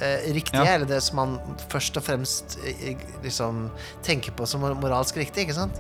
eh, 0.02 0.32
riktige, 0.34 0.64
Ja. 0.64 0.76
eller 0.80 0.90
det 0.90 1.02
som 1.06 1.20
man 1.22 1.36
først 1.70 2.00
og 2.02 2.08
fremst 2.08 2.58
eh, 2.66 2.98
liksom 3.24 3.68
tenker 4.02 4.34
på 4.34 4.48
som 4.50 4.66
moralsk 4.66 5.20
riktig, 5.22 5.46
ikke 5.46 5.60
sant? 5.60 5.78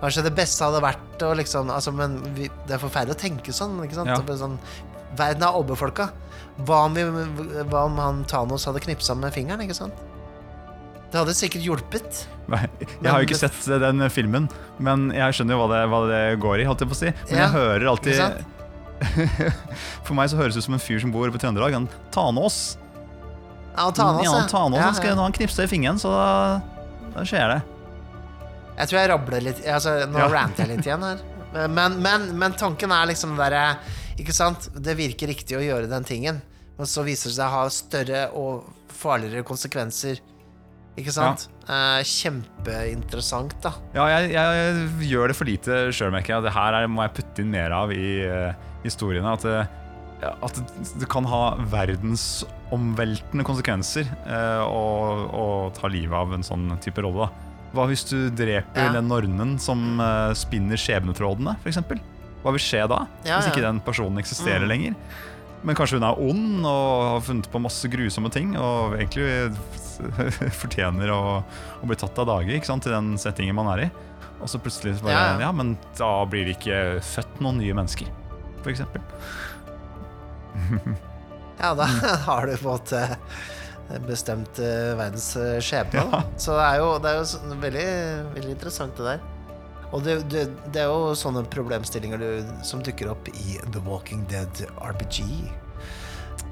Kanskje 0.00 0.24
det 0.28 0.34
beste 0.38 0.64
hadde 0.64 0.80
vært 0.82 1.26
å 1.26 1.34
liksom 1.36 1.70
altså, 1.74 1.92
Men 1.92 2.16
vi, 2.36 2.48
det 2.68 2.78
er 2.78 2.82
forferdelig 2.82 3.18
å 3.18 3.22
tenke 3.26 3.52
sånn, 3.52 3.76
ikke 3.84 3.98
sant? 3.98 4.14
Ja. 4.14 4.38
Sånn, 4.40 4.56
verden 5.18 5.44
er 5.44 5.58
overbefolka. 5.58 6.08
Hva 6.66 6.84
om, 6.88 6.94
vi, 6.96 7.04
hva 7.70 7.84
om 7.86 7.98
han 8.02 8.24
Thanos 8.26 8.64
hadde 8.66 8.80
knipsa 8.82 9.14
med 9.14 9.30
fingeren, 9.34 9.62
ikke 9.62 9.76
sant? 9.78 9.94
Det 11.08 11.16
hadde 11.22 11.32
sikkert 11.38 11.64
hjulpet. 11.64 12.24
Nei, 12.52 12.64
Jeg 12.82 13.08
har 13.08 13.22
jo 13.22 13.28
ikke 13.28 13.38
sett 13.38 13.68
eh, 13.70 13.78
den 13.80 14.02
filmen, 14.12 14.48
men 14.82 15.06
jeg 15.14 15.36
skjønner 15.38 15.56
jo 15.56 15.60
hva 15.62 15.68
det, 15.72 15.78
hva 15.92 16.00
det 16.10 16.22
går 16.42 16.60
i. 16.64 16.66
holdt 16.68 16.82
jeg 16.84 16.90
på 16.90 16.96
å 16.96 16.98
si 16.98 17.12
Men 17.12 17.30
Ja, 17.32 17.38
jeg 17.46 17.54
hører 17.54 17.86
alltid? 17.92 18.44
For 20.04 20.16
meg 20.18 20.28
så 20.32 20.36
høres 20.40 20.56
det 20.56 20.62
ut 20.64 20.66
som 20.66 20.76
en 20.76 20.82
fyr 20.82 21.00
som 21.00 21.14
bor 21.14 21.30
på 21.32 21.40
Trøndelag. 21.40 21.76
Han 21.78 21.88
Tanås. 22.14 22.76
Ja, 23.76 23.86
Tanås, 23.94 24.24
ja, 24.26 24.34
Tanås 24.50 24.80
Ja, 24.82 24.90
ja. 25.12 25.14
han 25.22 25.32
knipsa 25.36 25.64
i 25.64 25.70
fingeren, 25.70 26.00
så 26.02 26.10
da, 26.12 26.28
da 27.14 27.24
skjer 27.28 27.54
det. 27.54 27.60
Jeg 28.78 28.90
tror 28.90 28.98
jeg 29.00 29.10
rabler 29.10 29.44
litt 29.48 29.64
altså, 29.66 29.94
Nå 30.10 30.20
Ja. 30.22 30.28
ranter 30.34 30.66
jeg 30.66 30.76
litt 30.76 30.86
igjen 30.86 31.02
her. 31.06 31.22
Men, 31.72 31.96
men, 32.04 32.26
men 32.38 32.52
tanken 32.58 32.92
er 32.92 33.08
liksom 33.08 33.32
derre 33.38 33.78
Ikke 34.18 34.34
sant? 34.34 34.68
Det 34.74 34.96
virker 34.98 35.30
riktig 35.30 35.58
å 35.58 35.62
gjøre 35.62 35.90
den 35.90 36.06
tingen, 36.06 36.40
men 36.78 36.90
så 36.90 37.04
viser 37.06 37.30
det 37.30 37.38
seg 37.38 37.46
å 37.46 37.54
ha 37.54 37.68
større 37.72 38.24
og 38.38 38.66
farligere 38.98 39.46
konsekvenser. 39.46 40.20
Ikke 40.98 41.14
sant? 41.14 41.46
Eh, 41.70 42.00
kjempeinteressant, 42.02 43.54
da. 43.62 43.70
Ja, 43.94 44.08
jeg, 44.16 44.32
jeg 44.34 45.10
gjør 45.12 45.30
det 45.30 45.36
for 45.38 45.46
lite 45.46 45.82
sjøl, 45.94 46.10
merker 46.14 46.34
jeg. 46.34 46.48
Det 46.48 46.54
her 46.56 46.80
er, 46.80 46.88
må 46.90 47.04
jeg 47.06 47.14
putte 47.20 47.44
inn 47.44 47.52
mer 47.54 47.74
av 47.76 47.94
i 47.94 48.08
uh, 48.26 48.50
historiene. 48.82 49.36
At 49.38 49.46
det, 49.46 49.60
at 50.26 50.58
det, 50.98 51.06
kan 51.10 51.28
ha 51.30 51.42
verdensomveltende 51.70 53.46
konsekvenser 53.46 54.10
eh, 54.26 54.64
å, 54.66 54.82
å 55.30 55.44
ta 55.78 55.86
livet 55.92 56.18
av 56.18 56.34
en 56.34 56.46
sånn 56.46 56.72
type 56.82 57.06
rolle. 57.06 57.28
da. 57.28 57.54
Hva 57.76 57.86
hvis 57.86 58.02
du 58.08 58.16
dreper 58.34 58.88
Ja. 58.88 58.94
den 58.96 59.06
nornen 59.12 59.58
som 59.62 60.00
spinner 60.34 60.80
skjebnetrådene, 60.80 61.54
f.eks.? 61.62 61.84
Hva 62.44 62.52
vil 62.54 62.62
skje 62.62 62.84
da? 62.90 63.00
Ja, 63.26 63.38
hvis 63.40 63.50
ikke 63.52 63.64
den 63.66 63.80
personen 63.84 64.18
eksisterer 64.22 64.62
Mm. 64.66 64.68
lenger? 64.70 64.94
Men 65.66 65.74
kanskje 65.74 65.98
hun 65.98 66.04
er 66.06 66.20
ond 66.22 66.66
og 66.70 67.02
har 67.16 67.20
funnet 67.26 67.48
på 67.50 67.58
masse 67.60 67.88
grusomme 67.90 68.30
ting 68.30 68.52
og 68.56 68.94
egentlig 68.94 69.50
fortjener 70.62 71.10
å, 71.10 71.22
å 71.82 71.88
bli 71.90 71.96
tatt 71.98 72.18
av 72.22 72.28
dage 72.30 72.60
til 72.62 72.78
i 72.78 72.94
den 72.94 73.16
settingen 73.18 73.56
man 73.58 73.66
er 73.74 73.88
i. 73.88 73.90
Og 74.38 74.46
så 74.46 74.60
plutselig 74.62 75.00
bare 75.02 75.16
Ja, 75.16 75.24
ja, 75.32 75.40
ja. 75.48 75.52
men 75.52 75.72
da 75.98 76.12
blir 76.30 76.46
det 76.46 76.54
ikke 76.60 77.02
født 77.02 77.40
noen 77.42 77.58
nye 77.58 77.74
mennesker, 77.74 78.06
f.eks. 78.62 78.84
Ja, 81.58 81.72
da 81.74 81.84
har 82.28 82.46
du 82.46 82.54
på 82.56 82.68
en 82.68 82.76
måte 82.76 83.98
bestemt 84.06 84.58
eh, 84.62 84.92
verdens 84.98 85.32
eh, 85.40 85.56
skjebne. 85.64 86.04
Ja. 86.12 86.20
Så 86.38 86.54
det 86.54 86.66
er 86.68 86.76
jo, 86.84 86.88
det 87.02 87.10
er 87.10 87.18
jo 87.18 87.56
veldig, 87.64 87.86
veldig 88.36 88.52
interessant, 88.54 88.94
det 89.00 89.06
der. 89.16 89.22
Og 89.92 90.02
det, 90.04 90.18
det, 90.28 90.42
det 90.74 90.82
er 90.82 90.90
jo 90.90 91.14
sånne 91.16 91.44
problemstillinger 91.48 92.20
du, 92.20 92.28
som 92.66 92.82
dukker 92.84 93.08
opp 93.14 93.28
i 93.32 93.56
The 93.72 93.80
Walking 93.86 94.26
Dead 94.28 94.64
RPG. 94.76 95.22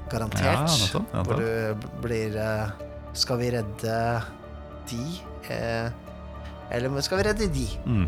Garantert. 0.09 0.45
Ja, 0.45 0.63
nettopp, 0.65 1.11
nettopp. 1.13 1.27
Hvor 1.27 1.41
du 1.43 1.87
blir 2.05 2.37
eh, 2.39 2.69
Skal 3.17 3.41
vi 3.41 3.49
redde 3.57 3.97
de? 4.89 5.01
Eh, 5.51 5.89
eller 6.71 7.01
skal 7.05 7.21
vi 7.21 7.27
redde 7.27 7.49
de? 7.53 7.67
Mm. 7.85 8.07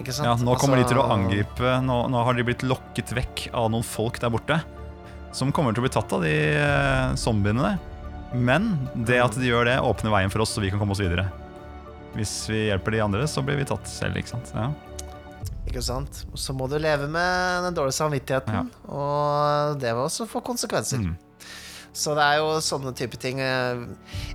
Ikke 0.00 0.12
sant? 0.14 0.28
Ja, 0.28 0.34
nå 0.38 0.56
kommer 0.60 0.80
de 0.80 0.86
til 0.88 1.00
å 1.00 1.04
Altså- 1.06 1.18
angripe 1.18 1.74
nå, 1.84 1.98
nå 2.12 2.24
har 2.26 2.36
de 2.36 2.44
blitt 2.46 2.64
lokket 2.66 3.12
vekk 3.16 3.46
av 3.56 3.70
noen 3.72 3.84
folk 3.86 4.20
der 4.22 4.32
borte. 4.32 4.60
Som 5.36 5.52
kommer 5.52 5.74
til 5.76 5.82
å 5.82 5.86
bli 5.88 5.92
tatt 5.92 6.12
av 6.16 6.22
de 6.24 6.32
eh, 6.56 7.14
zombiene 7.20 7.64
der. 7.66 7.78
Men 8.36 8.72
det 8.94 9.20
at 9.22 9.36
de 9.38 9.48
gjør 9.48 9.68
det, 9.68 9.76
åpner 9.84 10.12
veien 10.12 10.32
for 10.32 10.42
oss, 10.44 10.54
så 10.56 10.62
vi 10.64 10.70
kan 10.72 10.80
komme 10.80 10.96
oss 10.96 11.02
videre. 11.02 11.28
Hvis 12.16 12.34
vi 12.50 12.66
hjelper 12.70 12.96
de 12.96 13.04
andre, 13.04 13.26
så 13.28 13.44
blir 13.44 13.58
vi 13.60 13.68
tatt 13.68 13.88
selv, 13.90 14.16
ikke 14.18 14.32
sant. 14.34 14.52
Ja. 14.56 14.70
Ikke 15.66 15.82
sant? 15.84 16.22
Så 16.38 16.54
må 16.56 16.68
du 16.70 16.78
leve 16.78 17.08
med 17.10 17.66
den 17.66 17.76
dårlige 17.76 17.98
samvittigheten, 17.98 18.70
og 18.88 19.80
det 19.82 19.92
vil 19.92 20.04
også 20.06 20.28
få 20.30 20.40
konsekvenser. 20.46 21.02
Mm. 21.02 21.16
Så 21.96 22.12
det 22.16 22.24
er 22.26 22.42
jo 22.42 22.58
sånne 22.60 22.92
type 22.92 23.16
ting 23.16 23.38
eh, 23.40 23.78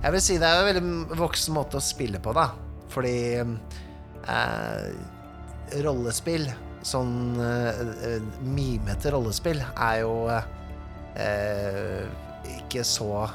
Jeg 0.02 0.10
vil 0.10 0.22
si 0.24 0.34
det 0.42 0.48
er 0.48 0.56
jo 0.56 0.62
en 0.64 0.68
veldig 0.72 1.18
voksen 1.20 1.54
måte 1.54 1.78
å 1.78 1.84
spille 1.84 2.18
på, 2.22 2.34
da. 2.34 2.48
Fordi 2.92 3.16
eh, 3.38 4.88
rollespill, 5.84 6.48
sånn 6.84 7.38
eh, 7.40 7.82
eh, 8.08 8.26
mimete 8.42 9.14
rollespill, 9.14 9.62
er 9.72 10.00
jo 10.02 10.16
eh, 10.32 12.02
ikke 12.58 12.82
så 12.86 13.28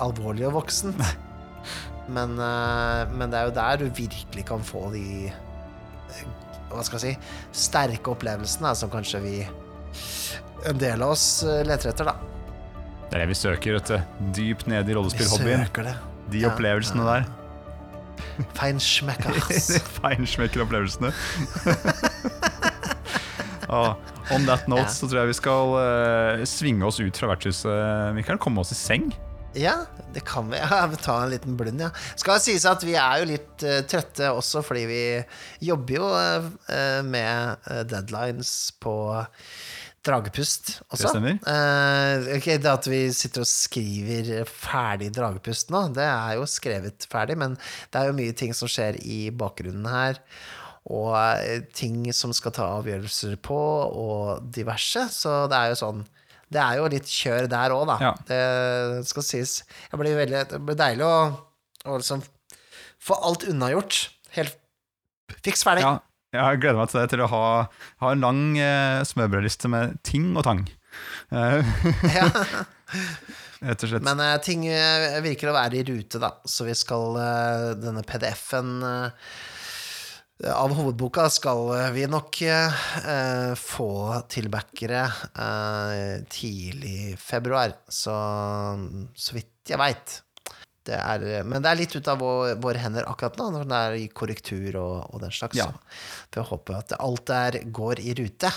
alvorlig 0.00 0.48
og 0.48 0.58
voksent. 0.62 1.04
Men, 2.08 2.34
eh, 2.38 3.12
men 3.16 3.30
det 3.32 3.38
er 3.40 3.48
jo 3.48 3.54
der 3.56 3.80
du 3.80 3.86
virkelig 3.96 4.44
kan 4.48 4.64
få 4.64 4.90
de 4.92 5.30
Hva 6.68 6.82
skal 6.84 6.98
jeg 7.00 7.14
si 7.14 7.64
sterke 7.66 8.12
opplevelsene 8.12 8.74
som 8.76 8.90
kanskje 8.92 9.20
vi 9.24 9.36
en 10.68 10.78
del 10.80 11.02
av 11.04 11.14
oss 11.14 11.42
eh, 11.46 11.62
leter 11.66 11.92
etter, 11.92 12.08
da. 12.08 12.16
Det 13.10 13.18
er 13.18 13.24
det 13.24 13.30
vi 13.30 13.36
søker, 13.38 13.76
vet 13.76 13.90
du. 13.92 13.98
Dypt 14.34 14.66
ned 14.70 14.88
i 14.88 14.96
rollespillhobbyen. 14.96 15.66
De 16.32 16.40
Ja, 16.40 16.50
opplevelsene 16.50 17.04
ja. 17.04 17.18
der. 17.20 18.46
Feinschmeckers. 18.58 19.68
Feinschmecker-opplevelsene. 20.00 21.12
Ah, 23.74 23.96
on 24.30 24.44
that 24.46 24.68
note 24.68 24.82
Ja. 24.84 24.92
så 24.92 25.08
tror 25.08 25.24
jeg 25.24 25.32
vi 25.32 25.36
skal 25.38 25.72
uh, 25.74 26.42
svinge 26.46 26.84
oss 26.86 27.00
ut 27.00 27.16
fra 27.16 27.30
vertshuset, 27.32 28.14
Mikael. 28.14 28.38
Komme 28.38 28.60
oss 28.60 28.70
i 28.74 28.78
seng. 28.78 29.08
Ja, 29.54 29.86
det 30.14 30.20
kan 30.20 30.50
vi. 30.50 30.58
Ja, 30.70 30.86
vi 30.86 30.96
tar 30.96 31.22
en 31.22 31.30
liten 31.30 31.56
blund, 31.56 31.80
ja. 31.80 31.90
Skal 32.16 32.40
sies 32.42 32.66
at 32.66 32.82
vi 32.86 32.96
er 32.98 33.22
jo 33.22 33.30
litt 33.30 33.64
uh, 33.66 33.80
trøtte 33.88 34.30
også, 34.34 34.62
fordi 34.66 34.84
vi 34.90 35.02
jobber 35.68 35.98
jo 35.98 36.10
uh, 36.10 37.00
med 37.06 37.68
eh, 37.70 37.84
deadlines 37.88 38.74
på 38.82 38.94
Dragepust 40.04 40.74
også. 40.90 41.04
Det 41.04 41.12
stemmer. 41.12 41.38
Uh, 41.46 42.34
okay, 42.36 42.58
det 42.60 42.72
at 42.72 42.88
vi 42.90 43.06
sitter 43.16 43.44
og 43.44 43.48
skriver 43.48 44.42
ferdig 44.48 45.12
Dragepust 45.16 45.72
nå, 45.72 45.86
det 45.96 46.04
er 46.08 46.34
jo 46.40 46.48
skrevet 46.50 47.06
ferdig, 47.10 47.38
men 47.40 47.56
det 47.56 48.00
er 48.00 48.10
jo 48.10 48.18
mye 48.18 48.34
ting 48.36 48.52
som 48.56 48.70
skjer 48.70 49.00
i 49.00 49.28
bakgrunnen 49.32 49.88
her. 49.88 50.20
Og 50.84 51.16
ting 51.72 52.02
som 52.12 52.34
skal 52.36 52.52
ta 52.52 52.66
avgjørelser 52.74 53.38
på, 53.40 53.56
og 53.56 54.50
diverse. 54.52 55.06
Så 55.14 55.46
det 55.48 55.56
er 55.56 55.72
jo 55.72 55.78
sånn 55.80 56.02
Det 56.54 56.62
er 56.62 56.78
jo 56.78 56.86
litt 56.92 57.10
kjør 57.10 57.48
der 57.50 57.74
òg, 57.74 57.84
da. 57.90 57.96
Ja. 58.02 58.12
Det 58.28 59.04
skal 59.10 59.26
sies. 59.26 59.56
Det 59.90 59.98
blir, 60.00 60.14
veldig, 60.18 60.42
det 60.52 60.60
blir 60.64 60.78
deilig 60.78 61.06
å, 61.08 61.16
å 61.90 61.98
liksom 62.00 62.22
få 63.04 63.18
alt 63.28 63.46
unnagjort. 63.50 63.98
Helt 64.38 64.56
fiks 65.44 65.64
ferdig. 65.66 65.84
Ja, 65.84 65.98
jeg 66.34 66.62
gleder 66.62 66.80
meg 66.80 66.90
til 66.90 67.00
det, 67.02 67.08
til 67.12 67.22
å 67.26 67.30
ha, 67.30 67.42
ha 68.02 68.12
en 68.14 68.22
lang 68.24 68.40
eh, 68.58 69.02
smørbrødliste 69.06 69.70
med 69.72 69.98
ting 70.06 70.32
og 70.38 70.46
tang. 70.46 70.64
Eh, 71.34 71.74
Ja. 72.14 72.28
Rett 73.64 73.80
og 73.86 73.88
slett. 73.88 74.04
Men 74.04 74.20
eh, 74.20 74.34
ting 74.44 74.66
eh, 74.68 75.14
virker 75.24 75.48
å 75.48 75.54
være 75.56 75.78
i 75.80 75.84
rute, 75.88 76.18
da. 76.20 76.34
Så 76.44 76.66
vi 76.66 76.74
skal 76.76 77.16
eh, 77.16 77.68
Denne 77.80 78.02
PDF-en 78.06 78.74
eh, 78.84 79.28
av 80.42 80.72
hovedboka 80.74 81.28
skal 81.30 81.68
eh, 81.76 81.90
vi 81.94 82.06
nok 82.10 82.40
eh, 82.42 83.54
få 83.58 83.90
tilbackere 84.28 85.04
eh, 85.30 86.24
tidlig 86.28 87.14
februar. 87.22 87.76
Så 87.88 88.14
så 89.14 89.36
vidt 89.36 89.70
jeg 89.70 89.80
veit. 89.80 90.20
Det 90.84 90.96
er, 90.98 91.22
men 91.48 91.62
det 91.64 91.70
er 91.70 91.78
litt 91.78 91.94
ut 91.96 92.08
av 92.12 92.18
vår, 92.20 92.58
våre 92.60 92.82
hender 92.82 93.06
akkurat 93.08 93.38
nå, 93.40 93.46
når 93.54 93.68
det 93.70 93.76
er 93.86 93.94
i 94.02 94.08
korrektur 94.12 94.76
og, 94.76 95.14
og 95.14 95.22
den 95.22 95.32
slags. 95.32 95.56
Ja. 95.56 95.70
Så 96.28 96.42
jeg 96.42 96.48
håper 96.50 96.76
at 96.82 96.92
alt 96.98 97.24
der 97.30 97.56
går 97.72 98.02
i 98.04 98.12
rute. 98.18 98.50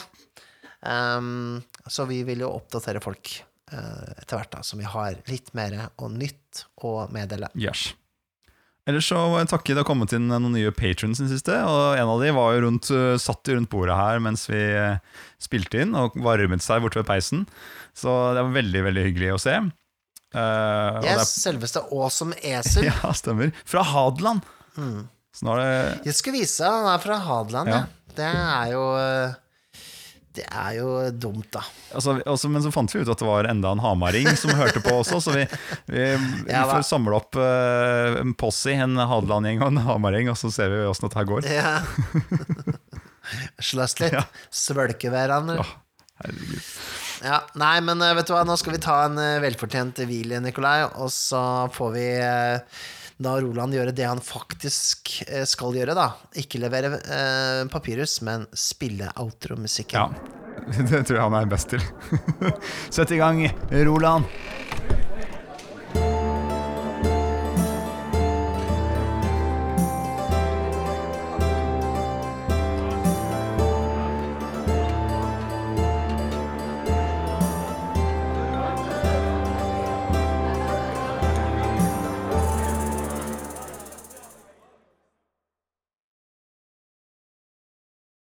Um, 0.81 1.61
så 1.87 2.03
vi 2.09 2.19
vil 2.27 2.43
jo 2.43 2.49
oppdatere 2.57 2.99
folk 3.05 3.31
uh, 3.71 4.11
etter 4.17 4.41
hvert, 4.41 4.51
da, 4.57 4.59
så 4.59 4.75
vi 4.75 4.89
har 4.91 5.21
litt 5.31 5.53
mer 5.55 5.77
og 5.95 6.11
nytt 6.17 6.65
å 6.83 6.97
meddele. 7.15 7.47
Yes. 7.55 7.93
Ellers 8.87 9.07
så 9.11 9.19
må 9.27 9.41
jeg 9.41 9.49
takke 9.51 9.73
det 9.75 9.81
har 9.81 9.87
kommet 9.87 10.13
inn 10.15 10.29
noen 10.31 10.53
nye 10.55 10.71
patrons 10.75 11.19
den 11.19 11.27
siste. 11.31 11.55
Og 11.67 11.97
en 11.99 12.11
av 12.13 12.21
de 12.23 12.29
var 12.37 12.53
jo 12.55 12.61
rundt, 12.67 12.91
uh, 12.93 13.17
satt 13.19 13.51
rundt 13.51 13.71
bordet 13.71 13.97
her 13.99 14.21
mens 14.23 14.45
vi 14.47 14.61
uh, 14.79 15.01
spilte 15.43 15.83
inn, 15.83 15.91
og 15.97 16.15
varmet 16.23 16.63
seg 16.63 16.85
borte 16.85 17.01
ved 17.01 17.09
peisen. 17.09 17.43
Så 17.97 18.13
det 18.37 18.45
var 18.45 18.55
veldig, 18.55 18.85
veldig 18.87 19.03
hyggelig 19.09 19.33
å 19.35 19.41
se. 19.43 19.57
Uh, 20.35 21.03
Yes, 21.03 21.35
selveste 21.43 21.83
Awesome 21.91 22.35
Esel. 22.39 22.87
er, 22.87 22.95
ja, 23.03 23.11
stemmer. 23.15 23.51
Fra 23.67 23.83
Hadeland. 23.91 24.45
Er 24.77 25.59
det 25.61 26.07
Jeg 26.07 26.17
skal 26.17 26.35
vise 26.35 26.63
deg, 26.63 26.73
han 26.73 26.89
er 26.93 27.03
fra 27.03 27.19
Hadeland, 27.27 27.71
ja. 27.71 27.83
Ja. 27.83 28.13
Det 28.17 28.25
er 28.27 28.71
jo 28.71 28.83
eh, 28.97 29.35
Det 30.37 30.45
er 30.45 30.75
jo 30.77 30.89
dumt, 31.17 31.47
da. 31.55 31.63
altså, 31.97 32.17
også, 32.29 32.49
Men 32.53 32.61
så 32.65 32.71
fant 32.73 32.93
vi 32.93 33.01
ut 33.01 33.09
at 33.09 33.21
det 33.21 33.25
var 33.25 33.49
enda 33.49 33.71
en 33.73 33.81
hamaring 33.81 34.29
som 34.37 34.53
hørte 34.57 34.83
på 34.85 34.99
også, 34.99 35.21
så 35.23 35.33
vi, 35.33 35.47
vi, 35.89 36.03
vi 36.45 36.53
Ja, 36.53 36.67
får 36.69 36.85
samle 36.85 37.17
opp 37.17 37.39
uh, 37.39 38.19
en 38.21 38.35
posse, 38.37 38.75
en 38.75 38.99
Hadeland-gjeng 38.99 39.63
og 39.63 39.73
en 39.73 39.81
hamaring, 39.87 40.29
og 40.29 40.37
så 40.37 40.51
ser 40.53 40.69
vi 40.73 40.83
åssen 40.85 41.09
dette 41.09 41.25
går. 41.31 41.49
Ja. 41.49 41.79
Slåss 43.69 43.97
litt. 44.03 44.15
Ja. 44.15 44.23
Svølke 44.53 45.11
hverandre. 45.11 45.59
Ja, 45.59 45.67
herregud. 46.23 46.71
Ja, 47.25 47.39
nei, 47.57 47.79
men 47.81 48.01
eh, 48.05 48.13
vet 48.17 48.29
du 48.29 48.35
hva, 48.35 48.43
nå 48.45 48.53
skal 48.59 48.75
vi 48.75 48.81
ta 48.83 48.99
en 49.07 49.17
eh, 49.21 49.39
velfortjent 49.41 50.03
hvil, 50.05 50.35
Nikolai, 50.43 50.83
og 51.01 51.09
så 51.13 51.41
får 51.73 51.93
vi 51.95 52.05
eh, 52.13 52.83
da 53.17 53.33
Roland 53.41 53.73
gjøre 53.73 53.93
det 53.97 54.05
han 54.05 54.21
faktisk 54.21 55.23
eh, 55.27 55.45
skal 55.49 55.75
gjøre, 55.77 55.95
da. 55.97 56.11
Ikke 56.37 56.61
levere 56.61 56.99
eh, 57.01 57.63
papyrus, 57.71 58.19
men 58.25 58.45
spille 58.53 59.09
outro-musikken. 59.17 59.97
Ja, 59.97 60.11
det 60.91 61.03
tror 61.07 61.17
jeg 61.17 61.25
han 61.25 61.39
er 61.39 61.49
best 61.49 61.73
til. 61.73 61.83
Sett 62.95 63.13
i 63.15 63.21
gang, 63.21 63.41
Roland. 63.87 64.29